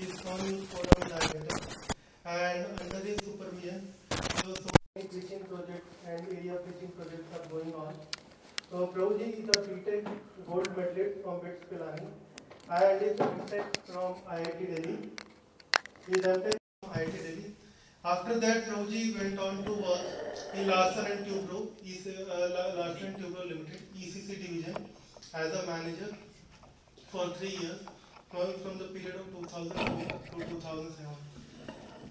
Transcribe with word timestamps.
his 0.00 0.14
son 0.20 0.38
Forum 0.72 1.08
Director, 1.08 1.58
and 2.24 2.66
under 2.80 2.98
his 3.06 3.18
supervision, 3.24 3.92
so, 4.44 4.54
so 4.54 4.70
many 4.94 5.08
preaching 5.08 5.40
projects 5.50 5.94
and 6.06 6.26
area 6.36 6.54
preaching 6.66 6.92
projects 6.96 7.28
are 7.36 7.46
going 7.52 7.74
on. 7.74 7.94
So 8.70 8.86
Prabhuji 8.94 9.42
is 9.42 9.48
a 9.48 9.60
BTech 9.68 10.06
gold 10.46 10.68
medalist 10.76 11.22
from 11.24 11.40
BITS 11.40 11.64
Pilani 11.72 12.06
and 12.70 13.02
is 13.02 13.18
a 13.18 13.24
BTech 13.24 13.76
from 13.86 14.14
IIT 14.36 14.60
Delhi. 14.74 14.98
He 16.06 16.12
is 16.12 16.24
MTech 16.26 16.56
from 16.82 16.90
IIT 16.92 17.16
Delhi. 17.24 17.54
After 18.04 18.38
that, 18.40 18.68
Prabhuji 18.68 19.18
went 19.18 19.38
on 19.38 19.64
to 19.64 19.72
work 19.72 20.02
in 20.54 20.66
Larsen 20.68 21.06
and 21.06 21.26
Toubro, 21.26 21.66
uh, 21.66 22.76
Larsen 22.76 23.06
and 23.06 23.16
Toubro 23.16 23.48
Limited, 23.48 23.82
ECC 23.98 24.28
division, 24.28 24.76
as 25.34 25.52
a 25.54 25.66
manager 25.66 26.14
for 27.10 27.28
three 27.30 27.56
years, 27.60 27.80
going 28.32 28.58
from 28.58 28.78
the 28.78 28.84
period 28.84 29.16
of 29.16 29.26
2004 29.50 30.38
to 30.38 30.50
2007. 30.50 31.06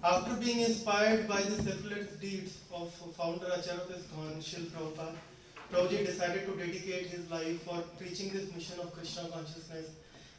After 0.02 0.34
being 0.34 0.60
inspired 0.60 1.28
by 1.28 1.42
the 1.42 1.62
selfless 1.62 2.08
deeds 2.20 2.58
of 2.72 2.92
founder 3.16 3.46
Acharya 3.46 3.86
ISKCON, 3.96 4.38
Shil 4.42 4.66
Prabhupada, 4.72 5.14
Prabhuji 5.72 6.06
decided 6.06 6.46
to 6.46 6.56
dedicate 6.56 7.06
his 7.06 7.30
life 7.30 7.62
for 7.62 7.82
preaching 7.98 8.30
this 8.32 8.52
mission 8.54 8.80
of 8.80 8.92
Krishna 8.94 9.28
consciousness 9.28 9.90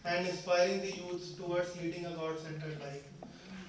and 0.05 0.27
inspiring 0.27 0.81
the 0.81 0.91
youth 0.91 1.37
towards 1.37 1.75
leading 1.81 2.05
a 2.05 2.11
God-centered 2.11 2.79
life. 2.81 3.03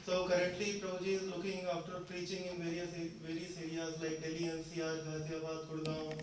So 0.05 0.27
currently 0.27 0.81
Prabhuji 0.81 1.15
is 1.15 1.23
looking 1.29 1.67
after 1.73 1.93
preaching 2.09 2.47
in 2.47 2.63
various 2.63 2.91
various 3.23 3.57
areas 3.59 4.01
like 4.03 4.23
Delhi 4.23 4.51
NCR, 4.51 5.05
Ghaziabad, 5.07 5.67
Gurgaon, 5.69 6.15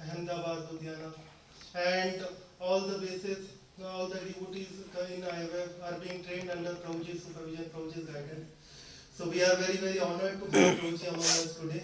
Ahmedabad, 0.00 0.68
Ludhiana, 0.70 1.12
and 1.74 2.26
all 2.60 2.80
the 2.80 2.98
bases, 2.98 3.50
all 3.84 4.06
the 4.08 4.18
devotees 4.18 4.68
in 5.10 5.22
IWF 5.22 5.68
are 5.84 5.98
being 6.00 6.24
trained 6.24 6.50
under 6.50 6.70
Prabhuji's 6.70 7.22
supervision, 7.24 7.66
Prabhuji's 7.66 8.06
guidance. 8.06 8.48
So 9.14 9.28
we 9.28 9.42
are 9.42 9.54
very 9.56 9.76
very 9.76 10.00
honored 10.00 10.40
to 10.50 10.58
have 10.60 10.78
Prabhuji 10.78 11.08
among 11.08 11.20
us 11.20 11.58
today. 11.60 11.82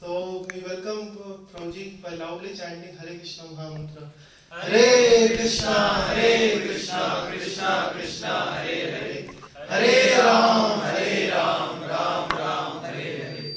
So 0.00 0.44
we 0.52 0.60
welcome 0.60 1.16
uh, 1.22 1.36
Prabhuji 1.52 2.02
by 2.02 2.14
loudly 2.14 2.54
chanting 2.56 2.96
Hare 2.96 3.16
Krishna 3.18 3.44
Mahamantra. 3.44 4.08
Hare 4.50 5.36
Krishna, 5.36 5.72
Hare 5.72 6.60
Krishna, 6.66 7.26
Krishna 7.30 7.90
Krishna, 7.94 8.52
Hare 8.56 8.90
Hare. 8.90 9.26
Hare 9.68 10.18
Ram, 10.18 10.80
Hare 10.80 11.30
Ram, 11.30 11.80
Ram 11.80 12.28
Ram, 12.30 12.82
Hare 12.82 13.18
Hare. 13.24 13.54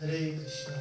Hare 0.00 0.38
Krishna. 0.38 0.71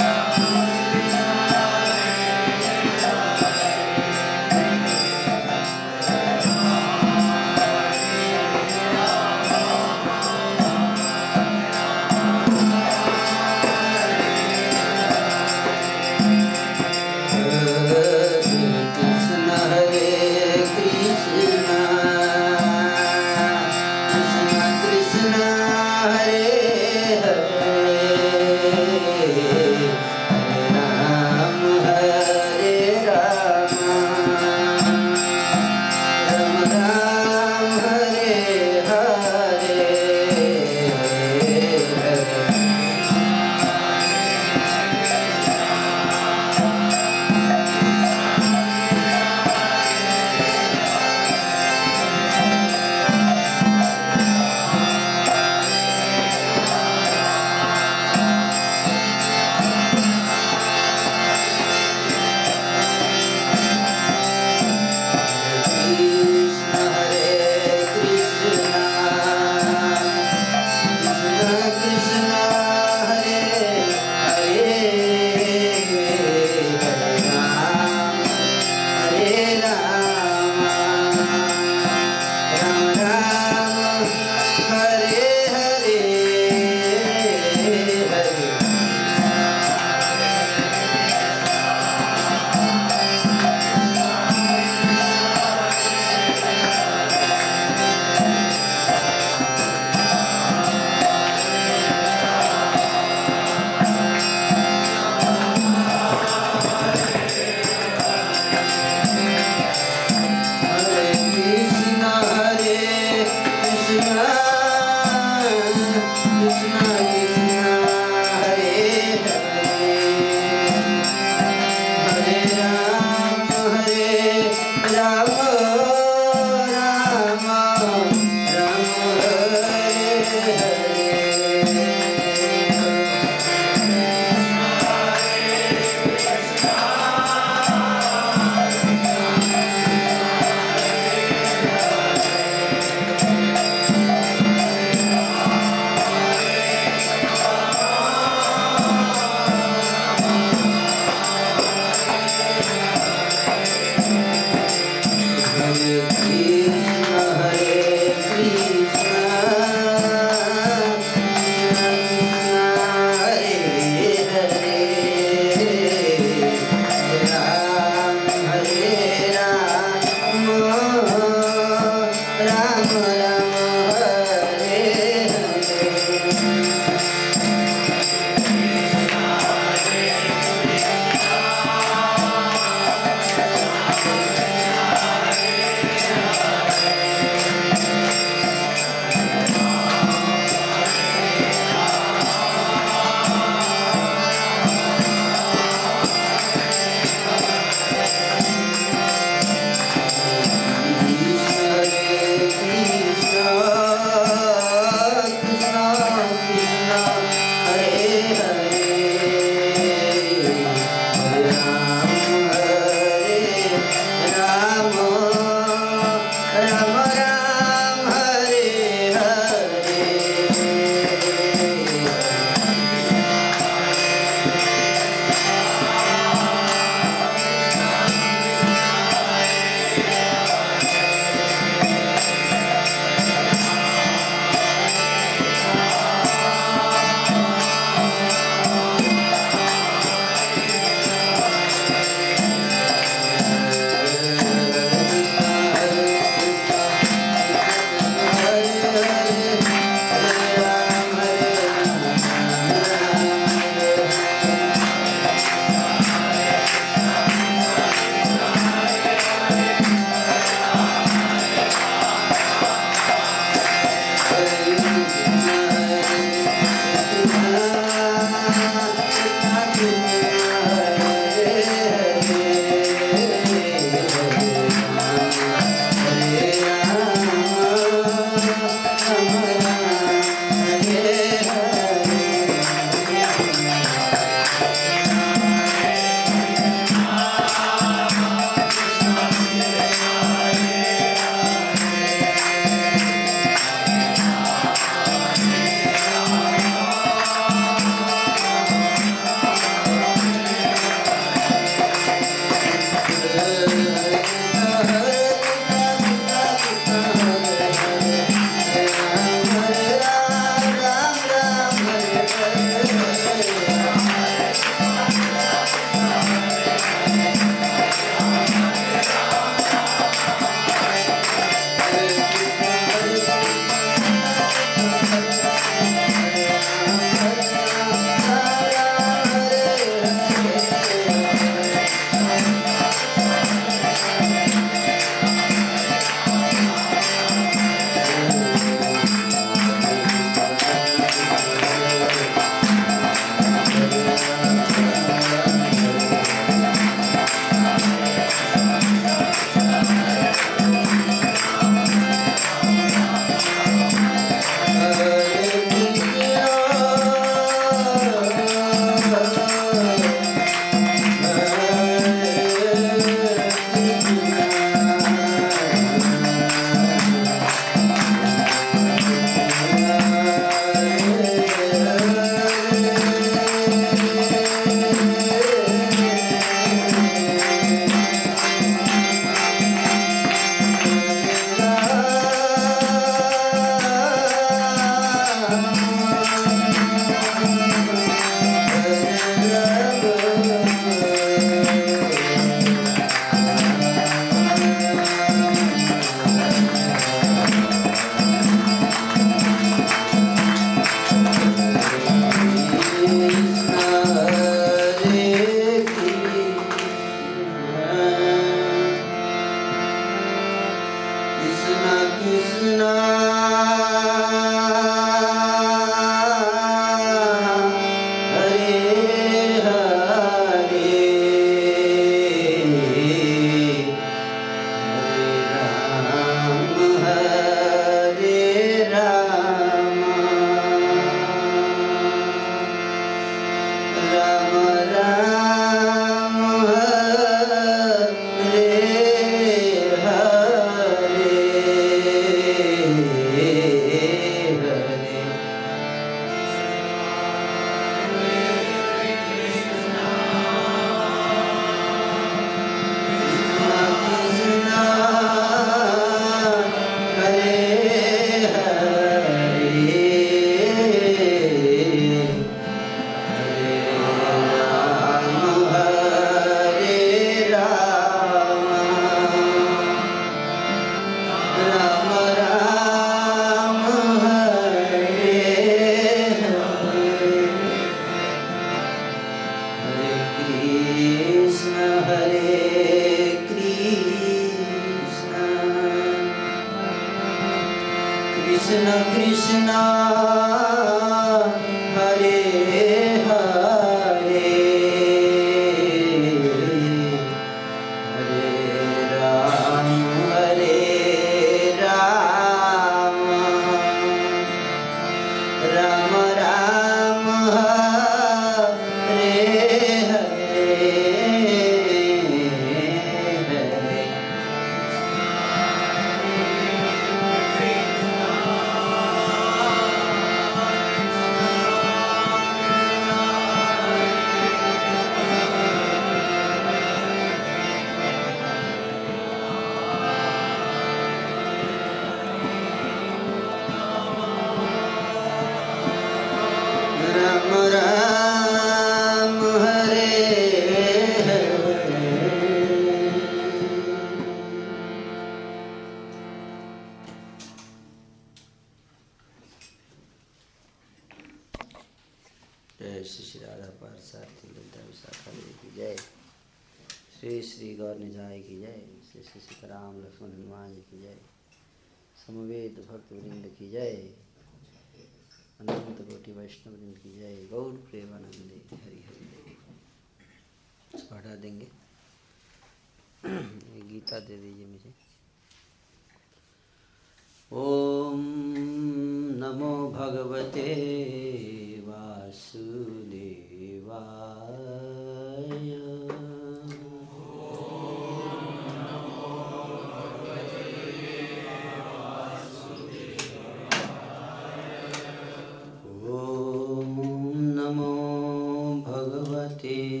भगवते 598.78 600.00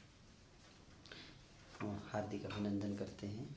हार्दिक 2.13 2.47
अभिनंदन 2.47 2.97
करते 2.97 3.27
हैं। 3.27 3.57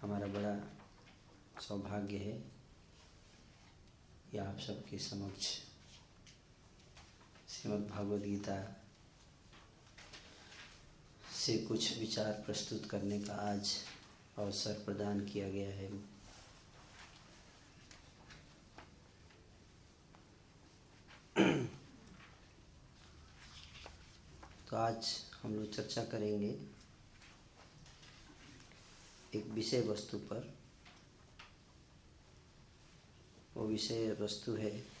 हमारा 0.00 0.26
बड़ा 0.26 0.54
सौभाग्य 1.60 2.16
है 2.16 2.38
कि 4.30 4.38
आप 4.38 4.58
सबके 4.58 4.98
समक्ष 4.98 5.65
श्रीमद् 7.66 8.22
गीता 8.22 8.76
से 11.34 11.56
कुछ 11.58 11.98
विचार 11.98 12.32
प्रस्तुत 12.32 12.86
करने 12.90 13.20
का 13.20 13.34
आज 13.34 13.72
अवसर 14.38 14.72
प्रदान 14.72 15.20
किया 15.26 15.48
गया 15.50 15.70
है। 15.70 15.88
तो 24.70 24.76
आज 24.76 25.22
हम 25.42 25.54
लोग 25.54 25.72
चर्चा 25.74 26.04
करेंगे 26.04 26.54
एक 29.34 29.46
विषय 29.46 29.80
वस्तु 29.80 30.18
पर। 30.18 30.54
वो 33.54 33.66
विषय 33.66 34.16
वस्तु 34.20 34.52
है 34.52 34.95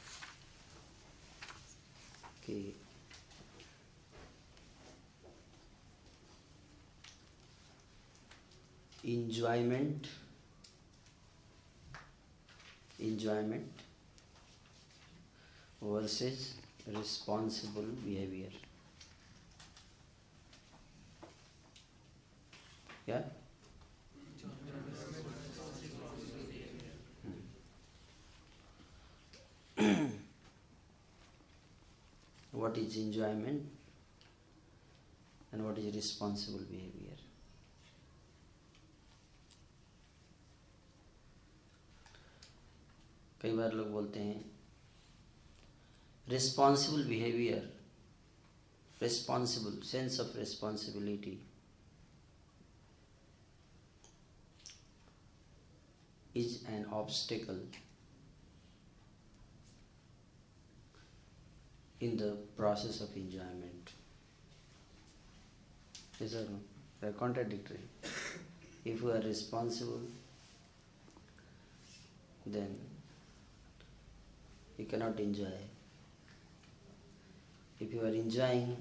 कि 2.46 2.58
enjoyment 9.04 10.06
enjoyment 13.00 13.82
versus 15.82 16.52
responsible 16.88 17.90
behaviour 18.04 18.60
क्या 23.06 23.16
yeah? 23.16 23.26
what 32.56 32.78
is 32.78 32.96
enjoyment 32.96 33.62
and 35.52 35.64
what 35.64 35.78
is 35.78 35.94
responsible 35.94 36.66
behavior. 36.70 37.16
कई 43.42 43.52
बार 43.56 43.72
लोग 43.72 43.90
बोलते 43.92 44.20
हैं 44.20 44.44
responsible 46.28 47.04
behaviour 47.08 47.68
responsible 49.02 49.80
sense 49.86 50.18
of 50.20 50.36
responsibility 50.38 51.38
is 56.38 56.64
an 56.68 56.82
obstacle 56.92 57.60
in 61.99 62.17
the 62.17 62.35
process 62.57 63.01
of 63.01 63.15
enjoyment. 63.15 63.89
Yes 66.19 66.33
or 66.35 66.41
no? 66.43 66.59
They 66.99 67.07
are 67.07 67.11
contradictory. 67.13 67.79
If 68.83 69.01
you 69.01 69.11
are 69.11 69.19
responsible, 69.21 70.01
then 72.45 72.75
you 74.77 74.85
cannot 74.85 75.19
enjoy. 75.19 75.53
If 77.79 77.93
you 77.93 78.01
are 78.01 78.07
enjoying, 78.23 78.75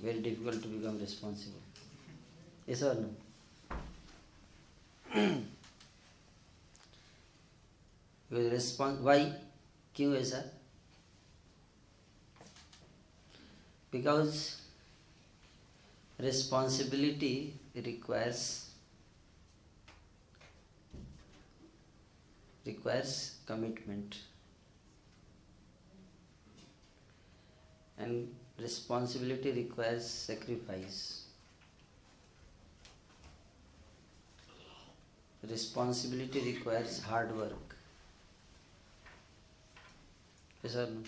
very 0.00 0.20
difficult 0.20 0.62
to 0.62 0.68
become 0.68 0.98
responsible. 1.00 1.60
Yes 2.66 2.82
or 2.82 2.94
no? 2.94 3.10
Response 8.32 9.00
why 9.04 9.24
क्यों 9.96 10.14
ऐसा 10.16 10.38
because 13.91 14.61
responsibility 16.19 17.53
requires 17.75 18.69
requires 22.65 23.35
commitment. 23.45 24.17
And 27.97 28.33
responsibility 28.59 29.51
requires 29.51 30.05
sacrifice. 30.07 31.23
Responsibility 35.49 36.53
requires 36.53 37.01
hard 37.01 37.35
work. 37.35 37.75
Yes 40.63 40.75
or 40.75 40.87
no? 40.87 41.03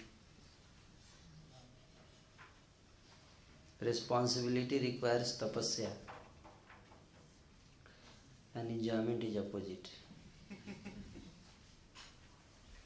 Responsibility 3.81 4.77
requires 4.79 5.37
तपस्या 5.41 5.89
and 8.55 8.71
enjoyment 8.71 9.23
is 9.23 9.37
opposite 9.37 9.87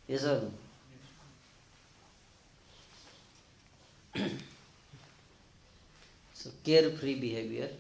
ये 0.10 0.18
सब 0.18 0.52
so 6.36 6.50
care 6.66 6.96
free 6.98 7.16
behaviour 7.16 7.78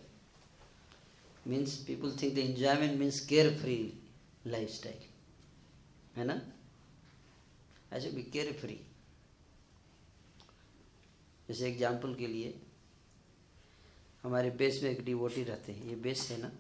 means 1.48 1.76
people 1.88 2.16
think 2.22 2.34
the 2.36 2.38
enjoyment 2.40 3.00
means 3.00 3.20
care 3.28 3.54
free 3.60 3.78
life 4.48 4.70
style 4.72 6.18
है 6.18 6.26
ना 6.26 6.42
I 7.94 8.02
should 8.02 8.14
be 8.14 8.24
care 8.34 8.52
free 8.60 8.80
जैसे 11.50 11.68
example 11.68 12.16
के 12.16 12.28
लिए 12.28 12.54
हमारे 14.24 14.50
base 14.50 14.84
में 14.84 14.90
एक 14.90 15.04
डिवोटी 15.06 15.44
रहते 15.44 15.72
हैं। 15.72 15.84
ये 15.84 15.96
बेस 15.96 16.30
है 16.32 16.38
ना? 16.42 16.52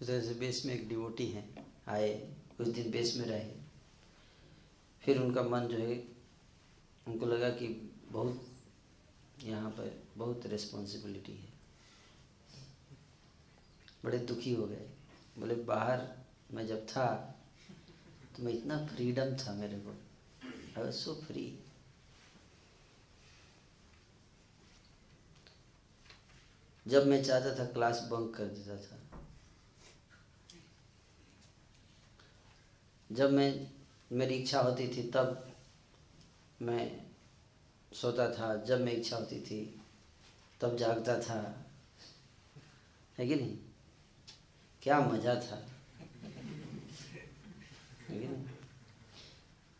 तरह 0.00 0.20
से 0.20 0.34
बेस 0.34 0.64
में 0.66 0.74
एक 0.74 0.88
डिवोटी 0.88 1.26
है, 1.26 1.44
आए 1.88 2.34
कुछ 2.58 2.68
दिन 2.68 2.90
बेस 2.90 3.16
में 3.16 3.26
रहे। 3.26 3.52
फिर 5.02 5.18
उनका 5.18 5.42
मन 5.42 5.60
जो 5.60 5.78
है, 5.78 5.96
उनको 7.08 7.26
लगा 7.26 7.48
कि 7.50 7.68
बहुत 8.10 8.48
यहाँ 9.42 9.70
पर 9.70 10.02
बहुत 10.16 10.46
रिस्पॉन्सिबिलिटी 10.46 11.32
है। 11.32 11.52
बड़े 14.04 14.18
दुखी 14.18 14.54
हो 14.54 14.66
गए। 14.66 14.88
बोले, 15.38 15.54
बाहर 15.54 16.06
मैं 16.52 16.66
जब 16.66 16.86
था 16.86 17.06
तो 18.36 18.42
मैं 18.42 18.52
इतना 18.52 18.86
फ्रीडम 18.86 19.36
था 19.36 19.54
मेरे 19.54 19.78
को। 19.78 19.90
आई 20.76 20.84
वॉज़ 20.84 20.94
सो 20.94 21.14
फ्री 21.14 21.58
जब 26.88 27.06
मैं 27.06 27.24
चाहता 27.24 27.58
था 27.58 27.64
क्लास 27.64 28.00
बंक 28.00 28.34
कर 28.36 28.44
देता 28.44 28.76
था। 28.76 29.20
जब 33.12 33.32
मैं, 33.32 33.70
मेरी 34.12 34.34
इच्छा 34.34 34.60
होती 34.60 34.88
थी, 34.88 35.10
तब 35.10 35.56
मैं 36.62 37.06
सोता 37.92 38.32
था। 38.32 38.64
जब 38.64 38.80
मैं 38.80 38.92
इच्छा 38.92 39.16
होती 39.16 39.40
थी, 39.40 39.80
तब 40.60 40.76
जागता 40.76 41.20
था। 41.20 41.66
है 43.18 43.28
कि 43.28 43.34
नहीं? 43.34 43.58
क्या 44.82 45.00
मज़ा 45.00 45.34
था। 45.34 45.68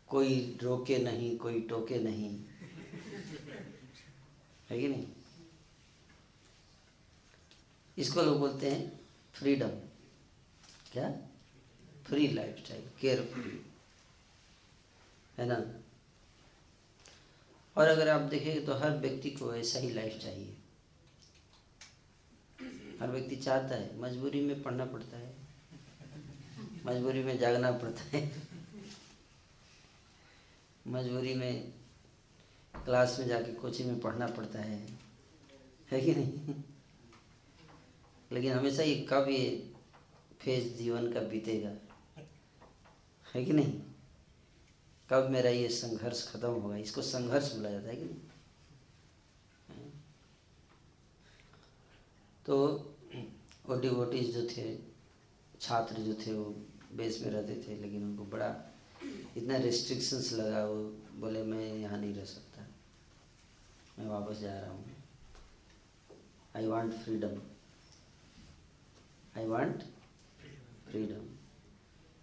कोई 0.08 0.58
रोके 0.62 0.98
नहीं, 0.98 1.38
कोई 1.38 1.60
टोके 1.60 1.98
नहीं। 1.98 2.44
है 4.70 4.80
कि 4.80 4.88
नहीं? 4.88 5.06
इसको 7.96 8.22
लोग 8.22 8.38
बोलते 8.38 8.70
हैं 8.70 9.00
फ्रीडम 9.34 9.70
क्या? 10.92 11.10
Free 12.06 12.26
life 12.28 12.64
style 12.64 12.88
care 13.00 13.22
free 13.32 13.60
है 15.38 15.46
ना? 15.46 15.56
और 17.76 17.88
अगर 17.88 18.08
आप 18.08 18.20
देखेंगे 18.20 18.60
तो 18.60 18.74
हर 18.74 18.96
व्यक्ति 18.98 19.30
को 19.30 19.54
ऐसा 19.54 19.78
ही 19.78 19.90
लाइफ 19.90 20.18
चाहिए। 20.22 20.56
हर 23.00 23.10
व्यक्ति 23.10 23.36
चाहता 23.36 23.74
है, 23.74 23.98
मजबूरी 24.00 24.40
में 24.40 24.62
पढ़ना 24.62 24.84
पड़ता 24.84 25.16
है, 25.16 25.34
मजबूरी 26.86 27.22
में 27.22 27.38
जागना 27.38 27.72
पड़ता 27.72 28.16
है, 28.16 28.30
मजबूरी 30.86 31.34
में 31.34 31.72
क्लास 32.74 33.16
में 33.18 33.26
जाके 33.26 33.52
कोचिंग 33.54 33.90
में 33.90 34.00
पढ़ना 34.00 34.26
पड़ता 34.28 34.60
है। 34.60 34.78
है 35.90 36.00
कि 36.00 36.14
नहीं? 36.14 36.54
लेकिन 38.32 38.52
हमेशा 38.52 38.82
ये 38.82 39.06
कब 39.10 39.26
ये 39.28 39.72
फ़ेज़ 40.40 40.78
जीवन 40.78 41.12
का 41.12 41.20
बीतेगा? 41.20 41.72
है 43.34 43.44
कि 43.44 43.52
नहीं? 43.52 43.82
कब 45.10 45.30
मेरा 45.30 45.50
ये 45.50 45.68
संघर्ष 45.68 46.32
खत्म 46.32 46.48
होगा? 46.48 46.76
इसको 46.76 47.02
संघर्ष 47.02 47.52
बोला 47.52 47.70
जाता 47.70 47.88
है 47.88 47.96
कि 47.96 48.04
नहीं? 48.04 48.16
तो 52.46 52.66
वो 53.66 53.80
डिवोटीज 53.80 54.34
जो 54.34 54.46
थे, 54.46 54.78
छात्र 55.60 55.96
जो 55.96 56.14
थे, 56.14 56.32
वो 56.32 56.44
बेस 56.92 57.22
में 57.22 57.30
रहते 57.30 57.54
थे, 57.54 57.80
लेकिन 57.80 58.04
उनको 58.04 58.24
बड़ा 58.24 58.72
इतना 59.36 59.56
रिस्ट्रिक्शंस 59.56 60.32
लगा, 60.32 60.66
वो 60.66 60.76
बोले, 61.20 61.42
मैं 61.42 61.74
यहाँ 61.74 62.00
नहीं 62.00 62.14
रह 62.14 62.24
सकता। 62.24 62.66
मैं 63.98 64.06
वापस 64.06 64.38
जा 64.38 64.60
रहा 64.60 64.70
हूँ। 64.70 64.96
I 66.56 66.66
want 66.66 66.92
freedom 66.92 67.55
I 69.36 69.46
want 69.46 69.82
freedom 70.90 71.36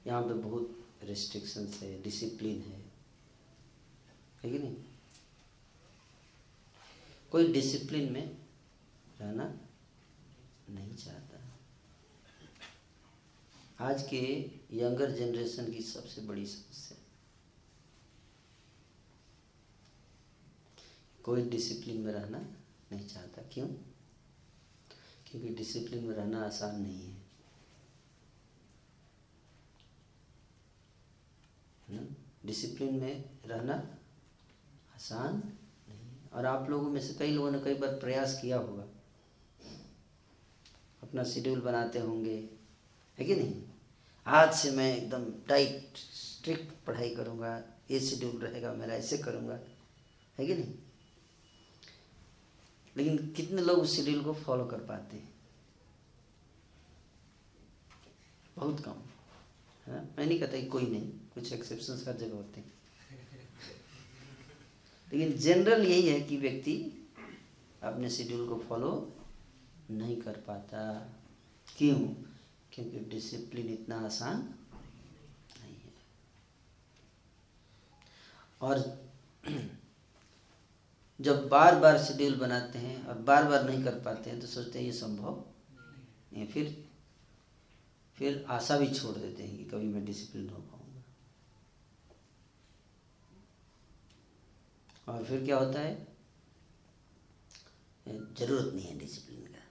यहाँ 0.08 0.24
पे 0.24 0.34
बहुत 0.34 0.90
रिस्ट्रिक्शंस 1.04 1.80
है 1.84 2.04
डिसिप्लिन 2.04 2.62
है। 2.62 2.80
है 4.44 4.52
कि 4.52 4.60
नहीं? 4.60 4.76
कोई 7.32 7.54
डिसिप्लिन 7.54 8.14
में 8.14 8.38
रहना 9.22 9.58
नहीं 10.70 10.96
चाहता। 10.96 11.60
आज 13.80 14.08
के 14.10 14.52
यंगर 14.72 15.12
जनरेशन 15.12 15.72
की 15.74 15.82
सबसे 15.82 16.22
बड़ी 16.22 16.46
समस्या। 16.46 16.98
कोई 21.24 21.50
डिसिप्लिन 21.50 22.02
में 22.02 22.14
रहना 22.14 22.40
नहीं 22.92 23.08
चाहता। 23.08 23.42
क्यों? 23.42 23.93
क्योंकि 25.34 25.50
डिसिप्लिन 25.50 26.04
में 26.04 26.16
रहना 26.16 26.46
आसान 26.46 26.82
नहीं 26.82 27.02
है। 27.02 27.18
ना? 31.90 32.16
डिसिप्लिन 32.46 32.96
में 32.96 33.30
रहना 33.46 33.74
आसान 34.96 35.36
नहीं 35.36 36.32
और 36.34 36.46
आप 36.46 36.70
लोगों 36.70 36.90
में 36.90 37.02
से 37.02 37.14
कई 37.14 37.32
लोगों 37.32 37.52
ने 37.52 37.60
कई 37.60 37.74
बार 37.74 37.90
प्रयास 37.90 38.40
किया 38.42 38.58
होगा। 38.58 38.84
अपना 41.04 41.24
शेड्यूल 41.24 41.62
बनाते 41.62 42.00
होंगे। 42.00 42.50
है 43.20 43.26
कि 43.26 43.36
नहीं? 43.36 43.64
आज 44.28 44.54
से 44.54 44.72
मैं 44.72 44.98
एकदम 44.98 45.32
टाइट 45.48 45.98
स्ट्रिक्ट 45.98 46.86
पढ़ाई 46.86 47.16
करूँगा, 47.16 47.64
ये 47.92 48.00
शेड्यूल 48.00 48.38
रहेगा, 48.38 48.74
मेरा 48.74 48.94
ऐसे 48.94 49.18
करूँगा। 49.18 49.60
है 50.38 50.48
कि 50.48 50.56
नहीं? 50.56 50.74
लेकिन 52.98 53.32
कितने 53.32 53.62
लोग 53.62 53.80
उस 53.80 53.96
शेड्यूल 53.96 54.24
को 54.24 54.34
फॉलो 54.34 54.66
कर 54.66 54.78
पाते 54.78 55.18
हैं? 55.18 55.34
बहुत 58.56 58.80
कम, 58.80 58.96
है 59.86 60.04
मैं 60.04 60.26
नहीं 60.26 60.40
कहता 60.40 60.60
कि 60.60 60.66
कोई 60.66 60.84
नहीं, 60.84 61.10
कुछ 61.10 61.54
एक्सेप्शन 61.54 62.06
हर 62.08 62.18
जगह 62.18 62.36
होते 62.36 62.60
हैं। 62.60 62.74
लेकिन 65.14 65.38
जनरल 65.38 65.88
यही 65.88 66.10
है 66.10 66.22
कि 66.22 66.38
व्यक्ति 66.38 67.08
अपने 67.84 68.10
शेड्यूल 68.10 68.50
को 68.50 68.60
फॉलो 68.60 69.16
नहीं 69.92 70.22
कर 70.22 70.34
पाता। 70.34 71.10
क्यों? 71.78 72.00
क्योंकि 72.74 73.00
डिसिप्लिन 73.00 73.74
इतना 73.74 74.00
आसान 74.00 74.38
नहीं 75.64 75.76
है। 75.76 75.94
और 78.62 79.04
जब 81.20 81.48
बार 81.50 81.76
बार 81.80 81.98
शेड्यूल 82.04 82.36
बनाते 82.36 82.80
हैं 82.80 83.06
और 83.08 83.18
बार 83.24 83.44
बार 83.50 83.64
नहीं 83.64 83.84
कर 83.84 84.00
पाते 84.00 84.30
हैं 84.30 84.40
तो 84.40 84.48
सोचते 84.48 84.80
हैं 84.80 84.86
ये 84.86 84.92
संभव 84.92 85.44
नहीं 86.34 86.48
फिर 86.48 86.76
फिर 88.18 88.46
आशा 88.50 88.78
भी 88.78 88.88
छोड़ 88.90 89.16
देते 89.18 89.44
हैं 89.44 89.58
कि 89.58 89.64
कभी 89.66 89.88
मैं 89.88 90.04
डिसिप्लिन 90.06 90.50
हो 90.50 90.58
पाऊँगा। 90.58 91.04
और 95.08 95.24
फिर 95.26 95.44
क्या 95.46 95.58
होता 95.58 95.80
है? 95.80 95.96
ज़रूरत 98.08 98.74
नहीं 98.74 98.86
है 98.86 98.98
डिसिप्लिन 99.00 99.42
का। 99.44 99.64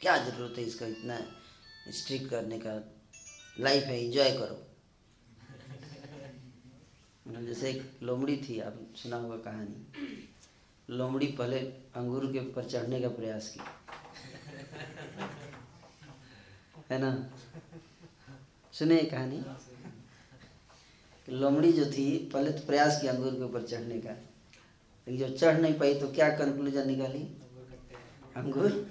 क्या 0.00 0.16
ज़रूरत 0.24 0.58
है 0.58 0.64
इसका 0.64 0.86
इतना 0.86 1.18
स्ट्रिक्ट 1.92 2.30
करने 2.30 2.58
का? 2.58 2.74
लाइफ 3.60 3.84
है 3.84 4.04
एंजॉय 4.04 4.30
करो। 4.38 4.71
जैसे 7.28 7.70
एक 7.70 7.98
लोमड़ी 8.02 8.36
थी, 8.36 8.60
आप 8.60 8.80
सुना 8.96 9.16
होगा 9.16 9.36
कहानी। 9.36 9.92
लोमड़ी 10.90 11.26
पहले 11.26 11.58
अंगूर 11.94 12.32
के 12.32 12.38
ऊपर 12.38 12.64
चढ़ने 12.64 13.00
का 13.00 13.08
प्रयास 13.08 13.48
की। 13.48 13.60
है 16.90 16.98
ना? 16.98 17.30
सुने 18.72 18.96
कहानी? 19.02 19.44
लोमड़ी 21.28 21.72
जो 21.72 21.86
थी, 21.86 22.30
पहले 22.32 22.50
तो 22.50 22.66
प्रयास 22.66 23.00
किया 23.00 23.12
अंगूर 23.12 23.34
के 23.34 23.42
ऊपर 23.42 23.62
चढ़ने 23.62 23.98
का। 23.98 24.10
लेकिन 25.08 25.18
जब 25.18 25.36
चढ़ 25.36 25.60
नहीं 25.60 25.74
पाई 25.74 25.94
तो 25.94 26.12
क्या 26.12 26.28
कंक्लूजन 26.28 26.86
निकाली? 26.86 27.22
अंगूर 28.36 28.90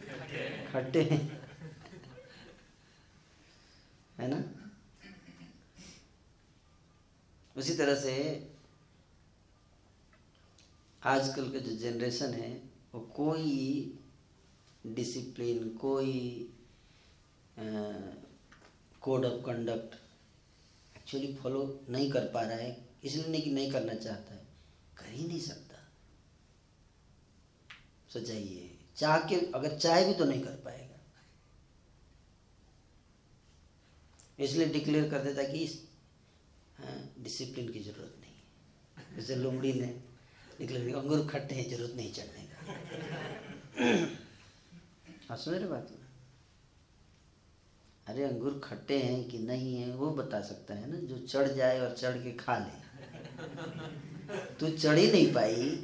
खट्टे 0.74 1.02
हैं। 1.02 1.41
है 4.20 4.28
ना? 4.28 4.61
उसी 7.56 7.74
तरह 7.76 7.96
से 7.96 8.14
आजकल 11.02 11.50
का 11.52 11.60
जो 11.60 11.76
जनरेशन 11.78 12.34
है, 12.34 12.52
वो 12.94 13.00
कोई 13.16 13.98
डिसिप्लिन 14.88 15.70
कोई 15.78 16.14
code 19.02 19.26
of 19.26 19.42
conduct 19.46 19.96
actually 20.98 21.34
follow 21.36 21.64
नहीं 21.90 22.12
कर 22.12 22.28
पा 22.34 22.42
रहा 22.42 22.58
है, 22.58 22.78
इसलिए 23.04 23.28
नहीं 23.28 23.42
कि 23.42 23.52
नहीं 23.52 23.72
करना 23.72 23.94
चाहता 23.96 24.34
है, 24.34 24.46
कर 24.98 25.12
ही 25.12 25.28
नहीं 25.28 25.40
सकता। 25.42 25.78
सोचाइए 28.10 28.70
चाह 28.98 29.18
के 29.28 29.36
अगर 29.56 29.78
चाहे 29.78 30.06
भी 30.06 30.14
तो 30.14 30.26
नहीं 30.26 30.42
कर 30.42 30.56
पाएगा। 30.66 31.00
इसलिए 34.40 34.66
डिक्लेयर 34.68 35.10
कर 35.10 35.24
देता 35.24 35.44
कि 35.44 35.66
डिसिप्लिन 37.24 37.72
की 37.72 37.80
ज़रूरत 37.80 38.15
नहीं 38.22 39.15
जैसे 39.15 39.36
लोमड़ी 39.36 39.74
ने 39.74 39.88
डिक्लेयर 40.60 40.96
अंगूर 40.96 41.28
खट्टे 41.28 41.56
हैं, 41.56 41.70
ज़रूरत 41.70 41.94
नहीं 41.96 42.12
चढ़ने 42.13 42.44
का। 42.44 42.58
हाँ 45.30 45.38
सुन 45.38 45.54
रहे 45.54 45.67
बात? 45.67 45.88
अरे, 48.08 48.24
अंगूर 48.24 48.60
खट्टे 48.63 48.98
हैं 48.98 49.24
कि 49.30 49.39
नहीं 49.39 49.76
है, 49.76 49.91
वो 49.96 50.10
बता 50.12 50.41
सकता 50.41 50.74
है 50.74 50.89
ना, 50.91 50.98
जो 50.98 51.17
चढ़ 51.17 51.48
जाए 51.48 51.80
और 51.80 51.96
चढ़ 51.96 52.17
के 52.17 52.32
खा 52.32 52.58
ले। 52.58 52.80
तू 54.60 54.70
चढ़ 54.70 54.98
ही 54.98 55.12
नहीं 55.12 55.34
पाई, 55.34 55.84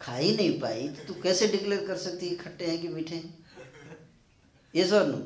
खा 0.00 0.14
ही 0.14 0.36
नहीं 0.36 0.60
पाई 0.60 0.88
तो 0.88 1.04
तू 1.04 1.20
कैसे 1.22 1.48
डिक्लेयर 1.48 1.86
कर 1.86 1.96
सकती 1.96 2.28
है 2.28 2.36
खट्टे 2.36 2.66
हैं 2.66 2.80
कि 2.82 2.88
मीठे 2.88 3.14
हैं? 3.14 3.44
ये 4.74 4.84
सर 4.84 5.06
नो 5.06 5.18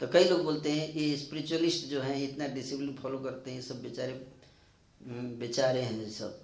तो 0.00 0.06
कई 0.08 0.24
लोग 0.24 0.42
बोलते 0.44 0.70
हैं 0.72 0.88
ये 0.90 1.16
स्पिरिचुअलिस्ट 1.16 1.86
जो 1.86 2.00
हैं 2.00 2.16
इतना 2.22 2.46
डिसिप्लिन 2.54 2.94
फॉलो 2.96 3.18
करते 3.18 3.50
हैं 3.50 3.62
सब 3.62 3.82
बेचारे 3.82 4.12
बेचारे 5.38 5.80
हैं 5.82 6.10
सब। 6.10 6.40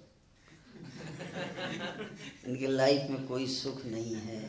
इनके 2.47 2.67
लाइफ 2.67 3.09
में 3.11 3.25
कोई 3.27 3.47
सुख 3.47 3.85
नहीं 3.85 4.13
है। 4.15 4.39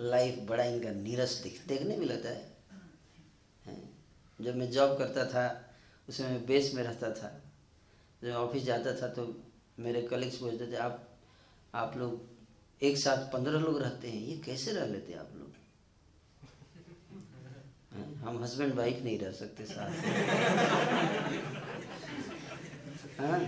लाइफ 0.00 0.38
बड़ा 0.48 0.64
इनका 0.64 0.90
नीरस 0.92 1.34
दिख 1.42 1.60
देखने 1.68 1.96
में 1.96 2.06
लगता 2.06 2.28
है, 2.28 2.46
जब 4.38 4.56
मैं 4.56 4.70
जॉब 4.70 4.96
करता 4.98 5.24
था 5.26 5.44
उसमें 6.08 6.28
मैं 6.30 6.46
बेस 6.46 6.72
में 6.74 6.82
रहता 6.82 7.10
था 7.12 7.30
जब 8.22 8.32
ऑफ़िस 8.32 8.62
जाता 8.64 8.92
था 9.02 9.08
तो 9.14 9.26
मेरे 9.78 10.02
कलीग्स 10.02 10.36
पूछते 10.36 10.72
थे 10.72 10.76
आप 10.78 11.04
आप 11.74 11.96
लोग 11.96 12.84
एक 12.84 12.98
साथ 12.98 13.32
पंद्रह 13.32 13.58
लोग 13.60 13.80
रहते 13.82 14.10
हैं 14.10 14.22
ये 14.22 14.36
कैसे 14.44 14.72
रह 14.72 14.86
लेते 14.86 15.12
आप 15.14 15.32
लोग? 15.36 15.57
हम 18.24 18.44
हस्बैंड 18.44 18.74
वाइफ 18.74 19.04
नहीं 19.04 19.18
रह 19.18 19.32
सकते 19.32 19.64
साथ 19.64 19.90
हाँ? 23.20 23.40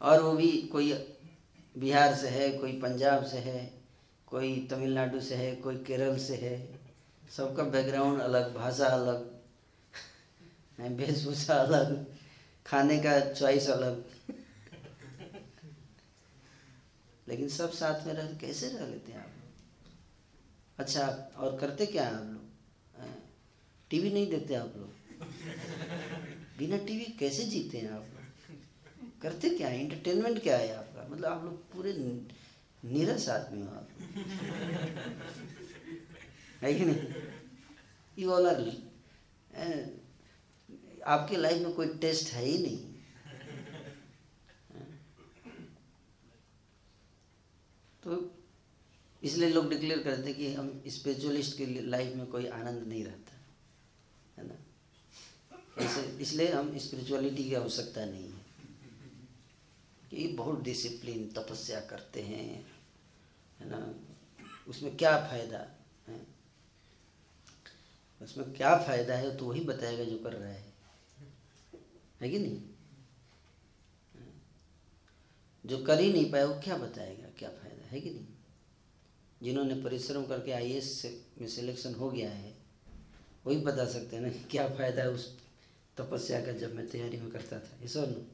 और 0.00 0.22
वो 0.22 0.32
भी 0.32 0.68
कोई 0.72 0.92
बिहार 1.78 2.14
से 2.14 2.28
है 2.28 2.58
कोई 2.58 2.80
पंजाब 2.80 3.24
से 3.24 3.38
है 3.38 3.72
कोई 4.26 4.68
तमिलनाडु 4.70 5.20
से 5.20 5.34
है 5.34 5.56
कोई 5.56 5.76
केरल 5.76 6.18
से 6.18 6.36
है 6.36 6.80
सबका 7.36 7.62
बैकग्राउंड 7.62 8.20
अलग 8.20 8.54
भाषा 8.54 8.86
अलग 8.86 9.36
वेशभूषा 10.80 11.54
अलग 11.54 12.06
खाने 12.66 12.98
का 12.98 13.20
चॉइस 13.20 13.70
अलग। 13.70 14.04
लेकिन 17.28 17.48
सब 17.48 17.72
साथ 17.72 18.06
में 18.06 18.14
रह 18.14 18.26
कैसे 18.26 18.68
रह 18.68 18.86
लेते 18.86 19.12
हैं 19.12 19.20
आप? 19.20 19.30
अच्छा 20.78 21.06
और 21.36 21.56
करते 21.58 21.86
क्या 21.86 22.04
है 22.04 22.16
आप 22.16 22.24
लोग? 22.24 22.44
टीवी 23.90 24.10
नहीं 24.10 24.30
देखते 24.30 24.54
आप 24.54 24.72
लोग? 24.76 24.90
बिना 26.58 26.76
टीवी 26.76 27.04
कैसे 27.18 27.44
जीते 27.44 27.78
हैं 27.78 27.90
आप 27.90 28.02
लोग? 28.02 29.20
करते 29.22 29.50
क्या 29.50 29.68
है? 29.68 29.80
इंटरटेनमेंट 29.80 30.42
क्या 30.42 30.56
है 30.56 30.74
आपका? 30.76 31.06
मतलब 31.08 31.24
आप 31.24 31.44
लोग 31.44 31.72
पूरे 31.72 31.92
नीरस 32.84 33.28
आदमी 33.28 33.62
हो 33.62 33.68
आप। 33.68 33.88
है 36.62 36.74
कि 36.74 36.84
नहीं? 36.84 37.14
यू 38.18 38.30
ऑल 38.30 38.46
आर 38.46 38.60
आपके 41.06 41.36
लाइफ 41.36 41.62
में 41.62 41.72
कोई 41.72 41.88
टेस्ट 41.94 42.32
है 42.32 42.44
ही 42.44 42.58
नहीं। 42.58 42.78
तो 48.02 48.35
इसलिए 49.26 49.48
लोग 49.48 49.70
डिक्लेयर 49.70 50.02
करते 50.02 50.34
कि 50.34 50.54
हम 50.54 50.82
स्पिरिचुअलिस्ट 50.86 51.58
के 51.58 51.66
लाइफ 51.66 52.16
में 52.16 52.26
कोई 52.26 52.46
आनंद 52.46 52.82
नहीं 52.82 53.04
रहता, 53.04 53.32
है 54.38 54.48
ना? 54.48 54.54
ऐसे, 55.78 56.02
इसलिए 56.02 56.52
हम 56.52 56.78
स्पिरिचुअलिटी 56.78 57.44
की 57.44 57.54
आवश्यकता 57.54 58.04
नहीं 58.04 58.32
है। 58.32 58.46
कि 60.10 60.26
बहुत 60.28 60.62
डिसिप्लिन 60.62 61.28
तपस्या 61.28 61.80
करते 61.80 62.22
हैं, 62.22 62.66
है 63.60 63.68
ना? 63.70 63.94
उसमें 64.68 64.96
क्या 64.96 65.28
फ़ायदा, 65.28 65.58
है? 66.08 66.26
उसमें 68.22 68.52
क्या 68.52 68.78
फ़ायदा 68.78 69.14
है 69.14 69.36
तो 69.36 69.46
वही 69.46 69.60
बताएगा 69.60 70.04
जो 70.04 70.18
कर 70.18 70.32
रहा 70.32 70.48
है। 70.48 70.74
है 72.20 72.30
कि 72.30 72.38
नहीं? 72.38 72.62
जो 75.66 75.84
कर 75.84 76.00
ही 76.00 76.12
नहीं 76.12 76.32
पाया 76.32 76.46
वो 76.46 76.60
क्या 76.60 76.76
बताएगा, 76.76 77.28
क्या 77.38 77.48
फ़ायदा, 77.48 77.86
है 77.86 78.00
कि 78.00 78.10
नहीं? 78.10 78.35
जिन्होंने 79.40 79.74
परिश्रम 79.82 80.24
करके 80.26 80.52
आई 80.52 80.80
से 80.82 81.08
में 81.40 81.48
सिलेक्शन 81.48 81.94
हो 81.94 82.10
गया 82.10 82.30
है, 82.30 82.52
वही 83.46 83.56
बता 83.62 83.84
सकते 83.86 84.16
हैं 84.16 84.22
ना 84.22 84.28
क्या 84.50 84.66
फ़ायदा 84.68 85.02
है 85.02 85.10
उस 85.10 85.26
तपस्या 85.96 86.40
का 86.46 86.52
जब 86.58 86.74
मैं 86.76 86.86
तैयारी 86.88 87.16
में 87.16 87.30
करता 87.30 87.58
था। 87.58 87.78
ये 87.82 87.88
सब 87.88 88.26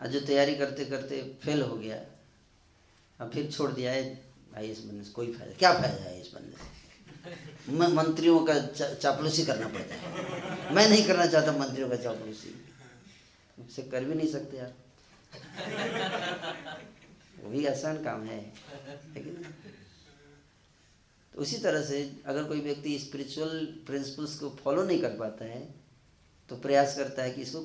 आज 0.00 0.10
जो 0.12 0.20
तैयारी 0.22 0.54
करते 0.54 0.84
करते 0.84 1.22
फेल 1.42 1.62
हो 1.62 1.76
गया, 1.76 2.00
अब 3.20 3.30
फिर 3.30 3.50
छोड़ 3.50 3.70
दिया 3.72 3.92
है 3.92 4.02
आई 4.56 4.70
एस 4.70 4.80
बनने 4.80 5.04
से। 5.04 5.12
कोई 5.12 5.32
फ़ायदा, 5.32 5.52
क्या 5.58 5.72
फ़ायदा 5.72 6.02
है 6.02 6.20
इस 6.20 6.30
बनने 6.34 6.52
से? 6.52 6.64
मंत्रियों 7.94 8.38
का 8.46 8.58
चापलूसी 8.94 9.44
करना 9.46 9.68
पड़ता 9.68 9.94
है। 9.94 10.74
मैं 10.74 10.88
नहीं 10.88 11.04
करना 11.06 11.26
चाहता 11.26 11.52
मंत्रियों 11.52 11.88
का 11.88 11.96
चापलूसी। 11.96 12.54
मुझसे 13.58 13.82
कर 13.82 14.04
भी 14.04 14.14
नहीं 14.14 14.28
सकते 14.28 14.58
आप। 14.58 14.74
वो 17.36 17.50
भी 17.50 17.64
आसान 17.66 18.02
काम 18.04 18.22
है। 18.24 18.40
लेकिन 19.14 19.34
तो 21.34 21.40
उसी 21.42 21.58
तरह 21.58 21.82
से 21.84 21.98
अगर 22.26 22.44
कोई 22.44 22.60
व्यक्ति 22.60 22.98
स्पिरिचुअल 22.98 23.64
प्रिंसिपल्स 23.86 24.38
को 24.38 24.50
फॉलो 24.62 24.84
नहीं 24.84 25.00
कर 25.00 25.16
पाता 25.18 25.44
है 25.44 25.60
तो 26.50 26.56
प्रयास 26.56 26.96
करता 26.96 27.22
है 27.22 27.30
कि 27.30 27.42
इसको 27.42 27.60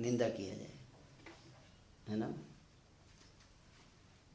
निंदा 0.00 0.28
किया 0.28 0.54
जाए। 0.54 0.74
है 2.08 2.16
ना? 2.16 2.28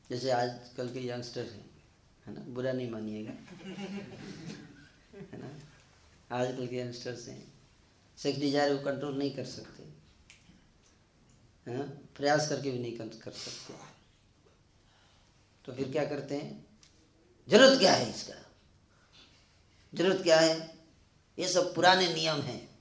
जैसे 0.10 0.32
आजकल 0.32 0.89
के 0.93 1.08
यंगस्टर 1.08 1.45
हैं 1.45 1.69
है 2.25 2.34
ना? 2.34 2.41
बुरा 2.47 2.71
नहीं 2.71 2.89
मानिएगा। 2.91 3.32
है 5.21 5.38
ना? 5.39 5.49
आजकल 6.32 6.67
के 6.67 6.80
यंगस्टर्स 6.80 7.27
हैं। 7.27 7.43
सेक्स 8.17 8.39
डिज़ायर 8.39 8.75
को 8.75 8.84
कंट्रोल 8.84 9.17
नहीं 9.17 9.32
कर 9.36 9.45
सकते। 9.45 9.84
है 11.67 11.77
ना? 11.77 11.84
प्रयास 12.17 12.49
करके 12.49 12.71
भी 12.71 12.80
नहीं 12.80 12.97
कर, 12.97 13.32
सकते। 13.32 13.73
तो 15.65 15.74
फिर 15.74 15.91
क्या 15.91 16.06
करते 16.06 16.36
हैं? 16.36 16.65
ज़रूरत 17.50 17.80
क्या 17.80 17.93
है 17.93 18.10
इसका? 18.10 18.52
ज़रूरत 19.93 20.24
क्या 20.24 20.39
है? 20.39 20.78
ये 21.39 21.47
सब 21.47 21.76
पुराने 21.76 22.13
नियम 22.13 22.41
हैं। 22.41 22.80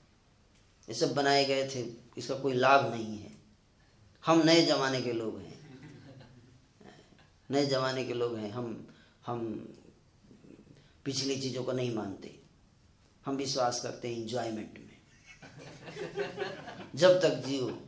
ये 0.89 0.95
सब 0.95 1.13
बनाए 1.13 1.45
गए 1.45 1.67
थे। 1.67 1.93
इसका 2.17 2.35
कोई 2.35 2.53
लाभ 2.53 2.93
नहीं 2.93 3.17
है। 3.17 3.31
हम 4.25 4.43
नए 4.45 4.65
जमाने 4.65 5.01
के 5.01 5.13
लोग 5.13 5.39
हैं। 5.39 5.61
नए 7.51 7.65
जमाने 7.65 8.05
के 8.05 8.13
लोग 8.13 8.37
हैं। 8.37 8.51
हम 8.51 8.93
हम 9.25 9.55
पिछली 11.05 11.41
चीज़ों 11.41 11.63
को 11.63 11.71
नहीं 11.71 11.95
मानते। 11.95 12.43
हम 13.25 13.35
विश्वास 13.35 13.81
करते 13.83 14.07
हैं 14.07 14.15
इंजॉयमेंट 14.15 14.77
में। 14.77 14.91
जब 16.95 17.21
तक 17.21 17.35
जियो, 17.47 17.87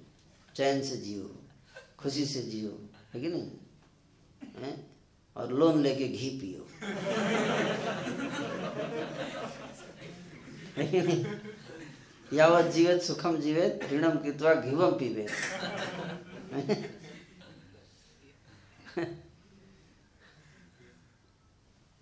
चैन 0.55 0.83
से 0.83 0.97
जियो, 0.97 1.43
खुशी 1.99 2.25
से 2.25 2.43
जियो, 2.43 2.89
है 3.13 3.21
कि 3.21 3.27
नहीं? 3.27 3.51
है? 4.59 4.87
और 5.37 5.53
लोन 5.53 5.81
लेके 5.81 6.07
घी 6.07 6.29
पियो। 6.29 6.63
यावत 12.33 12.65
जीवित, 12.65 13.01
सुखम 13.01 13.37
जीवित, 13.37 13.79
ऋणम 13.91 14.17
कृत्वा 14.17 14.53
घिवम 14.53 14.91
पीवे 14.91 15.27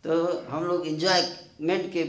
तो 0.03 0.39
हम 0.39 0.63
लोग 0.63 0.87
इंजॉयमेंट 0.87 1.93
के 1.93 2.03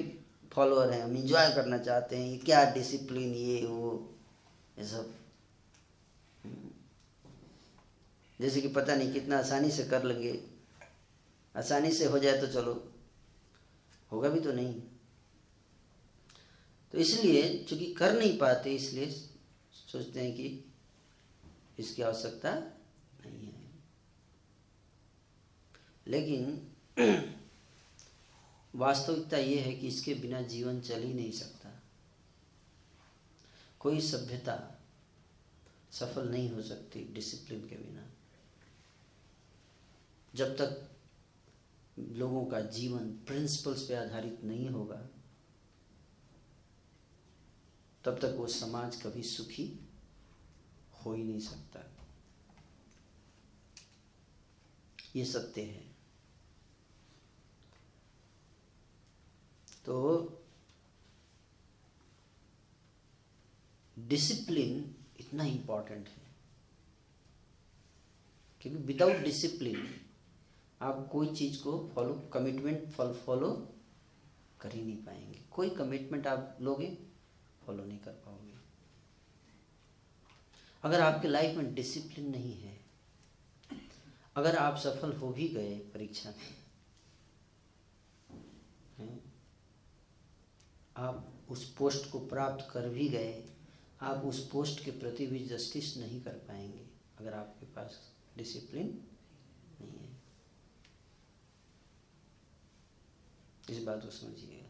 फॉलोअर 0.52 0.90
हैं। 0.90 1.02
हम 1.04 1.16
इंजॉय 1.16 1.54
करना 1.54 1.78
चाहते 1.78 2.16
हैं, 2.16 2.28
ये 2.28 2.36
क्या 2.38 2.74
डिसिप्लिन 2.74 3.34
ये 3.34 3.66
वो, 3.66 4.14
ये 4.78 4.84
सब। 4.84 5.21
जैसे 8.42 8.60
कि 8.60 8.68
पता 8.68 8.96
नहीं 8.96 9.12
कितना 9.12 9.38
आसानी 9.38 9.70
से 9.70 9.84
कर 9.84 10.04
लेंगे। 10.04 10.44
आसानी 11.56 11.92
से 11.92 12.04
हो 12.04 12.18
जाए 12.18 12.40
तो 12.40 12.46
चलो। 12.46 12.92
होगा 14.12 14.28
भी 14.28 14.40
तो 14.40 14.52
नहीं। 14.52 14.82
तो 16.92 16.98
इसलिए 16.98 17.64
चूँकि 17.64 17.92
कर 17.94 18.12
नहीं 18.12 18.38
पाते, 18.38 18.74
इसलिए 18.74 19.10
सोचते 19.72 20.20
हैं 20.20 20.32
कि 20.32 20.64
इसकी 21.78 22.02
आवश्यकता 22.02 22.54
नहीं 23.26 23.52
है। 23.52 23.70
लेकिन 26.06 26.68
वास्तविकता 28.74 29.36
ये 29.36 29.58
है 29.60 29.74
कि 29.74 29.88
इसके 29.88 30.14
बिना 30.14 30.42
जीवन 30.42 30.80
चल 30.80 31.02
ही 31.02 31.14
नहीं 31.14 31.32
सकता। 31.32 31.82
कोई 33.80 34.00
सभ्यता 34.00 34.80
सफल 35.92 36.28
नहीं 36.28 36.50
हो 36.50 36.62
सकती 36.62 37.04
डिसिप्लिन 37.14 37.60
के 37.60 37.76
बिना। 37.76 38.11
जब 40.34 40.56
तक 40.56 40.96
लोगों 41.98 42.46
का 42.46 42.60
जीवन 42.60 43.12
प्रिंसिपल्स 43.12 43.88
पे 43.88 43.94
आधारित 43.94 44.44
नहीं 44.44 44.68
होगा, 44.68 45.08
तब 48.04 48.18
तक 48.18 48.34
वो 48.38 48.46
समाज 48.46 49.02
कभी 49.02 49.22
सुखी 49.22 49.88
हो 50.94 51.14
ही 51.14 51.24
नहीं 51.24 51.40
सकता। 51.40 51.80
ये 55.16 55.24
सत्य 55.24 55.62
है। 55.62 55.92
तो 59.84 60.28
डिसिप्लिन 63.98 64.94
इतना 65.20 65.44
इम्पोर्टेंट 65.44 66.08
है। 66.08 66.22
क्योंकि 68.60 68.82
विदाउट 68.82 69.16
डिसिप्लिन 69.16 70.01
आप 70.82 71.08
कोई 71.12 71.34
चीज़ 71.34 71.62
को 71.62 71.72
फॉलो 71.94 72.14
कमिटमेंट 72.32 72.88
फॉलो 72.90 73.50
कर 74.60 74.72
ही 74.72 74.82
नहीं 74.82 74.96
पाएँगे। 74.96 75.40
कोई 75.50 75.70
कमिटमेंट 75.70 76.26
आप 76.26 76.58
लोगे 76.60 76.86
फॉलो 77.66 77.84
नहीं 77.84 77.98
कर 77.98 78.12
पाओगे। 78.24 78.50
अगर 80.82 81.00
आपके 81.00 81.28
लाइफ 81.28 81.56
में 81.56 81.74
डिसिप्लिन 81.74 82.30
नहीं 82.30 82.54
है, 82.54 82.76
अगर 84.36 84.56
आप 84.56 84.76
सफल 84.76 85.12
हो 85.12 85.28
भी 85.32 85.48
गए 85.48 85.74
परीक्षा 85.94 86.34
में 89.00 89.18
आप 90.96 91.28
उस 91.50 91.64
पोस्ट 91.74 92.10
को 92.10 92.18
प्राप्त 92.20 92.68
कर 92.70 92.88
भी 92.88 93.08
गए, 93.08 93.44
आप 94.00 94.24
उस 94.24 94.46
पोस्ट 94.48 94.84
के 94.84 94.90
प्रति 94.90 95.26
भी 95.26 95.38
जस्टिस 95.46 95.96
नहीं 95.96 96.20
कर 96.22 96.32
पाएँगे, 96.48 96.84
अगर 97.18 97.34
आपके 97.34 97.66
पास 97.66 98.00
डिसिप्लिन 98.36 98.98
नहीं 99.80 99.98
है। 99.98 100.11
इस 103.70 103.82
बात 103.82 104.02
को 104.04 104.10
समझिएगा। 104.10 104.62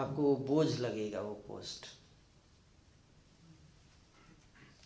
आपको 0.00 0.22
वो 0.22 0.36
बोझ 0.36 0.80
लगेगा 0.80 1.20
वो 1.20 1.34
पोस्ट 1.34 1.86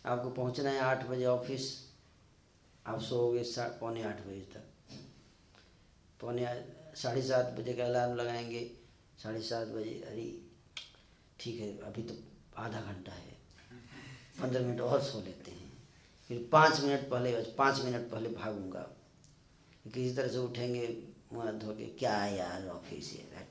आपको 0.05 0.29
पहुँचना 0.29 0.69
है 0.69 0.79
आठ 0.79 1.05
बजे 1.05 1.25
ऑफ़िस 1.25 1.91
आप 2.85 3.01
सोओगे 3.01 3.43
पौने 3.59 4.03
आठ 4.03 4.21
बजे 4.21 4.41
तक। 4.41 4.63
पौने 6.19 6.45
साढ़े 6.95 7.21
सात 7.21 7.45
बजे 7.45 7.73
का 7.73 7.85
अलार्म 7.85 8.15
लगाएँगे, 8.15 8.77
साढ़े 9.23 9.41
सात 9.41 9.67
बजे, 9.67 10.01
अरे, 10.07 10.45
ठीक 11.39 11.59
है, 11.61 11.77
अभी 11.77 12.03
तो 12.03 12.13
आधा 12.57 12.81
घंटा 12.81 13.11
है। 13.11 13.37
पंद्रह 14.41 14.67
मिनट 14.67 14.81
और 14.81 15.01
सो 15.01 15.21
लेते 15.21 15.51
हैं। 15.51 15.87
फिर 16.27 16.49
पाँच 16.51 16.79
मिनट 16.79 17.09
पहले, 17.09 17.43
पाँच 17.43 17.81
मिनट 17.81 18.11
पहले 18.11 18.29
भागूँगा। 18.29 18.96
किसी 19.93 20.15
तरह 20.15 20.27
से 20.27 20.37
उठेंगे 20.37 20.97
मुँह 21.33 21.51
धो 21.51 21.73
के 21.73 21.85
क्या 21.85 22.25
यार 22.25 22.67
ऑफ़िस 22.67 23.13
है 23.13 23.47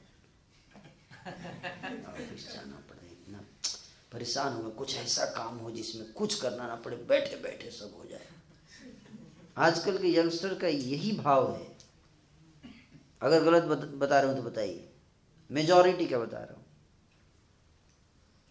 ऑफ़िस 2.08 2.52
जाना 2.54 2.76
पड़े 2.90 3.12
इतना 3.12 3.40
परेशान 4.12 4.52
हो 4.52 4.70
कुछ 4.70 4.96
ऐसा 4.96 5.24
काम 5.24 5.56
हो 5.56 5.70
जिसमें 5.70 6.12
कुछ 6.12 6.40
करना 6.40 6.66
ना 6.66 6.74
पड़े 6.74 6.96
बैठे 6.96 7.36
बैठे 7.36 7.70
सब 7.70 7.94
हो 7.98 8.04
जाए। 8.04 8.26
आजकल 9.56 9.98
के 9.98 10.08
यंगस्टर 10.08 10.54
का 10.54 10.68
यही 10.68 11.12
भाव 11.12 11.56
है। 11.56 11.76
अगर 13.22 13.42
गलत 13.42 13.62
बता 13.88 14.20
रहे 14.20 14.30
हो 14.30 14.36
तो 14.36 14.42
बताइए। 14.42 14.88
मेजॉरिटी 15.50 16.06
क्या 16.06 16.18
बता 16.18 16.38
रहा 16.38 16.54
हूँ? 16.54 16.64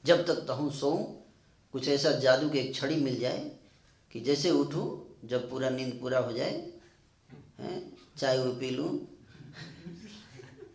जब 0.06 0.26
तक 0.26 0.36
तहूँ 0.36 0.72
सो 0.72 1.22
कुछ 1.72 1.88
ऐसा 1.88 2.12
जादू 2.12 2.50
की 2.50 2.58
एक 2.58 2.76
छड़ी 2.76 2.96
मिल 2.96 3.20
जाए 3.20 3.52
कि 4.12 4.20
जैसे 4.20 4.52
उठूं 4.52 5.16
जब 5.28 5.50
पूरा 5.50 5.70
नींद 5.70 6.00
पूरा 6.02 6.20
हो 6.20 6.34
जाए 6.34 6.72
चाय 8.18 8.38
वो 8.38 8.52
पी 8.52 8.70
लूँ, 8.70 9.08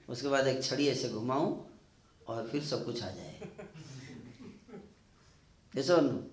उसके 0.09 0.29
बाद 0.29 0.47
एक 0.47 0.65
छड़ी 0.65 0.89
ऐसे 0.89 1.09
घुमाऊं 1.09 1.65
और 2.27 2.49
फिर 2.49 2.65
सब 2.65 2.85
कुछ 2.85 3.03
आ 3.03 3.11
जाए। 3.11 3.49
ऐसा 5.79 6.29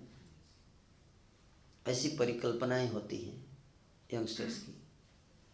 ऐसी 1.86 2.08
परिकल्पनाएँ 2.08 2.88
होती 2.88 3.16
हैं 3.16 3.58
यंगस्टर्स 4.14 4.58
की। 4.58 4.82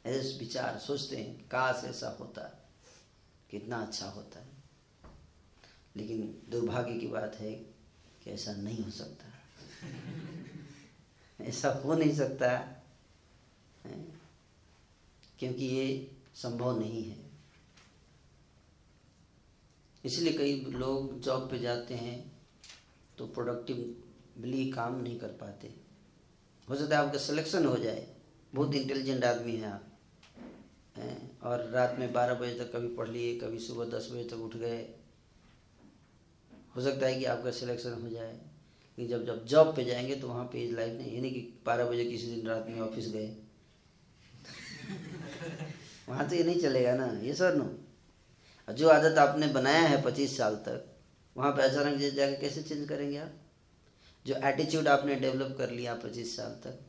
ऐसे 0.07 0.39
विचार 0.39 0.79
सोचते 0.79 1.17
हैं, 1.17 1.49
काश 1.49 1.85
ऐसा 1.85 2.09
होता, 2.09 2.69
कितना 3.51 3.83
अच्छा 3.83 4.07
होता। 4.07 4.41
है 4.41 4.55
लेकिन 5.97 6.43
दुर्भाग्य 6.49 6.95
की 6.95 7.07
बात 7.07 7.35
है 7.35 7.53
कि 8.23 8.31
ऐसा 8.31 8.53
नहीं 8.53 8.85
हो 8.85 8.91
सकता। 8.91 9.25
ऐसा 11.45 11.69
हो 11.69 11.95
नहीं 11.95 12.15
सकता, 12.15 12.59
है। 13.87 14.14
क्योंकि 15.45 15.65
ये 15.65 16.17
संभव 16.35 16.81
नहीं 16.81 17.05
है। 17.05 17.31
इसलिए 20.05 20.33
कई 20.33 20.61
लोग 20.61 21.21
जॉब 21.21 21.51
पे 21.51 21.59
जाते 21.59 21.95
हैं 21.95 22.33
तो 23.19 23.27
प्रोडक्टिवली 23.27 24.71
काम 24.71 25.03
नहीं 25.03 25.19
कर 25.19 25.29
पाते। 25.29 25.75
हो 26.69 26.77
सकता 26.77 26.99
है 26.99 27.07
आपका 27.07 27.19
सिलेक्शन 27.19 27.67
हो 27.67 27.77
जाए। 27.77 28.15
बहुत 28.55 28.75
इंटेलिजेंट 28.75 29.25
आदमी 29.25 29.53
है 29.53 29.73
आप। 29.73 29.99
हैं? 30.97 31.41
और 31.41 31.69
रात 31.71 31.97
में 31.99 32.13
बारह 32.13 32.35
बजे 32.35 32.55
तक 32.55 32.73
कभी 32.73 32.97
पढ़ 32.97 33.09
लिए, 33.09 33.39
कभी 33.39 33.59
सुबह 33.59 33.85
दस 33.85 34.09
बजे 34.13 34.25
तक 34.25 34.35
उठ 34.35 34.57
गए। 34.57 34.95
हो 36.77 36.81
सकता 36.81 37.07
है 37.07 37.19
कि 37.19 37.25
आपका 37.25 37.51
सिलेक्शन 37.51 37.93
हो 37.93 38.09
जाए। 38.09 38.41
कि 38.97 39.07
जब 39.07 39.27
जब 39.27 39.47
जॉब 39.47 39.77
पे 39.77 39.85
जाएँगे 39.85 40.17
तो 40.17 40.29
वहाँ 40.29 40.45
पे 40.45 40.71
लाइफ 40.71 40.99
नहीं, 40.99 41.15
यानी 41.15 41.31
कि 41.31 41.41
बारह 41.67 41.85
बजे 41.85 42.05
किसी 42.05 42.27
दिन 42.27 42.47
रात 42.47 42.67
में 42.69 42.81
ऑफ़िस 42.81 43.09
गए। 43.09 43.44
वहाँ 46.09 46.29
तो 46.29 46.35
ये 46.35 46.45
नहीं 46.45 46.61
चलेगा 46.61 46.95
ना, 46.95 47.07
ये 47.21 47.35
सर 47.35 47.55
नो। 47.55 48.75
जो 48.75 48.89
आदत 48.89 49.19
आपने 49.19 49.47
बनाया 49.47 49.81
है 49.81 50.03
पच्चीस 50.03 50.37
साल 50.37 50.57
तक, 50.57 50.97
वहाँ 51.37 51.53
पे 51.53 51.63
अचानक 51.63 51.99
जाके 51.99 52.37
कैसे 52.37 52.63
चेंज 52.63 52.89
करेंगे 52.89 53.19
आप? 53.19 53.33
जो 54.27 54.35
एटीट्यूड 54.35 54.89
आपने 54.89 55.15
डेवलप 55.15 55.55
कर 55.59 55.71
लिया 55.71 55.95
पच्चीस 55.95 56.37
साल 56.37 56.51
तक, 56.51 56.81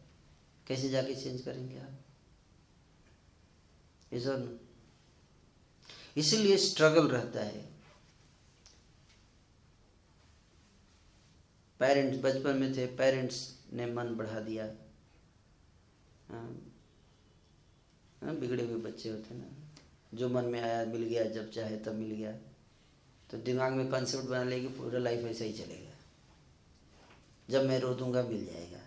कैसे 0.68 0.90
जाके 0.90 1.16
चेंज 1.16 1.42
करेंगे 1.42 1.80
आप? 1.80 2.00
ये 4.14 4.20
सर 4.20 4.38
नो। 4.38 4.60
इसीलिए 6.18 6.58
स्ट्रगल 6.58 7.08
रहता 7.08 7.44
है। 7.44 7.76
पेरेंट्स 11.80 12.18
बचपन 12.24 12.56
में 12.56 12.78
थे 12.78 12.86
पेरेंट्स 12.86 13.60
ने 13.74 13.86
मन 13.86 14.16
बढ़ा 14.16 14.40
दिया। 14.40 14.66
हाँ, 18.26 18.34
हाँ 18.34 18.40
बिगड़े 18.40 18.64
हुए 18.64 18.76
बच्चे 18.76 19.10
होते 19.10 19.36
ना। 19.36 19.46
जो 20.14 20.30
मन 20.30 20.46
में 20.46 20.62
आया 20.62 20.86
मिल 20.86 21.04
गया 21.04 21.24
जब 21.26 21.50
चाहे 21.52 21.78
तब 21.78 21.96
मिल 21.96 22.12
गया। 22.12 22.32
तो 23.32 23.38
दिमाग 23.38 23.74
में 23.74 23.90
कॉन्सेप्ट 23.90 24.26
बना 24.26 24.44
लेगी 24.44 24.68
पूरा 24.68 25.00
लाइफ 25.00 25.26
ऐसा 25.26 25.46
ही 25.46 25.54
चलेगा। 25.54 25.92
जब 27.50 27.66
मैं 27.66 27.80
रो 27.80 27.94
दूँगा 27.94 28.24
मिल 28.24 28.46
जाएगा। 28.46 28.80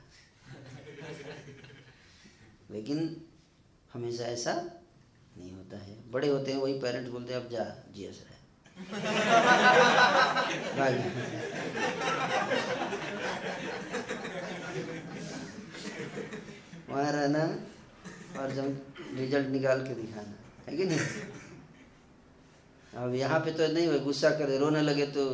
लेकिन 2.71 2.99
हमेशा 3.93 4.25
ऐसा 4.25 4.53
नहीं 5.39 5.53
होता 5.53 5.79
है। 5.79 5.97
बड़े 6.11 6.29
होते 6.29 6.53
हैं 6.53 6.59
वही 6.59 6.79
पेरेंट्स 6.81 7.11
बोलते 7.11 7.35
हैं 7.35 7.41
अब 7.41 7.49
जा 7.51 7.65
जी 7.95 8.05
एस 8.05 8.23
रहे 8.23 8.37
वहाँ 16.89 17.13
रहना 17.13 17.45
और 18.37 18.53
जब 18.53 18.95
रिज़ल्ट 19.15 19.49
निकाल 19.49 19.87
के 19.87 19.95
दिखाना, 19.95 20.35
है 20.69 20.77
कि 20.77 20.85
नहीं? 20.85 20.99
अब 22.95 23.15
यहाँ 23.15 23.41
पे 23.41 23.53
तो 23.53 23.67
नहीं 23.73 23.87
हुआ, 23.87 23.99
गुस्सा 23.99 24.31
करे, 24.31 24.59
रोने 24.59 24.83
लगे 24.83 25.07
तो 25.07 25.25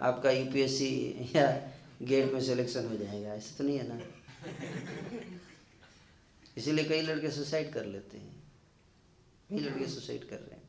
आपका 0.00 0.30
यूपीएससी 0.30 0.90
या 1.36 1.46
गेट 2.02 2.32
में 2.32 2.40
सिलेक्शन 2.40 2.86
हो 2.88 2.96
जाएगा, 2.96 3.34
ऐसा 3.34 3.56
तो 3.58 3.64
नहीं 3.64 3.78
है 3.78 3.88
ना? 3.88 4.00
इसीलिए 6.56 6.84
कई 6.84 7.00
लड़के 7.02 7.30
सुसाइड 7.30 7.72
कर 7.72 7.84
लेते 7.86 8.18
हैं। 8.18 8.42
कई 9.50 9.58
लड़के 9.58 9.86
सुसाइड 9.86 10.28
कर 10.28 10.36
रहे 10.36 10.54
हैं। 10.54 10.68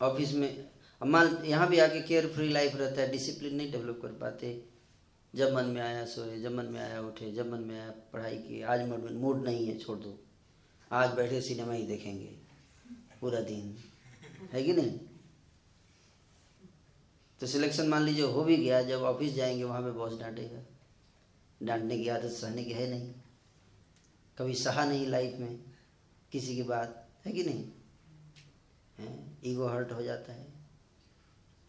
ऑफ़िस 0.00 0.32
में 0.34 0.68
मान, 1.00 1.38
यहाँ 1.44 1.68
भी 1.68 1.78
आके 1.78 2.00
केयर 2.00 2.26
फ्री 2.26 2.48
लाइफ 2.48 2.76
रहता 2.76 3.00
है 3.02 3.10
डिसिप्लिन 3.10 3.54
नहीं 3.54 3.70
डेवलप 3.72 3.98
कर 4.02 4.08
पाते। 4.20 4.52
जब 5.34 5.54
मन 5.54 5.64
में 5.64 5.82
आया 5.82 6.06
सोए, 6.06 6.40
जब 6.40 6.52
मन 6.52 6.64
में 6.64 6.80
आया 6.80 7.00
उठे, 7.00 7.32
जब 7.32 7.52
मन 7.52 7.58
में 7.58 7.80
आया 7.80 7.90
पढ़ाई 7.90 8.38
की, 8.38 8.62
आज 8.62 8.88
मूड 9.12 9.44
नहीं 9.44 9.66
है, 9.66 9.78
छोड़ 9.78 9.98
दो। 9.98 10.18
आज 10.92 11.10
बैठे 11.10 11.40
सिनेमा 11.40 11.72
ही 11.72 11.82
देखेंगे, 11.82 12.38
पूरा 13.20 13.40
दिन। 13.40 13.78
है 14.52 14.62
कि 14.62 14.72
नहीं? 14.72 15.00
तो 17.40 17.46
सिलेक्शन 17.46 17.88
मान 17.88 18.02
लीजिए 18.02 18.24
हो 18.24 18.44
भी 18.44 18.56
गया, 18.56 18.82
जब 18.82 19.02
ऑफ़िस 19.02 19.32
जाएँगे, 19.32 19.64
वहाँ 19.64 19.82
पे 19.82 19.90
बॉस 19.90 20.18
डांटेगा। 20.18 20.62
डांटने 21.62 21.98
की 21.98 22.08
आदत 22.08 22.30
सहने 22.30 22.64
की 22.64 22.72
है 22.72 22.90
नहीं। 22.90 23.14
कभी 24.38 24.54
सहा 24.54 24.84
नहीं 24.84 25.06
लाइफ 25.06 25.36
में, 25.38 25.58
किसी 26.32 26.56
की 26.56 26.62
बात। 26.62 27.08
है 27.26 27.32
कि 27.32 27.44
नहीं? 27.44 27.72
ईगो 29.44 29.66
हर्ट 29.66 29.92
हो 29.92 30.02
जाता 30.02 30.32
है। 30.32 30.46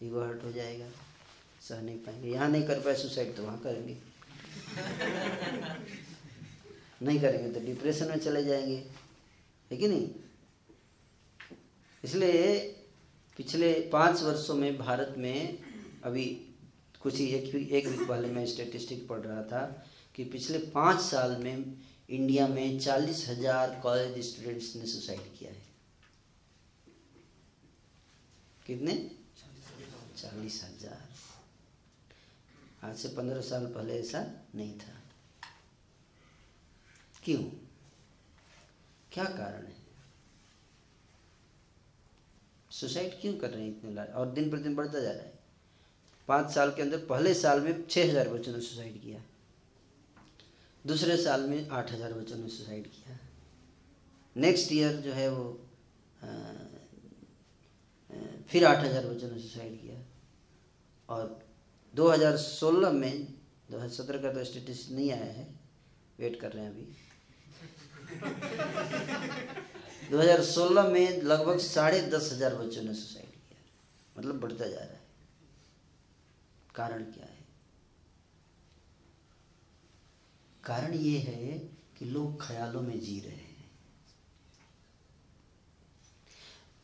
ईगो 0.03 0.22
हर्ट 0.22 0.43
हो 0.43 0.51
जाएगा। 0.51 0.89
सह 1.62 1.82
नहीं 1.82 1.97
पाएँगे। 1.97 2.30
यहाँ 2.30 2.49
नहीं 2.49 2.64
कर 2.68 2.80
पाए 2.80 2.95
सुसाइड 2.95 3.36
तो 3.36 3.43
वहाँ 3.43 3.59
करेंगे। 3.64 3.97
नहीं 7.01 7.20
करेंगे 7.22 7.49
तो 7.51 7.66
डिप्रेशन 7.66 8.09
में 8.09 8.18
चले 8.20 8.43
जाएँगे। 8.43 8.84
है 9.72 9.78
कि 9.78 9.88
नहीं? 9.88 10.09
इसलिए 12.03 12.57
पिछले 13.39 13.74
पाँच 13.91 14.22
वर्षों 14.24 14.55
में 14.55 14.78
भारत 14.78 15.14
में 15.18 15.57
अभी 16.03 16.26
कुछ 17.01 17.16
ही 17.16 17.26
एक 17.28 17.55
एक 17.55 17.88
वीक 17.88 18.07
पहले 18.07 18.28
मैं 18.30 18.45
स्टेटिस्टिक 18.45 19.07
पढ़ 19.07 19.20
रहा 19.20 19.43
था 19.43 19.62
कि 20.16 20.24
पिछले 20.26 20.57
पाँच 20.74 20.99
साल 21.01 21.36
में 21.43 21.55
इंडिया 22.09 22.47
में 22.47 22.80
चालीस 22.80 23.28
हज़ार 23.30 23.80
कॉलेज 23.84 24.20
स्टूडेंट्स 24.26 24.76
ने 24.76 24.86
सुसाइड 24.88 25.38
किया 25.38 25.51
है। 25.51 25.62
कितने? 28.66 28.93
चालीस 30.18 30.62
हज़ार। 30.64 31.09
आज 32.84 32.95
से 32.97 33.07
पंद्रह 33.15 33.41
साल 33.41 33.65
पहले 33.73 33.99
ऐसा 33.99 34.19
नहीं 34.55 34.77
था। 34.79 34.93
क्यों? 37.23 37.41
क्या 39.11 39.23
कारण 39.25 39.65
है? 39.65 39.75
सुसाइड 42.71 43.19
क्यों 43.21 43.34
कर 43.38 43.49
रहे 43.49 43.63
हैं 43.63 43.69
इतने 43.69 43.91
लाख 43.93 44.09
और 44.09 44.32
दिन 44.32 44.49
प्रतिदिन 44.49 44.75
बढ़ता 44.75 44.99
जा 44.99 45.11
रहा 45.11 45.21
है? 45.21 45.39
पाँच 46.27 46.51
साल 46.51 46.71
के 46.71 46.82
अंदर 46.82 47.05
पहले 47.05 47.34
साल 47.34 47.61
में 47.61 47.86
छः 47.88 48.09
हज़ार 48.09 48.29
बच्चों 48.29 48.53
ने 48.53 48.61
सुसाइड 48.61 49.01
किया। 49.01 49.21
दूसरे 50.86 51.17
साल 51.17 51.41
में 51.49 51.69
आठ 51.69 51.91
हज़ार 51.91 52.13
बच्चों 52.13 52.38
ने 52.38 52.49
सुसाइड 52.49 52.88
किया। 52.88 53.17
नेक्स्ट 54.36 54.71
ईयर 54.71 54.95
जो 55.01 55.13
है 55.13 55.29
वो 55.29 55.45
आ, 56.23 56.27
फिर 58.49 58.65
आठ 58.65 58.84
हज़ार 58.86 59.05
बच्चों 59.05 59.29
ने 59.32 59.39
सुसाइड 59.39 59.82
किया। 59.82 59.99
और 61.09 61.39
2016 61.95 62.91
में 62.91 63.27
2017 63.71 64.21
का 64.21 64.33
तो 64.33 64.43
स्टेटस 64.43 64.87
नहीं 64.91 65.11
आया 65.11 65.23
है। 65.23 65.55
वेट 66.19 66.39
कर 66.39 66.51
रहे 66.51 66.63
हैं 66.63 66.71
अभी। 66.71 66.95
2016 70.11 70.87
में 70.87 71.21
लगभग 71.21 71.57
साढ़े 71.57 72.01
दस 72.01 72.29
हज़ार 72.33 72.55
बच्चों 72.55 72.83
ने 72.83 72.93
सुसाइड 72.93 73.25
किया। 73.25 73.59
मतलब 74.17 74.39
बढ़ता 74.39 74.67
जा 74.67 74.75
रहा 74.75 74.85
है। 74.85 75.01
कारण 76.75 77.03
क्या 77.03 77.25
है? 77.25 77.45
कारण 80.63 80.93
ये 80.93 81.19
है 81.19 81.71
कि 81.99 82.05
लोग 82.05 82.47
ख्यालों 82.47 82.81
में 82.81 82.99
जी 82.99 83.19
रहे 83.19 83.31
हैं। 83.31 83.69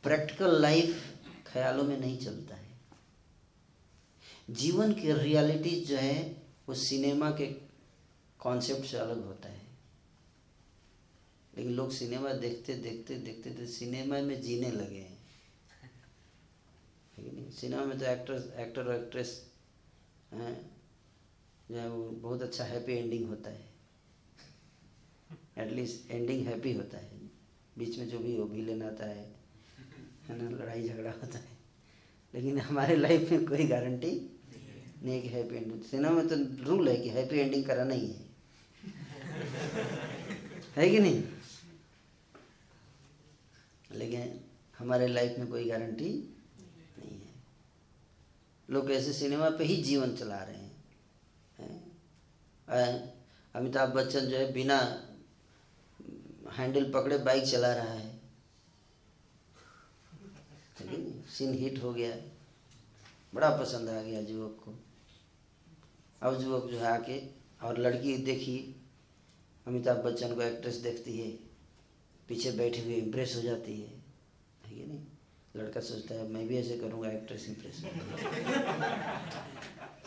प्रैक्टिकल 0.04 0.62
लाइफ 0.62 1.04
ख्यालों 1.48 1.84
में 1.84 2.00
नहीं 2.00 2.18
चलता 2.18 2.56
है। 2.56 2.67
जीवन 4.50 4.94
की 4.94 5.14
रियलिटी 5.14 5.86
जो 5.86 5.98
है, 5.98 6.44
वो 6.70 6.76
सिनेमा 6.76 7.32
के 7.32 7.46
कॉन्सेप्ट 8.40 8.86
से 8.86 8.98
अलग 8.98 9.26
होता 9.26 9.50
है। 9.50 9.68
लेकिन 11.58 11.72
लोग 11.72 11.92
सिनेमा 11.92 12.34
देखते 12.34 12.76
देखते 12.76 13.16
देखते 13.16 13.50
देखते 13.50 13.68
सिनेमा 13.68 14.22
में 14.22 14.42
जीने 14.42 14.72
लगे 14.72 15.00
हैं। 15.00 15.18
सिनेमा 17.52 17.86
में 17.86 18.00
तो 18.00 18.06
एक्टर 18.06 18.54
एक्टर 18.60 18.88
और 18.88 18.96
एक्ट्रेस 18.96 19.52
हैं, 20.34 20.72
जो 21.72 21.78
है 21.78 21.90
वो 21.90 22.10
बहुत 22.10 22.42
अच्छा 22.42 22.64
हैप्पी 22.64 22.94
एंडिंग 22.94 23.30
होता 23.30 23.50
है। 23.50 23.74
एटलीस्ट 25.58 26.12
एंडिंग 26.12 26.48
हैप्पी 26.48 26.74
होता 26.74 26.98
है। 26.98 27.18
बीच 27.78 27.98
में 27.98 28.10
जो 28.10 28.20
भी 28.20 28.36
हो 28.36 28.44
विलेन 28.44 28.84
आता 28.84 29.06
है 29.06 29.36
है 30.28 30.42
ना, 30.42 30.50
लड़ाई 30.50 30.88
झगड़ा 30.90 31.12
होता 31.12 31.40
है। 31.40 31.58
लेकिन 32.36 32.60
हमारे 32.60 32.96
लाइफ 32.96 33.32
में 33.32 33.46
कोई 33.46 33.68
गारंटी 33.68 34.37
नहीं 35.04 35.22
कि 35.22 35.28
हैप्पी 35.28 35.56
एंडिंग 35.56 35.82
सिनेमा 35.82 36.10
में 36.10 36.28
तो 36.28 36.64
रूल 36.64 36.90
है 36.90 36.98
कि 36.98 37.10
हैप्पी 37.10 37.38
एंडिंग 37.38 37.66
करा 37.66 37.84
नहीं 37.84 38.10
है। 38.10 38.28
है 40.76 40.90
कि 40.90 41.00
नहीं? 41.00 41.24
लेकिन 43.92 44.40
हमारे 44.78 45.08
लाइफ 45.08 45.40
में 45.40 45.48
कोई 45.48 45.70
गारंटी 45.70 46.36
नहीं 47.00 47.12
है। 47.12 47.34
लोग 48.70 48.92
ऐसे 48.92 49.14
सिनेमा 49.14 49.50
पे 49.50 49.64
ही 49.64 49.84
जीवन 49.84 50.16
चला 50.16 50.44
रहे 50.44 50.56
हैं? 50.56 50.68
अमिताभ 53.56 53.90
बच्चन 53.90 54.20
जो 54.20 54.38
है 54.38 54.54
बिना 54.54 55.04
हैंडल 56.54 56.92
पकड़े 56.92 57.18
बाइक 57.18 57.44
चला 57.44 57.74
रहा 57.74 57.94
है। 57.94 58.20
सीन 61.30 61.54
हिट 61.54 61.84
हो 61.84 61.94
गया। 61.94 62.16
बड़ा 63.36 63.58
पसंद 63.58 63.90
आ 63.90 64.02
गया 64.02 64.20
युवक 64.20 64.62
को। 64.66 64.80
अब 66.22 66.42
युवक 66.42 66.70
जो 66.72 66.78
है 66.80 66.88
आके, 66.88 67.18
और 67.64 67.78
लड़की 67.78 68.18
देखी, 68.26 68.58
अमिताभ 69.66 69.98
बच्चन 70.06 70.34
को 70.36 70.42
एक्ट्रेस 70.42 70.76
देखती 70.84 71.18
है, 71.18 71.30
पीछे 72.30 72.52
बैठे 72.52 72.82
हुए 72.82 72.96
इम्प्रेस 72.96 73.36
हो 73.36 73.42
जाती 73.42 73.80
है। 73.82 73.88
ठीक 74.64 74.78
है 74.78 74.88
नहीं? 74.88 75.00
लड़का 75.56 75.82
सोचता 75.82 76.16
है, 76.16 76.28
मैं 76.30 76.48
भी 76.48 76.58
ऐसे 76.58 76.78
करूँगा 76.78 77.10
एक्ट्रेस 77.10 77.48
इम्प्रेस 77.50 77.76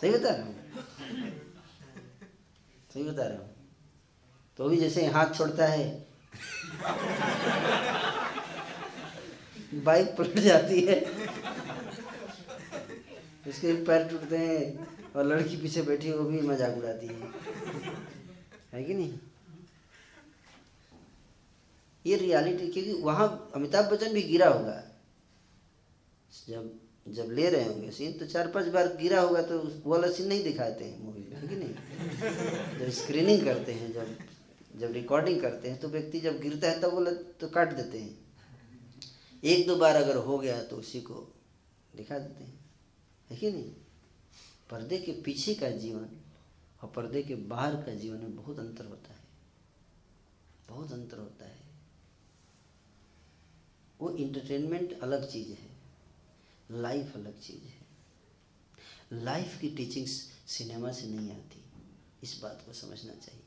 सही 0.00 0.10
बता 0.10 0.30
रहा 0.30 0.44
हूँ। 0.44 0.54
सही 2.90 3.02
बता 3.04 3.26
रहा 3.26 3.38
हूँ। 3.38 3.48
तो 4.58 4.68
भी 4.68 4.76
जैसे 4.76 5.06
हाथ 5.06 5.34
छोड़ता 5.34 5.66
है, 5.66 6.06
बाइक 9.84 10.14
पलट 10.18 10.38
जाती 10.40 10.80
है, 10.80 11.00
उसके 13.48 13.72
पैर 13.84 14.08
टूटते 14.08 14.38
हैं। 14.38 14.99
और 15.16 15.26
लड़की 15.26 15.56
पीछे 15.56 15.82
बैठी 15.82 16.12
वो 16.12 16.24
भी 16.24 16.40
मज़ाक 16.40 16.76
उड़ाती 16.78 17.06
है। 17.06 17.14
है 18.72 18.82
कि 18.84 18.94
नहीं? 18.94 19.18
ये 22.04 22.16
रियलिटी 22.16 22.66
क्योंकि 22.68 22.92
वहाँ 23.02 23.50
अमिताभ 23.54 23.90
बच्चन 23.92 24.12
भी 24.12 24.22
गिरा 24.22 24.48
होगा। 24.48 24.82
जब 26.48 26.78
जब 27.06 27.30
ले 27.30 27.48
रहे 27.50 27.64
होंगे 27.64 27.90
सीन 27.90 28.12
तो 28.12 28.26
चार 28.26 28.48
पाँच 28.48 28.66
बार 28.66 28.88
गिरा 28.96 29.20
होगा 29.20 29.42
तो 29.42 29.58
वो 29.58 29.90
वाला 29.90 30.08
सीन 30.08 30.28
नहीं 30.28 30.42
दिखाते 30.44 30.84
हैं 30.84 31.02
मूवी 31.04 31.20
में, 31.20 31.36
है 31.36 31.48
कि 31.48 31.56
नहीं? 31.56 32.78
जब 32.78 32.90
स्क्रीनिंग 32.92 33.44
करते 33.44 33.72
हैं, 33.72 33.92
जब 33.92 34.16
जब 34.80 34.92
रिकॉर्डिंग 34.92 35.40
करते 35.40 35.70
हैं 35.70 35.78
तो 35.80 35.88
व्यक्ति 35.88 36.20
जब 36.20 36.40
गिरता 36.40 36.68
है, 36.68 36.80
तब 36.80 36.90
बोला 36.90 37.10
तो 37.40 37.48
काट 37.48 37.72
देते 37.72 37.98
हैं। 37.98 38.18
एक 39.42 39.66
दो 39.66 39.76
बार 39.76 39.96
अगर 39.96 40.16
हो 40.18 40.38
गया 40.38 40.62
तो 40.62 40.76
उसी 40.76 41.00
को 41.00 41.14
दिखा 41.96 42.18
देते 42.18 42.44
हैं। 42.44 42.58
है 43.30 43.36
कि 43.36 43.50
नहीं? 43.50 43.72
पर्दे 44.70 44.98
के 44.98 45.12
पीछे 45.12 45.54
का 45.54 45.70
जीवन 45.70 46.20
और 46.82 46.90
पर्दे 46.90 47.22
के 47.22 47.34
बाहर 47.34 47.74
का 47.74 47.94
जीवन 47.94 48.18
में 48.18 48.36
बहुत 48.36 48.58
अंतर 48.58 48.84
होता 48.84 49.12
है। 49.14 49.24
बहुत 50.68 50.92
अंतर 50.92 51.18
होता 51.18 51.44
है। 51.44 51.60
वो 54.00 54.10
इंटरटेनमेंट 54.10 55.00
अलग 55.00 55.30
चीज़ 55.30 55.48
है। 55.48 55.76
लाइफ 56.70 57.16
अलग 57.16 57.40
चीज़ 57.40 57.62
है। 57.62 57.86
लाइफ 59.12 59.60
की 59.60 59.70
टीचिंग्स 59.70 60.10
सिनेमा 60.46 60.92
से 60.92 61.06
नहीं 61.06 61.32
आती। 61.32 61.64
इस 62.22 62.40
बात 62.42 62.62
को 62.66 62.72
समझना 62.72 63.14
चाहिए। 63.14 63.42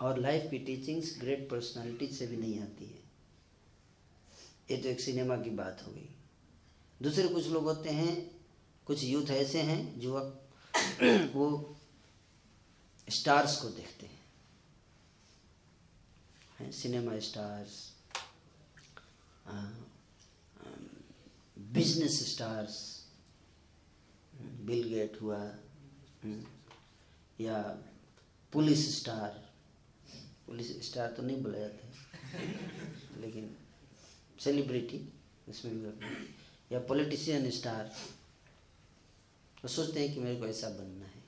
और 0.00 0.18
लाइफ 0.18 0.50
की 0.50 0.58
टीचिंग्स 0.58 1.20
ग्रेट 1.20 1.50
पर्सनालिटी 1.50 2.08
से 2.08 2.26
भी 2.26 2.36
नहीं 2.36 2.60
आती 2.60 2.84
है। 2.84 3.02
ये 4.70 4.82
तो 4.82 4.88
एक 4.88 5.00
सिनेमा 5.00 5.36
की 5.36 5.50
बात 5.50 5.84
हो 5.86 5.92
गई। 5.92 6.08
दूसरे 7.02 7.28
कुछ 7.28 7.46
लोग 7.46 7.64
होते 7.64 7.90
हैं 7.90 8.37
कुछ 8.88 9.04
यूथ 9.04 9.30
ऐसे 9.30 9.62
हैं 9.62 10.00
जो 10.00 10.18
वो 11.34 11.46
स्टार्स 13.08 13.56
को 13.60 13.68
देखते 13.68 14.06
हैं। 14.06 14.16
हैं 16.60 16.70
cinema 16.72 17.18
stars 17.20 17.74
business 21.72 22.18
stars 22.32 22.76
Bill 24.66 24.88
Gate 24.88 25.18
हुआ 25.22 25.38
हम्म, 26.24 26.42
या 27.40 27.60
पुलिस 28.52 29.00
स्टार। 29.00 29.44
पुलिस 30.46 30.68
स्टार 30.88 31.12
तो 31.12 31.22
नहीं 31.22 31.42
बोला 31.42 31.58
जाता 31.58 31.86
है 31.86 33.20
लेकिन 33.20 33.56
सेलिब्रिटी 34.40 35.00
इसमें 35.48 35.72
या 36.72 36.78
पॉलिटिशियन 36.78 37.50
स्टार 37.50 37.92
वो 39.64 39.68
सोचते 39.68 40.00
हैं 40.00 40.14
कि 40.14 40.20
मेरे 40.20 40.40
को 40.40 40.46
ऐसा 40.46 40.68
बनना 40.68 41.04
है। 41.04 41.22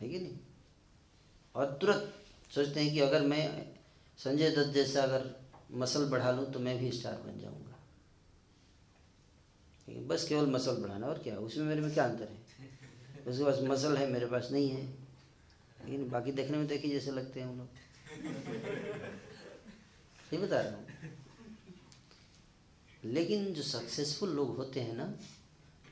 है 0.00 0.08
कि 0.08 0.18
नहीं? 0.18 0.38
और 1.54 1.78
तुरंत 1.80 2.14
सोचते 2.54 2.80
हैं 2.80 2.92
कि 2.92 3.00
अगर 3.00 3.22
मैं 3.22 3.72
संजय 4.18 4.50
दत्त 4.50 4.70
जैसा 4.70 5.02
अगर 5.02 5.40
मसल 5.72 6.10
बढ़ा 6.10 6.30
लूँ 6.30 6.52
तो 6.52 6.58
मैं 6.58 6.78
भी 6.78 6.92
स्टार 6.92 7.14
बन 7.14 7.40
जाऊँगा। 7.40 7.66
बस 10.06 10.28
केवल 10.28 10.46
मसल 10.46 10.76
बढ़ाना, 10.76 11.06
और 11.06 11.18
क्या? 11.18 11.36
उसमें 11.36 11.64
मेरे 11.64 11.80
में 11.80 11.94
क्या 11.94 12.04
अंतर 12.04 12.28
है? 12.28 12.38
उसके 13.26 13.44
पास 13.44 13.58
मसल 13.62 13.96
है, 13.96 14.10
मेरे 14.10 14.26
पास 14.26 14.48
नहीं 14.52 14.70
है। 14.70 14.84
लेकिन 15.84 16.08
बाकी 16.10 16.32
देखने 16.32 16.58
में 16.58 16.66
देखिए 16.66 16.90
जैसे 16.90 17.10
लगते 17.10 17.40
हैं 17.40 17.46
हम 17.46 17.58
लोग। 17.58 17.68
ये 20.34 20.38
बता 20.38 20.60
रहा 20.60 20.76
हूँ। 20.76 20.86
लेकिन 23.04 23.52
जो 23.54 23.62
सक्सेसफुल 23.62 24.28
लोग 24.28 24.56
होते 24.56 24.80
हैं 24.80 24.94
ना 24.94 25.14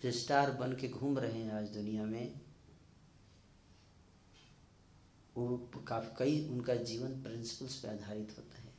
जो 0.02 0.12
स्टार 0.12 0.50
बन 0.50 0.72
के 0.72 0.88
घूम 0.88 1.18
रहे 1.18 1.42
हैं 1.42 1.52
आज 1.52 1.68
दुनिया 1.68 2.04
में। 2.04 2.40
वो 5.36 5.70
काफ़ी, 5.88 6.08
कई 6.18 6.48
उनका 6.48 6.74
जीवन 6.74 7.22
प्रिंसिपल्स 7.22 7.80
पे 7.80 7.88
आधारित 7.88 8.34
होता 8.38 8.58
है। 8.58 8.72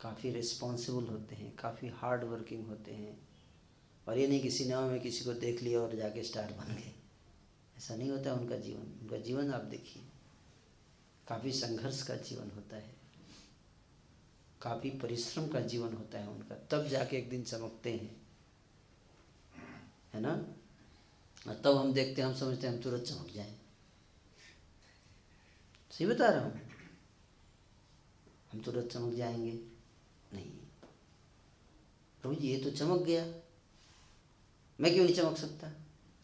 काफ़ी 0.00 0.32
रिस्पॉन्सिबल 0.32 1.06
होते 1.06 1.34
हैं, 1.34 1.56
काफ़ी 1.56 1.88
हार्ड 1.88 2.24
वर्किंग 2.24 2.66
होते 2.66 2.92
हैं। 2.92 3.28
और 4.08 4.18
ये 4.18 4.28
नहीं 4.28 4.40
कि 4.40 4.50
सिनेमा 4.50 4.80
में 4.80 5.00
किसी 5.00 5.24
को 5.24 5.34
देख 5.34 5.62
लिया 5.62 5.80
और 5.80 5.96
जाके 5.96 6.22
स्टार 6.22 6.52
बन 6.52 6.74
गए। 6.74 6.94
ऐसा 7.78 7.96
नहीं 7.96 8.10
होता 8.10 8.34
उनका 8.34 8.56
जीवन। 8.56 9.00
उनका 9.00 9.16
जीवन 9.16 9.52
आप 9.52 9.60
देखिए। 9.60 10.02
काफ़ी 11.28 11.52
संघर्ष 11.52 12.02
का 12.02 12.16
जीवन 12.16 12.50
होता 12.50 12.76
है। 12.76 12.94
काफ़ी 14.62 14.90
परिश्रम 14.90 15.48
का 15.48 15.60
जीवन 15.60 15.92
होता 15.94 16.18
है 16.18 16.28
उनका। 16.28 16.54
तब 16.54 16.86
जाके 16.86 17.16
एक 17.16 17.30
दिन 17.30 17.42
चमकते 17.42 17.92
हैं। 17.92 18.27
है 20.18 20.24
ना? 20.24 20.54
और 21.50 21.60
तब 21.64 21.76
हम 21.76 21.92
देखते 21.92 22.22
हैं 22.22 22.28
हम 22.28 22.34
समझते 22.34 22.66
हैं 22.66 22.74
हम 22.74 22.82
तुरंत 22.82 23.02
चमक 23.02 23.30
जाए। 23.30 23.58
सही 25.90 26.06
बता 26.06 26.28
रहा 26.28 26.44
हूँ? 26.44 26.60
हम 28.52 28.60
तुरंत 28.60 28.90
चमक 28.92 29.14
जाएँगे? 29.14 29.52
नहीं। 30.34 30.50
प्रभु 32.22 32.34
जी 32.34 32.48
ये 32.48 32.64
तो 32.64 32.70
चमक 32.70 33.02
गया। 33.02 33.24
मैं 34.80 34.92
क्यों 34.92 35.04
नहीं 35.04 35.14
चमक 35.14 35.36
सकता? 35.36 35.72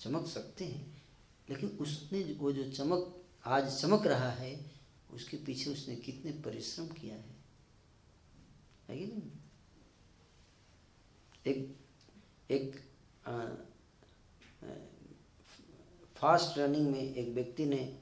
चमक 0.00 0.26
सकते 0.26 0.64
हैं 0.64 1.02
लेकिन 1.50 1.68
उसने 1.68 2.22
वो 2.22 2.52
जो 2.52 2.72
चमक 2.72 3.24
आज 3.44 3.80
चमक 3.80 4.06
रहा 4.06 4.30
है 4.30 4.70
उसके 5.10 5.36
पीछे 5.36 5.70
उसने 5.70 5.96
कितने 5.96 6.32
परिश्रम 6.32 6.88
किया 6.88 7.14
है। 7.14 7.36
है 8.88 8.98
कि 8.98 9.06
नहीं? 9.06 9.30
एक 11.46 11.76
एक 12.50 12.90
आ, 13.26 13.46
फास्ट 16.16 16.58
रनिंग 16.58 16.90
में 16.90 17.14
एक 17.14 17.28
व्यक्ति 17.28 17.66
ने 17.66 17.98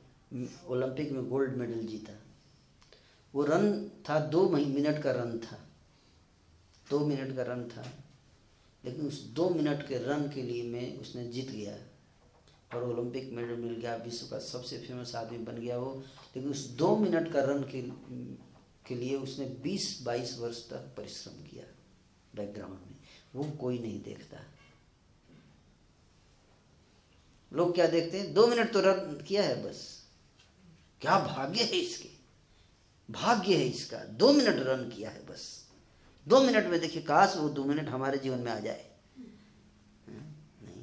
ओलंपिक 0.67 1.13
में 1.13 1.29
गोल्ड 1.31 1.57
मेडल 1.57 1.87
जीता। 1.87 2.13
वो 3.35 3.45
रन 3.45 3.89
था, 4.09 4.21
दो 4.21 4.49
मिनट 4.49 5.03
का 5.03 5.13
रन 5.13 5.39
था। 5.39 5.69
दो 6.91 6.99
मिनट 6.99 7.37
का 7.37 7.43
रन 7.43 7.69
था, 7.69 7.93
लेकिन 8.85 9.07
उस 9.07 9.23
दो 9.23 9.49
मिनट 9.49 9.89
के 9.89 9.99
रन 9.99 10.29
के 10.29 10.43
लिए 10.43 10.63
में 10.63 10.99
उसने 10.99 11.29
जीत 11.29 11.51
गया 11.51 11.77
और 12.75 12.85
ओलंपिक 12.85 13.33
मेडल 13.33 13.57
मिल 13.57 13.75
गया, 13.75 13.95
विश्व 13.97 14.27
का 14.27 14.39
सबसे 14.39 14.79
फ़ेमस 14.79 15.15
आदमी 15.15 15.39
बन 15.39 15.57
गया 15.57 15.79
वो। 15.79 15.95
लेकिन 16.37 16.51
उस 16.51 16.69
दो 16.69 16.97
मिनट 16.97 17.33
का 17.33 17.43
रन 17.43 17.63
के 17.63 17.83
के 18.89 18.95
लिए 18.95 19.17
उसने 19.17 19.47
20-22 19.47 20.39
वर्ष 20.39 20.71
तक 20.71 20.95
परिश्रम 20.97 21.33
किया 21.33 21.65
बैकग्राउंड 22.35 22.75
में। 22.75 22.97
वो 23.35 23.45
कोई 23.51 23.79
नहीं 23.79 24.03
देखता। 24.03 24.39
लोग 27.53 27.75
क्या 27.75 27.87
देखते 27.87 28.21
हैं? 28.21 28.35
दो 28.35 28.47
मिनट 28.47 28.73
तो 28.73 28.81
रन 28.81 29.25
किया 29.29 29.43
है 29.43 29.63
बस। 29.65 30.03
क्या 31.01 31.19
भाग्य 31.19 31.63
है 31.63 31.77
इसके? 31.77 32.09
भाग्य 33.11 33.57
है 33.57 33.65
इसका। 33.65 33.99
दो 33.99 34.33
मिनट 34.33 34.57
रन 34.57 34.91
किया 34.97 35.11
है 35.11 35.27
बस। 35.27 35.69
दो 36.29 36.43
मिनट 36.43 36.67
में 36.67 36.81
देखिए, 36.81 37.03
काश 37.03 37.37
वो 37.37 37.49
दो 37.49 37.65
मिनट 37.65 37.89
हमारे 37.89 38.19
जीवन 38.19 38.39
में 38.39 38.53
आ 38.53 38.59
जाए। 38.59 38.91
नहीं। 40.09 40.83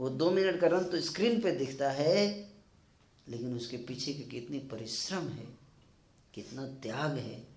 वो 0.00 0.08
दो 0.08 0.30
मिनट 0.30 0.60
का 0.60 0.66
रन 0.66 0.84
तो 0.84 1.00
स्क्रीन 1.00 1.40
पे 1.40 1.52
दिखता 1.52 1.90
है, 1.90 2.50
लेकिन 3.28 3.56
उसके 3.56 3.76
पीछे 3.76 4.12
की 4.14 4.22
कितनी 4.22 4.58
परिश्रम 4.58 5.28
है, 5.28 5.46
कितना 6.34 6.66
त्याग 6.66 7.18
है, 7.18 7.48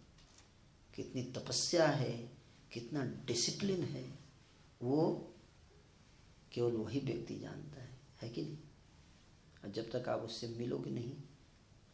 कितनी 0.95 1.23
तपस्या 1.23 1.87
है, 1.87 2.31
कितना 2.71 3.03
डिसिप्लिन 3.25 3.83
है, 3.83 4.19
वो 4.81 5.27
केवल 6.51 6.71
वही 6.71 6.99
व्यक्ति 6.99 7.39
जानता 7.39 7.70
है 8.21 8.29
कि 8.29 8.41
नहीं? 8.41 8.57
और 9.63 9.71
जब 9.71 9.91
तक 9.91 10.09
आप 10.09 10.19
उससे 10.19 10.47
मिलोगे 10.47 10.89
नहीं, 10.89 11.13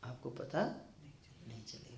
आपको 0.03 0.30
पता 0.30 0.63
नहीं 1.47 1.63
चलेगा। 1.63 1.97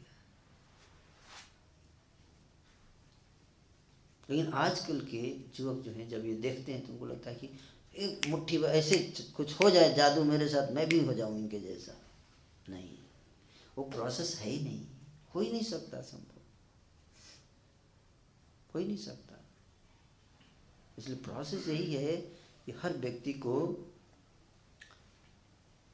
लेकिन 4.30 4.54
आजकल 4.54 5.02
के 5.02 5.38
युवक 5.60 5.84
जो 5.84 5.92
हैं, 5.92 6.10
जब 6.10 6.26
ये 6.26 6.36
देखते 6.36 6.74
हैं 6.74 6.88
तो 6.88 6.94
उनको 6.94 7.06
लगता 7.06 7.30
है 7.30 7.36
कि 7.36 7.50
एक 7.96 8.28
मुट्ठी 8.28 8.58
ऐसे 8.58 9.14
कुछ 9.36 9.54
हो 9.54 9.70
जाए, 9.70 9.94
जादू 9.94 10.24
मेरे 10.24 10.50
साथ, 10.50 10.72
मैं 10.72 10.90
भी 10.90 11.06
हो 11.06 11.14
जाऊँ 11.14 11.38
इनके 11.38 11.60
जैसा। 11.60 12.02
नहीं। 12.70 12.98
वो 13.78 13.84
प्रोसेस 13.84 14.36
है 14.36 14.50
ही 14.50 14.64
नहीं। 14.64 14.86
हो 15.36 15.42
ही 15.42 15.52
नहीं 15.52 15.64
सकता 15.64 16.02
संभव। 16.02 16.42
हो 18.74 18.80
ही 18.80 18.88
नहीं 18.88 18.98
सकता। 18.98 19.46
इसलिए 21.00 21.18
प्रोसेस 21.18 21.68
यही 21.68 21.94
है 21.94 22.18
कि 22.66 22.72
हर 22.72 22.98
व्यक्ति 22.98 23.34
को 23.34 23.86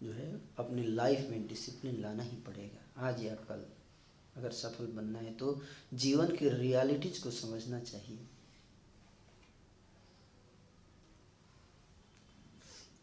जो 0.06 0.12
है, 0.12 0.32
अपनी 0.60 0.84
लाइफ 0.84 1.30
में 1.30 1.48
डिसिप्लिन 1.48 2.02
लाना 2.02 2.24
ही 2.24 2.38
पड़ेगा। 2.38 3.08
आज 3.08 3.24
या 3.24 3.36
कल 3.50 3.66
अगर 4.38 4.52
सफल 4.52 4.88
बनना 4.88 5.20
है 5.20 5.34
तो 5.34 5.62
जीवन 5.94 6.36
की 6.36 6.50
रियलिटीज 6.50 7.18
को 7.18 7.32
समझना 7.32 7.80
चाहिए। 7.80 8.26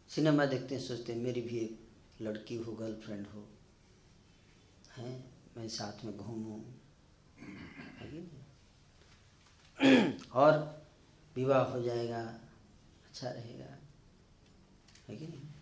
सिनेमा 0.09 0.45
देखते 0.45 0.75
हैं, 0.75 0.81
सोचते 0.81 1.13
हैं, 1.13 1.19
मेरी 1.19 1.41
भी 1.41 1.57
एक 1.57 2.21
लड़की 2.21 2.55
हो 2.55 2.73
गर्लफ्रेंड 2.73 3.27
हो, 3.27 3.47
हैं, 4.97 5.13
मैं 5.57 5.67
साथ 5.69 6.05
में 6.05 6.17
घूमूं 6.17 6.61
और 10.33 10.57
विवाह 11.35 11.63
हो 11.63 11.81
जाएगा 11.81 12.19
अच्छा 13.05 13.29
रहेगा, 13.29 13.65
है 15.07 15.15
कि 15.17 15.27
नहीं? 15.27 15.52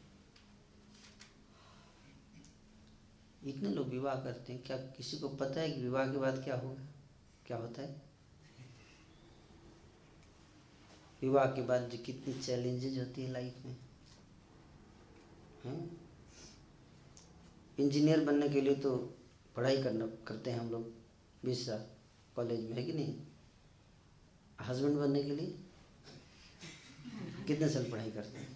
इतने 3.44 3.70
लोग 3.70 3.88
विवाह 3.88 4.16
करते 4.16 4.54
हैं, 4.54 4.64
क्या 4.64 4.78
किसी 4.78 5.18
को 5.18 5.30
पता 5.30 5.62
है 5.62 5.72
कि 5.72 5.82
विवाह 5.82 6.12
के 6.12 6.18
बाद 6.18 6.44
क्या 6.44 6.56
होगा? 6.56 6.84
क्या 7.48 7.58
होता 7.58 7.82
है? 7.82 8.02
विवाह 11.22 11.46
के 11.46 11.62
बाद 11.62 11.90
जो 11.90 11.98
कितनी 11.98 12.34
चैलेंजेज 12.34 12.98
होती 13.00 13.24
है 13.24 13.32
लाइफ 13.32 13.66
में। 13.66 13.76
इंजीनियर 17.80 18.24
बनने 18.26 18.50
के 18.50 18.62
लिए 18.62 18.76
तो 18.76 18.96
पढ़ाई 19.56 19.82
करना, 19.84 20.06
करते 20.28 20.52
हैं 20.52 20.60
हम 20.60 20.70
लोग, 20.70 20.92
बीस 21.46 21.66
साल। 21.66 21.86
कॉलेज 22.36 22.70
में 22.70 22.78
है 22.78 22.84
कि 22.84 22.94
नहीं? 22.94 23.16
हस्बैंड 24.62 24.98
बनने 24.98 25.24
के 25.24 25.36
लिए? 25.36 25.56
कितने 27.48 27.70
साल 27.70 27.90
पढ़ाई 27.92 28.12
करते 28.12 28.38
हैं? 28.38 28.48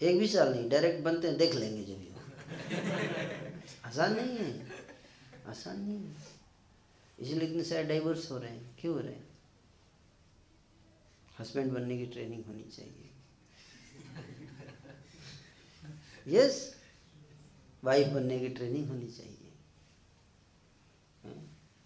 एक 0.00 0.18
भी 0.18 0.28
साल 0.28 0.54
नहीं 0.54 0.68
डायरेक्ट 0.68 1.02
बनते 1.04 1.28
हैं, 1.28 1.36
देख 1.36 1.54
लेंगे 1.54 1.84
जो 1.84 1.96
भी 1.96 2.07
आसान 3.84 4.16
नहीं 4.16 4.38
है। 4.38 4.66
आसान 5.46 5.80
नहीं 5.80 6.06
है। 6.06 6.14
इसलिए 7.18 7.48
इतने 7.48 7.62
सारे 7.62 7.84
डाइवर्स 7.84 8.30
हो 8.30 8.38
रहे 8.38 8.50
हैं। 8.50 8.76
क्यों 8.80 8.94
हो 8.94 9.00
रहे 9.00 9.12
हैं? 9.12 9.28
हस्बैंड 11.38 11.72
बनने 11.72 11.98
की 11.98 12.06
ट्रेनिंग 12.06 12.44
होनी 12.44 12.64
चाहिए। 12.64 13.10
यस 16.26 16.76
वाइफ 17.84 18.08
बनने 18.08 18.38
की 18.38 18.48
ट्रेनिंग 18.48 18.88
होनी 18.88 19.08
चाहिए। 19.08 19.34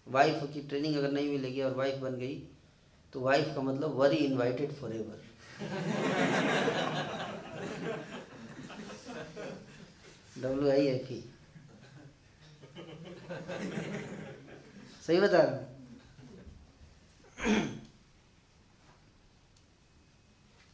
वाइफ 0.07 0.53
की 0.53 0.61
ट्रेनिंग 0.61 0.95
अगर 0.95 1.11
नहीं 1.11 1.29
मिलेगी 1.29 1.61
और 1.61 1.75
वाइफ 1.75 1.95
बन 1.95 2.15
गई 2.15 2.47
तो 3.13 3.19
वाइफ 3.19 3.45
का 3.55 3.61
मतलब 3.61 3.91
worry 3.91 4.15
invited 4.15 4.71
for 4.73 4.95
ever 4.95 5.23
W 10.37 10.69
I 10.71 10.87
F 10.87 11.11
E 11.13 11.23
सही 15.05 15.19
बता 15.19 15.41
रहा 15.41 15.55
हूँ? 15.55 15.71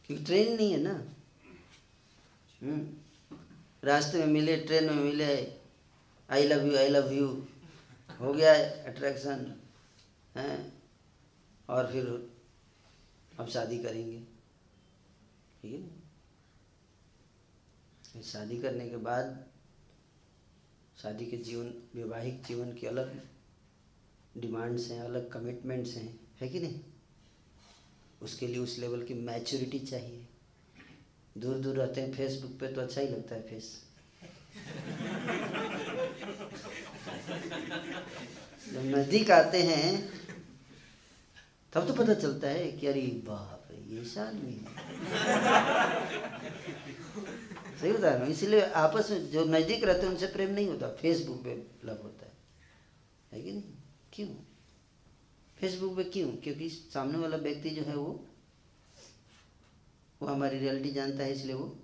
क्योंकि 0.06 0.24
ट्रेन 0.24 0.54
नहीं 0.56 0.72
है 0.72 0.80
ना? 0.80 0.92
हम्म। 2.62 3.36
रास्ते 3.84 4.18
में 4.18 4.26
मिले, 4.26 4.56
ट्रेन 4.56 4.84
में 4.84 4.94
मिले 4.94 5.34
I 6.30 6.46
love 6.48 6.66
you 6.66 6.76
I 6.78 6.88
love 6.88 7.12
you 7.12 7.26
हो 8.20 8.32
गया 8.32 8.52
अट्रैक्शन 8.90 9.52
है? 10.36 10.72
और 11.68 11.90
फिर 11.92 12.06
अब 13.38 13.48
शादी 13.48 13.78
करेंगे। 13.78 14.20
ठीक 15.62 15.74
है? 15.74 15.80
शादी 18.22 18.58
करने 18.58 18.88
के 18.90 18.96
बाद 18.96 19.44
शादी 21.02 21.26
के 21.26 21.36
जीवन, 21.36 21.72
वैवाहिक 21.94 22.42
जीवन 22.42 22.72
की 22.72 22.86
अलग 22.86 23.12
डिमांड्स 24.36 24.90
हैं, 24.90 25.00
अलग 25.00 25.30
कमिटमेंट्स 25.30 25.94
हैं, 25.94 26.20
है 26.40 26.48
कि 26.48 26.60
नहीं? 26.60 26.80
उसके 28.22 28.46
लिए 28.46 28.58
उस 28.58 28.78
लेवल 28.78 29.02
की 29.02 29.14
मैच्योरिटी 29.14 29.78
चाहिए। 29.78 30.26
दूर 31.38 31.56
दूर 31.56 31.76
रहते 31.76 32.00
हैं 32.00 32.12
फेसबुक 32.12 32.50
पे 32.60 32.68
तो 32.68 32.80
अच्छा 32.80 33.00
ही 33.00 33.08
लगता 33.08 33.34
है 33.34 33.42
फेस 33.42 33.82
जब 38.72 38.84
नज़दीक 38.96 39.30
आते 39.30 39.62
हैं, 39.62 40.08
तब 41.72 41.86
तो 41.86 41.94
पता 41.94 42.14
चलता 42.14 42.48
है 42.48 42.70
कि 42.72 42.86
अरे 42.86 43.06
बाप 43.26 43.68
ये 43.88 44.20
आदमी 44.20 44.52
है 44.52 44.64
सही 47.80 47.92
बता 47.92 48.08
रहा 48.08 48.18
हूँ, 48.18 48.28
इसीलिए 48.28 48.60
आपस 48.76 49.10
में 49.10 49.30
जो 49.30 49.44
नज़दीक 49.44 49.84
रहते 49.84 50.00
हैं, 50.00 50.08
उनसे 50.08 50.26
प्रेम 50.26 50.50
नहीं 50.50 50.66
होता। 50.68 50.88
फेसबुक 50.94 51.42
पे 51.44 51.54
लव 51.84 52.02
होता 52.02 52.26
है। 52.26 52.32
है 53.32 53.42
कि 53.42 53.52
नहीं? 53.52 53.62
क्यों? 54.12 54.28
फेसबुक 55.58 55.96
पे 55.96 56.04
क्यों? 56.04 56.28
क्योंकि 56.42 56.68
सामने 56.68 57.18
वाला 57.18 57.36
व्यक्ति 57.36 57.70
जो 57.70 57.82
है 57.82 57.94
वो 57.96 58.26
वो 60.20 60.26
हमारी 60.28 60.58
रियलिटी 60.58 60.90
जानता 60.92 61.24
है, 61.24 61.32
इसलिए 61.32 61.54
वो, 61.54 61.76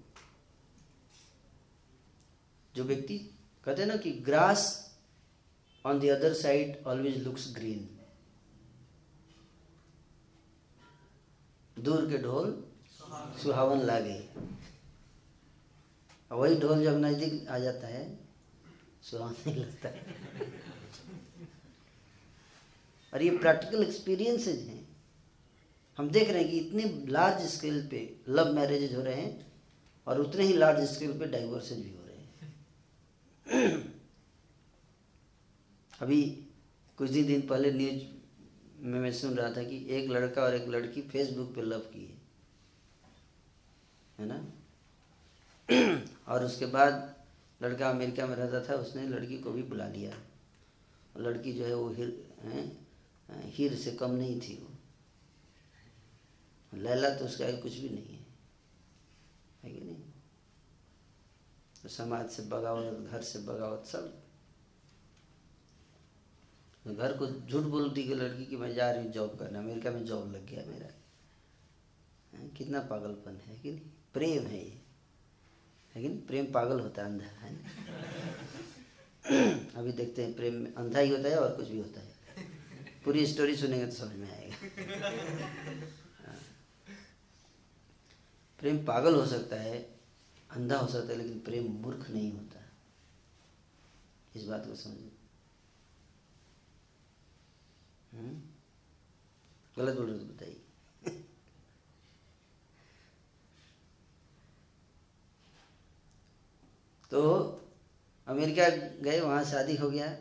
जो 2.74 2.84
व्यक्ति 2.84 3.18
कहते 3.66 3.82
हैं 3.82 3.88
ना 3.88 3.97
कि 3.97 4.11
grass 4.26 4.64
on 5.84 6.01
the 6.01 6.09
other 6.11 6.34
side 6.34 6.82
always 6.86 7.22
looks 7.24 7.53
green 7.55 7.88
दूर 11.76 12.11
के 12.11 12.18
ढोल 12.18 12.53
सुहावन 13.42 13.80
लागे। 13.80 14.18
और 16.31 16.39
वही 16.39 16.57
ढोल 16.61 16.85
जब 16.85 16.97
नज़दीक 17.05 17.49
आ 17.49 17.59
जाता 17.59 17.87
है 17.87 18.18
सुहावन 19.03 19.35
नहीं 19.47 19.57
लगता 19.64 19.89
है। 19.89 20.05
और 23.12 23.22
ये 23.22 23.31
प्रैक्टिकल 23.39 23.83
एक्सपीरियंसेज 23.83 24.66
हैं। 24.68 24.87
हम 25.99 26.09
देख 26.11 26.31
रहे 26.31 26.43
हैं 26.43 26.51
कि 26.51 26.59
इतने 26.59 26.85
लार्ज 27.12 27.43
स्केल 27.47 27.87
पे 27.87 28.01
लव 28.29 28.53
मैरिजेज 28.55 28.95
हो 28.95 29.03
रहे 29.03 29.14
हैं 29.14 29.47
और 30.07 30.20
उतने 30.20 30.45
ही 30.45 30.53
लार्ज 30.53 30.85
स्केल 30.91 31.18
पे 31.18 31.27
डाइवोर्सेज 31.27 31.79
भी 31.79 31.91
हो 31.91 32.05
रहे 32.07 32.16
हैं। 33.61 33.83
अभी 36.01 36.22
कुछ 36.99 37.11
ही 37.11 37.22
दिन 37.24 37.41
पहले 37.47 37.72
न्यूज़ 37.72 38.03
में 38.81 39.01
मैं 39.01 39.12
सुन 39.12 39.35
रहा 39.35 39.51
था 39.51 39.62
कि 39.62 39.87
एक 39.91 40.11
लड़का 40.11 40.43
और 40.43 40.55
एक 40.55 40.68
लड़की 40.68 41.03
फेसबुक 41.03 41.55
पे 41.55 41.62
लव 41.62 41.79
किए 41.79 42.16
है 44.20 44.27
ना? 44.27 44.45
और 46.29 46.45
उसके 46.45 46.66
बाद 46.66 47.16
लड़का 47.62 47.91
अमेरिका 47.91 48.27
में 48.27 48.37
रहता 48.37 48.68
था, 48.68 48.74
उसने 48.74 49.09
लड़की 49.09 49.39
को 49.39 49.51
भी 49.51 49.62
बुला 49.62 49.89
लिया। 49.89 50.18
लड़की 51.16 51.53
जो 51.53 51.64
है 51.64 51.74
वो 51.74 51.91
हिर 51.91 52.35
हैं 52.41 52.87
हीर 53.31 53.74
से 53.74 53.93
कम 53.93 54.11
नहीं 54.11 54.41
थी 54.41 54.57
वो। 54.57 54.68
लैला 56.79 57.11
तो 57.11 57.24
उसका 57.24 57.53
कुछ 57.61 57.77
भी 57.77 57.89
नहीं 57.89 58.18
है। 58.18 58.27
है 59.64 59.72
कि 59.72 59.81
नहीं? 59.81 60.03
तो 61.83 61.89
समाज 61.89 62.31
से 62.31 62.43
बगावत, 62.43 63.11
घर 63.11 63.22
से 63.22 63.39
बगावत 63.39 63.87
सब। 63.87 64.22
तो 66.85 66.95
घर 66.95 67.16
को 67.16 67.27
झूठ 67.27 67.64
बोलती 67.64 68.05
कि 68.05 68.14
लड़की 68.14 68.47
कि 68.47 68.57
मैं 68.57 68.74
जा 68.74 68.91
रही 68.91 69.05
हूँ 69.05 69.12
जॉब 69.12 69.39
करने। 69.39 69.59
अमेरिका 69.59 69.91
में 69.91 70.05
जॉब 70.05 70.33
लग 70.33 70.47
गया 70.47 70.64
मेरा। 70.64 70.89
कितना 72.57 72.81
पागलपन 72.81 73.37
है 73.37 73.59
कि 73.59 73.70
नहीं? 73.70 73.81
प्रेम 74.14 74.47
है 74.47 74.64
ये। 74.64 74.86
कि 76.01 76.09
नहीं 76.09 76.20
प्रेम 76.20 76.47
पागल 76.53 76.80
होता 76.80 77.03
है, 77.03 77.09
अंधा, 77.09 77.26
है 77.26 77.53
ना? 77.53 77.59
अभी 79.80 79.92
देखते 79.92 80.24
हैं, 80.24 80.34
प्रेम 80.34 80.55
में 80.55 80.74
अंधा 80.74 81.01
ही 81.01 81.11
होता 81.11 81.28
है 81.28 81.38
और 81.38 81.57
कुछ 81.57 81.68
भी 81.68 81.78
होता 81.78 82.01
है। 82.01 82.16
पूरी 83.05 83.26
स्टोरी 83.26 83.57
सुनेंगे 83.57 83.86
तो 83.86 83.92
समझ 83.92 84.16
में 84.16 84.30
आएगा। 84.32 84.57
प्रेम 88.59 88.84
पागल 88.84 89.14
हो 89.14 89.26
सकता 89.26 89.57
है, 89.57 89.99
अंधा 90.51 90.78
हो 90.78 90.88
सकता 90.88 91.12
है, 91.12 91.18
लेकिन 91.18 91.40
प्रेम 91.40 91.64
मूर्ख 91.64 92.11
नहीं 92.11 92.32
होता। 92.32 92.61
इस 94.36 94.44
बात 94.44 94.66
को 94.66 94.74
समझो। 94.74 95.12
गलत 99.78 99.97
बोल 99.97 100.11
रहे 100.11 100.18
तो 100.18 100.24
बताइए। 100.24 100.61
तो 107.11 107.23
अमेरिका 108.27 108.69
गए? 109.03 109.21
वहाँ 109.21 109.45
शादी 109.45 109.77
हो 109.77 109.91
गया। 109.91 110.17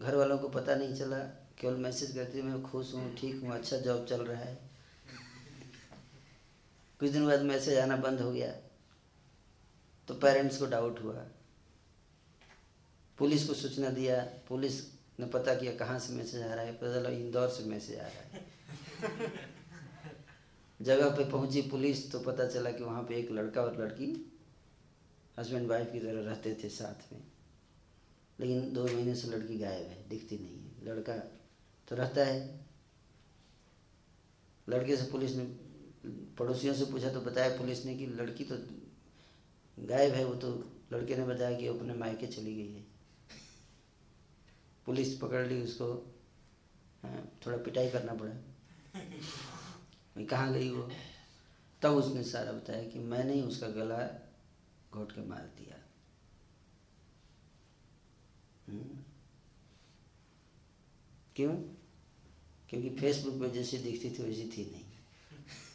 घर 0.00 0.14
वालों 0.14 0.38
को 0.38 0.48
पता 0.48 0.74
नहीं 0.74 0.94
चला। 0.94 1.18
केवल 1.60 1.74
मैसेज 1.74 2.10
करती, 2.12 2.42
मैं 2.42 2.62
खुश 2.62 2.94
हूँ, 2.94 3.16
ठीक 3.16 3.40
हूँ 3.42 3.52
अच्छा 3.52 3.76
जॉब 3.76 4.06
चल 4.06 4.20
रहा 4.20 4.40
है। 4.40 4.58
कुछ 7.00 7.10
दिन 7.10 7.26
बाद 7.26 7.42
मैसेज 7.42 7.78
आना 7.78 7.96
बंद 7.96 8.20
हो 8.20 8.32
गया। 8.32 8.52
तो 10.08 10.14
पेरेंट्स 10.14 10.58
को 10.58 10.66
डाउट 10.66 11.02
हुआ। 11.02 11.24
पुलिस 13.18 13.46
को 13.46 13.54
सूचना 13.54 13.90
दिया। 13.90 14.20
पुलिस 14.48 14.80
ने 15.20 15.26
पता 15.26 15.54
किया 15.54 15.72
कहाँ 15.72 15.98
से 15.98 16.12
मैसेज 16.12 16.42
आ 16.42 16.54
रहा 16.54 16.64
है। 16.64 16.72
पता 16.72 16.94
चला 16.94 17.08
इंदौर 17.08 17.48
से 17.48 17.64
मैसेज 17.64 17.98
आ 17.98 18.06
रहा 18.06 18.36
है। 18.36 18.44
जगह 20.80 21.08
पे 21.08 21.24
पहुँची 21.24 21.62
पुलिस 21.62 22.12
तो 22.12 22.20
पता 22.20 22.46
चला 22.46 22.70
कि 22.70 22.84
वहाँ 22.84 23.02
पे 23.02 23.16
एक 23.16 23.30
लड़का 23.30 23.62
और 23.62 23.80
लड़की 23.80 24.35
हस्बैंड 25.38 25.68
वाइफ 25.68 25.92
की 25.92 26.00
तरह 26.00 26.20
रहते 26.20 26.58
थे 26.64 26.68
साथ 26.68 27.12
में। 27.12 27.22
लेकिन 28.40 28.72
दो 28.72 28.84
महीने 28.84 29.14
से 29.14 29.28
लड़की 29.28 29.58
गायब 29.58 29.86
है 29.86 30.08
दिखती 30.08 30.38
नहीं 30.38 30.48
है। 30.48 30.84
लड़का 30.84 31.16
तो 31.88 31.96
रहता 31.96 32.24
है। 32.24 32.66
लड़के 34.68 34.96
से 34.96 35.10
पुलिस 35.10 35.36
ने 35.36 35.44
पड़ोसियों 36.38 36.74
से 36.74 36.84
पूछा 36.84 37.12
तो 37.12 37.20
बताया 37.20 37.58
पुलिस 37.58 37.84
ने 37.84 37.94
कि 37.94 38.06
लड़की 38.06 38.44
तो 38.44 38.56
गायब 39.78 40.14
है 40.14 40.24
वो 40.24 40.34
तो 40.34 40.72
लड़के 40.92 41.16
ने 41.16 41.24
बताया 41.24 41.58
कि 41.58 41.66
अपने 41.66 41.94
मायके 41.94 42.26
चली 42.26 42.54
गई 42.54 42.72
है। 42.72 42.84
पुलिस 44.86 45.18
पकड़ 45.18 45.46
ली 45.46 45.62
उसको 45.62 46.14
हाँ, 47.02 47.38
थोड़ा 47.46 47.58
पिटाई 47.58 47.90
करना 47.90 48.14
पड़ा। 48.14 48.32
कहाँ 50.24 50.52
गई 50.52 50.70
वो? 50.70 50.90
तब 51.82 51.90
उसने 51.90 52.24
सारा 52.24 52.52
बताया 52.52 52.84
कि 52.84 52.98
मैंने 52.98 53.32
ही 53.32 53.42
उसका 53.42 53.68
गला 53.68 54.25
घोट 54.96 55.12
के 55.12 55.20
मार 55.20 55.42
दिया। 55.42 55.76
हम्म। 58.68 59.02
क्यों? 61.36 61.56
क्योंकि 62.70 62.90
फेसबुक 62.90 63.34
पे 63.34 63.50
जैसी 63.50 63.78
दिखती 63.78 64.10
थी 64.10 64.22
वैसी 64.22 64.48
थी 64.48 64.70
नहीं। 64.70 64.84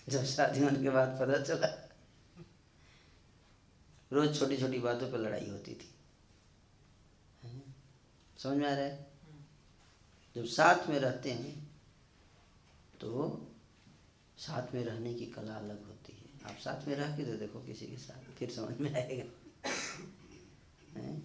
जब 0.09 0.23
शादी 0.23 0.59
होने 0.59 0.79
के 0.79 0.89
बाद 0.89 1.07
पता 1.21 1.43
चला, 1.43 1.89
रोज 4.13 4.39
छोटी 4.39 4.57
छोटी 4.57 4.79
बातों 4.79 5.11
पर 5.11 5.17
लड़ाई 5.17 5.49
होती 5.49 5.75
थी। 5.75 5.95
समझ 8.37 8.57
में 8.57 8.67
आ 8.67 8.73
रहा 8.73 8.85
है? 8.85 9.11
जब 10.35 10.45
साथ 10.45 10.87
में 10.87 10.99
रहते 10.99 11.31
हैं 11.31 11.81
तो 13.01 13.37
साथ 14.37 14.73
में 14.73 14.83
रहने 14.83 15.13
की 15.13 15.25
कला 15.25 15.55
अलग 15.55 15.89
है 15.89 15.90
आप 16.45 16.57
साथ 16.57 16.87
में 16.87 16.95
रह 16.95 17.17
के 17.17 17.25
तो 17.25 17.37
देखो 17.37 17.59
किसी 17.59 17.87
के 17.87 17.97
साथ 17.97 18.33
फिर 18.33 18.51
समझ 18.51 18.77
में 18.77 18.93
आएगा। 18.93 19.23
है? 20.99 21.21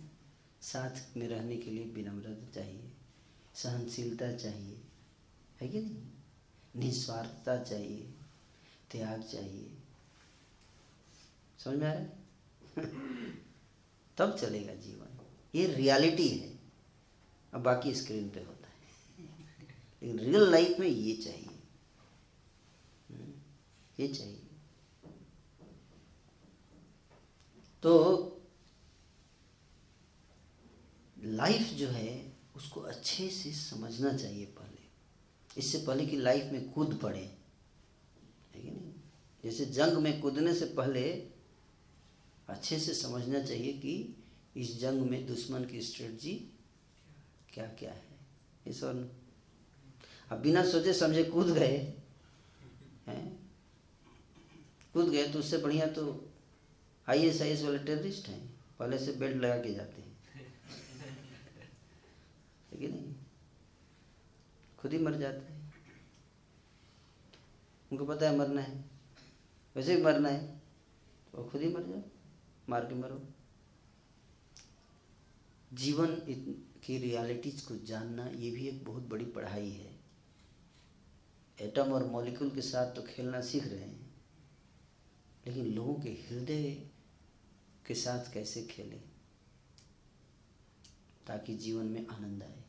साथ 0.60 1.16
में 1.16 1.28
रहने 1.28 1.56
के 1.56 1.70
लिए 1.70 1.84
विनम्रता 1.84 2.50
चाहिए 2.50 2.92
सहनशीलता 3.54 4.32
चाहिए 4.32 4.80
है 5.60 5.68
कि 5.68 5.80
नहीं? 5.80 6.04
निस्वार्थता 6.76 7.62
चाहिए 7.62 8.14
त्याग 8.90 9.22
चाहिए। 9.22 9.70
समझ 11.58 11.78
में 11.78 11.88
आ 11.88 11.92
रहा 11.92 12.02
है? 12.02 12.26
तब 14.18 14.38
चलेगा 14.38 14.74
जीवन। 14.74 15.20
ये 15.54 15.66
रियलिटी 15.66 16.28
है। 16.28 16.58
अब 17.54 17.62
बाकी 17.62 17.94
स्क्रीन 17.94 18.30
पे 18.30 18.40
होता 18.40 18.68
है। 18.68 18.76
लेकिन 20.02 20.18
रियल 20.18 20.50
लाइफ 20.50 20.78
में 20.78 20.88
ये 20.88 21.16
चाहिए। 21.16 21.62
हम्म, 23.10 23.32
ये 24.00 24.08
चाहिए। 24.08 24.45
तो 27.82 27.92
लाइफ 31.24 31.62
जो 31.62 31.88
है, 31.88 32.32
उसको 32.56 32.80
अच्छे 32.80 33.28
से 33.30 33.52
समझना 33.52 34.12
चाहिए 34.16 34.46
पहले। 34.46 34.84
इससे 35.58 35.78
पहले 35.78 36.06
कि 36.06 36.16
लाइफ 36.16 36.52
में 36.52 36.70
कूद 36.72 36.98
पड़े, 37.02 37.18
है 37.18 38.62
कि 38.62 38.70
नहीं? 38.70 38.92
जैसे 39.44 39.66
जंग 39.66 39.92
में 39.92 40.20
कूदने 40.20 40.54
से 40.54 40.64
पहले 40.64 41.10
अच्छे 42.48 42.78
से 42.78 42.94
समझना 42.94 43.42
चाहिए 43.42 43.72
कि 43.72 44.16
इस 44.56 44.80
जंग 44.80 45.00
में 45.02 45.26
दुश्मन 45.26 45.64
की 45.64 45.82
स्ट्रेटजी 45.82 46.34
क्या 47.52 47.66
क्या 47.66 47.92
है। 47.92 48.18
इस 48.66 48.82
और 48.84 49.16
अब 50.30 50.38
बिना 50.38 50.64
सोचे 50.64 50.92
समझे 50.92 51.24
कूद 51.24 51.46
गए, 51.46 51.76
हैं? 53.06 53.50
कूद 54.92 55.10
गए 55.10 55.28
तो 55.28 55.38
उससे 55.38 55.58
बढ़िया 55.58 55.86
तो 55.86 56.04
आई 57.08 57.18
एस 57.18 57.42
आई 57.42 57.48
एस 57.48 57.62
वाले 57.62 57.78
टेररिस्ट 57.78 58.26
हैं। 58.26 58.60
पहले 58.78 58.98
से 58.98 59.12
बेल्ट 59.12 59.36
लगा 59.36 59.56
के 59.56 59.74
जाते 59.74 60.02
हैं। 60.02 60.18
नहीं? 62.90 63.14
खुद 64.78 64.92
ही 64.92 64.98
मर 64.98 65.14
जाते 65.14 65.52
हैं। 65.52 65.74
उनको 67.92 68.06
पता 68.06 68.30
है 68.30 68.36
मरना 68.36 68.60
है। 68.60 68.84
वैसे 69.76 69.96
भी 69.96 70.02
मरना 70.02 70.28
है। 70.28 70.56
तो 71.32 71.44
खुद 71.44 71.62
ही 71.62 71.68
मर 71.68 71.82
जाओ। 71.82 72.02
मार 72.68 72.84
के 72.84 72.94
मरो। 72.94 73.28
जीवन 75.72 76.16
की 76.84 76.98
रियलिटीज 76.98 77.60
को 77.60 77.76
जानना 77.76 78.26
ये 78.26 78.50
भी 78.50 78.68
एक 78.68 78.84
बहुत 78.84 79.02
बड़ी 79.02 79.24
पढ़ाई 79.24 79.70
है। 79.70 80.00
एटम 81.60 81.92
और 81.92 82.06
मॉलिक्यूल 82.06 82.50
के 82.50 82.62
साथ 82.62 82.94
तो 82.94 83.02
खेलना 83.02 83.40
सीख 83.40 83.66
रहे 83.66 83.80
हैं। 83.80 84.14
लेकिन 85.46 85.66
लोगों 85.66 85.94
के 85.94 86.10
हृदय 86.10 86.85
के 87.86 87.94
साथ 87.94 88.32
कैसे 88.32 88.62
खेलें? 88.62 89.00
ताकि 91.26 91.56
जीवन 91.56 91.86
में 91.86 92.06
आनंद 92.06 92.42
आए? 92.42 92.62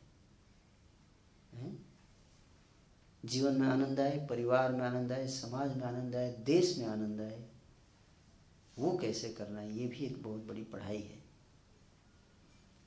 जीवन 3.24 3.60
में 3.60 3.68
आनंद 3.68 4.00
आए, 4.00 4.26
परिवार 4.26 4.72
में 4.72 4.80
आनंद 4.80 5.12
आए, 5.12 5.28
समाज 5.28 5.76
में 5.76 5.84
आनंद 5.84 6.16
आए, 6.16 6.32
देश 6.32 6.78
में 6.78 6.86
आनंद 6.86 7.20
आए। 7.20 7.48
वो 8.78 8.98
कैसे 8.98 9.28
करना 9.28 9.60
है, 9.60 9.78
ये 9.78 9.86
भी 9.86 9.96
एक 9.96 10.22
बहुत 10.22 10.44
बड़ी 10.44 10.64
पढ़ाई 10.64 11.02
है, 11.02 11.22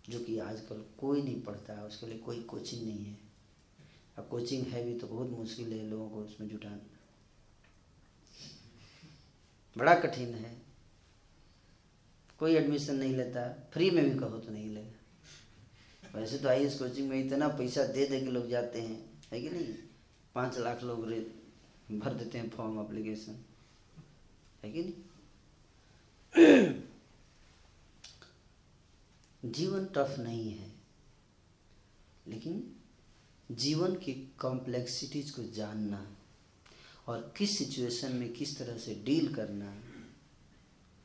जो 0.09 0.19
कि 0.19 0.39
आजकल 0.39 0.85
कोई 0.99 1.21
नहीं 1.21 1.41
पढ़ता 1.41 1.73
है 1.73 1.85
उसके 1.85 2.07
लिए 2.07 2.17
कोई 2.17 2.43
कोचिंग 2.43 2.85
नहीं 2.85 3.05
है। 3.05 3.17
अब 4.17 4.27
कोचिंग 4.27 4.67
है 4.67 4.83
भी 4.83 4.99
तो 4.99 5.07
बहुत 5.07 5.29
मुश्किल 5.29 5.73
है 5.73 5.89
लोगों 5.89 6.09
को 6.09 6.15
उसमें 6.15 6.47
जुटाना। 6.49 6.79
बड़ा 9.77 9.95
कठिन 9.99 10.33
है। 10.35 10.70
कोई 12.41 12.55
एडमिशन 12.55 12.95
नहीं 12.95 13.15
लेता 13.15 13.41
फ्री 13.73 13.89
में 13.91 14.03
भी 14.03 14.19
कहो 14.19 14.37
तो 14.37 14.51
नहीं 14.51 14.69
लेगा। 14.73 16.19
वैसे 16.19 16.37
तो 16.37 16.49
आई 16.49 16.69
कोचिंग 16.69 17.09
में 17.09 17.17
इतना 17.25 17.47
पैसा 17.47 17.83
दे 17.87 18.05
दे 18.07 18.19
के 18.21 18.31
लोग 18.31 18.49
जाते 18.49 18.81
हैं, 18.81 18.97
है 19.31 19.41
कि 19.41 19.49
नहीं? 19.49 19.73
पाँच 20.35 20.57
लाख 20.57 20.83
लोग 20.83 21.05
भर 21.99 22.13
देते 22.13 22.37
हैं 22.37 22.49
फॉर्म 22.49 22.79
अप्लीकेशन 22.79 23.35
है 24.63 24.71
कि 24.71 24.83
नहीं? 24.83 24.93
जीवन 29.51 29.85
टफ 29.85 30.15
नहीं 30.19 30.51
है, 30.51 30.71
लेकिन 32.27 32.63
जीवन 33.51 33.95
की 33.95 34.13
कॉम्प्लेक्सिटीज 34.39 35.31
को 35.31 35.43
जानना 35.43 36.05
और 37.07 37.33
किस 37.37 37.57
सिचुएशन 37.57 38.15
में 38.15 38.31
किस 38.33 38.57
तरह 38.57 38.77
से 38.77 38.95
डील 39.05 39.33
करना 39.35 39.71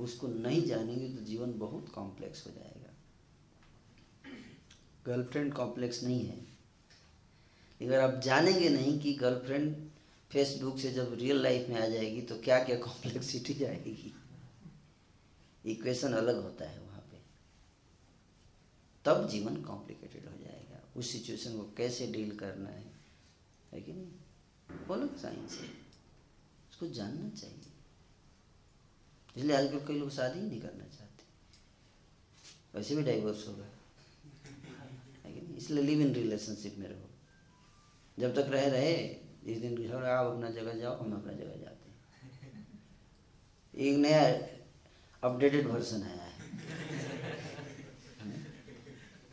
उसको 0.00 0.28
नहीं 0.28 0.62
जानेंगे 0.62 1.08
तो 1.16 1.24
जीवन 1.24 1.52
बहुत 1.52 1.88
कॉम्प्लेक्स 1.88 2.46
हो 2.46 2.52
जाएगा। 2.52 2.92
गर्लफ्रेंड 5.06 5.52
कॉम्प्लेक्स 5.54 6.02
नहीं 6.02 6.26
है। 6.26 6.38
अगर 7.80 8.00
आप 8.00 8.20
जानेंगे 8.20 8.68
नहीं 8.68 8.98
कि 9.00 9.12
गर्लफ्रेंड 9.14 9.74
फेसबुक 10.30 10.78
से 10.78 10.92
जब 10.92 11.14
रियल 11.14 11.42
लाइफ 11.42 11.68
में 11.68 11.76
आ 11.76 11.86
जाएगी 11.86 12.22
तो 12.22 12.38
क्या 12.40 12.62
क्या 12.64 12.76
कॉम्प्लेक्सिटी 12.78 13.54
जाएगी 13.54 14.14
इक्वेशन 15.64 16.12
अलग 16.12 16.42
होता 16.42 16.68
है 16.68 16.80
वहाँ 16.80 17.00
पे। 17.00 17.20
तब 19.04 19.28
जीवन 19.28 19.62
कॉम्प्लिकेटेड 19.62 20.26
हो 20.26 20.36
जाएगा। 20.38 20.80
उस 20.96 21.10
सिचुएशन 21.12 21.56
को 21.56 21.64
कैसे 21.76 22.06
डील 22.06 22.36
करना 22.36 22.68
है? 22.68 22.84
है 23.72 23.80
कि 23.80 23.92
नहीं? 23.92 24.86
बोलो 24.88 25.06
साइंस 25.18 25.60
है 25.60 25.68
उसको 26.70 26.86
जानना 26.88 27.28
चाहिए। 27.30 27.65
इसलिए 29.36 29.56
आजकल 29.56 29.86
कई 29.86 29.98
लोग 29.98 30.10
शादी 30.10 30.40
ही 30.40 30.46
नहीं 30.46 30.60
करना 30.60 30.84
चाहते। 30.84 31.24
वैसे 32.74 32.96
भी 32.96 33.02
डाइवोर्स 33.02 33.48
होगा 33.48 33.66
इसलिए 35.56 35.84
लिव 35.84 36.00
इन 36.00 36.14
रिलेशनशिप 36.14 36.78
में 36.78 36.88
रहो। 36.88 37.08
जब 38.18 38.34
तक 38.34 38.50
रहे 38.50 38.68
रहे 38.70 38.94
इस 39.46 39.58
दिन 39.58 39.94
आप 39.94 40.26
अपना 40.26 40.50
जगह 40.50 40.72
जाओ, 40.72 40.98
हम 40.98 41.12
अपना 41.12 41.32
जगह 41.32 41.56
जाते 41.56 41.90
हैं। 41.90 41.96
एक 43.74 43.96
नया 43.98 44.20
अपडेटेड 45.22 45.66
वर्जन 45.66 46.02
आया 46.02 46.22
है। 46.22 46.32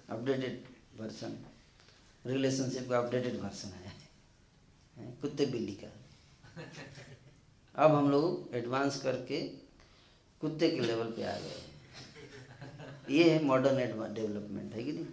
अपडेटेड 0.09 0.63
वर्सन 1.01 1.37
रिलेशनशिप 2.25 2.89
का 2.89 2.97
अपडेटेड 2.97 3.39
वर्सन 3.39 3.69
आया 3.69 3.89
है। 3.89 5.11
कुत्ते 5.21 5.45
बिल्ली 5.45 5.75
का। 5.83 5.87
अब 7.75 7.95
हम 7.95 8.09
लोग 8.11 8.55
एडवांस 8.55 9.01
करके 9.01 9.62
कुत्ते 10.43 10.69
के 10.69 10.79
लेवल 10.79 11.11
पे 11.11 11.23
आ 11.23 11.35
गए। 11.39 11.61
ये 13.09 13.29
है 13.29 13.43
मॉडर्न 13.43 14.13
डेवलपमेंट 14.13 14.73
है 14.73 14.83
कि 14.83 14.91
नहीं? 14.91 15.05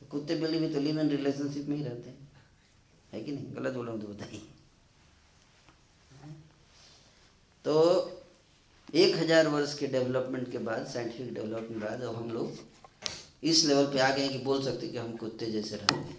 तो 0.00 0.06
कुत्ते 0.10 0.34
बिल्ली 0.34 0.58
भी 0.58 0.68
तो 0.74 0.80
लिव 0.80 1.00
रिलेशनशिप 1.00 1.68
में 1.68 1.76
ही 1.76 1.84
रहते 1.84 2.10
हैं। 2.10 2.30
है 3.12 3.20
कि 3.20 3.32
नहीं? 3.32 3.54
गलत 3.56 3.74
बोला 3.74 3.96
तो 3.96 4.08
बताइए। 4.08 4.40
तो 7.64 7.74
एक 8.94 9.16
हज़ार 9.16 9.48
वर्ष 9.48 9.78
के 9.78 9.86
डेवलपमेंट 9.86 10.50
के 10.52 10.58
बाद 10.58 10.86
साइंटिफिक 10.86 11.32
डेवलपमेंट 11.34 11.68
के 11.68 11.86
बाद 11.86 12.02
अब 12.02 12.14
हम 12.14 12.30
लोग 12.30 12.58
इस 13.42 13.64
लेवल 13.64 13.86
पे 13.92 13.98
आ 13.98 14.10
गए 14.16 14.28
कि 14.28 14.38
बोल 14.38 14.62
सकते 14.64 14.88
कि 14.88 14.98
हम 14.98 15.16
कुत्ते 15.16 15.50
जैसे 15.50 15.76
रहते 15.76 15.94
हैं। 15.94 16.16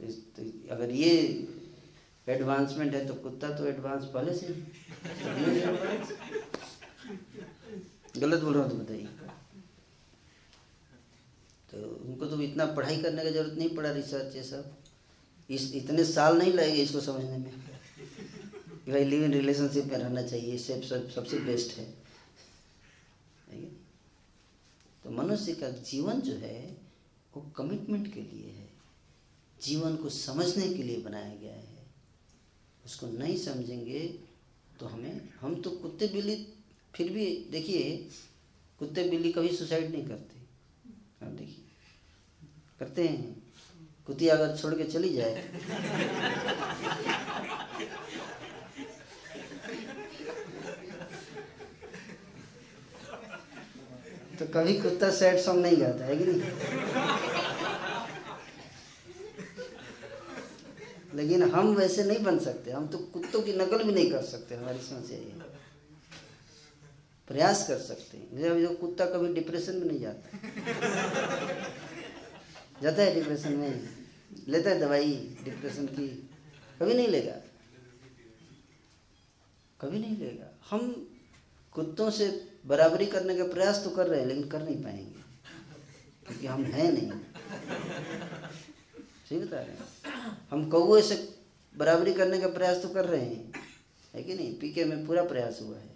तो, 0.00 0.06
तो 0.06 0.74
अगर 0.74 0.90
ये 0.90 1.12
एडवांसमेंट 2.26 2.94
है 2.94 3.06
तो 3.06 3.14
कुत्ता 3.14 3.50
तो 3.58 3.66
एडवांस 3.66 4.04
पहले 4.14 4.34
से 4.34 4.46
गलत 8.20 8.42
बोल 8.42 8.54
रहा 8.54 8.62
हूँ 8.62 8.70
तो 8.70 8.76
बताइए। 8.76 9.08
तो 11.70 11.76
उनको 12.06 12.26
तो 12.26 12.40
इतना 12.42 12.64
पढ़ाई 12.66 13.02
करने 13.02 13.22
की 13.22 13.30
ज़रूरत 13.30 13.58
नहीं 13.58 13.68
पड़ा 13.76 13.90
रिसर्च 13.90 14.36
ये 14.36 14.42
सब। 14.42 14.76
इस, 15.50 15.74
इतने 15.74 16.04
साल 16.04 16.38
नहीं 16.38 16.52
लगेगा 16.52 16.82
इसको 16.82 17.00
समझने 17.00 17.38
में। 17.38 17.52
कि 18.84 18.92
भाई 18.92 19.04
लिव 19.04 19.24
इन 19.24 19.32
रिलेशनशिप 19.32 19.84
में 19.84 19.98
रहना 19.98 20.22
चाहिए 20.22 20.54
इससे 20.54 20.80
सब 20.80 21.08
सबसे 21.10 21.38
बेस्ट 21.38 21.76
है। 21.78 21.84
तो 25.04 25.10
मनुष्य 25.10 25.52
का 25.54 25.68
जीवन 25.70 26.20
जो 26.20 26.32
है, 26.32 26.76
वो 27.36 27.42
कमिटमेंट 27.56 28.12
के 28.14 28.20
लिए 28.20 28.50
है। 28.50 28.68
जीवन 29.62 29.96
को 29.96 30.08
समझने 30.08 30.68
के 30.68 30.82
लिए 30.82 31.00
बनाया 31.00 31.34
गया 31.34 31.54
है। 31.54 31.75
उसको 32.86 33.06
नहीं 33.08 33.36
समझेंगे 33.36 34.00
तो 34.80 34.86
हमें, 34.86 35.20
हम 35.40 35.54
तो 35.62 35.70
कुत्ते 35.72 36.06
बिल्ली 36.08 36.36
फिर 36.94 37.10
भी 37.12 37.26
देखिए, 37.50 37.82
कुत्ते 38.78 39.02
बिल्ली 39.10 39.32
कभी 39.32 39.56
सुसाइड 39.56 39.90
नहीं 39.90 40.06
करते। 40.06 41.26
अब 41.26 41.36
देखिए, 41.36 41.64
करते 42.80 43.08
हैं। 43.08 43.42
कुतिया 44.06 44.34
अगर 44.34 44.56
छोड़ 44.56 44.74
के 44.74 44.84
चली 44.84 45.12
जाए। 45.14 45.42
तो 54.38 54.46
कभी 54.54 54.74
कुत्ता 54.80 55.10
सैड 55.10 55.38
सॉन्ग 55.40 55.62
नहीं 55.62 55.80
गाता, 55.80 56.04
है 56.04 56.16
कि 56.16 56.24
नहीं? 56.24 57.55
लेकिन 61.16 61.42
हम 61.50 61.74
वैसे 61.74 62.04
नहीं 62.04 62.22
बन 62.22 62.38
सकते, 62.38 62.70
हम 62.70 62.86
तो 62.86 62.98
कुत्तों 63.12 63.40
की 63.42 63.52
नकल 63.52 63.82
भी 63.82 63.92
नहीं 63.92 64.10
कर 64.10 64.22
सकते, 64.24 64.54
हमारी 64.54 64.78
समस्या 64.80 65.18
ये 65.18 65.54
प्रयास 67.28 67.66
कर 67.68 67.78
सकते 67.78 68.18
हैं। 68.18 68.60
जो 68.60 68.74
कुत्ता 68.76 69.06
कभी 69.06 69.32
डिप्रेशन 69.34 69.76
में 69.76 69.86
नहीं 69.86 70.00
जाता। 70.00 70.38
जाता 72.82 73.02
है 73.02 73.14
डिप्रेशन 73.14 73.52
में, 73.52 73.88
लेता 74.48 74.70
है 74.70 74.78
दवाई 74.80 75.12
डिप्रेशन 75.44 75.86
की, 75.88 76.08
कभी 76.80 76.94
नहीं 76.94 77.08
लेगा। 77.08 77.36
कभी 79.80 79.98
नहीं 79.98 80.16
लेगा। 80.18 80.50
हम 80.70 80.80
कुत्तों 81.74 82.10
से 82.10 82.28
बराबरी 82.66 83.06
करने 83.06 83.36
का 83.36 83.44
प्रयास 83.46 83.80
तो 83.84 83.90
कर 83.90 84.06
रहे 84.06 84.20
हैं, 84.20 84.26
लेकिन 84.26 84.48
कर 84.48 84.62
नहीं 84.62 84.82
पाएँगे, 84.82 85.22
क्योंकि 86.26 86.46
हम 86.46 86.64
हैं 86.66 86.92
नहीं। 86.92 87.10
सही 89.28 89.38
बता 89.38 89.60
रहे 89.60 89.76
हैं 89.76 90.36
हम 90.50 90.68
कौए 90.70 91.02
से 91.02 91.16
बराबरी 91.76 92.12
करने 92.14 92.38
का 92.40 92.48
प्रयास 92.48 92.82
तो 92.82 92.88
कर 92.88 93.04
रहे 93.04 93.20
हैं। 93.20 93.52
है 94.14 94.22
कि 94.22 94.34
नहीं? 94.34 94.54
पीके 94.58 94.84
में 94.84 95.06
पूरा 95.06 95.22
प्रयास 95.24 95.58
हुआ 95.62 95.78
है। 95.78 95.94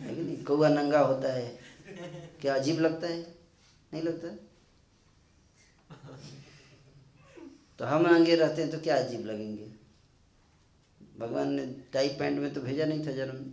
है 0.00 0.14
कि 0.14 0.20
नहीं? 0.22 0.44
कौआ 0.44 0.68
नंगा 0.68 1.00
होता 1.00 1.32
है। 1.32 1.58
क्या 2.40 2.54
अजीब 2.54 2.80
लगता 2.80 3.06
है? 3.06 3.20
नहीं 3.92 4.02
लगता? 4.02 4.28
तो 7.78 7.84
हम 7.84 8.06
नंगे 8.06 8.36
रहते 8.36 8.62
हैं 8.62 8.70
तो 8.70 8.78
क्या 8.78 8.96
अजीब 8.96 9.26
लगेंगे? 9.26 9.66
भगवान 11.18 11.52
ने 11.52 11.66
टाई 11.92 12.08
पैंट 12.08 12.38
में 12.38 12.52
तो 12.54 12.60
भेजा 12.60 12.84
नहीं 12.84 13.06
था 13.06 13.12
जन्म। 13.12 13.44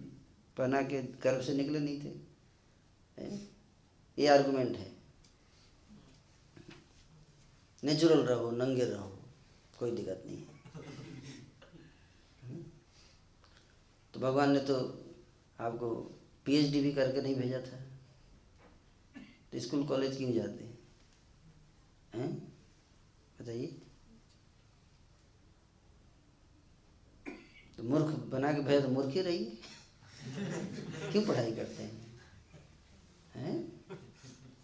पहना 0.57 0.81
के 0.81 1.01
गर्भ 1.01 1.41
से 1.41 1.53
निकले 1.53 1.79
नहीं 1.79 2.01
थे? 2.01 2.11
ये 4.17 4.27
आर्गुमेंट 4.27 4.75
है। 4.77 4.96
नेचुरल 7.84 8.19
रहो, 8.19 8.51
नंगे 8.51 8.86
रहो, 8.86 9.19
कोई 9.80 9.91
दिक्कत 9.91 10.23
नहीं 10.25 10.38
है। 10.38 10.45
तो 14.13 14.19
भगवान 14.19 14.51
ने 14.51 14.59
तो 14.59 14.75
आपको 15.59 15.95
पीएचडी 16.45 16.82
भी 16.82 16.91
करके 16.93 17.21
नहीं 17.21 17.36
भेजा 17.36 17.59
था। 17.59 17.84
तो 19.51 19.59
स्कूल, 19.59 19.84
कॉलेज 19.84 20.17
क्यों 20.17 20.34
जाते 20.34 20.63
हैं? 20.63 20.78
हैं? 22.15 22.53
बताइए। 23.41 23.67
तो 27.78 27.84
मूर्ख 27.84 28.05
बना 28.05 28.53
के 28.53 28.61
भेज 28.61 28.84
तो 28.84 28.89
मूर्ख 28.89 29.09
ही 29.09 29.21
रहिए। 29.21 29.57
क्यों 31.11 31.25
पढ़ाई 31.25 31.51
करते 31.51 31.84
हैं? 31.84 32.21
हैं? 33.36 33.84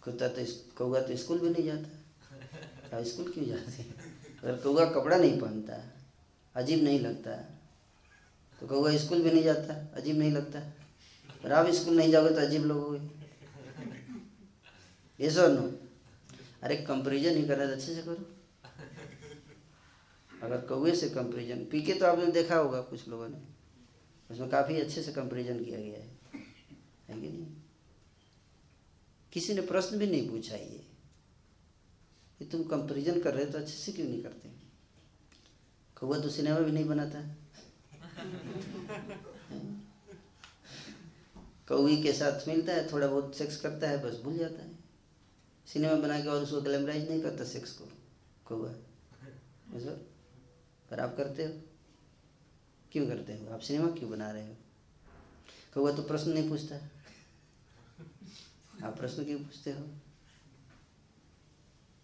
कुत्ता 0.04 0.28
तो 0.28 0.46
कौआ 0.78 1.02
तो 1.02 1.18
स्कूल 1.18 1.40
भी 1.40 1.50
नहीं 1.50 1.64
जाता। 1.64 2.03
अब 2.94 3.04
स्कूल 3.04 3.32
क्यों 3.34 3.46
जाते 3.46 3.72
हैं? 3.74 3.96
अगर 4.44 4.58
कौआ 4.58 4.86
कपड़ा 4.92 5.18
नहीं 5.18 5.40
पहनता, 5.40 5.78
अजीब 6.56 6.84
नहीं 6.84 7.00
लगता 7.00 7.36
तो 8.62 8.68
कौआ 8.68 8.96
स्कूल 8.98 9.22
भी 9.22 9.32
नहीं 9.32 9.44
जाता, 9.44 9.74
अजीब 9.96 10.18
नहीं 10.18 10.32
लगता। 10.32 10.60
और 11.46 11.52
आप 11.52 11.70
स्कूल 11.72 11.98
नहीं 11.98 12.12
जाओगे 12.12 12.30
तो 12.30 12.42
अजीब 12.42 12.66
लगोगे 12.66 13.00
ये 15.20 15.30
सो 15.32 15.48
नो। 15.48 15.72
अरे 16.64 16.76
कंपेरिजन 16.78 17.36
ही 17.36 17.44
करा 17.48 17.66
अच्छे 17.66 17.96
से 17.96 18.02
करो। 18.02 18.26
अगर 20.44 20.62
कौए 20.68 20.92
से 20.96 21.10
कंपेरिजन 21.10 21.66
पीके 21.72 21.94
तो 21.94 22.06
आपने 22.06 22.26
देखा 22.32 22.56
होगा 22.56 22.82
कुछ 22.82 23.08
लोगों 23.08 23.28
ने। 23.30 23.42
उसमें 24.30 24.50
काफ़ी 24.50 24.80
अच्छे 24.80 25.02
से 25.02 25.12
कंपेरिजन 25.12 25.64
किया 25.64 25.80
गया 25.80 26.00
है। 26.00 26.08
है 27.10 27.20
कि 27.22 27.28
नहीं? 27.28 27.46
किसी 29.34 29.54
ने 29.54 29.62
प्रश्न 29.62 29.98
भी 29.98 30.08
नहीं 30.08 30.30
पूछा 30.30 30.56
ये। 30.56 30.82
कि 32.44 32.50
तुम 32.50 32.64
कंपेरिजन 32.64 33.22
कर 33.22 33.34
रहे 33.34 33.46
हो 33.46 33.52
तो 33.52 33.58
अच्छे 33.58 33.74
से 33.74 33.92
क्यों 33.92 34.08
नहीं 34.08 34.24
करते? 34.24 34.50
कौआ 36.00 36.20
तो 36.20 36.30
सिनेमा 36.30 36.60
भी 36.60 36.72
नहीं 36.72 36.86
बनाता। 36.86 37.20
है 37.20 37.38
कौवी 41.68 42.04
के 42.04 42.14
साथ 42.14 42.48
मिलता 42.48 42.74
है 42.74 42.92
थोड़ा 42.92 43.08
बहुत 43.08 43.38
सेक्स 43.38 43.62
करता 43.62 43.90
है 43.90 44.04
बस 44.04 44.22
भूल 44.24 44.38
जाता 44.38 44.64
है। 44.64 44.72
सिनेमा 45.68 45.96
बना 45.96 46.22
के 46.22 46.28
और 46.28 46.44
उसको 46.44 46.62
ग्लैमराइज 46.62 47.10
नहीं 47.10 47.22
करता 47.22 47.44
सेक्स 47.44 47.72
को 47.72 47.86
कौआ 48.46 48.70
पर 50.90 51.00
आप 51.00 51.18
करते 51.18 51.46
हो? 51.46 51.62
क्यों 52.92 53.08
करते 53.08 53.34
हो? 53.34 53.54
आप 53.54 53.60
सिनेमा 53.60 53.92
क्यों 53.92 54.12
बना 54.12 54.32
रहे 54.32 54.48
हो? 54.48 54.56
कौआ 55.74 55.92
तो 55.92 56.02
प्रश्न 56.02 56.32
नहीं 56.32 56.50
पूछता। 56.50 56.76
आप 58.88 58.98
प्रश्न 58.98 59.24
क्यों 59.24 59.40
पूछते 59.40 59.72
हो? 59.72 60.03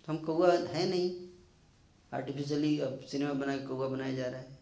हम 0.10 0.18
कौआ 0.18 0.58
है 0.58 0.90
नहीं। 0.90 1.30
आर्टिफिशियली 2.14 2.80
अब 2.80 3.00
सिनेमा 3.00 3.34
बना 3.34 3.58
के 3.58 3.66
कौआ 3.66 3.88
बनाया 3.88 4.14
जा 4.14 4.28
रहा 4.28 4.42
है। 4.42 4.60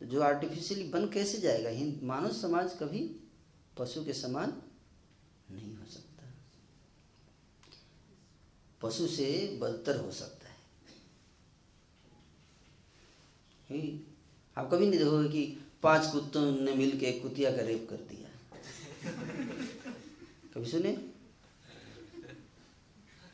तो 0.00 0.06
जो 0.06 0.22
आर्टिफिशियली 0.22 0.84
बन 0.84 1.08
कैसे 1.08 1.38
जाएगा? 1.38 1.70
हिंद 1.70 2.00
मानव 2.02 2.32
समाज 2.32 2.78
कभी 2.80 3.20
पशु 3.78 4.04
के 4.04 4.12
समान 4.12 4.62
नहीं 5.50 5.76
हो 5.76 5.86
सकता। 5.86 6.24
पशु 8.82 9.06
से 9.06 9.58
बदतर 9.62 9.96
हो 9.96 10.12
सकता 10.12 10.48
है। 10.48 10.52
आप 14.56 14.70
कभी 14.72 14.86
नहीं 14.86 14.98
देखोगे 14.98 15.28
कि 15.28 15.66
पाँच 15.82 16.12
कुत्तों 16.12 16.52
ने 16.52 16.74
मिल 16.74 17.00
के 17.00 17.06
एक 17.06 17.22
कुतिया 17.22 17.56
का 17.56 17.62
रेप 17.62 17.86
कर 17.90 17.96
दिया। 17.96 18.28
कभी 20.54 20.66
सुने? 20.66 21.11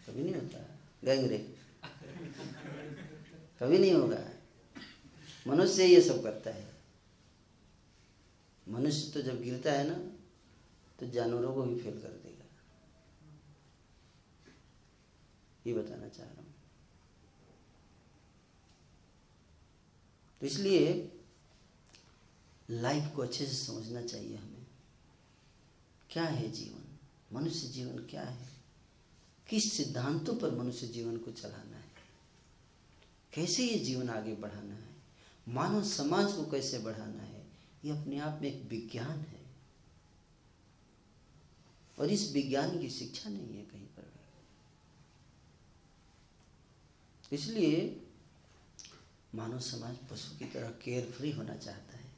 कभी 0.08 0.22
नहीं 0.22 0.34
होता। 0.34 0.58
गैंग 1.04 1.28
रेप 1.28 1.54
कभी 3.60 3.78
नहीं 3.78 3.92
होगा। 3.92 4.24
मनुष्य 5.46 5.84
ये 5.84 6.00
सब 6.00 6.22
करता 6.22 6.50
है। 6.50 6.66
मनुष्य 8.68 9.10
तो 9.12 9.22
जब 9.22 9.42
गिरता 9.42 9.72
है 9.72 9.86
ना 9.88 9.94
तो 11.00 11.06
जानवरों 11.06 11.54
को 11.54 11.62
भी 11.62 11.80
फेल 11.80 12.00
कर 12.00 12.08
देगा। 12.08 12.44
ये 15.66 15.74
बताना 15.74 16.08
चाह 16.08 16.26
रहा 16.26 16.36
हूँ। 16.36 16.54
तो 20.40 20.46
इसलिए 20.46 21.12
लाइफ 22.70 23.14
को 23.16 23.22
अच्छे 23.22 23.46
से 23.46 23.54
समझना 23.54 24.02
चाहिए 24.02 24.36
हमें। 24.36 24.66
क्या 26.10 26.24
है 26.24 26.50
जीवन? 26.50 26.84
मनुष्य 27.32 27.68
जीवन 27.68 27.98
क्या 28.06 28.22
है? 28.22 28.57
किस 29.48 29.72
सिद्धांतों 29.72 30.36
पर 30.36 30.50
मनुष्य 30.50 30.86
जीवन 30.86 31.16
को 31.16 31.30
चलाना 31.30 31.76
है? 31.76 31.90
कैसे 33.34 33.64
ये 33.64 33.78
जीवन 33.78 34.10
आगे 34.10 34.34
बढ़ाना 34.34 34.74
है? 34.74 34.96
मानव 35.48 35.84
समाज 35.84 36.32
को 36.32 36.50
कैसे 36.50 36.78
बढ़ाना 36.78 37.22
है? 37.22 37.46
ये 37.84 37.90
अपने 37.90 38.18
आप 38.18 38.42
में 38.42 38.54
एक 38.54 38.70
विज्ञान 38.70 39.18
है। 39.20 39.38
और 41.98 42.10
इस 42.10 42.32
विज्ञान 42.32 42.80
की 42.80 42.90
शिक्षा 42.90 43.30
नहीं 43.30 43.56
है 43.56 43.64
कहीं 43.64 43.86
पर 43.86 44.12
इसलिए 47.32 48.06
मानव 49.34 49.60
समाज 49.60 49.96
पशु 50.10 50.38
की 50.38 50.44
तरह 50.44 50.70
केयर 50.70 51.10
फ्री 51.10 51.32
होना 51.32 51.56
चाहता 51.56 51.98
है। 51.98 52.12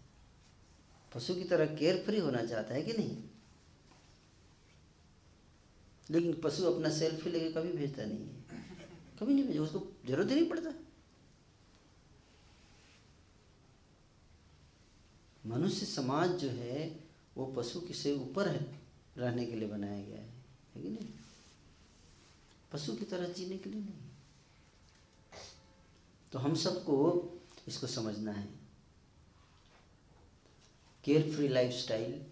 पशु 1.14 1.34
की 1.34 1.44
तरह 1.44 1.76
केयर 1.76 2.04
फ्री 2.04 2.20
होना 2.20 2.46
चाहता 2.46 2.74
है 2.74 2.82
कि 2.82 2.92
नहीं? 2.92 3.29
लेकिन 6.10 6.40
पशु 6.40 6.64
अपना 6.64 6.90
सेल्फी 6.90 7.30
लेके 7.30 7.52
कभी 7.52 7.72
भेजता 7.72 8.04
नहीं 8.04 8.18
है। 8.18 8.40
कभी 9.20 9.34
नहीं 9.34 9.44
भेजा 9.44 9.62
उसको 9.62 9.92
ज़रूरत 10.06 10.30
ही 10.30 10.34
नहीं 10.34 10.48
पड़ता। 10.50 10.70
मनुष्य 15.46 15.86
समाज 15.86 16.30
जो 16.30 16.50
है, 16.50 17.04
वो 17.36 17.46
पशु 17.46 17.80
की 17.80 17.94
से 17.94 18.14
ऊपर 18.14 18.48
है, 18.48 18.80
रहने 19.18 19.46
के 19.46 19.54
लिए 19.54 19.68
बनाया 19.68 20.04
गया 20.04 20.18
है 20.18 20.30
है 20.74 20.82
कि 20.82 20.88
नहीं? 20.88 21.08
पशु 22.72 22.96
की 22.96 23.04
तरह 23.04 23.28
जीने 23.28 23.58
के 23.58 23.70
लिए 23.70 23.80
नहीं। 23.80 23.94
तो 26.32 26.38
हम 26.38 26.54
सबको 26.54 27.28
इसको 27.68 27.86
समझना 27.86 28.32
है। 28.32 28.48
केयर 31.04 31.34
फ्री 31.34 31.48
लाइफ 31.48 31.72
स्टाइल 31.72 32.26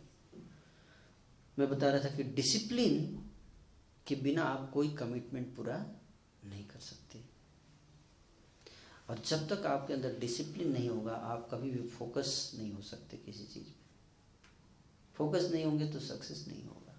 मैं 1.58 1.70
बता 1.70 1.90
रहा 1.90 2.04
था 2.04 2.16
कि 2.16 2.22
डिसिप्लिन 2.22 3.17
के 4.08 4.14
बिना 4.14 4.42
आप 4.42 4.70
कोई 4.70 4.88
कमिटमेंट 4.94 5.54
पूरा 5.56 5.76
नहीं 6.44 6.64
कर 6.64 6.80
सकते। 6.80 7.22
और 9.08 9.18
जब 9.18 9.48
तक 9.48 9.66
आपके 9.66 9.92
अंदर 9.94 10.18
डिसिप्लिन 10.18 10.72
नहीं 10.72 10.88
होगा, 10.88 11.12
आप 11.12 11.48
कभी 11.50 11.70
भी 11.70 11.88
फोकस 11.88 12.52
नहीं 12.54 12.72
हो 12.72 12.82
सकते 12.82 13.16
किसी 13.16 13.44
चीज़ 13.44 13.66
में 13.66 13.74
फोकस 15.14 15.50
नहीं 15.52 15.64
होंगे 15.64 15.86
तो 15.88 16.00
सक्सेस 16.00 16.44
नहीं 16.48 16.64
होगा। 16.64 16.94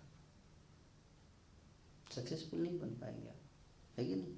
सक्सेसफुल 2.12 2.60
नहीं 2.60 2.80
बन 2.80 2.90
पाएँगे 2.90 3.28
आप, 3.28 3.42
है 3.98 4.06
कि 4.06 4.16
नहीं? 4.16 4.34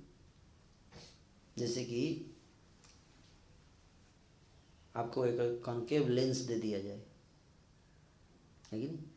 जैसे 1.58 1.86
कि 1.86 2.36
आपको 4.96 5.26
एक 5.26 5.62
कॉन्केव 5.66 6.10
लेंस 6.10 6.38
दे 6.38 6.60
दिया 6.60 6.80
जाए, 6.82 7.02
है 8.72 8.80
कि 8.82 8.88
नहीं? 8.88 9.11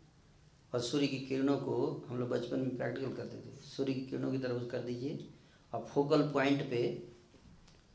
और 0.74 0.80
सूर्य 0.80 1.06
की 1.06 1.18
किरणों 1.18 1.56
को 1.56 2.04
हम 2.08 2.18
लोग 2.18 2.28
बचपन 2.28 2.58
में 2.58 2.76
प्रैक्टिकल 2.76 3.12
करते 3.12 3.36
थे। 3.36 3.56
सूर्य 3.56 3.94
की 3.94 4.00
किरणों 4.00 4.32
की 4.32 4.38
तरफ़ 4.38 4.68
कर 4.68 4.78
दीजिए, 4.78 5.28
और 5.74 5.84
फोकल 5.84 6.22
पॉइंट 6.22 6.70
पे 6.70 7.08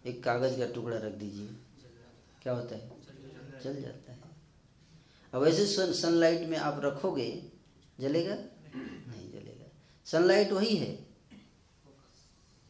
एक 0.05 0.23
कागज़ 0.23 0.59
का 0.59 0.65
टुकड़ा 0.65 0.97
रख 0.97 1.13
दीजिए। 1.13 1.47
क्या 2.43 2.53
होता 2.53 2.75
है? 2.75 2.91
जल 3.63 3.82
जाता 3.82 4.11
है। 4.11 4.19
अब 5.34 5.41
वैसे 5.41 5.65
सन 5.65 5.93
सनलाइट 5.93 6.49
में 6.49 6.57
आप 6.57 6.82
रखोगे, 6.86 7.51
जलेगा? 7.99 8.36
नहीं 8.75 9.32
जलेगा। 9.32 9.71
सनलाइट 10.05 10.51
वही 10.51 10.75
है। 10.75 11.07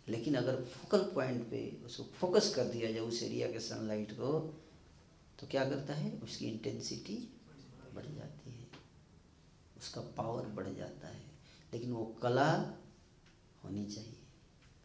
लेकिन 0.10 0.36
अगर 0.36 0.56
फोकल 0.56 1.00
पॉइंट 1.00 1.50
पे 1.50 1.78
उसको 1.86 2.04
फोकस 2.04 2.56
कर 2.56 2.64
दिया 2.64 2.92
जाए 2.92 3.00
उस 3.00 3.24
एरिया 3.24 3.52
के 3.52 3.60
सनलाइट 3.60 4.12
को 4.12 4.62
तो 5.40 5.48
क्या 5.48 5.70
करता 5.70 5.94
है? 5.94 6.18
उसकी 6.18 6.46
इंटेंसिटी 6.46 7.34
बढ़ 7.96 8.04
जाती 8.04 8.20
है। 8.20 8.39
उसका 9.80 10.02
पावर 10.02 10.46
बढ़ 10.46 10.74
जाता 10.74 11.08
है। 11.08 11.32
लेकिन 11.74 11.92
वो 11.92 12.06
कला 12.06 12.52
होनी 13.64 13.86
चाहिए, 13.86 14.20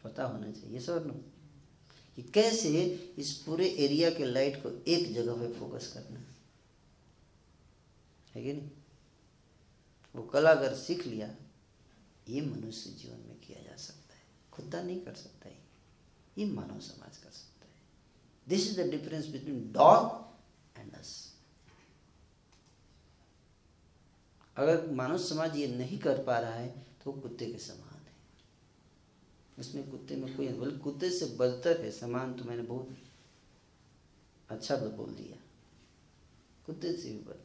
पता 0.03 0.23
होना 0.23 0.51
चाहिए, 0.51 0.79
सर 0.79 1.31
कि 2.15 2.23
कैसे 2.23 2.85
इस 3.17 3.37
पूरे 3.37 3.69
एरिया 3.69 4.09
के 4.09 4.25
लाइट 4.25 4.63
को 4.63 4.83
एक 4.87 5.13
जगह 5.13 5.33
पे 5.33 5.59
फोकस 5.59 5.93
करना 5.93 6.19
है। 6.19 6.35
कि 8.43 8.53
नहीं? 8.53 8.71
वो 10.15 10.23
कला 10.23 10.51
अगर 10.51 10.75
सीख 10.75 11.05
लिया, 11.05 11.35
ये 12.29 12.41
मनुष्य 12.41 12.89
जीवन 12.89 13.17
में 13.17 13.39
किया 13.39 13.61
जा 13.61 13.75
सकता 13.75 14.15
है। 14.15 14.21
खुदा 14.51 14.81
नहीं 14.81 15.01
कर 15.01 15.13
सकता 15.13 15.49
है 15.49 15.65
ये 16.37 16.45
मानव 16.45 16.79
समाज 16.79 17.17
कर 17.17 17.29
सकता 17.29 17.65
है। 17.65 17.73
This 18.47 18.67
is 18.67 18.81
the 18.81 18.91
difference 18.91 19.27
between 19.27 19.71
dog 19.71 20.25
and 20.79 20.93
us 20.93 21.35
अगर 24.57 24.89
मानव 24.91 25.17
समाज 25.17 25.57
ये 25.57 25.67
नहीं 25.67 25.97
कर 25.99 26.23
पा 26.23 26.37
रहा 26.39 26.53
है 26.53 26.69
तो 27.03 27.11
वो 27.11 27.21
कुत्ते 27.21 27.45
के 27.45 27.57
समान 27.59 27.99
है। 27.99 28.13
इसमें 29.57 29.89
कुत्ते 29.91 30.15
में 30.15 30.35
कोई 30.35 30.47
बोले 30.49 30.77
कुत्ते 30.79 31.09
से 31.09 31.25
बदतर 31.37 31.81
है, 31.81 31.91
समान 31.91 32.33
तो 32.33 32.45
मैंने 32.45 32.63
बहुत 32.63 32.97
अच्छा 34.49 34.75
बोल 34.77 35.13
दिया। 35.15 35.37
कुत्ते 36.65 36.93
से 36.93 37.09
भी 37.09 37.19
बदतर। 37.19 37.43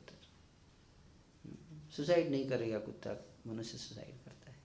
सुसाइड 1.96 2.30
नहीं 2.30 2.48
करेगा 2.48 2.78
कुत्ता, 2.78 3.16
मनुष्य 3.46 3.78
सुसाइड 3.78 4.24
करता 4.24 4.50
है। 4.50 4.58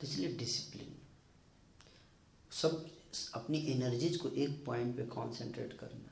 तो 0.00 0.06
इसलिए 0.06 0.32
डिसिप्लिन। 0.36 0.94
सब 2.52 2.86
अपनी 3.34 3.58
एनर्जीज 3.66 4.16
को 4.16 4.28
एक 4.28 4.64
पॉइंट 4.66 4.96
पे 4.96 5.02
कंसंट्रेट 5.06 5.72
करना, 5.78 6.10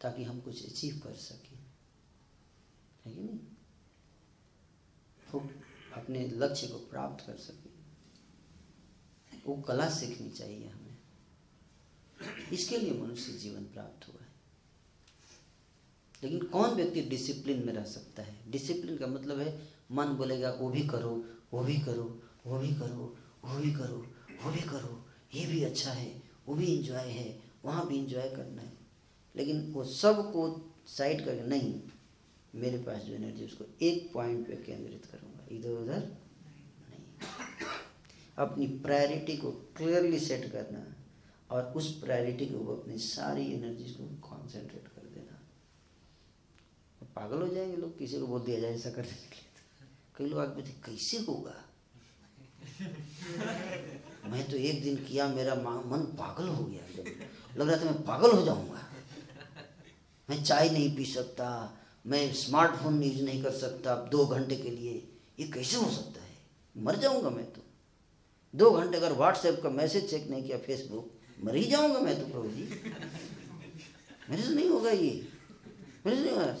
ताकि 0.00 0.24
हम 0.24 0.40
कुछ 0.40 0.64
अचीव 0.66 1.00
कर 1.04 1.14
सकें। 1.18 1.51
है 3.06 3.14
कि 3.14 3.20
नहीं? 3.20 3.38
अपने 5.94 6.28
लक्ष्य 6.28 6.66
को 6.66 6.78
प्राप्त 6.78 7.26
कर 7.26 7.36
सकें। 7.36 7.72
वो 9.46 9.62
कला 9.62 9.90
सीखनी 9.90 10.30
चाहिए 10.30 10.68
हमें। 10.68 10.98
इसके 12.52 12.78
लिए 12.78 13.00
मनुष्य 13.00 13.32
जीवन 13.32 13.62
प्राप्त 13.62 14.08
हुआ 14.08 14.22
है। 14.22 14.32
लेकिन 16.22 16.48
कौन 16.48 16.70
व्यक्ति 16.70 17.00
डिसिप्लिन 17.00 17.66
में 17.66 17.72
रह 17.72 17.84
सकता 17.84 18.22
है? 18.22 18.50
डिसिप्लिन 18.50 18.96
का 18.96 19.06
मतलब 19.06 19.38
है, 19.38 19.68
मन 19.92 20.06
बोलेगा, 20.06 20.50
वो 20.50 20.70
भी 20.70 20.88
करो, 20.88 21.24
वो 21.52 21.64
भी 21.64 21.78
करो, 21.78 22.22
वो 22.46 22.58
भी 22.58 22.74
करो, 22.74 23.18
वो 23.44 23.58
भी 23.58 23.72
करो, 23.72 24.14
वो 24.42 24.50
भी 24.50 24.60
करो। 24.60 25.08
ये 25.34 25.46
भी 25.46 25.64
अच्छा 25.64 25.92
है, 25.92 26.22
वो 26.46 26.54
भी 26.54 26.66
इंजॉय 26.66 27.08
है, 27.08 27.42
वहाँ 27.64 27.88
भी 27.88 27.94
इंजॉय 27.94 28.30
करना 28.30 28.62
है। 28.62 28.78
लेकिन 29.36 29.72
वो 29.72 29.84
सबको 29.84 30.74
साइड 30.86 31.24
करके, 31.24 31.46
नहीं 31.46 31.82
मेरे 32.54 32.78
पास 32.78 33.02
जो 33.02 33.14
एनर्जी 33.14 33.44
उसको 33.44 33.64
एक 33.82 34.10
पॉइंट 34.14 34.46
पे 34.46 34.56
केंद्रित 34.56 35.04
करूँगा। 35.04 35.46
इधर 35.50 35.70
उधर 35.70 35.98
नहीं। 36.90 37.04
अपनी 38.38 38.66
प्रायोरिटी 38.66 39.36
को 39.36 39.50
क्लियरली 39.76 40.18
सेट 40.18 40.50
करना 40.52 40.84
और 41.50 41.72
उस 41.76 42.00
प्रायोरिटी 42.00 42.46
को 42.46 42.76
अपनी 42.76 42.98
सारी 42.98 43.44
एनर्जी 43.52 43.84
को 43.84 44.04
कॉन्सेंट्रेट 44.28 44.88
कर 44.88 45.08
देना। 45.08 45.38
पागल 47.16 47.42
हो 47.42 47.48
जाएँगे 47.48 47.76
लोग, 47.76 47.98
किसी 47.98 48.20
को 48.20 48.26
बोल 48.26 48.40
दिया 48.40 48.60
जाए 48.60 48.74
ऐसा 48.74 48.90
करने 48.90 49.08
के 49.08 49.36
लिए 49.36 49.50
कई 50.16 50.26
लोग 50.26 50.40
आगे 50.40 50.62
थे 50.62 50.72
कैसे 50.86 51.18
होगा? 51.18 51.54
मैं 54.26 54.50
तो 54.50 54.56
एक 54.56 54.82
दिन 54.82 54.96
किया, 54.96 55.28
मेरा 55.28 55.54
मन 55.54 56.06
पागल 56.18 56.48
हो 56.48 56.64
गया। 56.64 56.84
एकदम 56.84 57.60
लग 57.60 57.68
रहा 57.68 57.80
था 57.80 57.84
मैं 57.84 58.02
पागल 58.02 58.30
हो 58.30 58.44
जाऊँगा। 58.44 58.88
मैं 60.30 60.42
चाय 60.44 60.70
नहीं 60.70 60.96
पी 60.96 61.04
सकता 61.04 61.78
मैं 62.06 62.34
स्मार्टफ़ोन 62.34 63.02
यूज़ 63.02 63.22
नहीं 63.22 63.42
कर 63.42 63.50
सकता, 63.50 63.92
अब 63.92 64.08
दो 64.08 64.26
घंटे 64.26 64.56
के 64.56 64.70
लिए, 64.70 65.08
ये 65.40 65.48
कैसे 65.48 65.76
हो 65.76 65.90
सकता 65.90 66.22
है? 66.22 66.30
मर 66.76 66.96
जाऊँगा 66.96 67.30
मैं 67.30 67.52
तो। 67.52 67.62
दो 68.54 68.70
घंटे 68.70 68.96
अगर 68.96 69.12
व्हाट्सएप 69.12 69.60
का 69.62 69.70
मैसेज 69.70 70.10
चेक 70.10 70.30
नहीं 70.30 70.42
किया 70.42 70.58
फेसबुक 70.58 71.12
मर 71.44 71.54
ही 71.54 71.64
जाऊँगा 71.64 72.00
मैं 72.00 72.20
तो 72.20 72.26
प्रभु 72.26 72.48
जी। 72.48 72.62
मेरे 74.30 74.42
से 74.42 74.48
नहीं 74.48 74.68
होगा 74.68 74.90
ये। 74.90 75.28
मेरे 76.06 76.16
से 76.16 76.24
नहीं 76.24 76.32
होगा। 76.32 76.56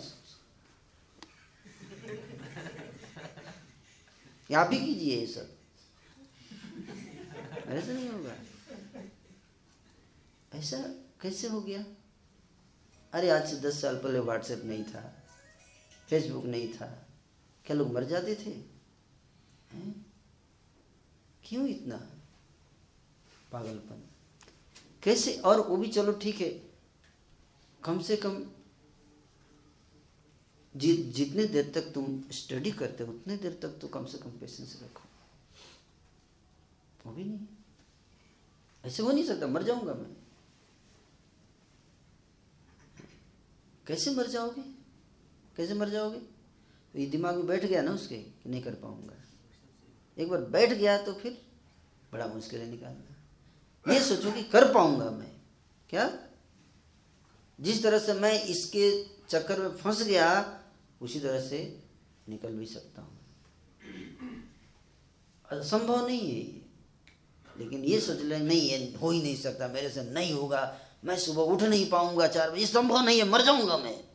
आप 4.60 4.70
ही 4.72 4.78
कीजिए 4.78 5.20
ये 5.20 5.26
सब। 5.26 5.48
मेरे 7.68 7.82
से 7.82 7.94
नहीं 7.94 8.08
होगा। 8.08 8.34
ऐसा 10.54 10.78
कैसे 11.20 11.48
हो 11.48 11.60
गया? 11.60 11.84
अरे 13.12 13.30
आज 13.30 13.50
से 13.50 13.56
दस 13.56 13.82
साल 13.82 13.96
पहले 13.96 14.18
व्हाट्सएप 14.18 14.62
नहीं 14.64 14.84
था। 14.84 15.21
फेसबुक 16.12 16.44
नहीं 16.44 16.74
था। 16.74 17.08
क्या 17.64 17.76
लोग 17.76 17.92
मर 17.92 18.04
जाते 18.04 18.34
थे? 18.34 18.50
क्यों 21.44 21.68
इतना? 21.68 21.96
पागलपन। 23.52 24.08
कैसे? 25.02 25.36
और 25.36 25.68
वो 25.68 25.76
भी 25.76 25.88
चलो 25.88 26.12
ठीक 26.12 26.40
है। 26.40 26.70
कम 27.84 28.02
से 28.02 28.16
कम 28.16 28.50
जि, 30.76 30.96
जितने 30.96 31.44
देर 31.44 31.72
तक 31.74 31.82
तुम 31.82 32.24
स्टडी 32.30 32.70
करते 32.70 33.04
हो 33.04 33.12
उतने 33.12 33.36
देर 33.36 33.58
तक 33.62 33.68
तो 33.68 33.88
कम 33.88 34.04
से 34.04 34.18
कम 34.18 34.30
पेशेंस 34.30 34.80
रखो। 34.82 35.02
वो 37.06 37.12
भी 37.12 37.24
नहीं। 37.24 37.46
ऐसे 38.84 39.02
हो 39.02 39.12
नहीं 39.12 39.24
सकता। 39.24 39.46
मर 39.46 39.62
जाऊँगा 39.62 39.94
मैं। 39.94 40.16
कैसे 43.86 44.14
मर 44.14 44.26
जाओगे? 44.26 44.81
कैसे 45.56 45.74
मर 45.74 45.88
जाओगे? 45.88 46.18
तो 46.18 46.98
ये 46.98 47.06
दिमाग 47.06 47.36
में 47.36 47.46
बैठ 47.46 47.64
गया 47.64 47.82
ना 47.82 47.92
उसके 47.92 48.16
कि 48.16 48.48
नहीं 48.48 48.62
कर 48.62 48.74
पाऊँगा। 48.74 49.14
एक 50.18 50.28
बार 50.28 50.40
बैठ 50.40 50.72
गया 50.72 50.98
तो 50.98 51.12
फिर 51.12 51.42
बड़ा 52.12 52.26
मुश्किल 52.26 52.60
है 52.60 52.70
निकालना। 52.70 53.92
ये 53.92 54.00
सोचो 54.00 54.32
कि 54.32 54.42
कर 54.42 54.74
पाऊँगा 54.74 55.10
मैं। 55.10 55.32
क्या? 55.90 56.18
जिस 57.60 57.82
तरह 57.82 57.98
से 57.98 58.12
मैं 58.12 58.42
इसके 58.42 59.04
चक्कर 59.28 59.60
में 59.60 59.76
फंस 59.76 60.02
गया, 60.02 60.60
उसी 61.00 61.20
तरह 61.20 61.40
से 61.40 61.82
निकल 62.28 62.48
भी 62.48 62.66
सकता 62.66 63.02
हूँ। 63.02 63.18
असंभव 65.50 66.06
नहीं 66.06 66.20
है 66.20 66.26
ये। 66.26 66.62
लेकिन 67.58 67.84
ये 67.84 68.00
सोच 68.00 68.20
ले, 68.20 68.38
नहीं, 68.38 68.60
ये 68.60 68.94
हो 69.02 69.10
ही 69.10 69.22
नहीं 69.22 69.36
सकता, 69.36 69.68
मेरे 69.68 69.90
से 69.90 70.02
नहीं 70.02 70.32
होगा, 70.32 70.80
मैं 71.04 71.18
सुबह 71.18 71.42
उठ 71.42 71.62
नहीं 71.62 71.90
पाऊँगा 71.90 72.26
चार 72.26 72.50
बजे 72.50 72.66
संभव 72.66 73.00
नहीं 73.00 73.18
है, 73.18 73.24
मर 73.24 73.42
जाऊँगा 73.42 73.76
मैं। 73.76 74.11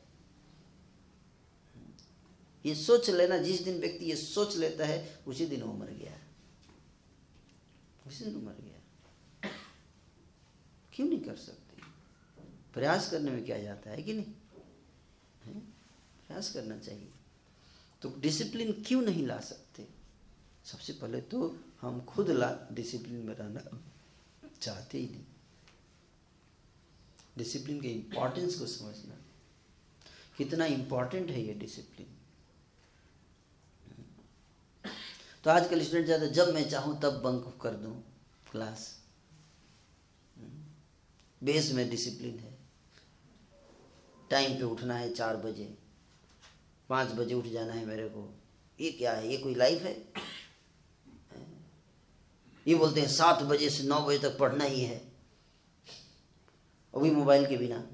ये 2.67 2.75
सोच 2.75 3.09
लेना, 3.09 3.37
जिस 3.37 3.61
दिन 3.61 3.79
व्यक्ति 3.79 4.05
ये 4.05 4.15
सोच 4.15 4.57
लेता 4.57 4.85
है, 4.85 5.19
उसी 5.27 5.45
दिन 5.45 5.61
वो 5.61 5.73
मर 5.73 5.87
गया। 5.87 6.17
उसी 8.07 8.25
दिन 8.25 8.35
मर 8.35 8.53
गया। 8.53 8.81
क्यों 10.93 11.07
नहीं 11.07 11.19
कर 11.19 11.35
सकते? 11.35 11.81
प्रयास 12.73 13.11
करने 13.11 13.31
में 13.31 13.45
क्या 13.45 13.59
जाता 13.59 13.89
है 13.89 14.03
कि 14.03 14.13
नहीं? 14.13 14.33
है? 15.43 15.59
प्रयास 16.27 16.53
करना 16.53 16.77
चाहिए। 16.77 17.11
तो 18.01 18.15
डिसिप्लिन 18.19 18.83
क्यों 18.87 19.01
नहीं 19.01 19.27
ला 19.27 19.39
सकते? 19.39 19.87
सबसे 20.65 20.93
पहले 20.93 21.21
तो 21.21 21.59
हम 21.81 22.01
खुद 22.01 22.29
ला 22.29 22.69
डिसिप्लिन 22.71 23.17
में 23.17 23.35
रहना 23.35 23.81
चाहते 24.61 24.97
ही 24.97 25.05
नहीं। 25.05 25.25
डिसिप्लिन 27.37 27.81
के 27.81 27.87
इम्पोर्टेंस 27.87 28.59
को 28.59 28.65
समझना। 28.65 29.17
कितना 30.37 30.65
इम्पोर्टेंट 30.65 31.29
है 31.29 31.41
ये 31.41 31.53
डिसिप्लिन 31.53 32.16
तो 35.47 35.51
आजकल 35.51 35.81
स्टूडेंट 35.81 36.07
जाते 36.07 36.27
जब 36.27 36.53
मैं 36.53 36.69
चाहूँ, 36.69 37.01
तब 37.01 37.13
बंक 37.13 37.59
कर 37.61 37.69
दूँ 37.69 38.03
क्लास। 38.51 38.99
बेस 41.43 41.71
में 41.71 41.89
डिसिप्लिन 41.89 42.39
है। 42.39 42.57
टाइम 44.29 44.57
पे 44.57 44.63
उठना 44.63 44.95
है 44.95 45.13
चार 45.13 45.37
बजे। 45.37 45.77
पाँच 46.89 47.11
बजे 47.11 47.33
उठ 47.33 47.45
जाना 47.45 47.73
है 47.73 47.85
मेरे 47.85 48.09
को। 48.09 48.39
ये 48.81 48.91
क्या 48.91 49.13
है? 49.13 49.31
ये 49.31 49.37
कोई 49.37 49.55
लाइफ 49.55 49.81
है? 49.81 50.13
ये 52.67 52.75
बोलते 52.75 53.01
हैं, 53.01 53.07
सात 53.07 53.43
बजे 53.43 53.69
से 53.69 53.83
नौ 53.83 54.01
बजे 54.01 54.19
तक 54.19 54.37
पढ़ना 54.37 54.63
ही 54.63 54.81
है। 54.81 55.11
अभी 56.95 57.11
मोबाइल 57.11 57.47
के 57.47 57.57
बिना। 57.57 57.87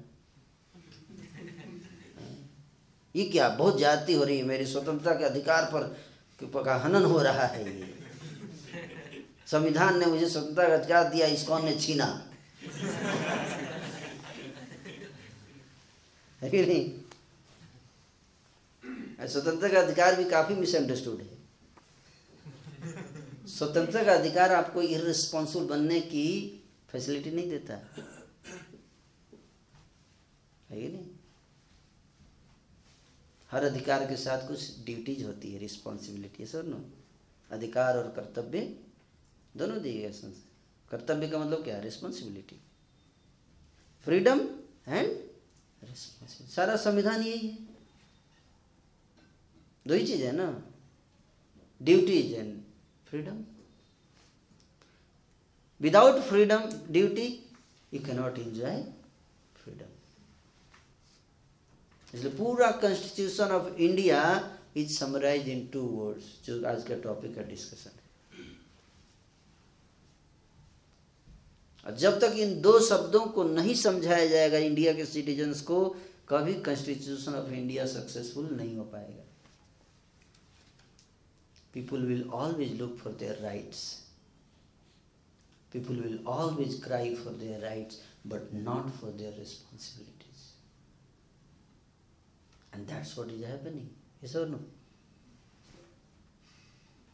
ये 3.16 3.24
क्या? 3.24 3.48
बहुत 3.48 3.78
ज्यादती 3.78 4.14
हो 4.14 4.24
रही 4.24 4.38
है 4.38 4.44
मेरी 4.44 4.66
स्वतंत्रता 4.66 5.14
के 5.14 5.24
अधिकार 5.24 5.64
पर 5.64 6.13
का 6.46 6.76
हनन 6.76 7.04
हो 7.04 7.22
रहा 7.22 7.46
है 7.46 7.80
ये। 7.80 7.94
संविधान 9.46 9.98
ने 9.98 10.06
मुझे 10.06 10.28
स्वतंत्रता 10.28 10.68
का 10.68 10.74
अधिकार 10.74 11.08
दिया 11.08 11.26
इसकॉन 11.26 11.64
ने 11.64 11.80
छीना? 11.80 12.30
है 16.42 16.50
कि 16.50 16.66
नहीं? 16.66 17.00
स्वतंत्रता 19.28 19.74
का 19.74 19.80
अधिकार 19.80 20.16
भी 20.16 20.24
काफ़ी 20.24 20.54
मिसअंडरस्टूड 20.54 21.20
है। 21.20 21.34
स्वतंत्रता 23.46 24.04
का 24.04 24.12
अधिकार 24.12 24.52
आपको 24.52 24.82
इरेस्पॉन्सिबल 24.82 25.66
बनने 25.66 26.00
की 26.00 26.64
फैसिलिटी 26.90 27.30
नहीं 27.30 27.50
देता। 27.50 27.74
है 30.70 30.82
कि 30.82 30.88
नहीं? 30.88 31.13
हर 33.54 33.64
अधिकार 33.64 34.06
के 34.06 34.16
साथ 34.16 34.46
कुछ 34.48 34.84
ड्यूटीज़ 34.84 35.24
होती 35.24 35.52
है 35.52 35.58
रिस्पॉन्सिबिलिटी 35.58 36.46
सर 36.46 36.64
नो। 36.64 36.80
अधिकार 37.50 37.96
और 37.98 38.10
कर्तव्य 38.16 38.60
दोनों 39.56 39.80
दिए 39.82 40.00
गए 40.02 40.32
कर्तव्य 40.90 41.28
का 41.28 41.38
मतलब 41.38 41.62
क्या 41.64 41.76
है? 41.76 41.82
रिस्पॉन्सिबिलिटी 41.82 42.60
फ्रीडम 44.06 44.40
एंड 44.88 45.06
रिस्पॉन्सिबिलिटी 45.82 46.52
सारा 46.54 46.76
संविधान 46.76 47.22
यही 47.22 47.48
है। 47.48 47.56
दो 49.86 49.94
ही 49.94 50.06
चीज़ 50.06 50.22
है 50.22 50.32
ना। 50.32 50.50
Duties 51.80 52.34
and 52.34 52.60
freedom 53.08 53.44
without 55.80 56.22
freedom 56.22 56.70
duty 56.92 57.26
you 57.92 58.00
cannot 58.06 58.38
enjoy 58.38 58.82
freedom 59.56 59.90
इसलिए 62.14 62.32
पूरा 62.32 62.70
constitution 62.82 63.52
of 63.52 63.74
India 63.76 64.22
is 64.76 64.96
summarise 64.98 65.48
in 65.48 65.66
two 65.72 65.80
words 65.80 66.24
जो 66.46 66.64
आज 66.68 66.84
का 66.88 66.98
टॉपिक 67.02 67.34
का 67.36 67.42
डिस्कशन 67.48 67.90
है 67.90 68.02
और 71.86 71.96
जब 71.98 72.18
तक 72.20 72.36
इन 72.38 72.60
दो 72.60 72.78
शब्दों 72.88 73.24
को 73.36 73.44
नहीं 73.44 73.74
समझाया 73.74 74.26
जाएगा 74.26 74.58
इंडिया 74.70 74.92
के 74.94 75.04
सिटीजन्स 75.06 75.60
को 75.70 75.84
कभी 76.28 76.54
कॉन्स्टिट्यूशन 76.70 77.34
ऑफ़ 77.34 77.52
इंडिया 77.52 77.86
सक्सेसफुल 77.86 78.48
नहीं 78.56 78.76
हो 78.76 78.84
पाएगा 78.92 79.24
people 81.74 81.98
will 81.98 82.32
always 82.32 82.72
look 82.80 82.98
for 82.98 83.10
their 83.10 83.36
rights. 83.42 84.02
People 85.72 85.96
will 85.96 86.20
always 86.24 86.78
cry 86.78 87.14
for 87.14 87.30
their 87.30 87.58
rights, 87.60 88.00
but 88.24 88.52
not 88.54 88.94
for 88.94 89.10
their 89.10 89.32
responsibilities. 89.32 90.13
And 92.74 92.84
that's 92.84 93.10
what 93.10 93.28
is 93.28 93.44
happening. 93.44 93.84
Yes 94.24 94.44
or 94.44 94.50
no? 94.50 94.58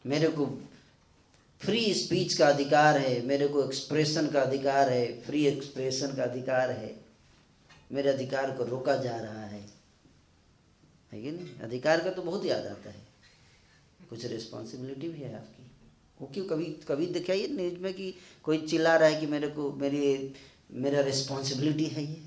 मेरे 0.05 0.27
को 0.27 0.69
free 1.59 1.93
speech 1.93 2.33
का 2.33 2.47
अधिकार 2.47 2.97
है, 2.97 3.25
मेरे 3.25 3.47
को 3.47 3.63
एक्सप्रेशन 3.63 4.27
का 4.27 4.41
अधिकार 4.41 4.89
है 4.89 5.21
फ्री 5.21 5.45
एक्सप्रेशन 5.45 6.15
का 6.15 6.23
अधिकार 6.23 6.71
है। 6.71 7.05
मेरे 7.91 8.09
अधिकार 8.09 8.57
को 8.57 8.63
रोका 8.63 8.95
जा 8.95 9.17
रहा 9.17 9.45
है। 9.45 9.69
है 11.11 11.21
कि 11.21 11.31
नहीं? 11.31 11.55
अधिकार 11.55 12.03
का 12.03 12.09
तो 12.09 12.21
बहुत 12.21 12.45
याद 12.45 12.65
आता 12.65 12.89
है। 12.89 13.07
कुछ 14.09 14.25
रिस्पॉन्सिबिलिटी 14.25 15.09
भी 15.09 15.21
है 15.21 15.35
आपकी। 15.35 15.71
वो 16.21 16.27
क्यों 16.33 16.45
कभी 16.45 16.65
कभी 16.65 17.05
देखा 17.05 17.19
दिखाइए 17.19 17.47
न्यूज़ 17.47 17.75
में 17.75 17.93
कि 17.93 18.15
कोई 18.43 18.67
चिल्ला 18.67 18.95
रहा 18.95 19.09
है 19.09 19.19
कि 19.19 19.25
मेरे 19.25 19.47
को, 19.47 19.71
मेरी, 19.71 20.33
मेरा 20.71 21.01
रिस्पॉन्सिबिलिटी 21.01 21.85
है 21.85 22.03
ये। 22.03 22.23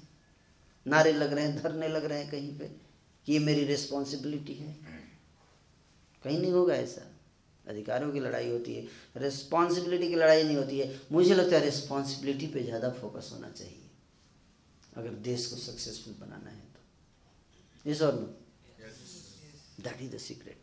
नारे 0.87 1.13
लग 1.13 1.33
रहे 1.33 1.45
हैं, 1.45 1.63
धरने 1.63 1.89
लग 1.89 2.05
रहे 2.05 2.23
हैं 2.23 2.31
कहीं 2.31 2.59
पे। 2.59 2.84
ये 3.27 3.39
मेरी 3.39 3.65
रिस्पॉन्सिबिलिटी 3.65 4.55
है। 4.55 4.77
कहीं 6.25 6.39
नहीं 6.39 6.53
होगा 6.53 6.75
ऐसा। 6.75 7.11
अधिकारों 7.65 8.11
की 8.13 8.21
लड़ाई 8.21 8.51
होती 8.51 8.75
है। 8.75 8.87
रिस्पॉन्सिबिलिटी 9.17 10.09
की 10.09 10.15
लड़ाई 10.15 10.43
नहीं 10.43 10.57
होती 10.57 10.79
है। 10.79 11.01
मुझे 11.13 11.35
लगता 11.35 11.57
है 11.57 11.65
रिस्पॉन्सिबिलिटी 11.65 12.47
पे 12.47 12.63
ज़्यादा 12.63 12.91
फोकस 12.93 13.31
होना 13.33 13.51
चाहिए। 13.51 13.81
अगर 14.97 15.11
देश 15.23 15.47
को 15.47 15.57
सक्सेसफुल 15.57 16.15
बनाना 16.21 16.51
है 16.51 16.61
तो। 16.75 17.91
इस 17.91 18.03
और 18.03 18.15
no 18.15 18.27
that 19.83 20.03
is 20.03 20.15
the 20.15 20.19
secret 20.19 20.63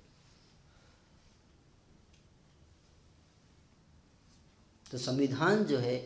तो 4.85 4.97
संविधान 4.97 5.63
जो 5.65 5.77
है 5.77 5.97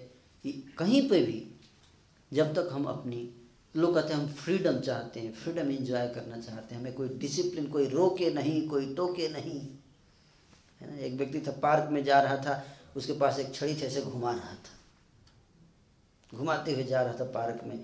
कहीं 0.45 1.07
पे 1.09 1.21
भी 1.21 1.39
जब 2.31 2.53
तक 2.55 2.69
हम 2.71 2.85
अपनी 2.85 3.21
लोग 3.75 3.93
कहते 3.95 4.13
हैं, 4.13 4.21
हम 4.21 4.27
फ्रीडम 4.27 4.79
चाहते 4.79 5.19
हैं 5.19 5.33
फ्रीडम 5.33 5.71
एंजॉय 5.71 6.07
करना 6.07 6.39
चाहते 6.41 6.75
हैं। 6.75 6.81
हमें 6.81 6.93
कोई 6.93 7.09
डिसिप्लिन 7.09 7.67
कोई 7.67 7.87
रोके 7.87 8.33
नहीं, 8.33 8.67
कोई 8.69 8.93
टोके 8.95 9.27
नहीं। 9.29 9.59
है 10.81 10.91
ना? 10.91 10.97
एक 10.97 11.13
व्यक्ति 11.13 11.39
था 11.39 11.51
पार्क 11.51 11.89
में 11.91 12.03
जा 12.03 12.21
रहा 12.21 12.37
था, 12.37 12.65
उसके 12.95 13.13
पास 13.13 13.39
एक 13.39 13.53
छड़ी 13.53 13.75
थे, 13.75 13.85
ऐसे 13.85 14.01
घुमा 14.01 14.31
रहा 14.31 14.53
था। 14.53 14.73
घुमाते 16.37 16.73
हुए 16.73 16.83
जा 16.83 17.01
रहा 17.01 17.13
था 17.13 17.23
पार्क 17.31 17.63
में 17.63 17.77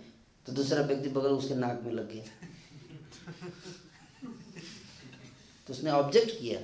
तो 0.45 0.51
दूसरा 0.53 0.81
व्यक्ति 0.81 1.09
बगल 1.09 1.29
उसके 1.29 1.55
नाक 1.55 1.81
में 1.83 1.91
लग 1.91 2.11
गया। 2.13 2.23
तो 5.67 5.73
उसने 5.73 5.91
ऑब्जेक्ट 5.91 6.39
किया। 6.39 6.59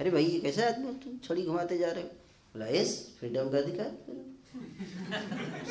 अरे 0.00 0.10
भाई 0.10 0.40
कैसा 0.40 0.66
आदमी 0.66 0.92
तुम? 0.94 1.18
छड़ी 1.18 1.42
घुमाते 1.42 1.78
जा 1.78 1.90
रहे 1.92 2.02
हो। 2.02 2.08
बोला 2.08 2.66
यस 2.66 3.16
फ्रीडम 3.18 3.50
का 3.50 3.58
अधिकार 3.58 3.90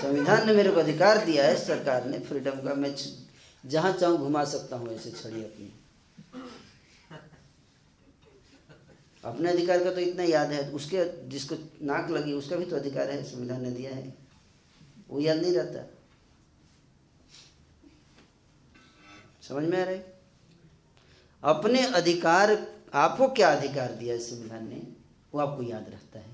संविधान 0.01 0.47
ने 0.47 0.53
मेरे 0.53 0.71
को 0.71 0.79
अधिकार 0.79 1.25
दिया 1.25 1.45
है, 1.45 1.55
सरकार 1.65 2.05
ने 2.05 2.19
फ्रीडम 2.19 2.51
का, 2.51 2.73
मैं 2.73 2.95
जहाँ 3.65 3.93
चाहूँ 3.93 4.17
घुमा 4.17 4.43
सकता 4.43 4.75
हूँ 4.75 4.93
ऐसे 4.95 5.11
छड़ी 5.11 5.43
अपनी। 5.43 5.73
अपने 9.25 9.49
अधिकार 9.49 9.83
का 9.83 9.91
तो 9.91 9.99
इतना 10.01 10.23
याद 10.23 10.51
है, 10.51 10.71
उसके 10.71 11.29
जिसको 11.29 11.55
नाक 11.81 12.09
लगी, 12.09 12.33
उसका 12.33 12.55
भी 12.55 12.65
तो 12.65 12.75
अधिकार 12.75 13.09
है, 13.09 13.23
संविधान 13.23 13.61
ने 13.61 13.71
दिया 13.71 13.95
है। 13.95 14.17
वो 15.09 15.19
याद 15.19 15.37
नहीं 15.37 15.53
रहता। 15.53 15.97
समझ 19.41 19.63
में 19.63 19.81
आ 19.81 19.83
रहा 19.83 20.01
अपने 21.43 21.85
अधिकार, 21.85 22.67
आपको 22.93 23.27
क्या 23.27 23.51
अधिकार 23.55 23.91
दिया 23.91 24.13
है 24.13 24.19
संविधान 24.19 24.69
ने? 24.69 24.87
वो 25.33 25.39
आपको 25.39 25.63
याद 25.63 25.85
रहता 25.89 26.19
है। 26.19 26.30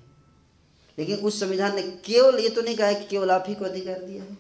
लेकिन 0.98 1.20
उस 1.20 1.40
संविधान 1.40 1.76
ने 1.76 1.82
केवल, 2.06 2.40
ये 2.40 2.50
तो 2.50 2.62
नहीं 2.62 2.76
कहा 2.76 2.94
कि 2.94 3.06
केवल 3.08 3.32
आप 3.32 3.46
ही 3.48 3.56
को 3.56 3.66
अधिकार 3.66 4.04
दिया 4.04 4.24
है। 4.24 4.38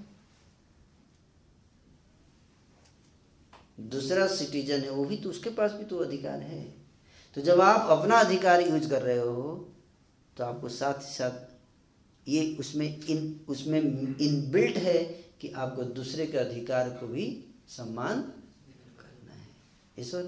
दूसरा 3.79 4.27
सिटीजन 4.27 4.81
है, 4.81 4.89
वो 4.89 5.05
भी 5.05 5.17
तो 5.17 5.29
उसके 5.29 5.49
पास 5.49 5.71
भी 5.71 5.85
तो 5.85 5.97
अधिकार 5.97 6.39
है। 6.41 6.63
तो 7.35 7.41
जब 7.41 7.61
आप 7.61 7.89
अपना 7.91 8.19
अधिकार 8.19 8.61
यूज़ 8.61 8.89
कर 8.89 9.01
रहे 9.01 9.17
हो 9.17 9.67
तो 10.37 10.43
आपको 10.43 10.69
साथ 10.69 10.99
ही 10.99 11.13
साथ 11.13 12.29
ये 12.29 12.55
उसमें 12.59 13.05
इन 13.05 13.39
उसमें 13.49 13.79
इन 13.79 14.49
बिल्ट 14.51 14.77
है 14.77 15.03
कि 15.41 15.49
आपको 15.55 15.83
दूसरे 15.93 16.25
के 16.27 16.37
अधिकार 16.37 16.89
को 16.89 17.07
भी 17.07 17.25
सम्मान 17.67 18.21
करना 18.99 19.33
है। 19.33 19.47
ईश्वर 19.99 20.23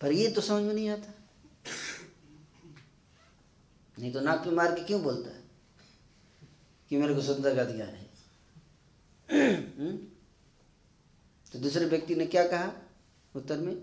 पर 0.00 0.12
ये 0.12 0.28
तो 0.30 0.40
समझ 0.40 0.62
में 0.62 0.74
नहीं 0.74 0.88
आता। 0.88 1.12
नहीं 4.00 4.12
तो 4.12 4.20
नाक 4.20 4.38
पे 4.38 4.50
मार 4.50 4.74
के 4.74 4.84
क्यों 4.84 5.02
बोलता 5.02 5.30
है? 5.30 5.40
कि 6.88 6.96
मेरे 6.96 7.14
को 7.14 7.22
स्वतंत्रता 7.22 7.54
का 7.54 7.62
अधिकार 7.62 7.88
है। 7.88 8.10
हम्म? 9.78 9.96
तो 11.52 11.58
दूसरे 11.58 11.84
व्यक्ति 11.84 12.14
ने 12.14 12.26
क्या 12.26 12.48
कहा 12.48 12.72
उत्तर 13.36 13.58
में? 13.58 13.74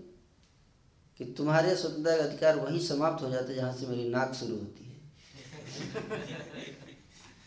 कि 1.18 1.24
तुम्हारे 1.24 1.76
स्वतंत्रता 1.76 2.24
अधिकार 2.24 2.56
वहीं 2.56 2.80
समाप्त 2.80 3.24
हो 3.24 3.30
जाते 3.30 3.54
जहाँ 3.54 3.76
से 3.76 3.86
मेरी 3.86 4.08
नाक 4.08 4.34
शुरू 4.34 4.56
होती 4.56 4.84
है। 4.84 5.00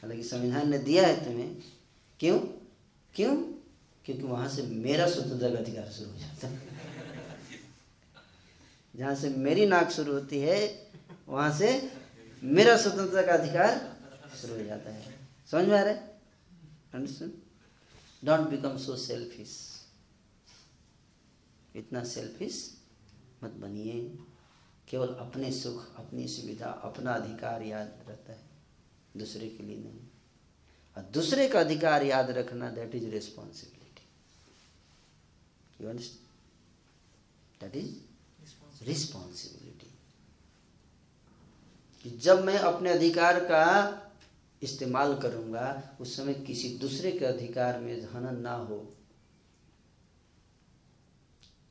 हालाँकि 0.02 0.24
संविधान 0.24 0.70
ने 0.70 0.78
दिया 0.78 1.08
है 1.08 1.26
तुम्हें। 1.26 1.56
क्यों? 2.20 2.40
क्यों? 3.16 3.36
क्योंकि 4.06 4.24
वहाँ 4.24 4.50
से 4.50 4.62
मेरा 4.62 5.10
स्वतंत्रता 5.10 5.58
अधिकार 5.60 5.88
शुरू 5.88 6.12
हो 6.12 6.18
जाता 6.18 6.48
है। 6.48 6.68
जहाँ 8.96 9.16
से 9.16 9.30
मेरी 9.30 9.66
नाक 9.66 9.92
शुरू 9.92 10.14
होती 10.14 10.40
है, 10.40 10.92
वहाँ 11.28 11.58
से 11.58 12.01
मेरा 12.44 12.78
स्वतंत्रता 12.78 13.22
का 13.28 13.34
अधिकार 13.34 13.98
शुरू 14.42 14.54
हो 14.54 14.64
जाता 14.64 14.90
है। 14.90 15.28
समझ 15.52 15.68
में 15.68 15.78
आ 15.80 15.82
रहा 15.82 15.94
है? 15.94 16.22
Understand 16.94 17.32
don't 18.24 18.50
become 18.50 18.78
so 18.78 18.96
selfish 18.98 19.82
इतना 21.76 22.04
सेल्फिश 22.04 22.78
मत 23.44 23.52
बनिए। 23.52 24.18
केवल 24.88 25.08
अपने 25.08 25.52
सुख 25.52 25.96
अपनी 25.96 26.28
सुविधा 26.28 26.66
अपना 26.66 27.12
अधिकार 27.12 27.62
याद 27.62 27.94
रहता 28.08 28.34
है। 28.34 28.50
दूसरे 29.18 29.50
के 29.50 29.64
लिए 29.64 29.78
नहीं। 29.78 30.00
और 30.98 31.04
दूसरे 31.04 31.48
का 31.50 31.60
अधिकार 31.60 32.04
याद 32.04 32.30
रखना 32.30 32.70
that 32.70 32.96
is 32.96 33.06
responsibility 33.06 34.06
you 35.84 35.90
understand 35.90 36.28
that 37.62 37.84
is 37.84 37.96
responsibility 38.84 39.61
जब 42.06 42.44
मैं 42.46 42.58
अपने 42.58 42.90
अधिकार 42.90 43.40
का 43.46 43.68
इस्तेमाल 44.62 45.16
करूँगा, 45.22 45.98
उस 46.02 46.16
समय 46.18 46.34
किसी 46.48 46.70
दूसरे 46.78 47.12
के 47.12 47.26
अधिकार 47.26 47.80
में 47.80 48.02
हनन 48.04 48.40
ना 48.42 48.54
हो। 48.54 48.78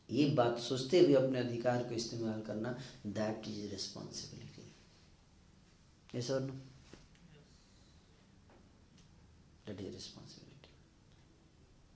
ये 0.09 0.25
बात 0.37 0.59
सोचते 0.59 1.01
हुए 1.01 1.15
अपने 1.15 1.39
अधिकार 1.39 1.83
को 1.83 1.95
इस्तेमाल 1.95 2.41
करना 2.43 2.71
that 3.09 3.49
is 3.49 3.71
responsibility 3.71 4.63
that 9.67 9.81
is 9.81 9.93
responsibility 9.95 10.69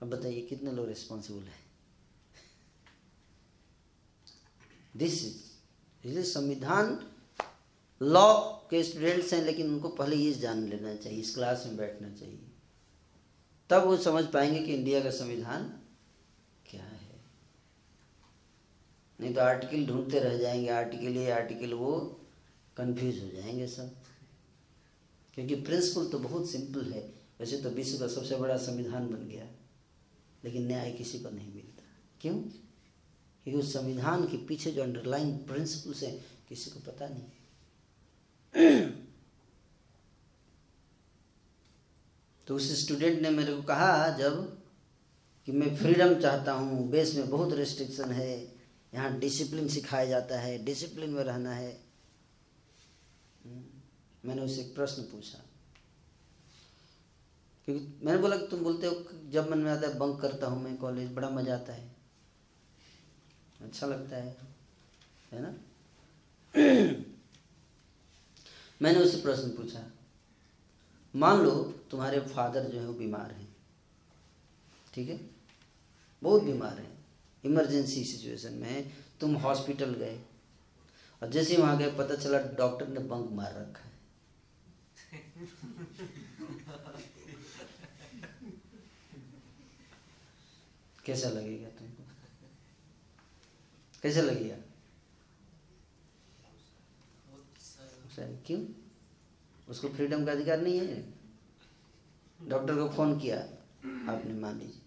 अब 0.03 0.11
बताइए, 0.11 0.41
कितने 0.43 0.73
लोग 0.73 0.89
रिस्पॉन्सिबल 0.89 1.43
है? 1.43 1.59
दिस 4.97 5.25
इज़ 6.05 6.23
संविधान 6.25 6.95
लॉ 8.05 8.41
के 8.41 8.83
स्टूडेंट्स 8.83 9.35
हैं, 9.35 9.43
लेकिन 9.43 9.69
उनको 9.69 9.89
पहले 9.89 10.17
ये 10.17 10.33
जान 10.33 10.69
लेना 10.69 10.97
चाहिए, 10.97 11.21
इस 11.21 11.35
क्लास 11.35 11.67
में 11.67 11.77
बैठना 11.77 12.11
चाहिए। 12.11 12.39
तब 13.71 13.85
वो 13.85 13.97
समझ 13.97 14.25
पाएँगे 14.25 14.63
कि 14.63 14.75
इंडिया 14.75 15.01
का 15.01 15.11
संविधान 15.11 15.81
क्या 16.71 16.83
है। 16.83 17.21
नहीं 19.21 19.35
तो 19.35 19.41
आर्टिकल 19.41 19.87
ढूंढते 19.87 20.21
रह 20.21 20.37
जाएँगे 20.37 20.69
आर्टिकल 20.69 21.17
ये 21.17 21.31
आर्टिकल 21.31 21.73
वो 21.73 22.21
कंफ्यूज 22.77 23.23
हो 23.23 23.29
जाएँगे 23.29 23.67
सब। 23.67 23.95
क्योंकि 25.35 25.55
प्रिंसिपल 25.55 26.07
तो 26.07 26.19
बहुत 26.19 26.51
सिंपल 26.51 26.93
है। 26.93 27.15
वैसे 27.41 27.57
तो 27.57 27.71
विश्व 27.71 27.99
का 27.99 28.07
सबसे 28.07 28.37
बड़ा 28.37 28.57
संविधान 28.57 29.07
बन 29.07 29.29
गया, 29.29 29.47
लेकिन 30.45 30.67
न्याय 30.67 30.93
किसी 30.93 31.19
को 31.19 31.31
नहीं 31.31 31.55
मिलता। 31.55 31.83
क्यों? 32.21 32.35
क्योंकि 32.35 33.61
उस 33.61 33.73
संविधान 33.73 34.29
के 34.29 34.37
पीछे 34.37 34.71
जो 34.71 34.83
अंडरलाइन 34.83 35.37
प्रिंसिपल्स 35.37 36.03
हैं, 36.03 36.25
किसी 36.49 36.71
को 36.71 36.81
पता 36.81 37.09
नहीं। 37.09 37.23
तो 42.47 42.57
उस 42.57 42.71
स्टूडेंट 42.83 43.21
ने 43.23 43.31
मेरे 43.31 43.55
को 43.55 43.63
कहा 43.63 44.09
जब 44.19 44.35
कि 45.49 45.53
मैं 45.53 45.75
फ्रीडम 45.77 46.15
चाहता 46.21 46.53
हूँ 46.53 46.89
बेस 46.91 47.15
में 47.15 47.31
बहुत 47.31 47.53
रिस्ट्रिक्शन 47.53 48.13
है, 48.13 48.31
यहाँ 48.95 49.19
डिसिप्लिन 49.21 49.69
सिखाया 49.69 50.05
जाता 50.05 50.39
है 50.41 50.65
डिसिप्लिन 50.65 51.11
में 51.11 51.23
रहना 51.25 51.53
है। 51.53 51.81
मैंने 54.25 54.43
उससे 54.43 54.61
एक 54.61 54.75
प्रश्न 54.75 55.03
पूछा। 55.03 55.39
क्योंकि 57.69 58.07
मैंने 58.07 58.19
बोला 58.19 58.37
कि 58.37 58.47
तुम 58.47 58.61
बोलते 58.61 58.87
हो 58.87 59.05
जब 59.33 59.51
मन 59.51 59.59
में 59.59 59.71
आता 59.73 59.89
है 59.89 59.99
बंक 59.99 60.21
करता 60.21 60.47
हूँ 60.47 60.63
मैं 60.63 60.77
कॉलेज 60.77 61.13
बड़ा 61.15 61.31
मज़ा 61.31 61.55
आता 61.55 61.73
है। 61.73 61.91
अच्छा 63.61 63.87
लगता 63.87 64.17
है 64.17 64.37
है 65.33 65.43
ना? 65.43 65.55
मैंने 68.85 69.01
उससे 69.01 69.23
प्रश्न 69.23 69.49
पूछा, 69.49 69.91
मान 71.17 71.41
लो 71.41 71.75
तुम्हारे 71.91 72.21
फादर 72.21 72.65
जो 72.65 72.81
है 72.81 72.87
वो 72.87 72.93
बीमार 72.93 73.31
हैं। 73.31 73.57
ठीक 74.95 75.09
है? 75.09 75.31
बहुत 76.23 76.43
बीमार 76.43 76.79
हैं। 76.79 77.07
इमरजेंसी 77.45 78.05
सिचुएशन 78.05 78.53
में 78.53 78.93
तुम 79.21 79.37
हॉस्पिटल 79.37 79.95
गए 79.95 80.21
और 81.23 81.31
जैसे 81.31 81.57
ही 81.57 81.63
वहाँ 81.63 81.79
गए, 81.79 81.93
पता 81.93 82.15
चला 82.15 82.39
डॉक्टर 82.39 82.89
ने 82.89 83.01
बंक 83.01 83.31
मार 83.31 83.55
रखा 83.55 83.85
है। 83.85 83.95
कैसा 91.05 91.29
लगेगा 91.29 91.69
तुमको? 91.69 92.03
कैसा 94.03 94.21
लगेगा? 94.21 94.57
क्यों? 98.47 98.61
उसको 99.69 99.89
फ्रीडम 99.89 100.25
का 100.27 100.33
अधिकार 100.33 100.61
नहीं 100.61 100.79
है? 100.79 101.15
डॉक्टर 102.43 102.75
को 102.75 102.89
फ़ोन 102.89 103.19
किया। 103.19 103.39
आपने 104.13 104.35
मान 104.35 104.59
लीजिए। 104.59 104.81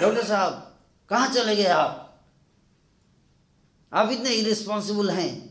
डॉक्टर 0.00 0.24
साहब, 0.24 0.78
कहाँ 1.08 1.28
चले 1.34 1.56
गए 1.56 1.64
आप? 1.64 2.06
आप 3.92 4.10
इतने 4.10 4.30
इरिस्पॉन्सिबल 4.30 5.10
हैं। 5.10 5.50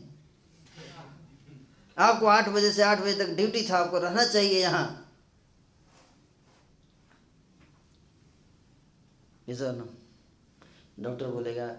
आपको 1.98 2.26
आठ 2.26 2.48
बजे 2.48 2.72
से 2.72 2.82
आठ 2.82 3.00
बजे 3.00 3.14
तक 3.14 3.30
ड्यूटी 3.30 3.68
था, 3.70 3.78
आपको 3.78 3.98
रहना 3.98 4.24
चाहिए 4.24 4.60
यहाँ। 4.60 4.96
डॉक्टर 11.00 11.26
बोलेगा, 11.26 11.76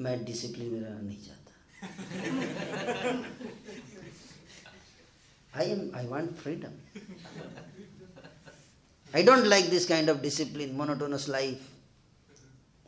मैं 0.00 0.24
डिसिप्लिन 0.24 0.72
में 0.72 0.80
रहना 0.80 1.00
नहीं 1.00 1.22
चाहता। 1.24 1.35
I 5.52 5.70
am 5.70 5.90
I 5.96 6.06
want 6.06 6.34
freedom 6.36 6.72
I 9.14 9.22
don't 9.22 9.44
like 9.46 9.70
this 9.70 9.86
kind 9.86 10.10
of 10.10 10.18
discipline 10.18 10.74
monotonous 10.76 11.28
life 11.28 11.68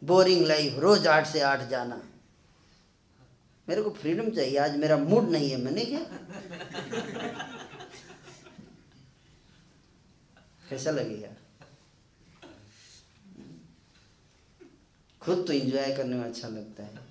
boring 0.03 0.47
life 0.47 0.79
रोज 0.79 1.07
आठ 1.07 1.27
से 1.27 1.41
आठ 1.41 1.69
जाना। 1.69 2.01
मेरे 3.69 3.83
को 3.83 3.91
फ्रीडम 3.91 4.31
चाहिए, 4.31 4.57
आज 4.59 4.77
मेरा 4.77 4.97
मूड 4.97 5.31
नहीं 5.31 5.51
है, 5.51 5.57
मैंने 5.57 5.85
क्या? 5.85 6.01
कैसा 10.69 10.91
लगेगा 10.91 11.29
खुद 15.23 15.45
तो 15.47 15.53
एंजॉय 15.53 15.95
करने 15.97 16.17
में 16.17 16.25
अच्छा 16.25 16.49
लगता 16.49 16.83
है। 16.83 17.08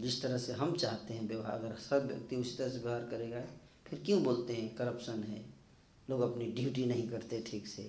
जिस 0.00 0.22
तरह 0.22 0.38
से 0.38 0.52
हम 0.52 0.76
चाहते 0.76 1.14
हैं 1.14 1.28
व्यवहार, 1.28 1.52
अगर 1.52 1.76
सब 1.76 2.06
व्यक्ति 2.06 2.36
उसी 2.36 2.56
तरह 2.56 2.68
से 2.68 2.78
व्यवहार 2.78 3.08
करेगा, 3.10 3.40
फिर 3.86 4.02
क्यों 4.06 4.22
बोलते 4.22 4.54
हैं 4.54 4.74
करप्शन 4.74 5.22
है? 5.22 5.44
लोग 6.10 6.20
अपनी 6.20 6.46
ड्यूटी 6.46 6.86
नहीं 6.86 7.08
करते 7.08 7.40
ठीक 7.40 7.66
से। 7.66 7.82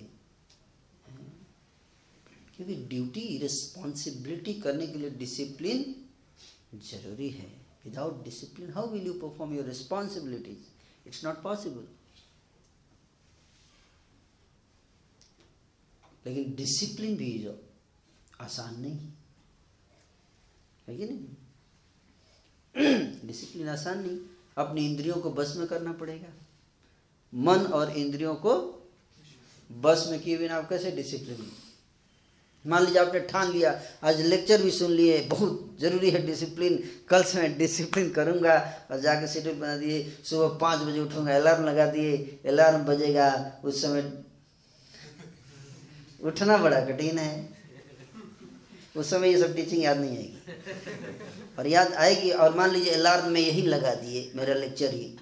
क्योंकि 2.56 2.74
ड्यूटी 2.74 3.38
रिस्पॉन्सिबिलिटी 3.38 4.54
करने 4.54 4.86
के 4.86 4.98
लिए 4.98 5.10
डिसिप्लिन 5.10 5.94
ज़रूरी 6.74 7.28
है। 7.30 7.46
Without 7.84 8.24
discipline 8.24 8.72
how 8.72 8.88
will 8.88 9.06
you 9.06 9.12
perform 9.12 9.54
your 9.54 9.64
responsibilities 9.64 10.66
it's 11.06 11.24
not 11.24 11.42
possible 11.42 11.88
लेकिन 16.26 16.54
डिसिप्लिन 16.54 17.16
भी 17.16 17.38
जो 17.38 17.58
आसान 18.40 18.80
नहीं 18.80 18.98
है 20.88 20.96
कि 20.96 21.04
नहीं? 21.04 21.26
डिसिप्लिन 22.74 23.68
आसान 23.68 23.98
नहीं, 23.98 24.18
अपनी 24.58 24.86
इंद्रियों 24.86 25.16
को 25.16 25.30
बस 25.30 25.54
में 25.56 25.66
करना 25.66 25.92
पड़ेगा। 25.94 26.32
मन 27.32 27.66
और 27.72 27.90
इंद्रियों 27.90 28.34
को 28.36 28.54
बस 29.70 30.06
में 30.10 30.20
किए 30.20 30.36
बिना 30.38 30.56
आप 30.56 30.68
कैसे 30.68 30.90
डिसिप्लिन 30.92 31.50
मान 32.64 32.84
लीजिए 32.84 33.00
आपने 33.00 33.20
ठान 33.20 33.50
लिया, 33.52 33.70
आज 34.04 34.20
लेक्चर 34.22 34.62
भी 34.62 34.70
सुन 34.70 34.90
लिए, 34.90 35.18
बहुत 35.20 35.76
ज़रूरी 35.80 36.10
है 36.10 36.26
डिसिप्लिन 36.26 36.76
कल 37.08 37.22
से 37.22 37.40
मैं 37.40 37.56
डिसिप्लिन 37.58 38.10
करूँगा 38.10 38.54
और 38.90 39.00
जाके 39.00 39.28
शेड्यूल 39.28 39.54
बना 39.56 39.76
दिए, 39.76 40.02
सुबह 40.24 40.58
पाँच 40.58 40.80
बजे 40.80 41.00
उठूँगा 41.00 41.36
अलार्म 41.36 41.64
लगा 41.64 41.86
दिए 41.86 42.16
अलार्म 42.46 42.84
बजेगा, 42.84 43.60
उस 43.64 43.82
समय 43.82 44.12
उठना 46.22 46.56
बड़ा 46.58 46.80
कठिन 46.86 47.18
है। 47.18 47.51
उस 48.94 49.10
समय 49.10 49.28
ये 49.28 49.38
सब 49.38 49.54
टीचिंग 49.56 49.82
याद 49.82 50.00
नहीं 50.00 50.16
आएगी। 50.16 50.38
और 51.58 51.66
याद 51.66 51.92
आएगी, 51.94 52.30
और 52.32 52.54
मान 52.56 52.70
लीजिए 52.70 52.94
अलार्म 52.94 53.30
में 53.32 53.40
यही 53.40 53.62
लगा 53.64 53.94
दिए 53.96 54.30
मेरा 54.36 54.54
lecture 54.54 54.94
he 54.94 55.18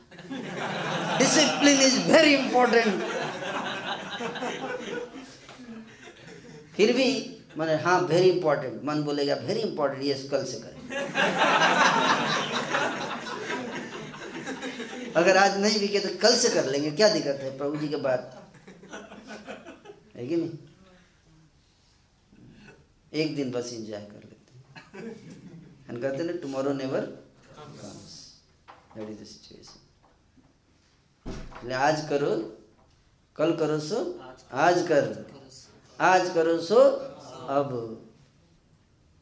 discipline 1.19 1.81
is 1.81 1.99
very 2.11 2.35
important 2.35 3.03
फिर 6.77 6.93
भी 6.97 7.09
मैंने 7.59 7.75
हाँ 7.83 8.01
वेरी 8.11 8.29
इंपॉर्टेंट 8.31 8.81
मन 8.85 9.03
बोलेगा 9.03 9.35
वेरी 9.47 9.61
इंपॉर्टेंट 9.61 10.03
ये 10.05 10.15
कल 10.31 10.45
से 10.45 10.59
करें। 10.59 10.79
अगर 15.17 15.37
आज 15.37 15.61
नहीं 15.61 15.81
बिके 15.81 15.99
तो 15.99 16.09
कल 16.23 16.35
से 16.37 16.49
कर 16.49 16.65
लेंगे, 16.67 16.91
क्या 16.91 17.09
दिक्कत 17.09 17.39
है? 17.43 17.57
प्रभु 17.59 17.77
जी 17.77 17.89
के 17.89 17.97
बाद। 17.99 18.33
है 20.17 20.27
कि 20.27 20.37
नहीं? 20.37 20.51
एक 23.13 23.35
दिन 23.37 23.51
बस 23.51 23.73
इंजॉय 23.73 24.01
कर 24.01 24.23
लेते 24.25 24.53
हैं। 24.55 26.01
कहते 26.01 26.25
ना 26.25 26.33
tomorrow 26.33 26.73
never 26.73 27.01
that 28.95 29.09
is 29.11 29.21
the 29.21 29.25
situation 29.25 29.79
आज 31.73 32.09
करो, 32.09 32.31
कल 33.37 33.57
करो 33.57 33.79
सो, 33.81 33.99
आज 34.53 34.87
कर। 34.89 35.05
आज 36.01 36.31
करो 36.35 36.61
सो, 36.61 36.79
अब। 37.51 37.71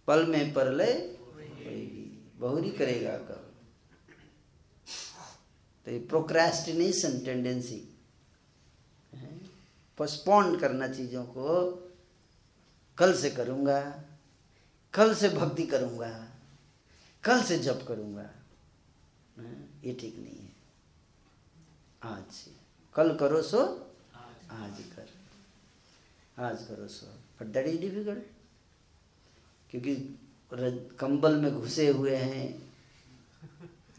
पल 0.09 0.27
में 0.27 0.53
पर 0.53 0.73
ले 0.73 0.93
बहुरी 2.39 2.71
करेगा 2.71 3.17
कब? 3.19 3.45
तो 5.87 5.99
प्रोक्रेस्टिनेशन 6.09 7.19
टेंडेंसी 7.25 7.81
पोस्टपोन 9.99 10.59
करना 10.59 10.89
चीज़ों 10.89 11.25
को 11.25 11.49
कल 12.99 13.15
से 13.15 13.31
करूँगा, 13.31 13.81
कल 14.95 15.15
से 15.15 15.29
भक्ति 15.29 15.67
करूँगा, 15.67 16.11
कल 17.25 17.43
से 17.43 17.59
जप 17.59 17.85
करूँगा। 17.89 18.31
ये 19.85 19.93
ठीक 20.01 20.17
नहीं 20.19 20.39
है। 20.39 20.53
आज 22.05 22.33
से। 22.33 22.51
कल 22.95 23.17
करो 23.17 23.43
सो, 23.43 23.61
आज 24.51 24.83
कर। 24.97 25.09
आज 26.39 26.65
करो 26.65 26.89
सो। 26.89 27.07
बट 27.41 27.47
दैट 27.47 27.67
इज़ 27.67 27.81
डिफ़िकल्ट 27.81 28.25
क्योंकि 29.71 29.95
कंबल 31.01 31.37
में 31.37 31.53
घुसे 31.53 31.89
हुए 31.89 32.17
हैं। 32.17 32.47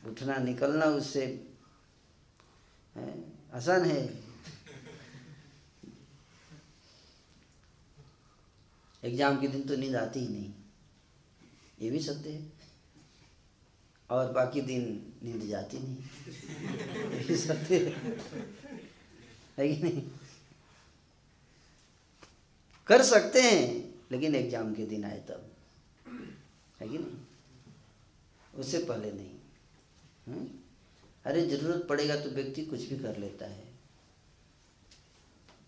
उठना, 0.07 0.37
निकलना 0.37 0.85
उससे 0.85 1.25
आसान 3.53 3.85
है। 3.85 4.28
एग्ज़ाम 9.03 9.41
के 9.41 9.47
दिन 9.47 9.61
तो 9.61 9.75
नींद 9.75 9.95
आती 9.95 10.19
ही 10.19 10.27
नहीं। 10.27 10.53
ये 11.81 11.89
भी 11.89 11.99
सत्य 11.99 12.29
है। 12.29 12.51
और 14.09 14.31
बाकी 14.31 14.61
दिन 14.61 15.13
नींद 15.23 15.43
जाती 15.49 15.79
नहीं। 15.79 15.97
ये 17.11 17.23
भी 17.23 17.35
सत्य 17.35 17.77
है। 17.77 18.17
है 19.57 19.75
कि 19.75 19.83
नहीं? 19.83 20.01
कर 22.87 23.03
सकते 23.03 23.41
हैं, 23.41 23.93
लेकिन 24.11 24.35
एग्ज़ाम 24.35 24.73
के 24.73 24.85
दिन 24.85 25.05
आए 25.05 25.19
तब। 25.19 25.51
है 26.81 26.89
कि 26.89 26.97
नहीं? 26.97 27.17
उससे 28.59 28.77
पहले 28.77 29.11
नहीं। 29.11 29.35
हुँ? 30.27 30.63
अरे 31.25 31.47
ज़रूरत 31.47 31.85
पड़ेगा 31.89 32.15
तो 32.15 32.29
व्यक्ति 32.29 32.65
कुछ 32.65 32.81
भी 32.81 32.97
कर 32.97 33.17
लेता 33.17 33.45
है। 33.45 33.63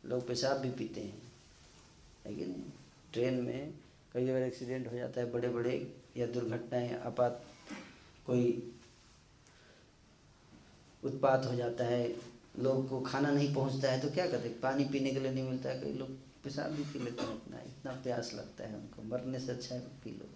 लोग 0.05 0.27
पेशाब 0.27 0.57
भी 0.57 0.69
पीते 0.71 1.01
हैं। 1.01 1.21
है 2.25 2.35
कि 2.35 2.45
नहीं? 2.45 2.63
ट्रेन 3.13 3.33
में 3.43 3.73
कई 4.13 4.25
बार 4.25 4.41
एक्सीडेंट 4.41 4.91
हो 4.91 4.97
जाता 4.97 5.21
है 5.21 5.31
बड़े 5.31 5.49
बड़े 5.49 5.75
या 6.17 6.27
दुर्घटनाएँ, 6.27 6.93
आपात 6.95 7.43
कोई 8.25 8.73
उत्पात 11.03 11.45
हो 11.45 11.55
जाता 11.55 11.85
है, 11.85 12.07
लोग 12.59 12.89
को 12.89 12.99
खाना 13.01 13.31
नहीं 13.31 13.53
पहुँचता 13.55 13.91
है 13.91 14.01
तो 14.01 14.09
क्या 14.09 14.27
करते 14.27 14.49
पानी 14.63 14.85
पीने 14.85 15.11
के 15.11 15.19
लिए 15.19 15.31
नहीं 15.31 15.43
मिलता 15.43 15.69
है, 15.69 15.81
कई 15.81 15.93
लोग 15.93 16.09
पेशाब 16.43 16.71
भी 16.71 16.83
पी 16.83 16.99
लेते 16.99 17.23
हैं 17.23 17.31
अपना, 17.31 17.59
इतना 17.59 17.91
प्यास 18.03 18.33
लगता 18.33 18.67
है 18.67 18.75
उनको, 18.75 19.03
मरने 19.03 19.39
से 19.39 19.51
अच्छा 19.51 19.75
है 19.75 19.81
पी 20.03 20.11
लो। 20.11 20.29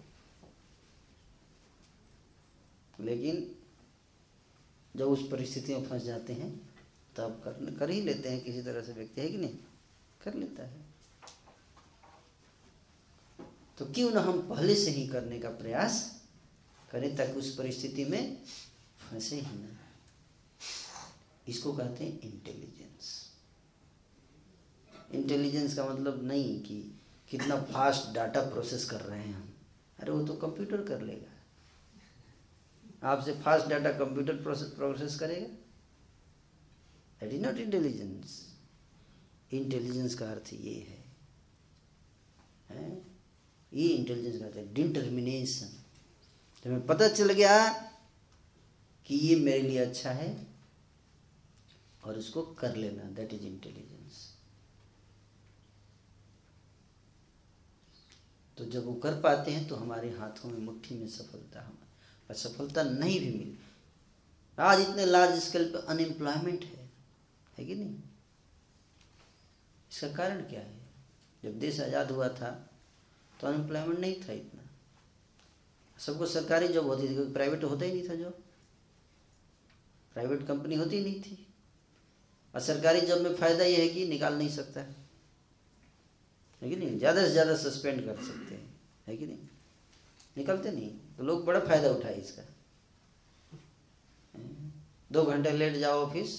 लेकिन 3.04 3.54
जब 4.96 5.06
उस 5.06 5.28
परिस्थिति 5.30 5.74
में 5.74 5.84
फंस 5.84 6.02
जाते 6.02 6.32
हैं 6.32 6.50
तब 7.16 7.40
कर 7.44 7.74
कर 7.78 7.90
ही 7.90 8.00
लेते 8.00 8.28
हैं, 8.28 8.40
किसी 8.44 8.62
तरह 8.62 8.82
से 8.82 8.92
व्यक्ति, 8.92 9.20
है 9.20 9.28
कि 9.28 9.36
नहीं? 9.36 9.58
कर 10.24 10.34
लेता 10.34 10.62
है। 10.62 10.85
तो 13.78 13.84
क्यों 13.86 14.10
ना 14.10 14.20
हम 14.20 14.48
पहले 14.48 14.74
से 14.74 14.90
ही 14.90 15.06
करने 15.08 15.38
का 15.38 15.48
प्रयास 15.48 16.22
करें 16.92 17.16
ताकि 17.16 17.32
उस 17.32 17.54
परिस्थिति 17.54 18.04
में 18.04 18.42
फंसे 19.10 19.36
ही 19.36 19.58
ना। 19.58 19.78
इसको 21.48 21.72
कहते 21.72 22.04
हैं 22.04 22.20
इंटेलिजेंस 22.20 23.32
इंटेलिजेंस 25.14 25.74
का 25.74 25.84
मतलब 25.88 26.24
नहीं 26.24 26.60
कि 26.62 27.00
कितना 27.30 27.60
फास्ट 27.62 28.14
डाटा 28.14 28.40
प्रोसेस 28.40 28.84
कर 28.84 29.00
रहे 29.00 29.18
हैं 29.18 29.34
हम। 29.34 29.54
अरे 29.98 30.12
वो 30.12 30.26
तो 30.26 30.34
कंप्यूटर 30.34 30.82
कर 30.82 31.00
लेगा। 31.00 31.32
आपसे 33.02 33.32
fast 33.32 33.66
data 33.66 33.92
computer 33.92 34.42
process 34.42 34.68
process 34.68 35.18
करेगा। 35.18 35.46
That 37.20 37.32
is 37.32 37.42
not 37.42 37.58
intelligence 37.58 38.54
intelligence 39.52 40.14
का 40.14 40.30
अर्थ 40.30 40.52
ये 40.52 40.74
है, 40.80 41.04
है? 42.70 43.05
ये 43.76 43.88
इंटेलिजेंस 43.88 44.38
का 44.40 44.46
अर्थ 44.46 44.56
है 44.56 44.72
डिटर्मिनेशन 44.74 45.66
तो 46.64 46.80
पता 46.88 47.08
चल 47.08 47.32
गया 47.32 47.68
कि 49.06 49.16
ये 49.16 49.36
मेरे 49.36 49.62
लिए 49.62 49.78
अच्छा 49.78 50.10
है 50.12 50.30
और 52.04 52.18
उसको 52.18 52.42
कर 52.54 52.76
लेना। 52.76 53.02
दैट 53.12 53.32
इज़ 53.32 53.42
इंटेलिजेंस 53.42 54.24
तो 58.58 58.64
जब 58.64 58.84
वो 58.86 58.94
कर 58.94 59.20
पाते 59.20 59.50
हैं 59.50 59.66
तो 59.68 59.76
हमारे 59.76 60.10
हाथों 60.10 60.48
में, 60.50 60.58
मुट्ठी 60.58 60.94
में 60.94 61.08
सफलता 61.08 61.60
हम 61.60 61.78
और 62.30 62.36
सफलता 62.36 62.82
नहीं 62.82 63.18
भी 63.20 63.26
मिली। 63.28 63.58
आज 64.58 64.80
इतने 64.80 65.04
लार्ज 65.06 65.38
स्केल 65.42 65.64
पे 65.72 65.86
अनएम्प्लॉयमेंट 65.86 66.64
है। 66.64 66.88
है 67.58 67.64
कि 67.64 67.74
नहीं? 67.74 67.96
इसका 69.92 70.08
कारण 70.14 70.40
क्या 70.42 70.60
है? 70.60 70.78
जब 71.42 71.58
देश 71.58 71.80
आज़ाद 71.80 72.10
हुआ 72.10 72.28
था 72.28 72.65
तो 73.40 73.46
अनएम्प्लॉयमेंट 73.46 73.98
नहीं 73.98 74.14
था 74.20 74.32
इतना। 74.32 74.62
सबको 75.98 76.26
सरकारी 76.26 76.68
जॉब 76.68 76.86
होती 76.86 77.08
थी 77.08 77.14
क्योंकि 77.14 77.32
प्राइवेट 77.32 77.64
होता 77.64 77.84
ही 77.84 77.92
नहीं 77.92 78.08
था 78.08 78.14
जॉब 78.14 78.42
प्राइवेट 80.14 80.46
कंपनी 80.46 80.74
होती 80.74 81.00
नहीं 81.00 81.20
थी। 81.22 81.46
और 82.54 82.60
सरकारी 82.60 83.00
जॉब 83.00 83.20
में 83.20 83.34
फ़ायदा 83.34 83.64
ये 83.64 83.80
है 83.82 83.88
कि 83.88 84.06
निकाल 84.08 84.34
नहीं 84.38 84.48
सकता 84.48 84.80
है। 84.80 85.04
कि 86.62 86.76
नहीं? 86.76 86.98
ज़्यादा 86.98 87.22
से 87.22 87.30
ज़्यादा 87.30 87.56
सस्पेंड 87.56 88.04
कर 88.04 88.22
सकते 88.24 88.54
हैं। 88.54 88.74
है 89.06 89.16
कि 89.16 89.26
नहीं? 89.26 89.38
निकलते 90.36 90.70
नहीं। 90.70 90.90
तो 91.16 91.24
लोग 91.24 91.44
बड़ा 91.46 91.60
फ़ायदा 91.60 91.88
उठाए 91.90 92.14
इसका। 92.14 92.42
दो 95.12 95.22
घंटे 95.24 95.50
लेट 95.52 95.76
जाओ 95.76 96.00
ऑफ़िस 96.00 96.30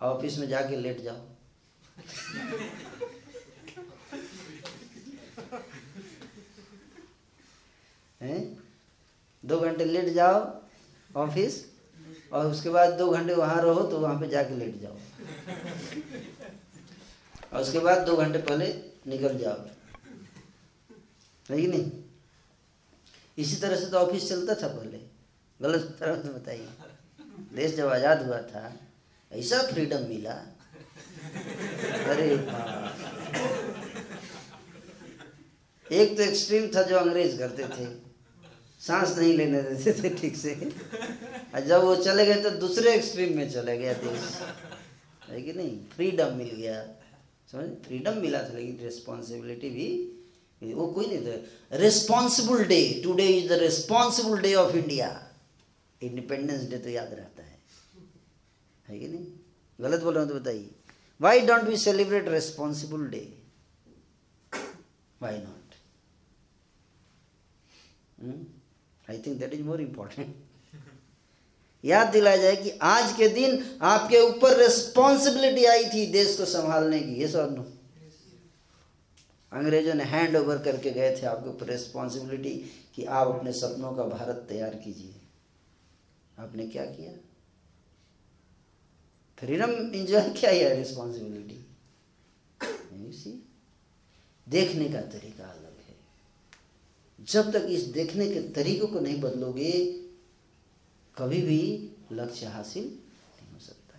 ऑफ़िस 0.00 0.38
में 0.38 0.46
जाके 0.48 0.76
लेट 0.76 1.00
जाओ। 1.00 1.16
हैं? 8.24 8.42
दो 9.44 9.58
घंटे 9.60 9.84
लेट 9.84 10.08
जाओ 10.14 10.36
ऑफ़िस 11.18 11.64
और 12.32 12.46
उसके 12.46 12.70
बाद 12.70 12.92
दो 12.98 13.08
घंटे 13.10 13.34
वहाँ 13.34 13.60
रहो 13.62 13.82
तो 13.90 13.98
वहाँ 14.00 14.18
पे 14.20 14.28
जाके 14.28 14.56
लेट 14.56 14.80
जाओ। 14.82 14.96
और 17.52 17.60
उसके 17.60 17.78
बाद 17.80 18.06
दो 18.06 18.16
घंटे 18.16 18.38
पहले 18.40 18.66
निकल 19.06 19.38
जाओ। 19.38 19.58
नहीं? 21.48 21.90
इसी 23.38 23.56
तरह 23.56 23.76
से 23.76 23.86
तो 23.86 23.98
ऑफ़िस 23.98 24.28
चलता 24.28 24.54
था 24.54 24.68
पहले। 24.68 24.98
गलत 25.60 25.96
तरह 26.00 26.22
से 26.22 26.28
बताइए। 26.30 26.68
देश 27.54 27.74
जब 27.76 27.88
आज़ाद 27.88 28.22
हुआ 28.26 28.38
था, 28.44 28.72
ऐसा 29.32 29.62
फ्रीडम 29.68 30.08
मिला। 30.08 30.34
अरे 32.10 32.28
एक 35.90 36.16
तो 36.16 36.22
एक्सट्रीम 36.22 36.68
था 36.74 36.82
जो 36.82 36.96
अंग्रेज़ 36.98 37.38
करते 37.38 37.64
थे। 37.68 37.86
सांस 38.86 39.16
नहीं 39.18 39.32
लेने 39.34 39.60
देते 39.62 39.92
थे 40.02 40.08
ठीक 40.14 40.36
से। 40.36 40.54
और 41.54 41.60
जब 41.60 41.84
वो 41.84 41.94
चले 41.96 42.26
गए 42.26 42.42
तो 42.42 42.50
दूसरे 42.58 42.94
एक्सट्रीम 42.94 43.36
में 43.36 43.50
चले 43.50 43.76
गया 43.78 43.92
देश। 43.94 44.40
है 45.28 45.42
कि 45.42 45.52
नहीं? 45.52 45.78
फ्रीडम 45.94 46.34
मिल 46.36 46.50
गया। 46.50 46.82
समझ? 47.52 47.68
फ्रीडम 47.86 48.18
मिला 48.20 48.42
था, 48.42 48.52
लेकिन 48.54 48.78
रिस्पॉन्सिबिलिटी 48.82 49.70
भी 49.70 50.72
वो 50.74 50.86
कोई 50.88 51.06
नहीं 51.06 51.26
था। 51.26 51.76
Responsible 51.78 52.64
day 52.64 52.80
today 53.04 53.26
is 53.28 53.48
the 53.48 53.58
responsible 53.60 54.40
day 54.40 54.54
of 54.54 54.76
India 54.76 55.08
independence 56.00 56.68
day 56.70 56.78
तो 56.78 56.90
याद 56.90 57.12
रहता 57.12 57.42
है। 57.42 57.58
है 58.88 58.98
कि 58.98 59.08
नहीं? 59.08 59.26
गलत 59.78 60.02
बोल 60.02 60.14
रहा 60.14 60.22
हूँ 60.24 60.32
तो 60.32 60.38
बताइए। 60.38 60.70
Why 61.20 61.40
don't 61.46 61.64
we 61.64 61.76
celebrate 61.78 62.28
responsible 62.28 63.06
day 63.08 63.22
why 65.20 65.38
not 65.38 65.74
I 69.10 69.18
think 69.18 69.38
that 69.40 69.54
is 69.54 69.62
more 69.62 69.80
important 69.80 70.34
याद 71.84 72.08
दिलाया 72.08 72.36
जाए 72.36 72.56
कि 72.56 72.70
आज 72.82 73.12
के 73.16 73.28
दिन 73.28 73.64
आपके 73.82 74.20
ऊपर 74.20 74.56
रिस्पॉन्सिबिलिटी 74.58 75.64
आई 75.66 75.84
थी 75.84 76.06
देश 76.12 76.36
को 76.38 76.44
संभालने 76.44 77.00
की। 77.00 77.14
ये 77.14 77.28
सब 77.28 77.72
अंग्रेज़ों 79.52 79.94
ने 79.94 80.04
हैंड 80.04 80.36
ओवर 80.36 80.58
करके 80.58 80.90
गए 80.90 81.16
थे 81.16 81.26
आपके 81.26 81.48
ऊपर 81.48 81.66
रिस्पॉन्सिबिलिटी 81.66 82.54
कि 82.94 83.04
आप 83.04 83.26
अपने 83.28 83.52
सपनों 83.52 83.92
का 83.92 84.04
भारत 84.06 84.46
तैयार 84.48 84.74
कीजिए। 84.74 85.14
आपने 86.38 86.66
क्या 86.66 86.84
किया? 86.86 87.12
फ्रीडम 89.38 89.70
इंजॉय 89.70 90.28
किया 90.30 90.50
है 90.50 90.74
रिस्पॉन्सिबिलिटी 90.76 91.60
देखने 94.46 94.88
का 94.88 95.00
तरीका 95.12 95.44
जब 97.28 97.52
तक 97.52 97.66
इस 97.70 97.82
देखने 97.82 98.28
के 98.28 98.40
तरीकों 98.52 98.86
को 98.86 99.00
नहीं 99.00 99.20
बदलोगे, 99.20 99.72
कभी 101.16 101.40
भी 101.42 101.90
लक्ष्य 102.12 102.46
हासिल 102.46 102.84
नहीं 102.84 103.52
हो 103.52 103.58
सकता। 103.58 103.98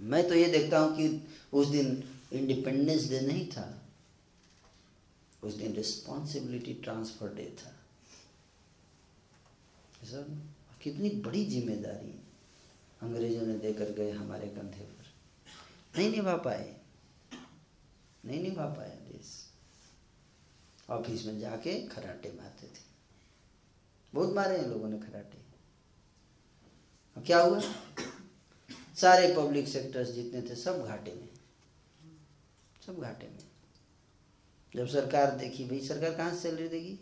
मैं 0.00 0.28
तो 0.28 0.34
ये 0.34 0.46
देखता 0.48 0.78
हूँ 0.78 0.96
कि 0.96 1.28
उस 1.52 1.66
दिन 1.66 2.02
इंडिपेंडेंस 2.32 3.08
डे 3.10 3.20
नहीं 3.20 3.46
था, 3.46 3.82
उस 5.42 5.54
दिन 5.54 5.72
रिस्पॉन्सिबिलिटी 5.72 6.74
ट्रांसफ़र 6.74 7.34
डे 7.34 7.56
था। 7.58 7.74
सर 10.06 10.40
कितनी 10.82 11.10
बड़ी 11.10 11.44
ज़िम्मेदारी 11.44 12.18
अंग्रेज़ों 13.02 13.46
ने 13.46 13.54
देकर 13.58 13.92
गए 13.92 14.10
हमारे 14.10 14.48
कंधे 14.48 14.84
पर। 14.84 15.98
नहीं 15.98 16.10
निभा 16.10 16.36
पाए। 16.36 16.76
नहीं 18.24 18.42
निभा 18.42 18.64
पाया 18.64 18.94
देश। 19.08 19.41
ऑफ़िस 20.90 21.26
में 21.26 21.40
जाके 21.40 21.86
खराटे 21.86 22.32
मारते 22.32 22.66
थे। 22.66 22.92
बहुत 24.14 24.34
मारे 24.34 24.58
हैं 24.58 24.66
लोगों 24.66 24.88
ने 24.88 24.98
खराटे। 24.98 25.42
क्या 27.22 27.40
हुआ? 27.40 27.60
सारे 28.96 29.34
पब्लिक 29.36 29.68
सेक्टर्स 29.68 30.08
जितने 30.08 30.42
थे, 30.42 30.56
सब 30.56 30.86
घाटे 30.86 31.12
में। 31.14 31.28
सब 32.86 32.98
घाटे 32.98 33.26
में। 33.26 33.38
जब 34.76 34.86
सरकार 34.86 35.30
देखी, 35.30 35.64
भाई 35.64 35.80
सरकार 35.80 36.14
कहाँ 36.14 36.34
से 36.34 36.40
सैलरी 36.40 36.68
देगी? 36.68 36.98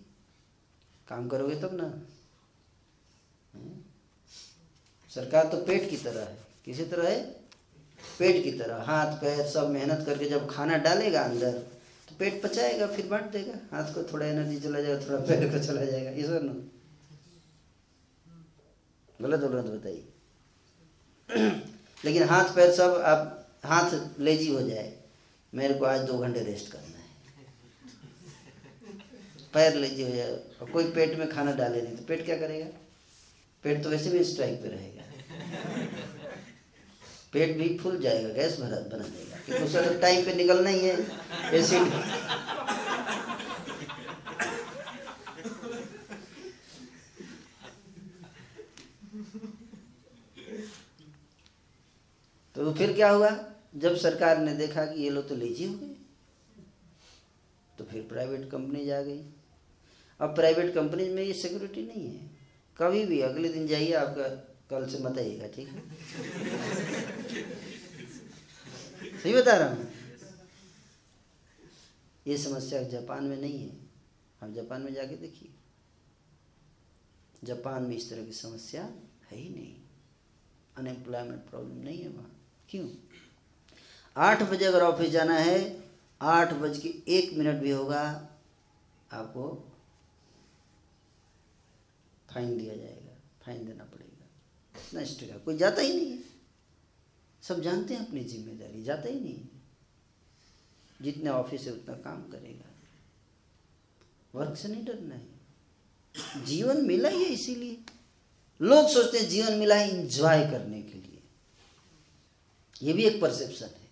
काम 1.08 1.28
करोगे 1.28 1.60
तब 1.60 1.70
ना। 1.72 2.06
हम्म? 3.54 3.82
सरकार 5.10 5.48
तो 5.48 5.64
पेट 5.64 5.90
की 5.90 5.96
तरह 5.96 6.24
है। 6.24 6.46
किसी 6.64 6.84
तरह 6.84 7.08
है? 7.08 7.30
पेट 8.18 8.44
की 8.44 8.52
तरह। 8.52 8.82
हाथ, 8.82 9.16
पैर 9.16 9.46
सब 9.46 9.68
मेहनत 9.68 10.06
करके 10.06 10.28
जब 10.28 10.50
खाना 10.50 10.76
डालेगा 10.76 11.22
अंदर 11.22 11.69
पेट 12.20 12.42
पचाएगा, 12.42 12.86
फिर 12.86 13.06
बांट 13.06 13.30
देगा। 13.32 13.52
हाथ 13.70 13.92
को 13.94 14.02
थोड़ा 14.12 14.26
एनर्जी 14.26 14.58
चला 14.60 14.80
जाएगा, 14.80 15.06
थोड़ा 15.06 15.18
पैर 15.26 15.48
को 15.50 15.58
चला 15.66 15.84
जाएगा। 15.84 16.10
ये 16.10 16.22
सब 16.22 16.70
गलत 19.20 19.40
बोल 19.40 19.62
तो 19.62 19.70
बताइए 19.70 20.04
लेकिन 22.04 22.22
हाथ 22.28 22.54
पैर 22.54 22.70
सब 22.72 22.94
आप 23.06 23.46
हाथ 23.64 24.18
लेजी 24.20 24.52
हो 24.52 24.60
जाए। 24.62 24.92
मेरे 25.52 25.74
को 25.74 25.84
आज 25.84 26.00
दो 26.06 26.18
घंटे 26.18 26.42
रेस्ट 26.44 26.70
करना 26.72 26.98
है। 26.98 27.04
पैर 29.54 29.74
लेजी 29.76 30.02
हो 30.02 30.10
जाए। 30.10 30.30
और 30.60 30.70
कोई 30.70 30.90
पेट 30.92 31.18
में 31.18 31.28
खाना 31.30 31.52
डाले 31.54 31.82
नहीं 31.82 31.96
तो 31.96 32.04
पेट 32.04 32.24
क्या 32.24 32.36
करेगा? 32.38 32.66
पेट 33.64 33.82
तो 33.84 33.90
वैसे 33.90 34.10
भी 34.10 34.24
स्ट्राइक 34.24 34.62
पे 34.62 34.68
रहेगा। 34.68 35.02
पेट 37.32 37.56
भी 37.58 37.76
फूल 37.78 37.98
जाएगा, 38.00 38.28
गैस 38.34 38.58
भरा, 38.60 38.76
बना 38.88 39.04
देगा। 39.04 39.36
तो 39.82 40.00
टाइम 40.00 40.24
पे 40.24 40.34
निकलना 40.34 40.70
ही 40.70 40.80
है 40.80 40.96
एसिड 41.54 41.92
तो 52.56 52.72
फिर 52.74 52.92
क्या 52.92 53.10
हुआ? 53.10 53.30
जब 53.76 53.96
सरकार 53.96 54.38
ने 54.38 54.52
देखा 54.54 54.84
कि 54.84 55.02
ये 55.02 55.10
लोग 55.10 55.28
तो 55.28 55.34
लेजी 55.36 55.64
हो 55.64 55.74
गए 55.74 55.94
तो 57.78 57.84
फिर 57.84 58.02
प्राइवेट 58.08 58.50
कंपनी 58.50 58.84
जा 58.86 59.00
गई। 59.02 59.20
अब 60.20 60.34
प्राइवेट 60.34 60.74
कंपनी 60.74 61.08
में 61.08 61.22
ये 61.22 61.32
सिक्योरिटी 61.34 61.82
नहीं 61.82 62.06
है। 62.08 62.30
कभी 62.76 63.04
भी 63.06 63.20
अगले 63.20 63.48
दिन 63.48 63.66
जाइए 63.66 63.92
आपका 63.94 64.28
कल 64.70 64.86
से 64.88 64.98
मत 64.98 65.18
आइएगा, 65.18 65.46
ठीक 65.46 65.68
है? 65.68 65.90
सही 69.22 69.34
बता 69.34 69.56
रहा 69.56 69.68
हूँ? 69.68 69.92
ये 72.26 72.38
समस्या 72.38 72.82
जापान 72.82 73.24
में 73.24 73.36
नहीं 73.36 73.68
है। 73.68 73.76
आप 74.42 74.50
जापान 74.50 74.82
में 74.82 74.94
जाके 74.94 75.16
देखिए। 75.16 75.50
जापान 77.44 77.82
में 77.82 77.96
इस 77.96 78.10
तरह 78.10 78.24
की 78.24 78.32
समस्या 78.32 78.82
है 79.30 79.36
ही 79.36 79.48
नहीं। 79.48 79.76
अनएम्प्लॉयमेंट 80.76 81.50
प्रॉब्लम 81.50 81.76
नहीं 81.76 82.02
है 82.02 82.08
वहाँ। 82.08 82.40
क्यों? 82.70 82.88
आठ 84.16 84.42
बजे 84.42 84.64
अगर 84.64 84.82
ऑफ़िस 84.82 85.10
जाना 85.10 85.34
है, 85.34 85.84
आठ 86.22 86.52
बज 86.52 86.78
के 86.78 86.88
एक 87.08 87.32
मिनट 87.32 87.62
भी 87.62 87.70
होगा, 87.70 88.28
आपको 89.12 89.72
फाइन 92.30 92.58
दिया 92.58 92.76
जाएगा। 92.76 93.16
फाइन 93.42 93.66
देना 93.66 93.84
पड़ेगा। 93.84 93.99
स्ट्रिक्ट 94.90 95.32
है 95.32 95.38
कोई 95.38 95.56
जाता 95.56 95.82
ही 95.82 95.92
नहीं 95.92 96.12
है। 96.12 96.22
सब 97.42 97.62
जानते 97.62 97.94
हैं 97.94 98.06
अपनी 98.06 98.24
ज़िम्मेदारी, 98.24 98.82
जाता 98.82 99.08
ही 99.08 99.20
नहीं 99.20 99.34
है। 99.34 99.48
जितने 101.02 101.30
ऑफ़िस 101.30 101.62
है 101.62 101.72
उतना 101.72 101.94
काम 101.94 102.22
करेगा। 102.22 102.70
वर्क 104.34 104.56
से 104.56 104.68
नहीं 104.68 104.84
डरना 104.84 105.14
है। 105.14 106.44
जीवन 106.44 106.86
मिला 106.86 107.08
ही 107.08 107.24
है 107.24 107.30
इसीलिए। 107.30 107.78
लोग 108.60 108.88
सोचते 108.88 109.18
हैं 109.18 109.28
जीवन 109.28 109.52
मिला 109.52 109.74
है 109.74 110.00
इंजॉय 110.00 110.50
करने 110.50 110.82
के 110.82 110.98
लिए। 110.98 111.22
ये 112.82 112.92
भी 112.92 113.04
एक 113.04 113.20
परसेप्शन 113.20 113.66
है। 113.66 113.88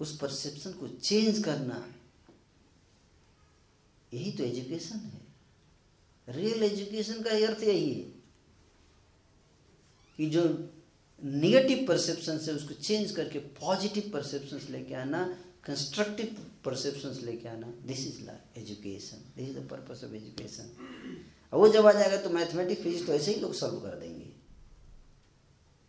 उस 0.00 0.18
परसेप्शन 0.18 0.72
को 0.72 0.88
चेंज 0.88 1.44
करना। 1.44 1.94
यही 4.14 4.32
तो 4.32 4.44
एजुकेशन 4.44 4.98
है। 4.98 5.20
रियल 6.28 6.62
एजुकेशन 6.62 7.22
का 7.22 7.30
अर्थ 7.30 7.62
यही 7.62 7.94
है। 7.94 8.19
कि 10.20 10.26
जो 10.26 10.42
निगेटिव 11.22 11.84
परसेप्शन 11.88 12.38
से 12.38 12.52
उसको 12.52 12.74
चेंज 12.74 13.10
करके 13.10 13.38
पॉजिटिव 13.38 14.10
परसेप्शंस 14.12 14.68
लेके 14.70 14.94
आना 14.94 15.22
कंस्ट्रक्टिव 15.64 16.36
परसेप्शंस 16.64 17.20
लेके 17.22 17.48
आना। 17.48 17.72
This 17.86 18.06
is 18.06 18.20
education 18.58 19.18
this 19.36 19.48
is 19.48 19.58
the 19.58 19.66
purpose 19.70 20.04
of 20.04 20.14
education 20.14 20.70
वो 21.52 21.68
जब 21.68 21.86
आ 21.86 21.92
जाएगा 21.92 22.16
तो 22.16 22.30
मैथमेटिक्स 22.30 22.82
फिजिक्स 22.82 23.06
तो 23.06 23.12
ऐसे 23.12 23.34
ही 23.34 23.40
लोग 23.40 23.54
सॉल्व 23.54 23.80
कर 23.80 23.98
देंगे। 24.00 24.28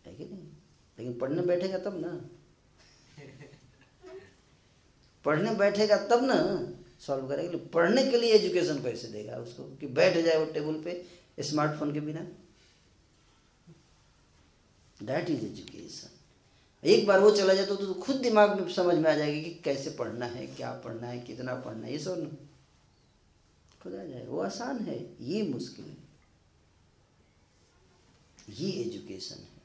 है 0.06 0.14
कि 0.14 0.24
नहीं? 0.24 0.46
लेकिन 0.98 1.12
पढ़ने 1.18 1.42
बैठेगा 1.42 1.78
तब 1.78 2.00
ना। 2.00 2.12
पढ़ने 5.24 5.54
बैठेगा 5.54 5.96
तब 6.06 6.24
ना 6.24 6.36
सॉल्व 7.00 7.28
करेगा। 7.28 7.58
पढ़ने 7.74 8.04
के 8.06 8.20
लिए 8.20 8.32
एजुकेशन 8.34 8.82
कैसे 8.82 9.08
देगा 9.08 9.36
उसको, 9.36 9.64
कि 9.76 9.86
बैठ 9.88 10.16
जाए 10.16 10.38
वो 10.38 10.52
टेबल 10.52 10.82
पे 10.84 11.42
स्मार्टफ़ोन 11.42 11.92
के 11.92 12.00
बिना। 12.00 12.26
दैट 15.06 15.30
इज़ 15.30 15.44
एजुकेशन 15.46 16.08
एक 16.84 17.06
बार 17.06 17.20
वो 17.20 17.30
चला 17.30 17.54
जाता 17.54 17.74
तो, 17.74 17.86
तो 17.86 17.94
खुद 17.94 18.16
दिमाग 18.16 18.60
में 18.60 18.72
समझ 18.72 18.94
में 18.94 19.10
आ 19.10 19.14
जाएगी 19.14 19.40
कि 19.40 19.50
कैसे 19.64 19.90
पढ़ना 19.90 20.26
है 20.26 20.46
क्या 20.46 20.72
पढ़ना 20.84 21.06
है 21.06 21.18
कितना 21.20 21.54
पढ़ना 21.54 21.86
है 21.86 21.92
ये 21.92 21.98
सब 21.98 22.36
खुद 23.82 23.94
आ 23.94 24.04
जाए 24.04 24.24
वो 24.26 24.40
आसान 24.40 24.78
है 24.78 24.98
ये 25.20 25.42
मुश्किल 25.42 25.84
है। 25.84 25.96
ये 28.50 28.70
एजुकेशन 28.82 29.36
है। 29.36 29.60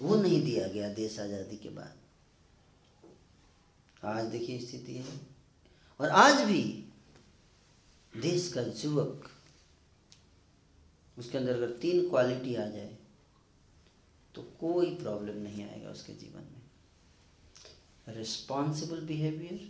वो 0.00 0.16
नहीं 0.16 0.42
दिया 0.44 0.66
गया 0.68 0.88
देश 0.94 1.18
आज़ादी 1.20 1.56
के 1.56 1.68
बाद। 1.68 1.94
आज 4.04 4.24
देखिए 4.26 4.58
स्थिति 4.60 4.94
है। 4.94 5.20
और 6.00 6.08
आज 6.08 6.40
भी 6.44 6.62
देश 8.12 8.48
का 8.52 8.60
युवक 8.84 9.30
उसके 11.18 11.38
अंदर 11.38 11.52
अगर 11.52 11.70
तीन 11.80 12.08
क्वालिटी 12.10 12.54
आ 12.54 12.66
जाए 12.66 12.93
तो 14.34 14.42
कोई 14.60 14.94
प्रॉब्लम 14.94 15.36
नहीं 15.36 15.64
आएगा 15.64 15.90
उसके 15.90 16.12
जीवन 16.12 16.42
में। 16.42 18.16
Responsible 18.16 19.00
behaviour 19.00 19.68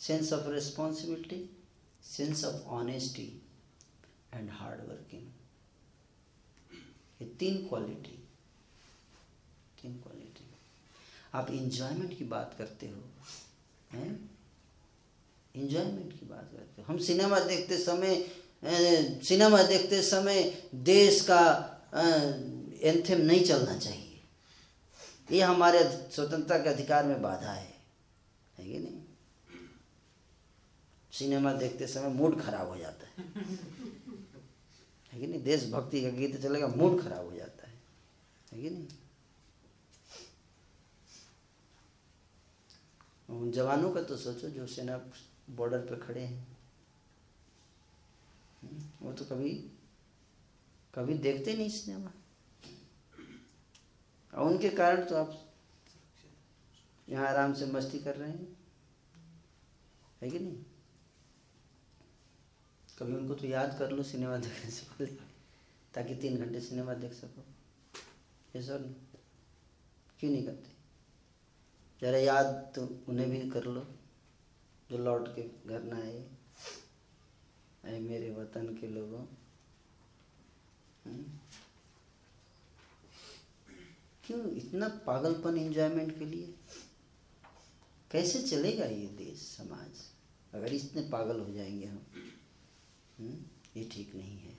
sense 0.00 0.32
of 0.32 0.48
responsibility 0.48 1.58
sense 2.04 2.44
of 2.44 2.66
honesty 2.70 3.42
and 4.34 4.50
hard 4.50 4.80
working 4.80 5.26
ये 7.22 7.28
तीन 7.38 7.56
क्वालिटी 7.68 8.16
तीन 9.82 9.92
क्वालिटी 9.94 10.44
आप 11.34 11.50
इंजॉयमेंट 11.50 12.16
की 12.18 12.24
बात 12.24 12.54
करते 12.58 12.88
हो, 12.88 13.02
हैं? 13.90 14.30
इंजॉयमेंट 15.56 16.18
की 16.20 16.26
बात 16.26 16.50
करते 16.52 16.82
हो। 16.82 16.92
हम 16.92 16.98
सिनेमा 16.98 17.38
देखते 17.40 17.78
समय 17.78 18.30
सिनेमा 19.24 19.62
देखते 19.62 20.02
समय 20.02 20.42
देश 20.74 21.20
का 21.20 21.42
एंथेम 22.82 23.20
नहीं 23.20 23.44
चलना 23.44 23.78
चाहिए। 23.78 24.20
ये 25.30 25.42
हमारे 25.42 26.10
स्वतंत्रता 26.12 26.58
के 26.58 26.68
अधिकार 26.68 27.06
में 27.06 27.22
बाधा 27.22 27.52
है। 27.52 27.74
है 28.58 28.64
कि 28.64 28.78
नहीं? 28.78 29.04
सिनेमा 31.12 31.52
देखते 31.52 31.86
समय 31.86 32.08
मूड 32.08 32.42
खराब 32.42 32.68
हो 32.68 32.76
जाता 32.78 33.06
है। 33.06 33.28
है 35.12 35.20
कि 35.20 35.26
नहीं? 35.26 35.42
देशभक्ति 35.42 36.02
का 36.02 36.08
गीत 36.08 36.42
चलेगा, 36.42 36.66
मूड 36.66 37.02
खराब 37.02 37.26
हो 37.26 37.36
जाता 37.36 37.68
है। 37.68 37.82
है 38.52 38.62
कि 38.62 38.70
नहीं? 38.70 38.86
उन 43.30 43.50
जवानों 43.50 43.92
का 43.92 44.02
तो 44.02 44.16
सोचो 44.16 44.48
जो 44.48 44.66
सेना 44.66 45.10
बॉर्डर 45.50 45.78
पे 45.78 46.06
खड़े 46.06 46.20
हैं। 46.20 46.58
वो 49.02 49.12
तो 49.12 49.24
कभी 49.24 49.54
कभी 50.94 51.14
देखते 51.14 51.54
नहीं 51.54 51.70
सिनेमा। 51.70 52.12
और 54.34 54.52
उनके 54.52 54.68
कारण 54.70 55.04
तो 55.04 55.16
आप 55.16 55.52
यहाँ 57.08 57.28
आराम 57.28 57.54
से 57.54 57.66
मस्ती 57.66 57.98
कर 57.98 58.16
रहे 58.16 58.30
हैं। 58.30 58.56
है 60.22 60.30
कि 60.30 60.38
नहीं? 60.38 60.56
कभी 62.98 63.14
उनको 63.14 63.34
तो 63.34 63.46
याद 63.46 63.78
कर 63.78 63.90
लो, 63.90 64.02
सिनेमा 64.02 64.36
देखने 64.36 64.70
से 64.70 64.86
पहले, 64.86 65.12
ताकि 65.94 66.14
तीन 66.14 66.36
घंटे 66.36 66.60
सिनेमा 66.60 66.94
देख 66.94 67.12
सको। 67.12 67.44
ये 68.56 68.62
सर 68.62 68.94
क्यों 70.20 70.32
नहीं 70.32 70.46
करते? 70.46 70.70
जरा 72.00 72.18
याद 72.18 72.72
तो 72.74 73.04
उन्हें 73.08 73.30
भी 73.30 73.50
कर 73.50 73.64
लो, 73.64 73.86
जो 74.90 74.98
लौट 74.98 75.28
के 75.28 75.68
घर 75.68 75.82
ना 75.82 75.96
आए। 75.96 76.30
आए 77.84 78.00
मेरे 78.00 78.30
वतन 78.30 78.78
के 78.80 78.86
लोगों। 78.86 79.26
क्यों 84.30 84.50
इतना 84.56 84.88
पागलपन 84.88 85.56
एंजॉयमेंट 85.58 86.18
के 86.18 86.24
लिए? 86.24 86.54
कैसे 88.10 88.42
चलेगा 88.42 88.84
ये 88.84 89.06
देश 89.06 89.38
समाज? 89.58 90.02
अगर 90.54 90.72
इतने 90.74 91.02
पागल 91.02 91.40
हो 91.40 91.52
जाएँगे 91.52 91.86
हम 91.86 92.00
हम्म, 93.18 93.36
ये 93.76 93.88
ठीक 93.92 94.14
नहीं 94.14 94.38
है। 94.38 94.54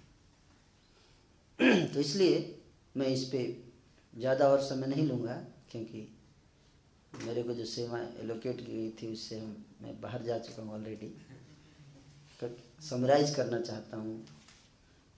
तो 1.93 1.99
इसलिए 1.99 2.59
मैं 2.97 3.07
इस 3.07 3.23
पर 3.23 3.63
ज़्यादा 4.19 4.47
और 4.47 4.61
समय 4.61 4.87
नहीं 4.87 5.07
लूँगा 5.07 5.35
क्योंकि 5.71 6.07
मेरे 7.25 7.43
को 7.43 7.53
जो 7.53 7.65
सेवा 7.65 7.99
एलोकेट 7.99 8.65
की 8.65 8.71
गई 8.73 8.89
थी 9.01 9.13
उससे 9.13 9.39
हम 9.39 9.65
मैं 9.81 10.01
बाहर 10.01 10.23
जा 10.23 10.39
चुका 10.39 10.63
हूँ 10.63 10.73
ऑलरेडी 10.73 11.13
समराइज 12.89 13.35
करना 13.35 13.61
चाहता 13.61 13.97
हूँ 13.97 14.25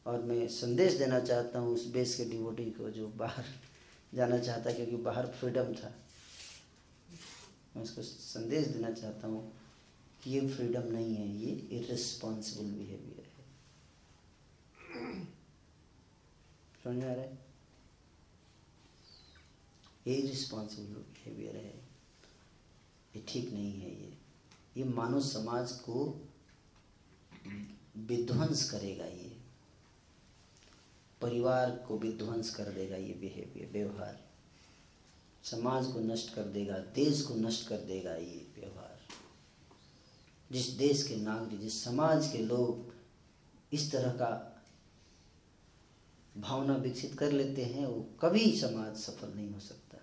और 0.05 0.21
मैं 0.21 0.47
संदेश 0.47 0.93
देना 0.93 1.19
चाहता 1.19 1.59
हूँ 1.59 1.73
उस 1.73 1.85
बेस 1.87 2.15
के 2.15 2.25
डिवोटी 2.25 2.71
को 2.71 2.89
जो 2.89 3.07
बाहर 3.07 3.45
जाना 4.13 4.39
चाहता 4.39 4.71
क्योंकि 4.71 4.95
बाहर 4.95 5.27
फ्रीडम 5.27 5.73
था। 5.73 5.93
मैं 7.75 7.83
उसको 7.83 8.01
संदेश 8.01 8.67
देना 8.67 8.91
चाहता 8.91 9.27
हूँ 9.27 9.53
कि 10.23 10.31
ये 10.31 10.47
फ्रीडम 10.47 10.91
नहीं 10.91 11.15
है, 11.15 11.27
ये 11.37 11.51
इरिस्पॉन्सिबल 11.77 12.65
बिहेवियर 12.65 13.25
है। 13.27 13.43
समझ 16.83 17.03
आ 17.03 17.13
रहा 17.13 17.23
है? 17.23 17.39
ये 20.07 20.15
इरिस्पॉन्सिबल 20.15 20.93
बिहेवियर 20.93 21.55
है। 21.55 21.73
ये 23.15 23.25
ठीक 23.27 23.51
नहीं 23.51 23.81
है 23.81 23.89
ये। 23.89 24.17
ये 24.77 24.83
मानव 24.83 25.21
समाज 25.21 25.71
को 25.71 26.21
विध्वंस 27.97 28.69
करेगा 28.71 29.05
ये। 29.05 29.32
परिवार 31.23 31.71
को 31.87 31.97
विध्वंस 31.97 32.55
कर 32.55 32.63
देगा 32.63 32.95
ये 32.95 33.13
बिहेवियर 33.13 33.69
व्यवहार। 33.71 34.19
समाज 35.43 35.85
को 35.85 35.99
नष्ट 35.99 36.33
कर 36.35 36.43
देगा, 36.43 36.77
देश 36.77 37.21
को 37.21 37.35
नष्ट 37.35 37.67
कर 37.67 37.77
देगा 37.77 38.15
ये 38.15 38.47
व्यवहार। 38.55 38.99
जिस 40.51 40.67
देश 40.69 41.07
के 41.07 41.15
नागरिक, 41.15 41.59
जिस 41.59 41.83
समाज 41.83 42.31
के 42.31 42.37
लोग 42.37 42.93
इस 43.73 43.91
तरह 43.91 44.11
का 44.11 44.49
भावना 46.37 46.75
विकसित 46.75 47.13
कर 47.13 47.31
लेते 47.31 47.63
हैं, 47.63 47.85
वो 47.85 48.05
कभी 48.21 48.51
समाज 48.59 48.95
सफल 48.95 49.33
नहीं 49.35 49.49
हो 49.53 49.59
सकता। 49.59 49.97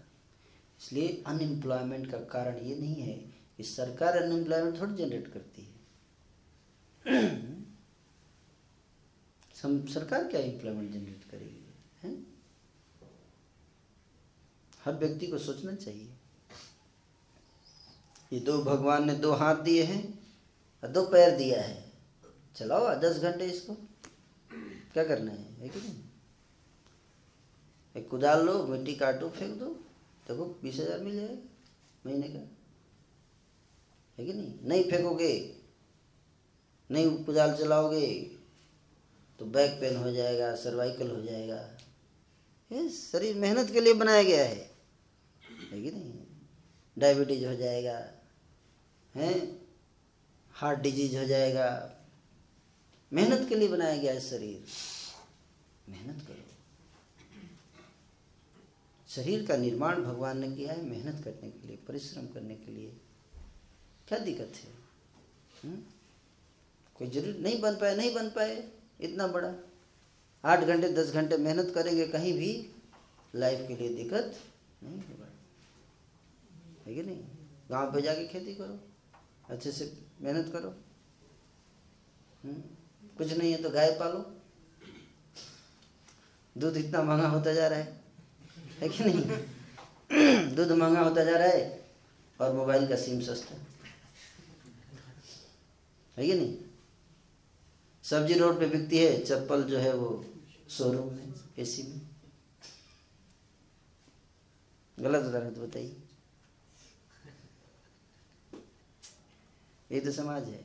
इसलिए 0.81 1.23
अनएम्प्लॉयमेंट 1.27 2.11
का 2.11 2.19
कारण 2.19 2.59
ये 2.59 2.77
नहीं 2.77 2.95
है 2.95 3.15
कि 3.57 3.63
सरकार 3.63 4.17
अनएम्प्लॉयमेंट 4.17 4.81
थोड़ी 4.81 4.95
जनरेट 4.95 5.33
करती 5.33 5.63
है। 5.63 5.81
सरकार 9.61 10.25
क्या 10.25 10.41
एम्प्लॉयमेंट 10.41 10.93
जनरेट 10.93 11.25
करेगी? 11.31 11.65
है? 12.03 12.15
हर 14.85 14.95
व्यक्ति 14.95 15.27
को 15.27 15.39
सोचना 15.39 15.75
चाहिए। 15.75 16.09
ये 18.33 18.41
दो 18.41 18.57
भगवान 18.63 19.07
ने 19.07 19.15
दो 19.15 19.33
हाथ 19.33 19.57
दिए 19.57 19.83
हैं 19.83 20.03
और 20.83 20.89
दो 20.89 21.03
पैर 21.07 21.37
दिया 21.37 21.61
है। 21.63 21.93
चलाओ 22.57 22.95
दस 23.01 23.19
घंटे 23.19 23.47
इसको। 23.47 23.75
क्या 24.93 25.05
करना 25.05 25.31
है, 25.31 25.55
है 25.55 25.67
नहीं? 25.67 25.95
एक 27.95 28.09
कुदाल 28.11 28.45
लो 28.47 28.63
मिट्टी 28.67 28.95
काटो 28.95 29.29
फेंक 29.29 29.59
दो। 29.59 29.67
देखो 30.29 30.45
बीस 30.63 30.79
हज़ार 30.81 31.01
मिल 31.01 31.17
जाएगा 31.17 31.37
महीने 32.07 32.29
का। 32.29 32.39
है 34.19 34.27
कि 34.27 34.33
नहीं? 34.33 34.53
नहीं 34.63 34.91
फेंकोगे 34.91 35.33
नहीं 36.91 37.25
कुदाल 37.25 37.57
चलाओगे 37.57 38.07
तो 39.41 39.47
बैक 39.47 39.81
पेन 39.81 39.97
हो 39.97 40.13
जाएगा, 40.13 40.57
सर्वाइकल 40.57 41.11
हो 41.11 41.23
जाएगा। 41.23 41.79
ये 42.73 42.89
शरीर 42.89 43.37
मेहनत 43.37 43.71
के 43.71 43.81
लिए 43.81 43.95
बनाया 43.95 44.23
गया 44.23 44.45
है। 44.45 44.71
कि 45.53 45.91
नहीं? 45.91 46.27
डायबिटीज़ 46.99 47.47
हो 47.47 47.55
जाएगा, 47.57 48.11
हैं? 49.15 49.67
हार्ट 50.53 50.81
डिज़ीज़ 50.81 51.19
हो 51.19 51.25
जाएगा। 51.25 51.97
मेहनत 53.13 53.49
के 53.49 53.55
लिए 53.55 53.69
बनाया 53.69 53.97
गया 53.97 54.13
है 54.13 54.21
शरीर। 54.21 54.65
मेहनत 55.89 56.27
करो। 56.29 56.45
शरीर 59.09 59.47
का 59.47 59.57
निर्माण 59.57 60.03
भगवान 60.03 60.39
ने 60.39 60.57
किया 60.57 60.73
है, 60.73 60.83
मेहनत 60.83 61.25
करने 61.25 61.51
के 61.51 61.69
लिए, 61.69 61.77
परिश्रम 61.77 62.27
करने 62.27 62.55
के 62.55 62.73
लिए। 62.73 62.97
क्या 64.09 64.19
दिक्कत 64.19 64.53
है? 64.57 64.71
हुँ? 65.65 65.95
कोई 66.95 67.11
ज़रूर 67.11 67.37
नहीं 67.37 67.61
बन 67.61 67.75
पाए 67.77 67.97
नहीं 67.97 68.15
बन 68.15 68.29
पाए। 68.29 68.80
इतना 69.01 69.27
बड़ा। 69.27 69.55
आठ 70.45 70.61
घंटे, 70.61 70.89
दस 70.89 71.13
घंटे 71.13 71.37
मेहनत 71.37 71.73
करेंगे, 71.75 72.07
कहीं 72.07 72.33
भी 72.33 72.71
लाइफ 73.35 73.69
के 73.69 73.77
लिए 73.77 73.95
दिक्कत 73.95 74.41
नहीं 74.83 74.99
होगा। 74.99 75.27
है 76.87 76.95
कि 76.95 77.03
नहीं? 77.03 77.25
गाँव 77.71 77.93
पे 77.93 78.03
जाके 78.03 78.27
खेती 78.27 78.55
करो, 78.55 78.81
अच्छे 79.51 79.73
से 79.73 79.99
मेहनत 80.21 80.53
करो। 80.53 80.75
हुँ? 82.45 82.79
कुछ 83.19 83.33
नहीं 83.33 83.53
है 83.53 83.63
तो 83.63 83.71
गाय 83.71 83.91
पालो। 83.91 84.37
दूध 86.59 86.77
इतना 86.77 87.03
महँगा 87.03 87.29
होता 87.29 87.53
जा 87.53 87.69
रहा 87.69 87.79
है। 87.79 88.01
है 88.81 88.89
कि 88.89 89.05
नहीं? 89.05 89.23
दूध 90.55 90.73
महँगा 90.73 91.01
होता 91.01 91.25
जा 91.25 91.37
रहा 91.37 91.49
है 91.49 91.85
और 92.41 92.55
मोबाइल 92.55 92.89
का 92.89 92.97
सिम 92.97 93.21
सस्ता 93.21 93.55
है 96.17 96.27
कि 96.27 96.35
नहीं? 96.35 96.70
सब्ज़ी 98.05 98.35
रोड 98.35 98.59
पे 98.61 98.67
बिकती 98.67 98.99
है, 98.99 99.25
चप्पल 99.25 99.63
जो 99.63 99.79
है 99.79 99.95
वो 99.95 100.25
शोरूम 100.69 101.13
में 101.15 101.33
एसी 101.59 101.83
में। 101.83 102.01
गलत 104.99 105.35
है 105.35 105.55
तो 105.55 105.67
बताइए। 105.67 105.97
ये 109.93 110.01
तो 110.01 110.13
समाज 110.13 110.49
है। 110.49 110.65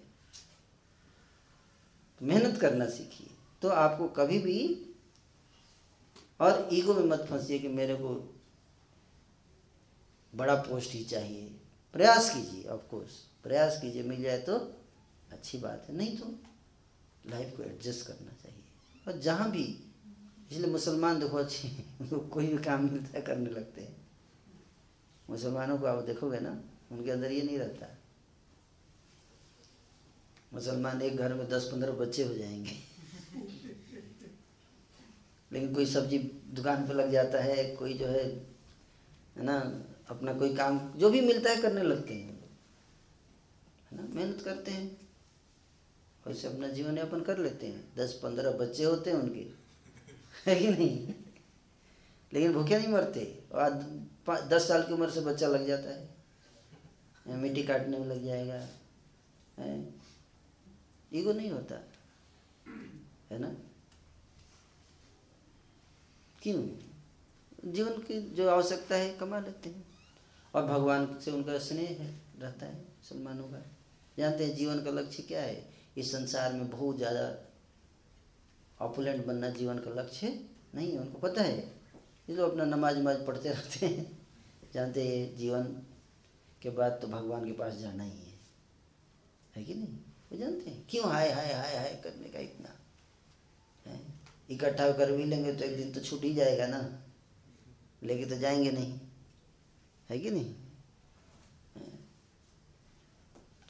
मेहनत 2.22 2.60
करना 2.60 2.86
सीखिए। 2.90 3.28
तो 3.62 3.70
आपको 3.70 4.08
कभी 4.08 4.40
भी 4.40 4.58
और 6.40 6.70
ईगो 6.74 6.94
में 6.94 7.04
मत 7.04 7.28
फंसिए 7.30 7.60
कि 7.60 7.68
मेरे 7.68 7.96
को 7.96 8.40
बड़ा 10.36 10.56
पोस्ट 10.56 10.92
ही 10.92 11.04
चाहिए। 11.04 11.50
प्रयास 11.94 12.34
कीजिए 12.34 12.64
ऑफ़ 12.66 12.82
कोर्स 12.82 13.12
प्रयास 13.44 13.80
कीजिए, 13.82 14.04
मिल 14.04 14.22
जाए 14.22 14.40
तो 14.42 14.58
अच्छी 15.32 15.58
बात 15.58 15.86
है। 15.90 15.96
नहीं 15.96 16.18
तो 16.18 16.26
लाइफ 17.30 17.58
को 17.58 17.64
एडजस्ट 17.64 18.08
करना 18.08 18.32
चाहिए। 18.44 18.64
और 19.08 19.20
जहाँ 19.20 19.52
भी, 19.52 19.80
इसलिए 20.52 20.72
मुसलमान 20.72 21.20
देखो 21.20 21.38
अच्छे 21.38 21.86
उनको 22.02 22.20
कोई 22.20 22.48
भी 22.48 22.64
काम 22.64 22.90
मिलता 22.90 23.18
है 23.18 23.22
करने 23.22 23.50
लगते 23.50 23.82
हैं। 23.82 24.08
मुसलमानों 25.30 25.78
को 25.78 25.86
आप 25.86 26.04
देखोगे 26.04 26.40
ना, 26.40 26.64
उनके 26.92 27.12
अंदर 27.12 27.32
ये 27.32 27.42
नहीं 27.42 27.60
रहता। 27.60 27.98
मुसलमान 30.54 31.02
एक 31.02 31.16
घर 31.16 31.34
में 31.34 31.50
दस 31.50 31.64
पंद्रह 31.64 31.92
बच्चे 31.92 32.24
हो 32.24 32.34
जाएँगे। 32.34 32.78
लेकिन 35.52 35.76
कोई 35.76 35.86
सब्ज़ी 35.86 36.18
दुकान 36.54 36.88
पे 36.88 36.94
लग 36.94 37.12
जाता 37.12 37.44
है, 37.44 37.76
कोई 37.76 37.94
जो 37.94 38.08
है 38.08 38.56
है 39.36 39.44
ना, 39.44 39.84
अपना 40.10 40.34
कोई 40.34 40.56
काम, 40.56 40.94
जो 40.94 41.10
भी 41.10 41.22
मिलता 41.22 41.50
है 41.50 41.62
करने 41.62 41.84
लगते 41.84 42.14
हैं। 42.14 42.50
है 43.92 43.98
ना, 43.98 44.16
मेहनत 44.16 44.42
करते 44.42 44.72
हैं। 44.72 45.05
वैसे 46.28 46.48
अपना 46.48 46.68
जीवन 46.68 46.98
यापन 46.98 47.22
कर 47.22 47.38
लेते 47.38 47.68
हैं। 47.68 47.96
दस, 47.96 48.20
पंद्रह 48.24 48.52
बच्चे 48.52 48.84
होते 48.84 49.10
हैं 49.10 49.18
उनके। 49.18 49.66
है 50.52 50.60
कि 50.60 50.68
नहीं? 50.68 51.14
लेकिन 52.34 52.54
भूखे 52.54 52.78
नहीं 52.78 52.88
मरते। 52.88 53.44
और 53.52 53.72
दस 54.30 54.68
साल 54.68 54.84
की 54.84 54.94
उम्र 54.94 55.10
से 55.10 55.22
बच्चा 55.22 55.48
लग 55.48 55.68
जाता 55.68 55.90
है। 55.90 56.16
मिट्टी 57.28 57.64
काटने 57.64 57.98
में 57.98 58.08
लग 58.08 58.24
जाएगा। 58.24 58.68
है? 59.60 59.94
ईगो 61.14 61.34
नहीं 61.34 61.52
होता। 61.52 61.76
है 63.32 63.40
ना? 63.40 63.56
क्यों? 66.42 66.70
जीवन 67.72 67.98
की 67.98 68.30
जो 68.30 68.50
आवश्यकता 68.50 68.96
है, 68.96 69.18
कमा 69.18 69.40
लेते 69.40 69.70
हैं। 69.70 69.88
और 70.56 70.66
भगवान 70.66 71.20
से 71.20 71.32
उनका 71.32 71.58
स्नेह 71.60 71.90
है, 71.90 72.22
रहता 72.40 72.66
है 72.66 72.76
मुसलमानों 72.76 73.44
का 73.44 73.66
जानते 74.18 74.46
हैं 74.46 74.56
जीवन 74.56 74.84
का 74.84 74.92
लक्ष्य 74.92 75.24
क्या 75.24 75.42
है? 75.42 75.85
इस 75.98 76.12
संसार 76.12 76.54
में 76.54 76.70
बहुत 76.70 76.98
ज़्यादा 76.98 77.52
ऑपुलेंट 78.86 79.26
बनना 79.26 79.50
जीवन 79.50 79.78
का 79.78 79.92
लक्ष्य 79.92 80.46
नहीं 80.76 80.92
है, 80.92 80.98
उनको 81.00 81.20
पता 81.20 81.42
है। 81.42 81.58
ये 82.30 82.36
लोग 82.36 82.52
अपना 82.52 82.66
नमाज़ 82.66 82.98
नमाज़ 82.98 83.26
पढ़ते 83.26 83.50
रहते 83.50 83.86
हैं। 83.86 84.18
जानते 84.74 85.08
हैं, 85.08 85.36
जीवन 85.36 85.64
के 86.62 86.70
बाद 86.70 87.00
तो 87.02 87.08
भगवान 87.08 87.46
के 87.46 87.52
पास 87.52 87.74
जाना 87.74 88.04
ही 88.04 88.10
है। 88.10 88.40
है 89.56 89.64
कि 89.64 89.74
नहीं? 89.74 89.98
वो 90.32 90.38
जानते 90.38 90.70
हैं। 90.70 90.88
क्यों 90.90 91.12
हाय 91.12 91.32
हाय 91.32 91.54
हाय 91.54 91.76
हाय 91.78 92.02
करने 92.04 92.30
का 92.30 92.40
इतना? 92.40 92.70
इकट्ठा 94.50 94.92
कर 94.92 95.12
भी 95.12 95.24
लेंगे 95.24 95.54
तो 95.54 95.66
एक 95.66 95.78
दिन 95.78 95.92
तो 95.92 96.00
छूट 96.00 96.24
ही 96.24 96.34
जाएगा 96.34 96.68
ना। 96.68 97.04
लेके 98.04 98.26
तो 98.26 98.36
जाएँगे 98.36 98.72
नहीं। 98.72 99.00
है 100.10 100.20
कि 100.20 100.32
नहीं? 100.32 100.56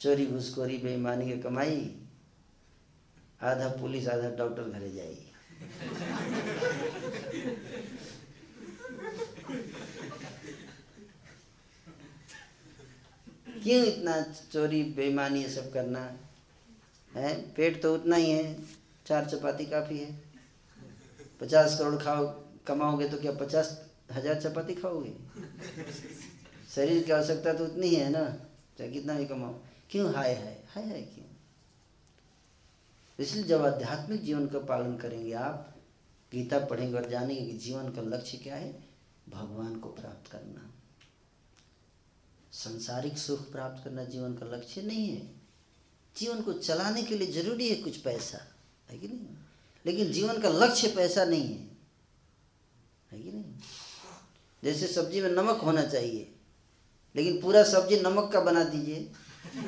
चोरी 0.00 0.26
घुसखोरी 0.26 0.78
बेईमानी 0.78 1.32
की 1.32 1.38
कमाई 1.38 2.02
आधा 3.40 3.68
पुलिस, 3.70 4.08
आधा 4.08 4.30
डॉक्टर 4.36 4.62
घरे 4.62 4.90
जाएगी 4.90 5.32
क्यों 13.62 13.84
इतना 13.84 14.20
चोरी, 14.52 14.82
बेईमानी 14.96 15.42
ये 15.42 15.48
सब 15.48 15.72
करना? 15.72 16.00
है? 17.10 17.34
पेट 17.52 17.80
तो 17.82 17.94
उतना 17.94 18.16
ही 18.16 18.30
है, 18.30 18.56
चार 19.06 19.24
चपाती 19.24 19.66
काफ़ी 19.66 19.98
है। 19.98 20.10
पचास 21.40 21.78
करोड़ 21.78 21.96
खाओ, 21.96 22.26
कमाओगे 22.66 23.08
तो 23.08 23.16
क्या 23.16 23.32
पचास 23.32 23.70
हज़ार 24.12 24.40
चपाती 24.40 24.74
खाओगे? 24.74 25.12
शरीर 26.74 27.02
की 27.02 27.12
आवश्यकता 27.12 27.52
तो 27.52 27.64
उतनी 27.64 27.86
ही 27.86 27.96
है 27.96 28.10
ना, 28.10 28.24
चाहे 28.78 28.90
कितना 28.90 29.14
भी 29.14 29.26
कमाओ। 29.26 29.54
क्यों 29.90 30.14
हाय 30.14 30.34
हाय? 30.34 30.58
हाय 30.74 30.84
हाय 30.84 31.02
क्यों? 31.14 31.25
इसलिए 33.20 33.44
जब 33.44 33.64
आध्यात्मिक 33.64 34.24
जीवन 34.24 34.46
का 34.46 34.58
पालन 34.58 34.96
करेंगे 34.96 35.32
आप, 35.32 35.76
गीता 36.32 36.58
पढ़ेंगे 36.58 36.96
और 36.96 37.10
जानेंगे 37.10 37.52
कि 37.52 37.58
जीवन 37.58 37.92
का 37.92 38.02
लक्ष्य 38.02 38.38
क्या 38.38 38.56
है, 38.56 38.84
भगवान 39.28 39.78
को 39.78 39.88
प्राप्त 39.88 40.32
करना। 40.32 40.70
संसारिक 42.52 43.18
सुख 43.18 43.52
प्राप्त 43.52 43.84
करना 43.84 44.04
जीवन 44.04 44.34
का 44.34 44.46
लक्ष्य 44.46 44.82
नहीं 44.82 45.08
है। 45.08 45.30
जीवन 46.16 46.42
को 46.42 46.52
चलाने 46.52 47.02
के 47.02 47.18
लिए 47.18 47.32
ज़रूरी 47.32 47.68
है 47.68 47.74
कुछ 47.76 47.96
पैसा, 47.96 48.38
है 48.90 48.98
कि 48.98 49.08
नहीं? 49.08 49.26
लेकिन 49.86 50.12
जीवन 50.12 50.40
का 50.40 50.48
लक्ष्य 50.48 50.88
पैसा 50.88 51.24
नहीं 51.24 51.44
है 51.44 51.76
है 53.12 53.22
कि 53.22 53.32
नहीं? 53.32 53.54
जैसे 54.64 54.86
सब्ज़ी 54.86 55.20
में 55.20 55.30
नमक 55.30 55.56
होना 55.56 55.82
चाहिए, 55.82 56.34
लेकिन 57.16 57.42
पूरा 57.42 57.62
सब्ज़ी 57.62 58.00
नमक 58.00 58.32
का 58.32 58.40
बना 58.40 58.64
दीजिए। 58.64 59.12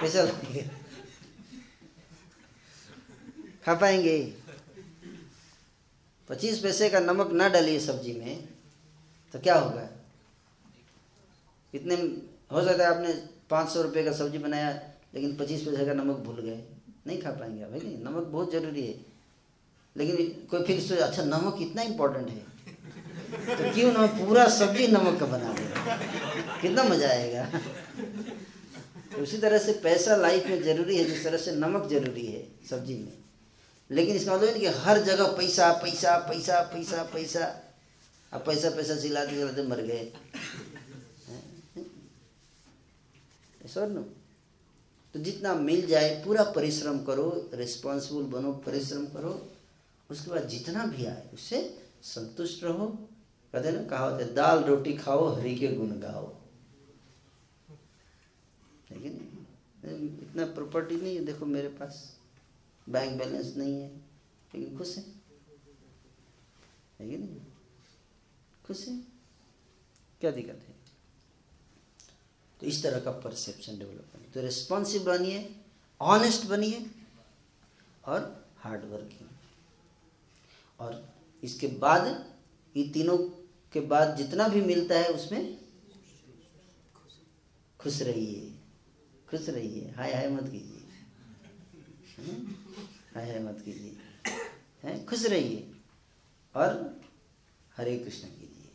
पैसा 0.00 0.22
लगेगा। 0.22 0.75
खा 3.66 3.74
पाएँगे 3.74 4.18
पच्चीस 6.30 6.58
पैसे 6.58 6.88
का 6.90 7.00
नमक 7.00 7.32
ना 7.32 7.48
डालिए 7.48 7.78
सब्ज़ी 7.80 8.12
में 8.12 8.48
तो 9.34 9.38
क्या 9.38 9.54
होगा? 9.54 9.88
इतने 11.74 11.94
हो 12.52 12.62
सकता 12.62 12.84
है 12.84 12.90
आपने 12.90 13.12
पाँच 13.50 13.68
सौ 13.68 13.82
रुपये 13.82 14.04
का 14.04 14.12
सब्ज़ी 14.12 14.38
बनाया, 14.38 14.70
लेकिन 15.14 15.34
पच्चीस 15.36 15.62
पैसे 15.62 15.86
का 15.86 15.92
नमक 15.92 16.16
भूल 16.16 16.40
गए। 16.40 16.62
नहीं 17.06 17.18
खा 17.22 17.30
पाएँगे 17.30 17.62
आप 17.64 17.70
नहीं? 17.72 17.98
नमक 18.04 18.26
बहुत 18.26 18.52
ज़रूरी 18.52 18.86
है। 18.86 18.94
लेकिन 19.96 20.46
कोई 20.50 20.62
फिर 20.62 20.80
सोचे 20.80 21.00
अच्छा 21.00 21.24
नमक 21.24 21.58
इतना 21.62 21.82
इम्पोर्टेंट 21.82 22.28
है। 22.28 23.56
तो 23.56 23.74
क्यों 23.74 23.92
ना 23.92 24.06
पूरा 24.16 24.48
सब्ज़ी 24.48 24.88
नमक 24.88 25.20
का 25.20 25.26
बना 25.26 25.52
दे? 25.52 25.64
कितना 26.62 26.82
मज़ा 26.84 27.08
आएगा। 27.08 27.44
तो 29.12 29.22
उसी 29.22 29.38
तरह 29.38 29.58
से 29.58 29.72
पैसा 29.82 30.16
लाइफ 30.16 30.46
में 30.46 30.62
ज़रूरी 30.62 30.96
है, 30.96 31.04
जिस 31.04 31.24
तरह 31.24 31.38
से 31.38 31.56
नमक 31.56 31.88
ज़रूरी 31.90 32.26
है 32.26 32.46
सब्ज़ी 32.70 32.94
में। 32.94 33.25
लेकिन 33.90 34.16
इसका 34.16 34.36
मतलब 34.36 34.56
कि 34.56 34.66
हर 34.66 35.02
जगह 35.02 35.26
पैसा 35.36 35.72
पैसा 35.72 36.16
पैसा 36.18 36.60
पैसा 36.62 37.02
पैसा। 37.02 37.44
अब 38.32 38.44
पैसा 38.46 38.70
पैसा 38.70 38.96
चिल्लाते 38.96 39.30
चिल्लाते 39.30 39.62
मर 39.62 39.82
गए। 39.82 40.12
तो 45.14 45.20
जितना 45.20 45.54
मिल 45.54 45.86
जाए, 45.86 46.24
पूरा 46.24 46.42
परिश्रम 46.44 47.04
करो 47.04 47.50
रिस्पॉन्सिबल 47.54 48.22
बनो, 48.22 48.52
परिश्रम 48.52 49.06
करो। 49.06 49.52
उसके 50.10 50.30
बाद 50.30 50.48
जितना 50.48 50.86
भी 50.86 51.06
आए, 51.06 51.28
उससे 51.34 51.82
संतुष्ट 52.02 52.64
रहो। 52.64 52.86
कहते 53.52 53.70
ना, 53.70 53.84
कहा 53.84 54.04
होता 54.04 54.24
है, 54.24 54.34
दाल 54.34 54.64
रोटी 54.64 54.92
खाओ, 54.94 55.34
हरि 55.34 55.54
के 55.54 55.68
गुण 55.68 55.88
गाओ। 55.88 56.34
लेकिन 58.92 59.46
इतना 60.22 60.44
प्रॉपर्टी 60.44 60.96
नहीं 60.96 61.16
है, 61.16 61.24
देखो 61.24 61.46
मेरे 61.46 61.68
पास। 61.68 62.15
बैंक 62.88 63.18
बैलेंस 63.18 63.54
नहीं 63.56 63.80
है, 63.80 63.88
लेकिन 64.54 64.76
खुश 64.78 64.96
है। 64.96 65.04
नहीं? 67.00 67.40
खुश 68.64 68.86
है? 68.88 68.96
क्या 70.20 70.30
दिक्कत 70.30 70.64
है? 70.68 70.74
तो 72.60 72.66
इस 72.66 72.82
तरह 72.82 73.00
का 73.00 73.10
परसेप्शन 73.20 73.78
डेवलप 73.78 74.12
करिए 74.12 74.30
तो 74.30 74.40
रिस्पॉन्सिव 74.40 75.04
बनिए 75.04 75.54
ऑनेस्ट 76.00 76.46
बनिए, 76.46 76.86
और 78.04 78.46
हार्ड 78.58 78.84
वर्किंग 78.84 79.28
और 80.78 81.14
इसके 81.42 81.66
बाद, 81.66 82.06
ये 82.74 82.88
तीनों 82.88 83.16
के 83.72 83.80
बाद 83.82 84.16
जितना 84.16 84.48
भी 84.48 84.60
मिलता 84.62 84.98
है, 84.98 85.08
उसमें 85.08 85.58
खुश 87.80 88.00
रहिए। 88.02 88.52
खुश 89.30 89.48
रहिए। 89.48 89.90
हाय 89.90 90.12
हाय 90.14 90.28
मत 90.30 90.50
कीजिए। 90.50 90.82
हाय 93.20 93.38
मत 93.38 93.62
कीजिए। 93.64 93.96
हैं? 94.82 95.06
खुश 95.06 95.26
रहिए 95.26 95.74
और 96.54 97.00
हरे 97.76 97.98
कृष्ण 97.98 98.28
कीजिए। 98.28 98.72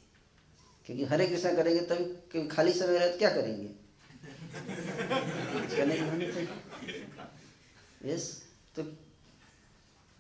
क्योंकि 0.86 1.04
हरे 1.04 1.28
कृष्ण 1.28 1.56
करेंगे 1.56 1.82
तभी 1.82 2.06
तो 2.06 2.48
खाली 2.48 2.74
समय 2.74 3.00
रहे 3.00 3.10
तो 3.10 3.18
क्या 3.18 3.30
करेंगे? 3.30 3.76
यस 8.14 8.44
तो। 8.76 8.84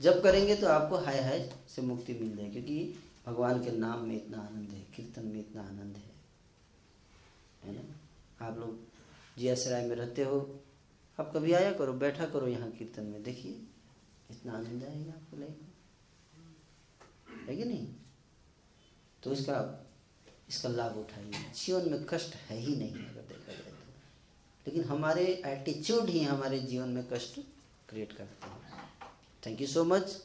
जब 0.01 0.23
करेंगे 0.23 0.55
तो 0.55 0.67
आपको 0.67 0.97
हाय 0.97 1.21
हाय 1.21 1.53
से 1.75 1.81
मुक्ति 1.81 2.13
मिल 2.13 2.37
जाए 2.37 2.49
क्योंकि 2.49 2.99
भगवान 3.25 3.63
के 3.63 3.71
नाम 3.71 3.99
में 3.99 4.15
इतना 4.15 4.37
आनंद 4.37 4.69
है 4.69 4.81
कीर्तन 4.95 5.25
में 5.25 5.39
इतना 5.39 5.61
आनंद 5.61 5.97
है। 5.97 6.11
है 7.63 7.75
ना? 7.75 7.95
आप 8.47 8.57
लोग 8.57 8.79
जिया 9.37 9.55
सराय 9.55 9.85
में 9.85 9.95
रहते 9.95 10.23
हो 10.23 10.59
आप 11.19 11.33
कभी 11.35 11.53
आया 11.53 11.73
करो 11.73 11.93
बैठा 11.93 12.25
करो 12.25 12.47
यहाँ 12.47 12.71
कीर्तन 12.71 13.03
में 13.03 13.23
देखिए। 13.23 13.61
इतना 14.31 14.53
आनंद 14.53 14.83
आएगा 14.83 15.13
आपको 15.13 15.37
लाइफ 15.37 15.57
है 17.49 17.55
कि 17.55 17.63
नहीं 17.65 17.87
तो 19.23 19.31
इसका 19.33 19.57
इसका 20.49 20.69
लाभ 20.69 20.97
उठाइए। 20.97 21.43
जीवन 21.55 21.89
में 21.91 22.05
कष्ट 22.05 22.35
है 22.47 22.57
ही 22.59 22.75
नहीं 22.75 23.05
अगर 23.05 23.21
देखा 23.29 23.51
जाए 23.51 23.71
तो। 23.71 23.75
लेकिन 24.65 24.83
हमारे 24.85 25.23
एटीट्यूड 25.47 26.09
ही 26.09 26.23
हमारे 26.23 26.59
जीवन 26.61 26.89
में 26.89 27.07
कष्ट 27.09 27.39
क्रिएट 27.89 28.11
करते 28.13 28.49
हैं। 28.49 28.61
थैंक 29.43 29.61
यू 29.61 29.67
सो 29.67 29.83
मच 29.85 30.17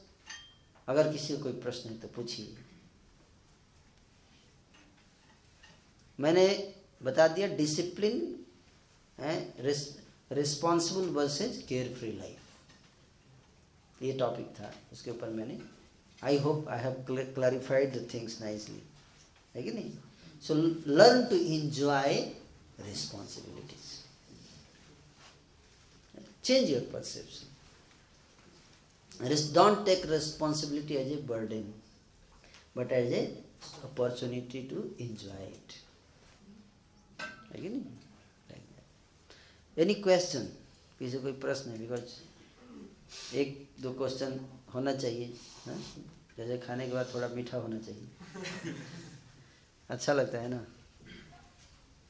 अगर 0.89 1.13
किसी 1.13 1.37
को 1.37 1.43
कोई 1.43 1.53
प्रश्न 1.61 1.91
है 1.91 1.99
तो 1.99 2.09
पूछिए। 2.17 2.57
मैंने 6.19 6.47
बता 7.01 7.29
दिया 7.29 7.47
डिसिप्लिन 7.57 8.45
है 9.19 9.35
responsible 10.33 11.09
versus 11.15 11.65
care 11.69 11.95
free 11.95 12.13
life 12.13 12.46
ये 14.03 14.13
टॉपिक 14.19 14.47
था, 14.59 14.73
उसके 14.93 15.11
ऊपर 15.11 15.29
मैंने 15.31 15.59
I 16.23 16.39
hope 16.39 16.69
I 16.69 16.79
have 16.81 17.05
clarified 17.09 17.95
the 17.95 18.09
things 18.15 18.41
nicely 18.41 18.83
है 19.55 19.63
कि 19.63 19.71
नहीं? 19.71 19.91
So 20.43 20.55
learn 20.55 21.25
to 21.31 21.37
enjoy 21.37 22.15
responsibilities 22.81 23.85
change 26.45 26.71
your 26.71 26.81
perception 26.93 27.47
don't 29.55 29.85
take 29.87 30.07
responsibility 30.07 30.95
as 30.95 31.13
a 31.13 31.17
burden 31.29 31.73
but 32.77 32.93
as 32.93 33.13
a 33.13 33.21
opportunity 33.85 34.63
to 34.71 34.83
enjoy 35.05 35.47
it 35.47 35.73
है 37.53 37.61
कि 37.61 37.69
नहीं? 37.69 37.83
क्वेश्चन 40.03 40.45
किसी 40.99 41.19
कोई 41.19 41.33
प्रश्न 41.41 41.71
है? 41.71 41.79
बिकॉज़ 41.79 42.03
एक 43.35 43.69
दो 43.83 43.93
क्वेश्चन 43.93 44.39
होना 44.75 44.93
चाहिए 44.95 45.27
ना 45.67 45.75
जैसे 46.37 46.59
खाने 46.59 46.87
के 46.87 46.93
बाद 46.93 47.11
थोड़ा 47.15 47.29
मीठा 47.29 47.59
होना 47.59 47.79
चाहिए। 47.79 48.75
अच्छा 49.91 50.13
लगता 50.13 50.39
है 50.39 50.49
ना? 50.49 50.65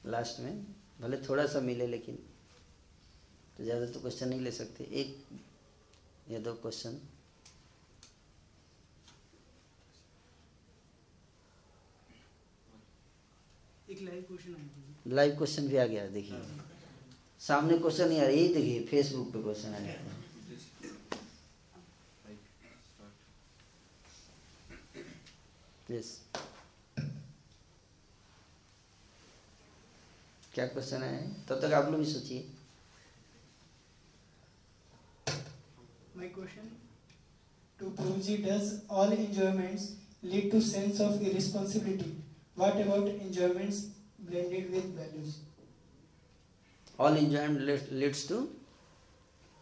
लास्ट 0.06 0.40
में। 0.40 0.64
भले 1.00 1.16
थोड़ा 1.28 1.46
सा 1.46 1.60
मिले 1.60 1.86
लेकिन 1.86 2.18
तो 3.56 3.64
ज़्यादा 3.64 3.86
तो 3.86 4.00
क्वेश्चन 4.00 4.28
नहीं 4.28 4.40
ले 4.40 4.50
सकते। 4.50 4.84
एक 5.00 5.26
या 6.30 6.38
दो 6.38 6.52
question 6.54 7.00
live 13.88 14.22
question 14.28 15.14
live 15.14 15.36
question 15.36 15.68
भी 15.68 15.76
आ 15.76 15.84
गया 15.86 16.06
देखिए। 16.10 16.40
सामने 17.40 17.78
क्वेश्चन 17.78 18.08
नहीं 18.08 18.18
आ 18.20 18.22
रहा 18.22 18.30
यही 18.30 18.48
देखिए 18.54 18.84
फेसबुक 18.86 19.32
पे 19.32 19.42
क्वेश्चन 19.42 19.74
आ 19.74 19.78
गया। 19.78 20.25
प्लीज़ 25.88 26.06
क्या 30.54 30.66
क्वेश्चन 30.66 31.02
है? 31.02 31.16
तब 31.48 31.60
तक 31.62 31.72
आप 31.74 31.90
लोग 31.90 32.00
भी 32.00 32.06
सोचिए। 32.12 32.38
My 36.16 36.28
question 36.34 36.70
to 37.78 37.90
Prabhu 37.96 38.18
ji 38.26 38.36
does 38.44 38.72
all 39.00 39.12
enjoyments 39.12 39.88
lead 40.24 40.50
to 40.52 40.60
sense 40.68 41.00
of 41.00 41.22
irresponsibility 41.22 42.10
what 42.58 42.80
about 42.86 43.08
enjoyments 43.08 43.82
blended 44.20 44.70
with 44.70 44.94
values 44.98 45.34
all 46.98 47.16
enjoyment 47.16 47.90
leads 47.92 48.28
to 48.28 48.38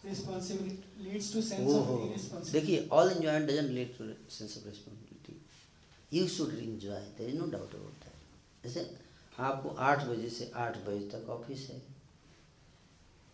responsibility 0.05 1.05
leads 1.05 1.33
to 1.33 1.43
sense 1.43 1.71
of 1.71 1.91
irresponsibility 2.07 2.61
देखिए 2.61 2.89
all 2.93 3.11
enjoyment 3.11 3.51
doesn't 3.51 3.71
lead 3.71 3.97
to 3.99 4.05
sense 4.31 4.57
of 4.57 4.67
responsibility 4.67 5.04
You 6.15 6.27
should 6.29 6.55
enjoy. 6.59 7.01
There 7.19 7.29
is 7.29 7.35
no 7.35 7.47
doubt 7.53 7.75
about 7.77 7.97
that. 8.03 8.19
जैसे 8.65 8.83
आपको 9.41 9.69
आठ 9.87 10.05
बजे 10.07 10.29
से 10.31 10.51
आठ 10.65 10.77
बजे 10.87 11.09
तक 11.13 11.29
office 11.31 11.69
है 11.71 11.81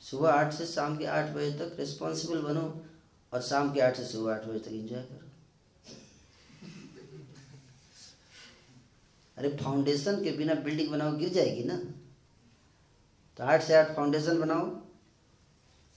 सुबह 0.02 0.30
आठ 0.30 0.52
से 0.54 0.66
शाम 0.66 0.96
के 0.98 1.06
आठ 1.16 1.30
बजे 1.34 1.50
तक 1.58 1.76
रिस्पॉन्सिबल 1.80 2.40
बनो 2.42 2.62
और 3.32 3.42
शाम 3.48 3.72
के 3.74 3.80
आठ 3.86 3.96
से 3.96 4.04
सुबह 4.12 4.32
आठ 4.34 4.44
बजे 4.46 4.58
तक 4.58 4.72
इंजॉय 4.80 5.02
करो 5.10 5.28
अरे 9.36 9.56
फाउंडेशन 9.56 10.22
के 10.24 10.32
बिना 10.36 10.54
बिल्डिंग 10.64 10.90
बनाओ, 10.92 11.16
गिर 11.16 11.28
जाएगी 11.34 11.64
ना 11.64 11.76
तो 13.38 13.44
आठ 13.44 13.62
से 13.64 13.74
आठ 13.74 13.94
फाउंडेशन 13.96 14.40
बनाओ 14.40 14.66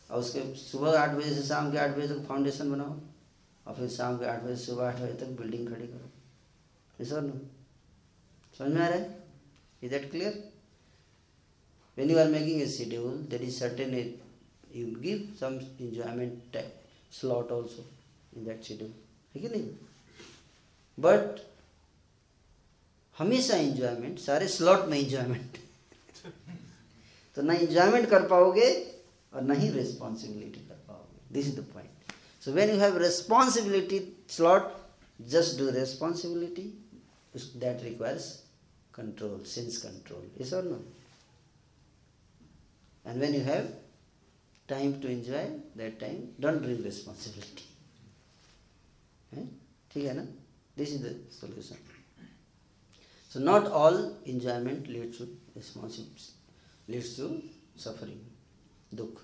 और 0.09 0.19
उसके 0.19 0.43
सुबह 0.57 0.99
आठ 0.99 1.15
बजे 1.15 1.33
से 1.35 1.41
शाम 1.47 1.71
के 1.71 1.77
आठ 1.77 1.97
बजे 1.97 2.07
तक 2.07 2.25
फाउंडेशन 2.27 2.71
बनाओ 2.71 2.99
और 3.67 3.75
फिर 3.75 3.89
शाम 3.89 4.17
के 4.19 4.25
आठ 4.25 4.43
बजे 4.43 4.55
सुबह 4.65 4.87
आठ 4.87 4.99
बजे 5.01 5.13
तक 5.25 5.37
बिल्डिंग 5.41 5.67
खड़ी 5.69 5.87
करो 5.87 6.11
नो 6.99 7.39
समझ 8.57 8.71
में 8.71 8.81
आ 8.81 8.87
रहा 8.87 8.97
है 8.97 9.23
is 9.83 9.91
that 9.91 10.09
clear 10.11 10.41
when 11.97 12.09
you 12.09 12.17
are 12.17 12.27
making 12.27 12.61
a 12.61 12.67
schedule, 12.67 13.17
there 13.29 13.41
is 13.41 13.57
certain 13.57 13.93
you 14.71 14.97
give 15.01 15.37
some 15.37 15.59
enjoyment 15.79 16.55
slot 17.11 17.51
also 17.51 17.83
in 18.35 18.45
that 18.45 18.63
schedule. 18.63 18.93
है 19.35 19.41
कि 19.41 19.49
नहीं 19.49 19.69
बट 20.97 21.39
हमेशा 23.17 23.55
इंजॉयमेंट 23.57 24.19
सारे 24.19 24.47
स्लॉट 24.47 24.85
में 24.89 24.97
इंजॉयमेंट 24.97 25.57
तो 27.37 27.41
ना 27.41 27.53
इंजॉयमेंट 27.61 28.09
कर 28.09 28.27
पाओगे 28.27 28.67
और 29.33 29.41
ना 29.41 29.53
ही 29.61 29.69
रिस्पॉन्सिबिलिटी 29.71 30.59
कर 30.67 30.83
पाओगे 30.87 31.33
this 31.33 31.47
is 31.47 31.55
the 31.59 31.63
point 31.73 32.13
so 32.45 32.51
when 32.59 32.69
you 32.69 32.77
have 32.79 32.97
responsibility 33.03 33.99
slot 34.35 34.71
just 35.33 35.57
do 35.59 35.69
responsibility 35.79 36.67
that 37.55 37.83
requires 37.83 38.43
control, 38.91 39.43
sense 39.43 39.79
control. 39.79 40.21
Yes 40.37 40.53
or 40.53 40.63
no? 40.63 40.79
And 43.05 43.19
when 43.19 43.33
you 43.33 43.43
have 43.43 43.67
time 44.67 45.01
to 45.01 45.09
enjoy, 45.09 45.49
that 45.75 45.99
time 45.99 46.29
don't 46.39 46.61
bring 46.61 46.83
responsibility. 46.83 47.65
Right? 49.35 49.47
Okay? 49.89 50.27
This 50.75 50.91
is 50.91 51.01
the 51.01 51.15
solution. 51.29 51.77
So 53.29 53.39
not 53.39 53.67
all 53.67 54.17
enjoyment 54.25 54.87
leads 54.87 55.17
to 55.17 55.27
responsibility, 55.55 56.33
leads 56.87 57.15
to 57.17 57.41
suffering, 57.75 58.23
dukkha. 58.95 59.21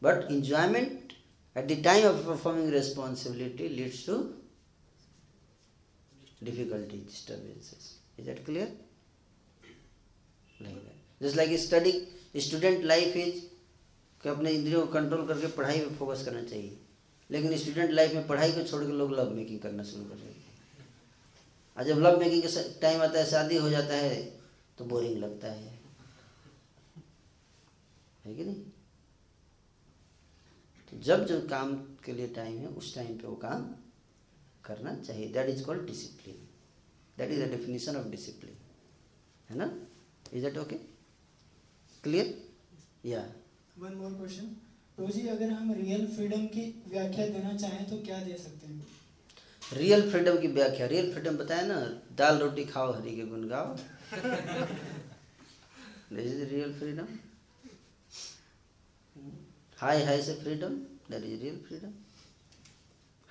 But 0.00 0.30
enjoyment 0.30 1.12
at 1.54 1.68
the 1.68 1.82
time 1.82 2.06
of 2.06 2.24
performing 2.24 2.70
responsibility 2.70 3.68
leads 3.68 4.04
to 4.04 4.34
difficulty, 6.42 6.98
disturbances. 7.06 7.84
Is 8.18 8.26
that 8.26 8.44
clear? 8.46 8.68
Like 10.60 10.80
that. 10.80 10.98
Just 11.20 11.36
like 11.36 11.52
study 11.58 11.92
student 12.40 12.84
life 12.84 13.16
is 13.16 13.42
कि 14.22 14.28
अपने 14.28 14.50
इंद्रियों 14.50 14.86
को 14.86 14.92
control 14.92 15.26
करके 15.28 15.46
पढ़ाई 15.46 15.80
पे 15.80 15.94
focus 15.96 16.24
करना 16.24 16.42
चाहिए। 16.42 16.78
लेकिन 17.30 17.56
स्टूडेंट 17.58 17.90
लाइफ 17.90 18.14
में 18.14 18.26
पढ़ाई 18.26 18.52
को 18.52 18.62
छोड़ 18.62 18.84
के 18.84 18.92
लोग 18.92 19.12
लव 19.12 19.30
मेकिंग 19.30 19.60
करना 19.60 19.82
शुरू 19.82 20.04
कर 20.04 20.14
देते 20.14 20.40
हैं। 20.40 20.86
और 21.76 21.84
जब 21.84 21.98
लव 21.98 22.18
मेकिंग 22.20 22.42
का 22.42 22.80
टाइम 22.80 23.02
आता 23.02 23.18
है, 23.18 23.26
शादी 23.30 23.56
हो 23.56 23.70
जाता 23.70 23.94
है 23.94 24.40
तो 24.78 24.84
बोरिंग 24.84 25.18
लगता 25.18 25.48
है। 25.48 25.78
है 28.24 28.34
कि 28.34 28.44
नहीं? 28.44 28.62
तो 30.90 30.98
जब 30.98 31.26
जो 31.26 31.40
काम 31.40 31.74
के 31.76 32.12
लिए 32.12 32.28
टाइम 32.28 32.58
है, 32.58 32.66
उस 32.66 32.94
टाइम 32.94 33.18
पे 33.18 33.26
वो 33.26 33.36
काम 33.36 33.74
करना 34.64 34.94
चाहिए। 34.96 35.28
That 35.32 35.48
is 35.48 35.62
called 35.64 35.86
discipline 35.86 36.36
that 37.18 37.30
is 37.30 37.40
the 37.42 37.50
definition 37.50 37.96
of 37.96 38.08
discipline 38.10 38.56
है 39.50 39.56
ना? 39.58 39.70
इज़ 40.32 40.42
दैट 40.44 40.58
ओके 40.58 40.76
क्लियर 42.04 42.34
या 43.06 43.20
वन 43.78 43.94
मोर 43.94 44.12
क्वेश्चन 44.14 44.46
तो 44.96 45.08
जी 45.10 45.26
अगर 45.28 45.50
हम 45.50 45.72
रियल 45.74 46.06
फ्रीडम 46.06 46.46
की 46.48 46.64
व्याख्या 46.88 47.26
देना 47.28 47.56
चाहें 47.56 47.88
तो 47.90 47.96
क्या 48.04 48.18
दे 48.24 48.36
सकते 48.38 48.66
हैं? 48.66 48.86
रियल 49.72 50.10
फ्रीडम 50.10 50.40
की 50.40 50.48
व्याख्या। 50.48 50.86
रियल 50.86 51.12
फ्रीडम 51.12 51.36
बताया 51.36 51.62
ना 51.66 51.78
दाल 52.18 52.38
रोटी 52.38 52.64
खाओ 52.64 52.92
हरी 52.92 53.14
के 53.16 53.24
गुण 53.26 53.46
गाओ। 53.48 53.76
दिस 56.12 56.26
इज़ 56.26 56.42
रियल 56.50 56.72
फ्रीडम 56.78 57.06
हाय 59.78 60.04
हाय 60.04 60.22
से 60.22 60.34
freedom 60.42 60.76
that 61.10 61.24
is 61.24 61.40
real 61.42 61.58
freedom 61.68 61.92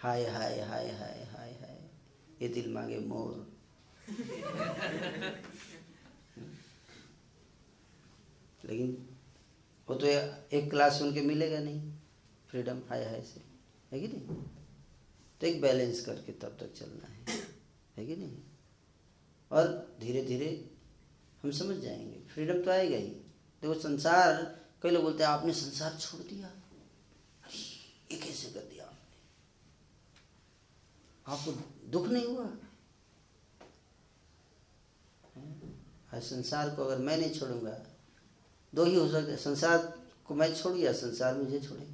हाय 0.04 0.26
हाय 0.26 0.60
हाय 0.60 0.92
हाय 0.92 1.24
हाय 1.24 1.52
हाय। 1.52 1.90
ये 2.42 2.48
दिल 2.48 2.74
मांगे 2.74 3.00
मोर। 3.00 3.58
लेकिन 8.66 9.10
वो 9.90 9.96
तो 9.96 10.06
एक 10.06 10.70
क्लास 10.70 11.00
सुन 11.00 11.14
के 11.14 11.22
मिलेगा 11.22 11.60
नहीं। 11.60 11.94
फ्रीडम, 12.50 12.80
हाय 12.90 13.06
हाय 13.06 13.22
से। 13.22 13.42
है 13.92 14.00
कि 14.00 14.08
नहीं? 14.08 14.44
तो 15.42 15.48
एक 15.48 15.62
बैलेंस 15.62 16.06
करके 16.06 16.32
तब 16.32 16.58
तक 16.60 16.74
चलना 16.74 17.08
है। 17.08 17.26
है 17.98 18.06
कि 18.06 18.16
नहीं? 18.16 18.38
और 19.52 19.98
धीरे 20.00 20.26
धीरे 20.26 20.72
हम 21.44 21.52
समझ 21.52 21.78
जाएँगे। 21.78 22.28
फ्रीडम 22.34 22.64
तो 22.64 22.72
आएगा 22.72 22.98
ही। 22.98 23.08
देखो, 23.08 23.74
संसार, 23.74 24.66
कई 24.82 24.90
लोग 24.90 25.04
बोलते 25.04 25.24
हैं, 25.24 25.32
आपने 25.32 25.54
संसार 25.54 25.98
छोड़ 26.00 26.22
दिया। 26.22 26.48
अरे, 26.48 28.16
ये 28.16 28.22
कैसे 28.22 28.52
कर 28.54 28.73
आपको 31.28 31.52
दुख 31.90 32.08
नहीं 32.08 32.26
हुआ? 32.26 32.50
आज 36.14 36.24
संसार 36.24 36.70
को 36.70 36.84
अगर 36.84 36.98
मैं 36.98 37.18
नहीं 37.18 37.32
छोड़ूँगा, 37.32 37.86
दो 38.76 38.84
ही 38.86 38.96
हो 38.96 39.08
सकते, 39.10 39.36
संसार 39.38 39.78
को 40.26 40.36
मैं 40.36 40.56
छोड़ 40.56 40.74
गया 40.74 40.94
संसार 40.94 41.36
मुझे 41.36 41.60
छोड़े? 41.60 41.86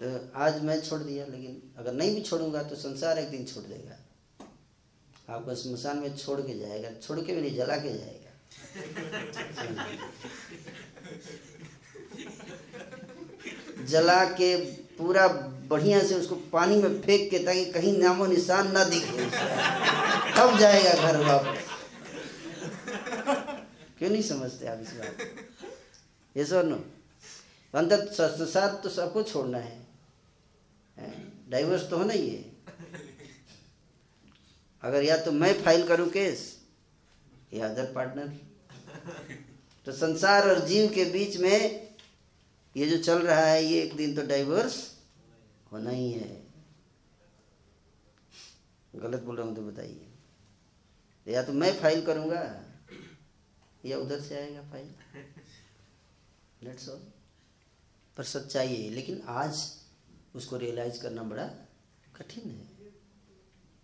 तो 0.00 0.30
आज 0.34 0.62
मैं 0.62 0.80
छोड़ 0.82 1.00
दिया, 1.00 1.26
लेकिन 1.26 1.74
अगर 1.76 1.92
नहीं 1.92 2.14
भी 2.14 2.22
छोड़ूँगा 2.22 2.62
तो 2.62 2.76
संसार 2.76 3.18
एक 3.18 3.30
दिन 3.30 3.44
छोड़ 3.44 3.64
देगा। 3.64 3.98
आपको 5.34 5.54
स्मशान 5.54 5.98
में 5.98 6.16
छोड़ 6.16 6.40
के 6.40 6.58
जाएगा, 6.58 6.90
छोड़ 7.00 7.20
के 7.20 7.34
भी 7.34 7.40
नहीं, 7.40 7.54
जला 7.54 7.76
के 7.76 7.98
जाएगा। 7.98 8.30
जला 13.86 14.24
के 14.40 14.54
पूरा 14.96 15.26
बढ़िया 15.68 16.02
से 16.02 16.14
उसको 16.14 16.34
पानी 16.52 16.76
में 16.76 17.00
फेंक 17.02 17.30
के 17.30 17.38
ताकि 17.44 17.64
कहीं 17.72 17.96
नामो 17.98 18.26
निशान 18.26 18.72
ना 18.72 18.84
दिखे। 18.84 19.26
तब 20.36 20.58
जाएगा 20.58 20.92
घर 21.02 21.16
वापस। 21.24 21.58
क्यों 23.98 24.10
नहीं 24.10 24.22
समझते 24.22 24.66
आप 24.66 24.78
इस 24.82 24.92
बात 24.92 25.16
ये 26.36 26.44
सर 26.44 26.64
नो 26.64 26.76
अंतर 27.74 28.06
संसार 28.12 28.80
तो 28.82 28.88
सबको 28.90 29.22
छोड़ना 29.22 29.58
है। 29.58 29.78
डाइवोर्स 31.50 31.88
तो 31.90 31.96
होना 31.98 32.12
ही 32.12 32.28
है। 32.28 32.42
अगर 34.82 35.02
या 35.02 35.16
तो 35.16 35.32
मैं 35.32 35.52
फ़ाइल 35.62 35.86
करूँ 35.88 36.08
केस 36.10 36.40
या 37.54 37.68
अदर 37.68 37.92
पार्टनर 37.94 38.32
तो 39.86 39.92
संसार 39.92 40.48
और 40.50 40.58
जीव 40.66 40.90
के 40.94 41.04
बीच 41.10 41.36
में 41.36 41.58
ये 42.76 42.86
जो 42.86 42.96
चल 42.98 43.18
रहा 43.18 43.44
है, 43.44 43.64
ये 43.64 43.82
एक 43.82 43.96
दिन 43.96 44.14
तो 44.14 44.22
डाइवर्स 44.26 44.76
होना 45.72 45.90
ही 45.90 46.10
है। 46.12 46.42
गलत 48.94 49.22
बोल 49.22 49.36
रहा 49.36 49.46
हूँ 49.46 49.54
तो 49.56 49.62
बताइए। 49.62 50.06
या 51.26 51.42
तो 51.42 51.52
मैं 51.52 51.72
फ़ाइल 51.80 52.04
करूँगा, 52.06 52.40
या 53.84 53.98
उधर 53.98 54.20
से 54.20 54.36
आएगा 54.36 54.62
फ़ाइल 54.70 54.94
लेट्स 56.62 56.88
ऑल 56.88 57.00
पर 58.16 58.24
सच्चाई 58.24 58.74
है, 58.74 58.90
लेकिन 58.90 59.22
आज 59.28 59.64
उसको 60.36 60.56
रियलाइज़ 60.56 61.00
करना 61.02 61.22
बड़ा 61.22 61.46
कठिन 62.16 62.50
है। 62.50 62.92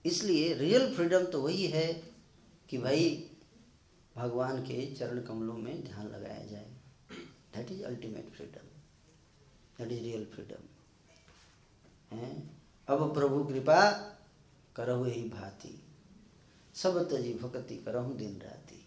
इसलिए 0.05 0.53
रियल 0.55 0.95
फ्रीडम 0.95 1.25
तो 1.25 1.41
वही 1.43 1.67
है 1.67 1.87
कि 2.71 2.79
भाई 2.79 3.09
भगवान 4.17 4.63
के 4.63 4.87
चरण 4.95 5.21
कमलों 5.23 5.57
में 5.57 5.85
ध्यान 5.85 6.07
लगाया 6.09 6.45
जाए। 6.47 6.71
That 7.55 7.71
is 7.73 7.83
ultimate 7.85 8.31
freedom 8.37 8.69
that 9.81 9.93
is 9.93 10.01
real 10.01 10.25
freedom 10.25 10.65
है 12.17 12.51
अब 12.89 13.15
प्रभु 13.15 13.45
कृपा 13.45 13.91
करहु 14.77 15.05
ही 15.05 15.29
भांति। 15.29 15.83
सब 16.75 17.11
तजी 17.11 17.35
भक्ति 17.35 17.77
करहु 17.77 18.15
दिन 18.15 18.41
राति। 18.41 18.85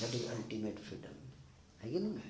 दैट 0.00 0.14
इज़ 0.14 0.26
अल्टीमेट 0.26 0.78
फ्रीडम 0.78 1.14
है 1.80 1.92
कि 1.92 1.98
नहीं? 2.00 2.20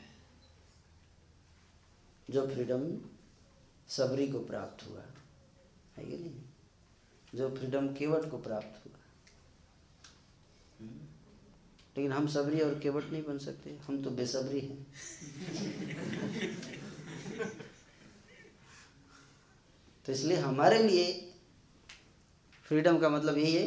जो 2.30 2.46
फ्रीडम 2.46 2.98
सबरी 3.88 4.28
को 4.28 4.40
प्राप्त 4.40 4.86
हुआ। 4.88 5.02
है 5.96 6.04
कि 6.04 6.18
नहीं? 6.18 6.42
जो 7.34 7.56
फ्रीडम 7.56 7.94
केवट 7.94 8.30
को 8.30 8.38
प्राप्त 8.38 8.86
हुआ। 8.86 8.98
लेकिन 11.96 12.12
हम 12.12 12.26
सबरी 12.26 12.60
और 12.60 12.78
केवट 12.78 13.04
नहीं 13.04 13.24
बन 13.24 13.38
सकते। 13.38 13.70
हम 13.70 14.04
तो 14.04 14.10
बेसब्री 14.10 14.60
हैं। 14.60 14.86
तो 20.06 20.12
इसलिए 20.12 20.36
हमारे 20.36 20.82
लिए 20.82 21.34
फ्रीडम 22.64 22.98
का 22.98 23.08
मतलब 23.08 23.38
यही 23.38 23.54
है 23.56 23.66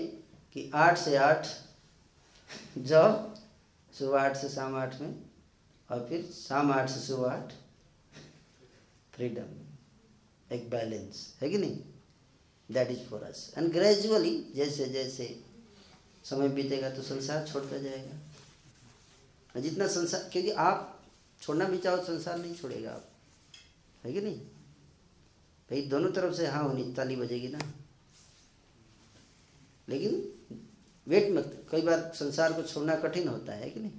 कि 0.54 0.72
आठ 0.76 0.98
से 0.98 1.16
आठ 1.16 1.48
जॉब 2.78 3.36
सुबह 3.94 4.20
आठ 4.22 4.38
से 4.38 4.50
शाम 4.50 4.76
आठ 4.76 5.02
में 5.02 5.16
और 5.92 6.06
फिर 6.10 6.26
शाम 6.26 6.72
आठ 6.72 6.90
से 6.90 7.00
सुबह 7.00 7.32
आठ 7.32 7.54
फ्रीडम 9.16 10.56
एक 10.56 10.70
बैलेंस 10.70 11.36
है 11.42 11.50
कि 11.50 11.58
नहीं? 11.58 11.78
That 12.72 12.92
is 12.92 13.00
for 13.00 13.24
us 13.24 13.54
and 13.58 13.72
gradually 13.72 14.52
जैसे 14.56 14.86
जैसे 14.86 15.44
समय 16.24 16.50
बीतेगा 16.50 16.90
तो 16.90 17.02
संसार 17.02 17.48
छोड़ता 17.48 17.78
जाएगा। 17.78 19.60
जितना 19.62 19.88
संसार, 19.88 20.30
क्योंकि 20.32 20.52
आप 20.52 21.04
छोड़ना 21.42 21.66
भी 21.66 21.78
चाहो, 21.78 22.04
संसार 22.04 22.38
नहीं 22.38 22.56
छोड़ेगा 22.56 22.92
आप। 22.92 23.15
है 24.06 24.14
कि 24.14 24.22
नहीं? 24.22 24.40
भाई, 25.70 25.82
दोनों 25.82 26.12
तरफ़ 26.12 26.34
से 26.34 26.48
हाँ 26.48 26.64
होनी 26.64 26.94
ताली 26.94 27.16
बजेगी 27.16 27.48
ना। 27.48 27.60
लेकिन 29.90 30.34
वेट 31.08 31.32
मत, 31.32 31.68
कई 31.72 31.82
बार 31.82 32.12
संसार 32.16 32.54
को 32.54 32.64
छोड़ना 32.64 32.96
कठिन 32.96 33.28
होता 33.28 33.54
है 33.54 33.70
कि 33.70 33.80
नहीं? 33.80 33.92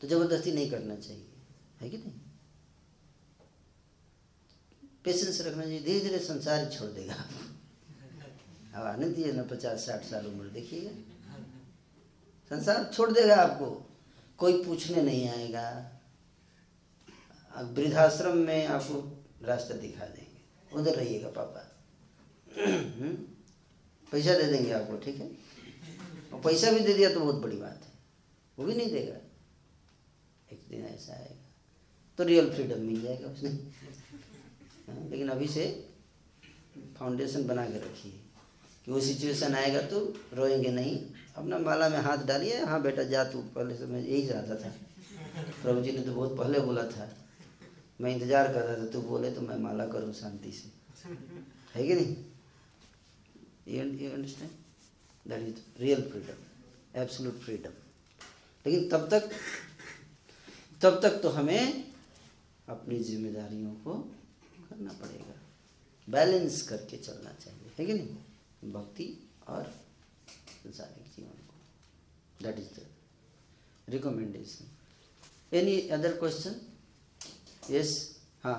तो 0.00 0.08
ज़बरदस्ती 0.08 0.52
नहीं 0.52 0.70
करना 0.70 0.96
चाहिए, 0.96 1.26
है 1.80 1.90
कि 1.90 1.98
नहीं? 1.98 2.12
पेशेंस 5.04 5.40
रखना 5.40 5.62
चाहिए 5.62 5.80
धीरे 5.80 6.00
धीरे 6.00 6.18
संसार 6.18 6.64
ही 6.64 6.78
छोड़ 6.78 6.90
देगा। 6.90 7.14
अब 8.74 8.86
आने 8.86 9.08
दिए 9.08 9.32
ना, 9.32 9.42
पचास, 9.42 9.86
साठ 9.86 10.04
साल 10.04 10.26
उम्र, 10.26 10.48
देखिएगा। 10.48 10.90
संसार 12.50 12.90
छोड़ 12.94 13.12
देगा 13.12 13.36
आपको, 13.36 13.90
कोई 14.38 14.64
पूछने 14.64 15.02
नहीं 15.02 15.28
आएगा। 15.28 15.95
अब 17.56 17.74
वृद्धाश्रम 17.74 18.38
में 18.38 18.66
आपको 18.66 19.24
रास्ता 19.42 19.74
दिखा 19.74 20.06
देंगे। 20.06 20.76
उधर 20.76 20.94
रहिएगा 20.94 21.28
पापा। 21.28 21.84
हम्म? 22.66 23.14
पैसा 24.12 24.34
दे 24.34 24.44
देंगे 24.44 24.72
आपको 24.72 24.96
ठीक 24.96 25.16
है? 25.16 25.30
और 26.32 26.40
पैसा 26.40 26.70
भी 26.70 26.80
दे 26.80 26.94
दिया 26.94 27.14
तो 27.14 27.20
बहुत 27.20 27.34
बड़ी 27.34 27.56
बात 27.56 27.80
है। 27.84 27.92
वो 28.58 28.64
भी 28.64 28.74
नहीं 28.74 28.90
देगा। 28.90 29.14
एक 30.52 30.60
दिन 30.70 30.84
ऐसा 30.84 31.12
आएगा। 31.12 31.52
तो 32.18 32.24
रियल 32.24 32.52
फ्रीडम 32.52 32.80
मिल 32.80 33.00
जाएगा 33.00 33.28
उसने 33.28 33.50
हाँ, 33.50 35.08
लेकिन 35.08 35.28
अभी 35.28 35.46
से 35.46 35.88
फाउंडेशन 36.98 37.46
बना 37.46 37.66
के 37.66 37.78
रखिए। 37.78 38.12
कि 38.84 38.92
वो 38.92 39.00
सिचुएशन 39.00 39.54
आएगा 39.54 39.82
तो 39.82 40.14
रोएँगे 40.34 40.70
नहीं। 40.70 41.06
अपना 41.36 41.58
माला 41.58 41.88
में 41.88 41.98
हाथ 41.98 42.18
डालिए। 42.18 42.64
हाँ 42.64 42.82
बेटा 42.82 43.02
जा 43.02 43.24
तू। 43.24 43.42
पहले 43.42 43.76
से 43.76 43.86
मैं 43.86 44.00
यही 44.00 44.26
चाहता 44.26 44.54
था। 44.54 44.74
प्रभु 45.62 45.80
जी 45.80 45.92
ने 45.92 46.02
तो 46.02 46.12
बहुत 46.14 46.36
पहले 46.36 46.60
बोला 46.60 46.84
था। 46.84 47.25
मैं 48.00 48.14
इंतज़ार 48.14 48.52
कर 48.52 48.62
रहा 48.62 48.76
था, 48.76 48.86
तू 48.86 49.00
बोले 49.02 49.30
तो 49.30 49.40
मैं 49.40 49.56
माला 49.58 49.86
करूँ 49.86 50.12
शांति 50.14 50.50
से। 50.52 50.68
है 51.74 51.86
कि 51.86 51.94
नहीं? 51.94 52.16
You 53.68 54.10
understand 54.10 54.50
that 55.26 55.48
is 55.48 55.80
real 55.80 56.02
freedom 56.10 57.00
absolute 57.00 57.40
freedom 57.40 57.72
लेकिन 58.66 58.88
तब 58.88 59.08
तक 59.10 59.30
तब 60.80 61.00
तक 61.02 61.20
तो 61.22 61.28
हमें 61.30 61.84
अपनी 62.68 62.98
जिम्मेदारियों 63.00 63.72
को 63.84 63.94
करना 64.68 64.92
पड़ेगा। 64.92 65.34
बैलेंस 66.08 66.62
करके 66.68 66.96
चलना 66.98 67.32
चाहिए, 67.34 67.70
है 67.78 67.86
कि 67.86 67.94
नहीं? 67.94 68.72
भक्ति 68.72 69.06
और 69.48 69.72
संसारिक 70.62 71.06
जीवन 71.16 71.38
को। 71.48 72.44
That 72.44 72.58
is 72.58 72.70
the 72.70 72.86
recommendation 73.88 75.56
any 75.56 75.76
other 75.88 76.16
question 76.18 76.60
yes 77.70 77.92
हाँ। 78.42 78.58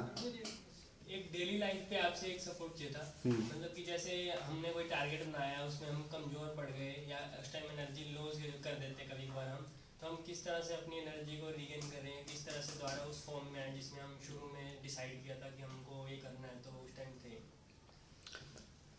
एक 1.07 1.29
डेली 1.33 1.57
लाइफ 1.57 1.85
पे 1.89 1.97
आपसे 1.99 2.27
एक 2.27 2.41
सपोर्ट 2.41 2.73
चाहिए 2.77 2.93
था। 2.93 3.03
हम्म। 3.23 3.43
मतलब 3.43 3.73
कि 3.75 3.83
जैसे 3.85 4.15
हमने 4.41 4.69
कोई 4.73 4.83
टारगेट 4.89 5.25
बनाया 5.25 5.63
उसमें 5.65 5.89
हम 5.89 6.01
कमज़ोर 6.13 6.53
पड़ 6.57 6.69
गए 6.69 6.93
या 7.09 7.19
उस 7.41 7.51
टाइम 7.53 7.71
एनर्जी 7.71 8.03
लॉस 8.15 8.41
कर 8.63 8.79
देते 8.79 9.05
कभी 9.05 9.27
कभार 9.27 9.47
हम 9.47 9.65
तो 10.01 10.07
हम 10.07 10.15
किस 10.25 10.43
तरह 10.45 10.59
से 10.61 10.73
अपनी 10.73 10.97
एनर्जी 10.97 11.37
को 11.37 11.49
रीगेन 11.51 11.89
करें 11.91 12.25
किस 12.25 12.45
तरह 12.45 12.61
से 12.61 12.73
दोबारा 12.73 13.05
उस 13.05 13.23
फॉर्म 13.25 13.45
में 13.53 13.59
आए 13.61 13.71
जिसमें 13.75 14.01
हम 14.01 14.17
शुरू 14.27 14.49
में 14.53 14.81
डिसाइड 14.83 15.23
किया 15.23 15.35
था 15.35 15.49
कि 15.51 15.63
हमको 15.63 16.07
ये 16.07 16.17
करना 16.17 16.47
है 16.47 16.61
तो 16.63 16.71
उस 16.83 16.95
टाइम 16.97 17.15
थे 17.23 17.35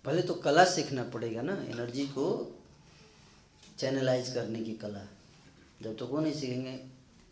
पहले 0.05 0.23
तो 0.23 0.35
कला 0.47 0.65
सीखना 0.73 1.05
पड़ेगा 1.15 1.43
ना 1.43 1.55
एनर्जी 1.69 2.07
को 2.09 2.27
चैनलाइज 3.79 4.33
करने 4.35 4.65
की 4.65 4.73
कला। 4.77 5.07
जब 5.83 5.93
तक 5.93 5.99
तो 5.99 6.07
वो 6.07 6.21
नहीं 6.21 6.33
सीखेंगे 6.35 6.73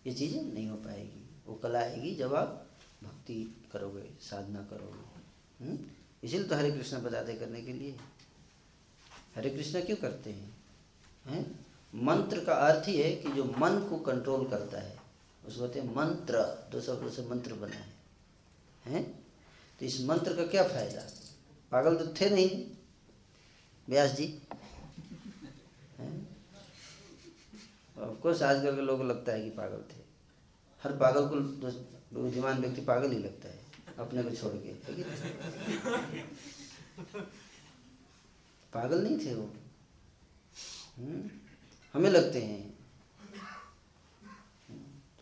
ये 0.07 0.13
चीज़ें 0.13 0.43
नहीं 0.43 0.69
हो 0.69 0.77
पाएगी। 0.85 1.25
वो 1.47 1.55
कला 1.63 1.79
आएगी 1.81 2.15
जब 2.15 2.35
आप 2.35 2.66
भक्ति 3.27 3.69
करोगे, 3.73 4.11
साधना 4.21 4.61
करोगे 4.63 5.65
हम्म? 5.65 5.79
इसीलिए 6.25 6.49
तो 6.49 6.57
हरे 6.57 6.71
कृष्णा 6.71 6.99
बताते 7.01 7.35
करने 7.35 7.63
के 7.63 7.73
लिए। 7.73 7.97
हरे 9.37 9.51
कृष्णा 9.51 9.81
क्यों 9.81 9.97
करते 9.97 10.31
हैं? 10.31 10.57
हैं? 11.27 11.67
मंत्र 11.95 12.45
का 12.45 12.55
अर्थ 12.55 12.89
ही 12.89 13.01
है 13.01 13.17
कि 13.17 13.33
जो 13.33 13.45
मन 13.45 13.87
को 13.91 13.99
कंट्रोल 13.99 14.49
करता 14.51 14.81
है, 14.81 14.99
उसको 15.47 15.69
कहते 15.69 15.81
हैं 15.81 15.95
मंत्र। 15.95 16.43
दो 16.73 16.81
शब्दों 16.81 17.11
से 17.11 17.27
मंत्र 17.27 17.55
बना 17.55 17.77
है। 17.77 17.93
हैं? 18.85 19.25
तो 19.81 19.87
इस 19.87 20.01
मंत्र 20.05 20.37
का 20.37 20.47
क्या 20.47 20.69
फ़ायदा? 20.69 21.03
पागल 21.73 21.97
तो 21.97 22.15
थे 22.21 22.31
नहीं। 22.31 22.71
व्यास 23.89 24.11
जी? 24.11 24.43
ऑफकोर्स 27.99 28.43
आजकल 28.43 28.75
के 28.77 28.83
लोगों 28.83 29.07
लगता 29.07 29.33
है 29.33 29.43
कि 29.43 29.51
पागल 29.51 29.79
थे। 29.79 30.01
हर 30.83 30.93
पागल 30.93 31.29
को 31.29 31.96
बुद्धिमान 32.23 32.61
व्यक्ति 32.61 32.81
पागल 32.81 33.11
ही 33.11 33.19
लगता 33.19 33.49
है, 33.49 33.61
अपने 33.99 34.23
को 34.23 34.31
छोड़ 34.31 34.53
के? 34.53 34.73
पागल 38.73 39.03
नहीं 39.03 39.27
थे 39.27 39.35
वो। 39.35 39.53
हम्म? 40.99 41.31
हमें 41.95 42.11
लगते 42.11 42.43
हैं। 42.43 42.79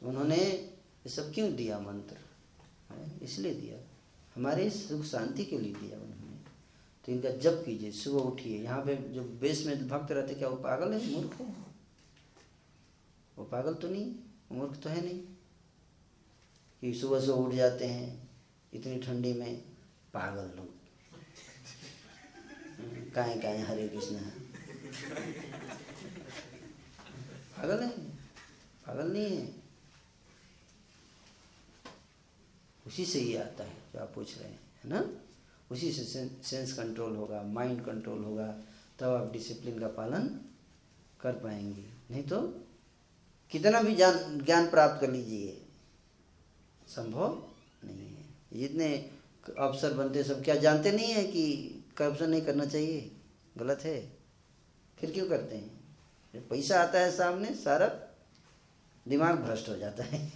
तो 0.01 0.09
उन्होंने 0.09 0.37
ये 0.37 1.09
सब 1.09 1.35
क्यों 1.35 1.57
दिया 1.57 1.79
मंत्र? 1.79 2.17
इसलिए 3.23 3.55
दिया। 3.55 3.79
हमारे 4.37 4.71
सुख 4.71 5.05
शांति 5.05 5.45
के 5.45 5.59
लिए 5.59 5.75
दिया 5.75 5.99
उन्होंने। 5.99 6.37
तो 7.05 7.13
इनका 7.13 7.31
जप 7.31 7.63
कीजिए, 7.67 7.91
सुबह 7.93 8.21
उठिए। 8.21 8.59
यहाँ 8.59 8.85
पे 8.85 8.97
जो 8.97 9.23
बेस 9.23 9.67
में 9.67 9.89
भक्त 9.89 10.13
रहते, 10.13 10.35
क्या 10.35 10.49
वो 10.49 10.57
पागल 10.57 10.93
है? 10.93 11.11
मूर्ख 11.11 11.35
है? 11.35 11.57
वो 13.39 13.45
पागल 13.45 13.75
तो 13.75 13.89
नहीं, 13.89 14.15
मूर्ख 14.53 14.81
तो 14.83 14.89
है 14.89 15.05
नहीं। 15.05 15.34
कि 16.85 16.93
सुबह 16.95 17.21
सुबह 17.21 17.45
उठ 17.45 17.53
जाते 17.55 17.87
हैं, 17.87 18.31
इतनी 18.75 18.99
ठंडी 18.99 19.33
में 19.33 19.61
पागल 20.15 20.57
लोग। 20.57 20.73
काहे 23.15 23.41
काहे, 23.41 23.59
हरे 23.59 23.89
कृष्ण 23.89 24.17
पागल 27.57 27.83
है, 27.83 27.89
पागल 28.87 29.13
नहीं 29.13 29.37
है। 29.37 29.55
उसी 32.87 33.05
से 33.05 33.19
ही 33.19 33.37
आता 33.37 33.65
है 33.65 33.75
जो 33.95 34.01
आप 34.01 34.13
पूछ 34.15 34.39
रहे 34.39 34.49
हैं, 34.49 34.61
है 34.85 34.91
ना? 34.91 35.11
उसी 35.71 35.93
से 35.93 36.05
सेंस 36.45 36.73
कंट्रोल 36.73 37.17
होगा 37.17 37.43
माइंड 37.43 37.85
कंट्रोल 37.85 38.25
होगा, 38.25 38.47
तब 38.99 39.09
आप 39.09 39.33
डिसिप्लिन 39.33 39.79
का 39.81 39.89
पालन 39.89 40.29
कर 41.21 41.33
पाएँगे। 41.33 41.87
नहीं 42.11 42.23
तो 42.23 42.43
कितना 43.53 43.83
भी 43.83 43.95
जान, 43.95 44.39
ज्ञान 44.39 44.71
प्राप्त 44.71 45.01
कर 45.01 45.11
लीजिए। 45.11 45.64
संभव 46.89 47.51
नहीं 47.85 48.17
है। 48.17 48.25
जितने 48.53 49.11
अफसर 49.59 49.93
बनते 49.93 50.25
सब 50.25 50.45
क्या 50.45 50.55
जानते 50.55 50.93
नहीं 50.93 51.13
है 51.13 51.25
कि 51.25 51.75
करप्शन 51.97 52.31
नहीं 52.31 52.43
करना 52.43 52.65
चाहिए? 52.65 53.11
गलत 53.57 53.81
है। 53.81 54.17
फिर 54.99 55.11
क्यों 55.11 55.29
करते 55.29 55.57
हैं? 55.57 55.85
पैसा 56.49 56.83
आता 56.83 57.01
है 57.01 57.17
सामने, 57.17 57.55
सारा 57.55 58.15
दिमाग 59.09 59.39
भ्रष्ट 59.39 59.69
हो 59.69 59.77
जाता 59.77 60.05
है। 60.05 60.33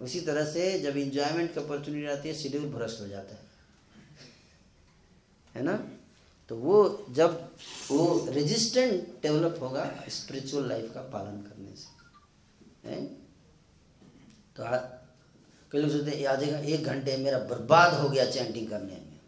उसी 0.00 0.20
तरह 0.20 0.52
से 0.52 0.80
जब 0.80 0.96
इंजॉयमेंट 0.96 1.54
की 1.54 1.60
अपॉर्चुनिटी 1.60 2.06
आती 2.06 2.28
है 2.28 2.34
शेड्यूल 2.34 2.66
भ्रष्ट 2.66 3.00
हो 3.00 3.08
जाता 3.08 3.34
है। 3.34 3.42
है 5.54 5.62
ना? 5.62 5.90
तो 6.48 6.56
वो 6.56 7.06
जब 7.10 7.56
वो 7.90 8.26
रेजिस्टेंट 8.28 9.22
डेवलप 9.22 9.58
होगा 9.60 10.04
स्पिरिचुअल 10.08 10.68
लाइफ 10.68 10.94
का 10.94 11.02
पालन 11.02 11.42
करने 11.42 11.76
से। 11.76 12.00
है? 12.88 13.19
तो 14.56 14.64
कई 15.72 15.78
लोग 15.78 15.90
सोचते 15.90 16.24
आधे 16.26 16.46
एक 16.74 16.84
घंटे 16.84 17.16
मेरा 17.16 17.38
बर्बाद 17.50 17.94
हो 17.94 18.08
गया 18.08 18.24
चैंटिंग 18.26 18.68
करने 18.68 18.92
में। 18.94 19.18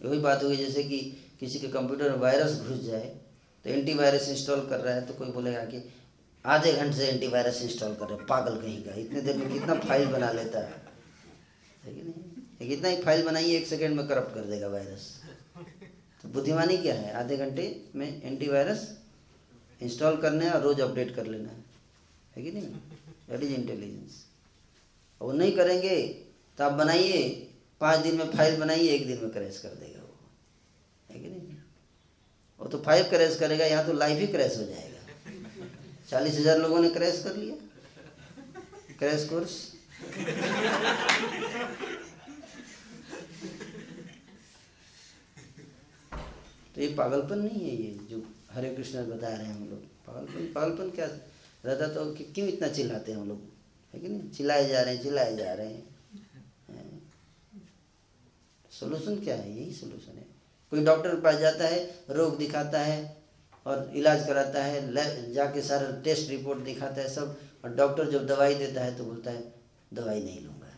वही 0.00 0.18
बात 0.20 0.42
होगी 0.42 0.56
जैसे 0.56 0.82
कि 0.84 0.98
किसी 1.40 1.58
के 1.60 1.68
कंप्यूटर 1.68 2.10
में 2.10 2.18
वायरस 2.18 2.60
घुस 2.60 2.80
जाए 2.80 3.04
तो 3.64 3.70
एंटीवायरस 3.70 4.28
इंस्टॉल 4.28 4.66
कर 4.70 4.80
रहा 4.80 4.94
है 4.94 5.06
तो 5.06 5.14
कोई 5.14 5.30
बोलेगा 5.32 5.64
कि 5.64 5.82
आधे 6.44 6.72
घंटे 6.72 6.96
से 6.96 7.06
एंटीवायरस 7.08 7.60
इंस्टॉल 7.62 7.94
कर 7.94 8.06
रहे 8.06 8.16
हैं, 8.16 8.26
पागल 8.26 8.56
कहीं 8.62 8.82
का 8.84 8.94
इतने 9.00 9.20
देर 9.20 9.36
में 9.36 9.52
कितना 9.52 9.74
फ़ाइल 9.76 10.06
बना 10.08 10.30
लेता 10.32 10.58
है। 10.60 10.82
कि 11.84 11.90
नहीं? 11.92 12.14
एक 12.62 12.72
इतना 12.72 12.88
ही 12.88 12.96
फ़ाइल 13.02 13.24
बनाइए 13.26 13.56
एक 13.56 13.66
सेकेंड 13.66 13.96
में 13.96 14.06
करप्ट 14.08 14.34
कर 14.34 14.44
देगा 14.44 14.68
वायरस 14.68 15.08
तो 16.24 16.28
बुद्धिमानी 16.28 16.76
क्या 16.78 16.94
है? 16.94 17.12
आधे 17.14 17.36
घंटे 17.36 17.64
में 17.94 18.22
एंटीवायरस 18.22 18.86
इंस्टॉल 19.80 20.16
करना 20.16 20.44
है 20.44 20.50
और 20.50 20.62
रोज 20.62 20.80
अपडेट 20.80 21.14
कर 21.16 21.26
लेना। 21.26 21.50
है 22.36 22.42
कि 22.42 22.52
नहीं? 22.52 22.68
दैट 23.28 23.42
इज़ 23.42 23.52
इंटेलिजेंस 23.54 24.22
वो 25.20 25.32
नहीं 25.32 25.52
करेंगे 25.56 25.96
तो 26.58 26.64
आप 26.64 26.72
बनाइए, 26.74 27.22
पाँच 27.80 27.98
दिन 28.00 28.16
में 28.16 28.30
फ़ाइल 28.30 28.56
बनाइए, 28.56 28.88
एक 28.88 29.06
दिन 29.06 29.18
में 29.22 29.30
क्रैश 29.32 29.58
कर 29.58 29.74
देगा 29.76 30.00
वो। 30.00 30.16
है 31.08 31.20
कि 31.20 31.28
नहीं? 31.28 31.56
वो 32.60 32.66
तो 32.68 32.78
फाइव 32.80 33.04
क्रैश 33.10 33.36
करेगा, 33.36 33.64
यहाँ 33.66 33.86
तो 33.86 33.92
लाइफ 33.94 34.18
ही 34.18 34.26
क्रैश 34.28 34.56
हो 34.58 34.64
जाएगा। 34.64 35.00
चालीस 36.10 36.38
हज़ार 36.38 36.58
लोगों 36.58 36.80
ने 36.82 36.90
क्रैश 36.90 37.22
कर 37.24 37.36
लिया। 37.36 37.54
Crash 38.98 39.28
course. 39.28 39.54
तो 46.74 46.80
ये 46.80 46.88
पागलपन 46.94 47.38
नहीं 47.38 47.60
है 47.60 47.74
ये, 47.76 47.90
जो 48.10 48.22
हरे 48.52 48.74
कृष्ण 48.74 49.04
बता 49.06 49.28
रहे 49.28 49.46
हैं 49.46 49.54
हम 49.54 49.68
लोग। 49.70 49.80
पागलपन 50.06 50.52
पागलपन 50.54 50.90
क्या 50.90 51.06
रहता 51.64 51.86
तो 51.88 52.04
क्यों 52.14 52.48
इतना 52.48 52.68
चिल्लाते 52.68 53.12
हैं 53.12 53.18
हम 53.18 53.28
लोग? 53.28 53.40
है 53.94 54.00
कि 54.00 54.08
नहीं? 54.08 54.30
चिल्लाए 54.30 54.68
जा 54.68 54.80
रहे 54.82 54.94
हैं, 54.94 55.02
चिल्लाए 55.02 55.36
जा 55.36 55.52
रहे 55.54 55.68
हैं। 55.68 55.92
सोल्यूशन 58.72 59.16
क्या 59.16 59.36
है? 59.36 59.50
यही 59.52 59.72
सोल्यूशन 59.72 60.18
है। 60.18 60.26
कोई 60.72 60.84
डॉक्टर 60.84 61.14
के 61.14 61.20
पास 61.20 61.36
जाता 61.36 61.68
है, 61.68 61.84
रोग 62.10 62.36
दिखाता 62.38 62.80
है 62.80 63.16
और 63.66 63.90
इलाज 63.96 64.26
कराता 64.26 64.64
है 64.64 65.32
जाके 65.32 65.62
सारा 65.62 65.90
टेस्ट 66.00 66.30
रिपोर्ट 66.30 66.64
दिखाता 66.64 67.00
है 67.02 67.08
सब 67.08 67.36
और 67.64 67.74
डॉक्टर 67.74 68.10
जब 68.10 68.26
दवाई 68.26 68.54
देता 68.54 68.84
है 68.84 68.96
तो 68.98 69.04
बोलता 69.04 69.30
है, 69.30 69.52
दवाई 69.94 70.22
नहीं 70.22 70.40
लूँगा। 70.40 70.72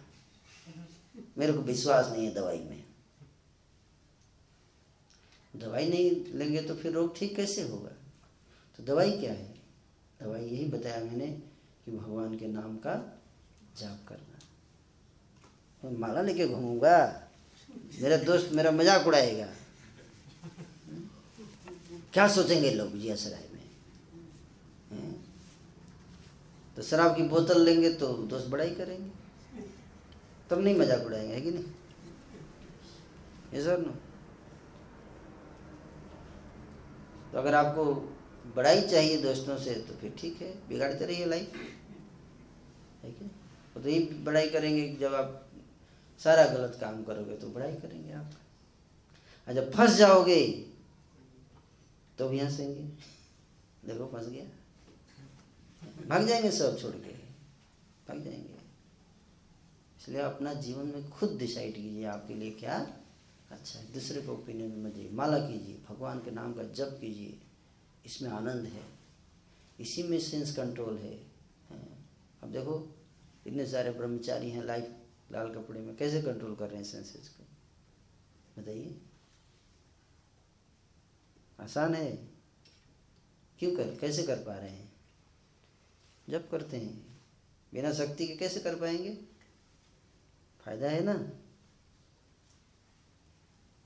मेरे 1.39 1.53
को 1.53 1.61
विश्वास 1.63 2.11
नहीं 2.13 2.27
है 2.27 2.35
दवाई 2.35 2.59
में। 2.59 2.85
दवाई 5.55 5.89
नहीं 5.89 6.35
लेंगे 6.35 6.63
तो 6.63 6.75
फिर 6.75 6.93
रोग 6.93 7.17
ठीक 7.19 7.37
कैसे 7.37 7.63
होगा? 7.63 7.91
तो 8.79 8.85
दवाई 8.85 9.11
क्या 9.11 9.33
है? 9.33 9.56
दवाई 10.21 10.45
यही 10.45 10.65
बताया 10.71 11.01
मैंने 11.05 11.27
कि 11.85 11.91
भगवान 11.93 12.37
के 12.39 12.47
नाम 12.49 12.77
का 12.79 12.95
जाप 13.79 14.09
करना 14.09 14.35
मैं 15.83 15.99
माला 15.99 16.23
लेके 16.23 16.47
घूमूँगा। 16.49 16.97
मेरा 18.01 18.17
दोस्त 18.19 18.51
मेरा 18.55 18.71
मज़ाक 18.73 19.07
उड़ाएगा। 19.07 19.47
क्या 22.13 22.27
सोचेंगे 22.29 22.71
लोग 22.71 22.99
जिया 22.99 23.17
सराय 23.17 23.49
में 23.53 23.65
तो 26.77 26.83
शराब 26.83 27.17
की 27.17 27.23
बोतल 27.29 27.61
लेंगे 27.65 27.91
तो 27.95 28.13
दोस्त 28.27 28.49
बड़ाई 28.51 28.71
करेंगे। 28.75 29.11
तब 30.51 30.61
नहीं 30.61 30.79
मज़ाक 30.79 31.07
उड़ाएँगे, 31.07 31.35
है 31.35 31.41
कि 31.41 31.51
नहीं? 31.51 31.65
ये 33.55 33.63
सर 33.65 33.79
नो 33.81 33.93
तो 37.33 37.39
अगर 37.39 37.55
आपको 37.55 37.85
बड़ाई 38.55 38.81
चाहिए 38.83 39.17
दोस्तों 39.23 39.57
से 39.59 39.75
तो 39.75 39.95
फिर 39.95 40.15
ठीक 40.19 40.41
है, 40.43 40.53
बिगाड़ते 40.69 41.07
रहिए 41.07 41.27
लाइफ 41.27 41.55
है 43.05 43.11
कि? 43.11 43.25
वो 43.25 43.83
तो 43.83 43.89
यही 43.89 44.01
बड़ाई 44.25 44.49
करेंगे 44.49 44.89
जब 45.01 45.15
आप 45.15 45.43
सारा 46.21 46.45
गलत 46.47 46.79
काम 46.81 47.03
करोगे 47.05 47.37
तो 47.37 47.49
बड़ाई 47.49 47.75
करेंगे 47.75 48.13
आप। 48.13 48.31
और 49.49 49.55
जब 49.55 49.73
फंस 49.73 49.97
जाओगे 49.97 50.41
तो 52.19 52.29
भी 52.29 52.39
हंसेंगे। 52.39 52.83
देखो, 53.85 54.07
फंस 54.07 54.29
गया। 54.29 54.45
भाग 56.09 56.27
जाएँगे 56.27 56.51
सब 56.51 56.79
छोड़ 56.81 56.93
के। 56.93 57.13
भाग 58.09 58.23
जाएँगे। 58.25 58.55
इसलिए 60.01 60.21
अपना 60.21 60.55
जीवन 60.55 60.87
में 60.87 61.11
खुद 61.11 61.37
डिसाइड 61.39 61.75
कीजिए, 61.75 62.05
आपके 62.05 62.35
लिए 62.35 62.51
क्या 62.51 62.79
अच्छा 63.51 63.79
है। 63.79 63.93
दूसरे 63.93 64.21
को 64.23 64.33
ओपिनियन 64.33 64.81
मत 64.83 64.95
माला 65.13 65.39
कीजिए, 65.39 65.79
भगवान 65.89 66.19
के 66.19 66.31
नाम 66.31 66.53
का 66.53 66.63
जप 66.63 66.99
कीजिए। 67.01 67.39
इसमें 68.07 68.31
आनंद 68.31 68.67
है। 68.67 68.85
इसी 69.81 70.03
में 70.03 70.21
सेंस 70.21 70.57
कंट्रोल 70.57 70.99
है। 70.99 71.15
हैं। 71.71 72.11
अब 72.43 72.53
देखो, 72.53 72.97
इतने 73.47 73.67
सारे 73.67 73.91
ब्रह्मचारी 73.91 74.51
हैं 74.51 74.65
लाइफ 74.65 74.97
लाल 75.33 75.55
कपड़े 75.55 75.81
में। 75.81 75.97
कैसे 75.97 76.23
कंट्रोल 76.23 76.57
कर 76.57 76.67
रहे 76.67 76.77
हैं 76.77 76.85
सेंसेस 76.85 77.29
को? 77.29 77.45
बताइए। 78.63 79.01
आसान 81.61 81.95
है। 81.95 82.17
क्यों 83.59 83.77
कर, 83.77 83.95
कैसे 83.95 84.23
कर 84.23 84.37
पा 84.37 84.57
रहे 84.57 84.71
हैं? 84.71 84.93
जब 86.29 86.51
करते 86.51 86.77
हैं। 86.77 87.21
बिना 87.75 87.93
शक्ति 87.93 88.27
के 88.27 88.37
कैसे 88.37 88.61
कर 88.61 88.81
पाएँगे? 88.81 89.15
फ़ायदा 90.61 90.91
है 90.91 91.05
ना? 91.05 91.15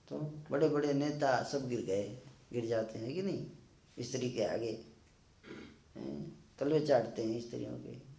तो 0.08 0.18
बड़े 0.50 0.68
बड़े 0.68 0.94
नेता 0.94 1.42
सब 1.42 1.68
गिर 1.68 1.80
गए। 1.80 2.22
गिर 2.52 2.66
जाते 2.66 2.98
हैं 2.98 3.14
कि 3.14 3.22
नहीं? 3.22 3.50
स्त्री 4.02 4.30
के 4.30 4.44
आगे। 4.44 4.72
तलवे 6.58 6.86
चाटते 6.86 7.24
हैं 7.24 7.40
स्त्रियों 7.40 7.72
के। 7.72 8.10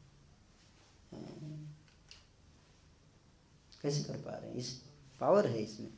कैसे 3.81 4.03
कर 4.03 4.17
पा 4.17 4.37
रहे 4.37 4.49
हैं? 4.49 4.57
इस 4.57 4.81
पावर 5.19 5.47
है 5.47 5.59
इसमें। 5.59 5.89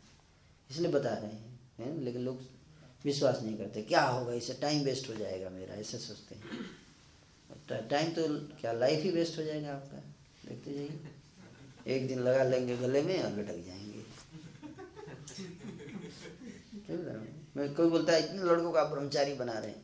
इसलिए 0.71 0.91
बता 0.91 1.13
रहे 1.13 1.31
हैं 1.31 1.59
हैं? 1.79 1.97
लेकिन 1.97 2.21
लोग 2.21 2.41
विश्वास 3.05 3.41
नहीं 3.41 3.57
करते। 3.57 3.81
क्या 3.81 4.05
होगा? 4.05 4.33
इससे 4.33 4.53
टाइम 4.53 4.83
वेस्ट 4.83 5.09
हो 5.09 5.15
जाएगा 5.15 5.49
मेरा, 5.49 5.75
ऐसे 5.75 5.97
सोचते 5.97 6.35
हैं। 6.35 6.47
टाइम 7.87 8.13
तो 8.13 8.39
क्या 8.61 8.71
लाइफ 8.71 9.03
ही 9.03 9.11
वेस्ट 9.11 9.37
हो 9.37 9.43
जाएगा 9.43 9.73
आपका? 9.73 9.97
देखते 10.49 10.73
जाइए। 10.73 10.99
एक 11.87 12.07
दिन 12.07 12.19
लगा 12.19 12.43
लेंगे 12.43 12.77
गले 12.77 13.01
में 13.01 13.23
और 13.23 13.31
लटक 13.31 13.65
जाएँगे? 13.65 14.03
मैं 17.55 17.73
कोई 17.75 17.89
बोलता 17.89 18.13
है 18.13 18.19
इतने 18.19 18.43
लड़कों 18.43 18.71
को 18.71 18.77
आप 18.77 18.87
ब्रह्मचारी 18.91 19.33
बना 19.33 19.53
रहे 19.53 19.69
हैं। 19.71 19.83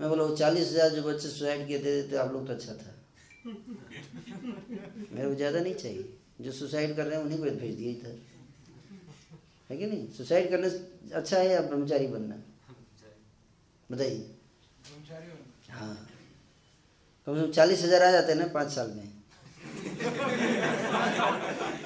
मैं 0.00 0.08
बोला 0.08 0.24
वो 0.24 0.36
चालीस 0.36 0.70
हज़ार 0.70 0.90
जो 0.90 1.02
बच्चे 1.02 1.28
सुसाइड 1.28 1.66
किए 1.66 1.78
दे 1.78 2.02
देते 2.02 2.16
आप 2.16 2.32
लोग 2.32 2.46
तो 2.46 2.52
अच्छा 2.52 2.72
था। 2.72 2.92
मेरे 3.46 5.28
को 5.28 5.34
ज़्यादा 5.34 5.60
नहीं 5.60 5.74
चाहिए। 5.74 6.12
जो 6.40 6.52
सुसाइड 6.52 6.96
कर 6.96 7.06
रहे 7.06 7.16
हैं 7.16 7.24
उन्हीं 7.24 7.38
को 7.38 7.44
भेज 7.44 7.74
दिए 7.74 7.90
इधर। 7.90 8.18
है 9.70 9.76
कि 9.76 9.86
नहीं? 9.86 10.10
सुसाइड 10.12 10.50
करने 10.50 10.70
से 10.70 11.10
अच्छा 11.12 11.36
है 11.38 11.48
या 11.48 11.60
ब्रह्मचारी 11.60 12.06
बनना? 12.06 12.36
बताइए। 13.90 14.30
हाँ। 15.70 16.08
कम 17.26 17.34
से 17.34 17.40
कम 17.40 17.50
चालीस 17.52 17.82
हज़ार 17.82 18.02
आ 18.02 18.10
जाते 18.10 18.32
हैं 18.32 18.38
ना 18.40 18.46
पाँच 18.54 18.68
साल 18.72 18.90
में। 18.90 19.12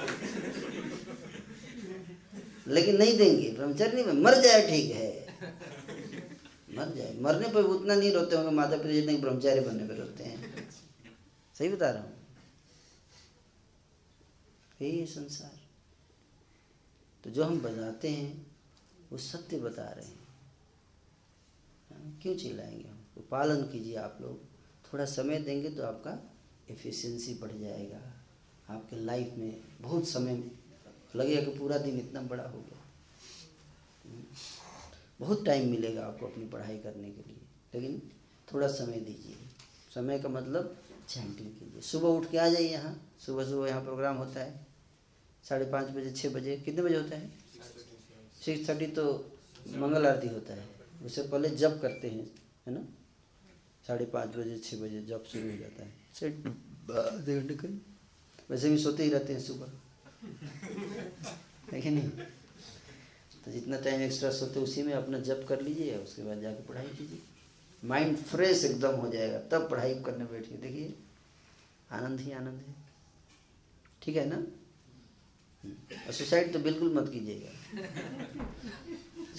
लेकिन 2.67 2.97
नहीं 2.97 3.17
देंगे। 3.17 3.51
ब्रह्मचारी 3.51 4.03
नहीं 4.03 4.21
मर 4.21 4.41
जाए 4.41 4.69
ठीक 4.69 4.91
है। 4.91 5.21
मर 6.77 6.95
जाए। 6.95 7.17
मरने 7.19 7.47
पर 7.47 7.63
उतना 7.63 7.95
नहीं 7.95 8.11
रोते 8.11 8.35
होंगे 8.35 8.51
माता 8.51 8.77
पिता 8.77 8.91
जितने 8.91 9.17
ब्रह्मचारी 9.17 9.59
बनने 9.59 9.87
पर 9.87 9.95
रोते 9.95 10.23
हैं। 10.23 10.69
सही 11.57 11.69
बता 11.69 11.91
रहा 11.91 12.03
हूँ। 12.03 12.13
यही 14.81 15.05
संसार। 15.05 15.59
तो 17.23 17.29
जो 17.29 17.43
हम 17.43 17.61
बताते 17.61 18.09
हैं, 18.09 18.47
वो 19.11 19.17
सत्य 19.17 19.57
बता 19.57 19.83
रहे 19.83 20.05
हैं। 20.05 20.21
क्यों 22.21 22.35
चिल्लाएँगे 22.35 22.89
हम? 22.89 23.05
तो 23.15 23.21
पालन 23.21 23.61
कीजिए 23.61 23.95
आप 23.95 24.17
लोग। 24.21 24.39
थोड़ा 24.93 25.05
समय 25.05 25.39
देंगे 25.39 25.69
तो 25.69 25.83
आपका 25.83 26.33
एफिशिएंसी 26.69 27.33
बढ़ 27.33 27.51
जाएगा। 27.51 28.13
आपके 28.69 28.95
लाइफ 28.95 29.33
में 29.37 29.61
बहुत 29.81 30.07
समय 30.07 30.51
लगेगा 31.15 31.41
कि 31.41 31.57
पूरा 31.59 31.77
दिन 31.77 31.99
इतना 31.99 32.21
बड़ा 32.21 32.43
हो 32.43 32.59
गया। 32.59 32.79
बहुत 35.19 35.45
टाइम 35.45 35.69
मिलेगा 35.71 36.05
आपको 36.05 36.25
अपनी 36.27 36.45
पढ़ाई 36.45 36.77
करने 36.77 37.09
के 37.09 37.29
लिए। 37.29 37.37
लेकिन 37.73 38.01
थोड़ा 38.53 38.67
समय 38.67 38.99
दीजिए। 38.99 39.35
समय 39.95 40.19
का 40.19 40.29
मतलब 40.29 40.77
चैंटिंग 41.09 41.49
कीजिए 41.49 41.81
सुबह 41.81 42.07
उठ 42.07 42.29
के 42.31 42.37
आ 42.37 42.47
जाइए 42.49 42.69
यहाँ। 42.69 42.93
सुबह 43.25 43.45
सुबह 43.45 43.67
यहाँ 43.67 43.83
प्रोग्राम 43.83 44.15
होता 44.15 44.39
है। 44.39 44.65
साढ़े 45.49 45.65
पाँच 45.65 45.89
बजे 45.89 46.11
छः 46.11 46.33
बजे। 46.33 46.55
कितने 46.57 46.81
बजे 46.81 46.97
होता 46.97 47.15
है? 47.15 47.29
सिक्स 48.45 48.69
थर्टी 48.69 48.87
तो 48.87 49.03
मंगल 49.77 50.07
आरती 50.07 50.27
होता 50.27 50.53
है। 50.53 50.67
उससे 51.05 51.23
पहले 51.23 51.49
जब 51.49 51.81
करते 51.81 52.09
हैं 52.09 52.25
है 52.67 52.73
ना? 52.73 52.85
साढ़े 53.87 54.05
पाँच 54.05 54.35
बजे 54.35 54.57
छः 54.57 54.81
बजे 54.81 55.01
जब 55.01 55.25
शुरू 55.25 55.51
हो 55.51 55.57
जाता 55.57 55.83
है। 55.83 55.91
आधे 56.97 57.39
घंटे 57.39 57.55
करीब। 57.55 57.81
वैसे 58.49 58.69
भी 58.69 58.77
सोते 58.77 59.03
ही 59.03 59.09
रहते 59.09 59.33
हैं 59.33 59.39
सुबह। 59.39 59.71
है 61.71 61.89
नहीं? 61.89 62.09
तो 63.45 63.51
जितना 63.51 63.79
टाइम 63.79 64.01
एक्स्ट्रा 64.01 64.31
सोते 64.31 64.59
उसी 64.59 64.83
में 64.83 64.93
अपना 64.93 65.19
जप 65.19 65.45
कर 65.49 65.61
लीजिए, 65.61 65.97
उसके 65.97 66.23
बाद 66.23 66.41
जाके 66.41 66.63
पढ़ाई 66.63 66.87
कीजिए। 66.87 67.19
माइंड 67.85 68.17
फ्रेश 68.17 68.65
एकदम 68.65 68.91
हो 68.91 69.09
जाएगा, 69.09 69.39
तब 69.39 69.69
पढ़ाई 69.69 69.95
करने 69.95 70.25
बैठिए। 70.25 70.57
देखिए, 70.57 70.93
आनंद 71.91 72.19
ही 72.19 72.31
आनंद 72.31 72.63
है। 72.67 72.75
ठीक 74.01 74.15
है 74.15 74.25
ना? 74.25 74.43
और 76.07 76.13
सुसाइड 76.13 76.53
तो 76.53 76.59
बिल्कुल 76.59 76.93
मत 76.93 77.11
कीजिएगा। 77.13 77.81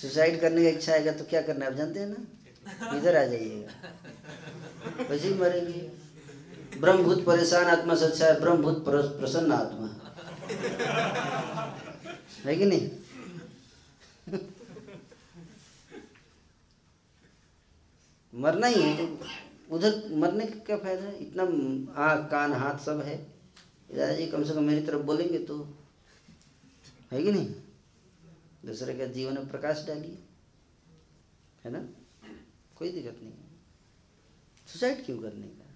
सुसाइड 0.01 0.41
करने 0.41 0.63
का 0.63 0.69
इच्छा 0.69 0.93
आएगा 0.93 1.13
तो 1.13 1.25
क्या 1.25 1.43
करना 1.43 1.65
है? 1.65 1.71
आप 1.71 1.77
जानते 1.77 2.01
हैं 2.01 2.07
ना? 2.07 2.97
इधर 2.99 3.17
आ 3.17 3.25
जाइएगा। 3.25 3.95
वैसे 5.05 5.29
ही 5.29 5.35
मरेंगे। 5.35 6.03
ब्रह्मभूत 6.81 7.25
परेशान 7.25 7.65
आत्मा 7.65 7.95
से 7.95 8.05
अच्छा 8.05 8.27
है, 8.27 8.41
ब्रह्मभूत 8.41 8.87
पर- 8.87 9.21
प्रसन्न 9.21 9.53
आत्मा। 9.53 10.02
है 12.45 12.57
कि 12.57 12.65
नहीं? 12.65 12.91
मरना 18.35 18.67
ही 18.67 18.83
है। 18.83 19.19
उधर 19.71 20.09
मरने 20.13 20.47
का 20.47 20.65
क्या 20.65 20.77
फ़ायदा 20.77 21.03
है? 21.03 21.19
इतना 21.19 21.43
आँख, 22.03 22.31
कान, 22.31 22.53
हाथ 22.53 22.79
सब 22.79 23.01
है। 23.01 23.33
दादाजी 23.91 24.27
कम 24.27 24.45
से 24.45 24.55
कम 24.55 24.65
मेरी 24.65 24.87
तरफ़ 24.87 25.03
बोलेंगे 25.03 25.39
तो। 25.39 25.79
है 27.13 27.23
कि 27.23 27.33
नहीं? 27.33 27.55
दूसरे 28.65 28.95
का 28.95 29.07
जीवन 29.07 29.35
में 29.35 29.49
प्रकाश 29.49 29.85
डालिए। 29.87 30.19
है 31.65 31.71
ना? 31.71 31.89
कोई 32.77 32.93
दिक्कत 32.93 33.19
नहीं 33.23 33.33
है। 33.33 33.51
सुसाइड 34.67 35.07
क्यों 35.07 35.19
करने 35.19 35.47
का? 35.47 35.71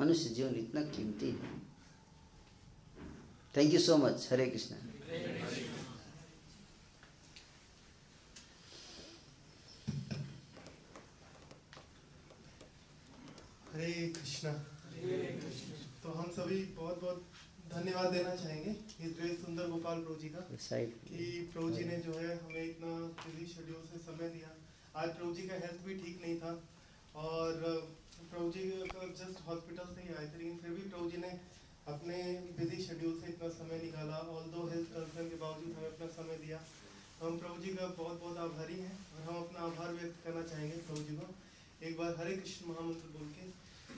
मनुष्य 0.00 0.28
जीवन 0.28 0.54
इतना 0.54 0.82
कीमती 0.82 1.30
है। 1.30 1.59
Thank 3.54 3.72
you 3.74 3.80
so 3.80 3.96
much 3.96 4.28
Hare 4.32 4.46
Krishna 4.50 4.76
Hare 13.72 13.92
Krishna 14.16 14.52
तो 16.02 16.12
हम 16.18 16.30
सभी 16.36 16.62
बहुत 16.76 17.00
बहुत 17.00 17.24
धन्यवाद 17.74 18.12
देना 18.12 18.34
चाहेंगे 18.36 18.70
इस 19.06 19.12
ग्रेट 19.18 19.40
सुंदर 19.40 19.68
गोपाल 19.70 20.00
प्रभु 20.04 20.14
जी 20.22 20.28
का 20.28 20.40
कि 21.08 21.26
प्रभु 21.52 21.70
जी 21.70 21.84
ने 21.90 21.96
जो 22.06 22.14
है 22.18 22.36
हमें 22.44 22.64
इतना 22.64 22.94
बिज़ी 23.24 23.46
शेड्यूल 23.52 23.84
से 23.92 23.98
समय 24.06 24.28
दिया। 24.36 24.50
आज 25.02 25.14
प्रभु 25.18 25.32
जी 25.34 25.46
का 25.48 25.54
हेल्थ 25.64 25.84
भी 25.86 25.94
ठीक 26.02 26.20
नहीं 26.22 26.36
था 26.40 26.52
और 27.26 27.62
प्रभु 28.30 28.50
जी 28.56 28.64
जस्ट 29.20 29.46
हॉस्पिटल 29.46 29.94
से 29.94 30.08
ही 30.08 30.14
आए 30.14 30.26
थे 30.32 30.38
लेकिन 30.38 30.58
फिर 30.62 30.70
भी 30.78 30.88
प्रभु 30.90 31.10
जी 31.10 31.16
ने 31.26 31.30
अपने 31.90 32.16
बिज़ी 32.58 32.82
शेड्यूल 32.82 33.14
से 33.20 33.26
इतना 33.32 33.48
समय 33.54 33.78
निकाला 33.82 34.18
ऑल 34.32 34.44
दो 34.50 34.66
हेल्थ 34.68 34.88
कंसर्न 34.94 35.28
के 35.28 35.36
बावजूद 35.38 35.72
हमें 35.76 35.88
अपना 35.88 36.06
समय 36.16 36.36
दिया। 36.44 36.58
हम 37.20 37.38
प्रभु 37.38 37.62
जी 37.62 37.70
का 37.76 37.86
बहुत 37.98 38.20
बहुत 38.20 38.36
आभारी 38.44 38.78
हैं 38.80 38.92
और 39.14 39.20
हम 39.28 39.36
अपना 39.42 39.60
आभार 39.66 39.90
व्यक्त 39.94 40.24
करना 40.24 40.42
चाहेंगे 40.50 40.76
प्रभु 40.88 41.02
जी 41.08 41.16
को। 41.16 41.26
एक 41.88 41.98
बार 41.98 42.14
हरे 42.20 42.36
कृष्ण 42.36 42.68
महामंत्र 42.68 43.08
बोल 43.16 43.28
के, 43.34 43.44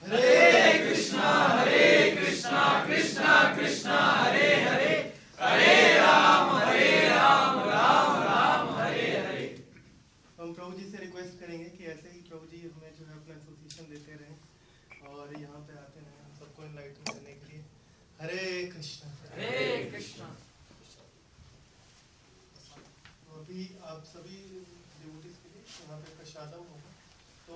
हरे 0.02 0.78
कृष्णा 0.84 1.28
हरे 1.50 1.86
कृष्णा 2.16 2.62
कृष्णा 2.86 3.34
कृष्णा, 3.56 3.98
हरे 4.22 4.48
हरे 4.64 4.94
हरे 5.40 5.74
राम 5.98 6.50
हरे 6.56 6.88
राम 7.08 7.58
राम 7.68 8.10
राम, 8.22 8.74
हरे 8.78 9.06
हरे। 9.18 9.46
हम 10.40 10.54
प्रभु 10.54 10.72
जी 10.78 10.90
से 10.90 11.04
रिक्वेस्ट 11.04 11.38
करेंगे 11.40 11.68
कि 11.76 11.84
ऐसे 11.94 12.08
ही 12.08 12.20
प्रभु 12.30 12.46
जी 12.46 12.58
हमें 12.68 12.92
जो 12.98 13.06
है 13.06 13.14
अपना 13.20 13.34
एसोसिएशन 13.34 13.90
देते 13.92 14.18
रहें 14.22 14.36
और 15.12 15.40
यहाँ 15.40 15.60
पे 15.68 15.78
आते 15.78 16.00
रहें 16.00 16.18
हम 16.24 16.34
सबको 16.40 16.64
इनलाइटन 16.64 17.12
करने 17.12 17.32
के 17.32 17.52
लिए। 17.52 17.64
हरे 18.22 18.42
कृष्णा। 18.72 19.08
हरे 19.30 19.62
कृष्णा। 19.92 20.26
तो 23.22 23.30
अभी 23.40 23.62
आप 23.84 24.04
सभी 24.08 24.36
डिवोटीज 24.98 25.38
के 25.38 25.48
लिए 25.48 25.62
यहाँ 25.62 25.98
पे 26.00 26.10
प्रसादम 26.18 26.62
होगा। 26.68 26.90
तो 27.48 27.54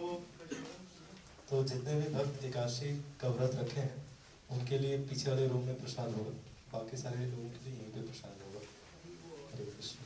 तो 1.51 1.62
जितने 1.64 1.94
भी 2.01 2.09
भक्त 2.14 2.44
एकादशी 2.44 2.90
का 3.20 3.28
व्रत 3.28 3.55
रखे 3.55 3.80
हैं 3.80 4.05
उनके 4.51 4.78
लिए 4.78 4.98
पीछे 5.06 5.30
वाले 5.30 5.47
रूम 5.48 5.64
में 5.66 5.80
प्रसाद 5.80 6.14
होगा। 6.14 6.30
बाकी 6.72 6.97
सारे 6.97 7.26
लोगों 7.26 7.51
के 7.51 7.64
लिए 7.64 7.74
यहीं 7.74 7.93
पे 7.93 8.02
प्रसाद 8.02 8.43
होगा। 8.47 8.60
हरे 9.47 9.64
कृष्ण। 9.66 9.98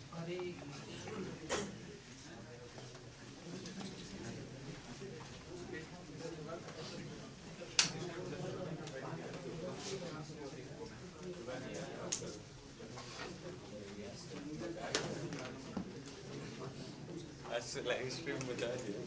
लाइव 17.89 18.09
स्ट्रीम 18.17 18.39
बचा 18.49 18.67
दिया 18.83 19.01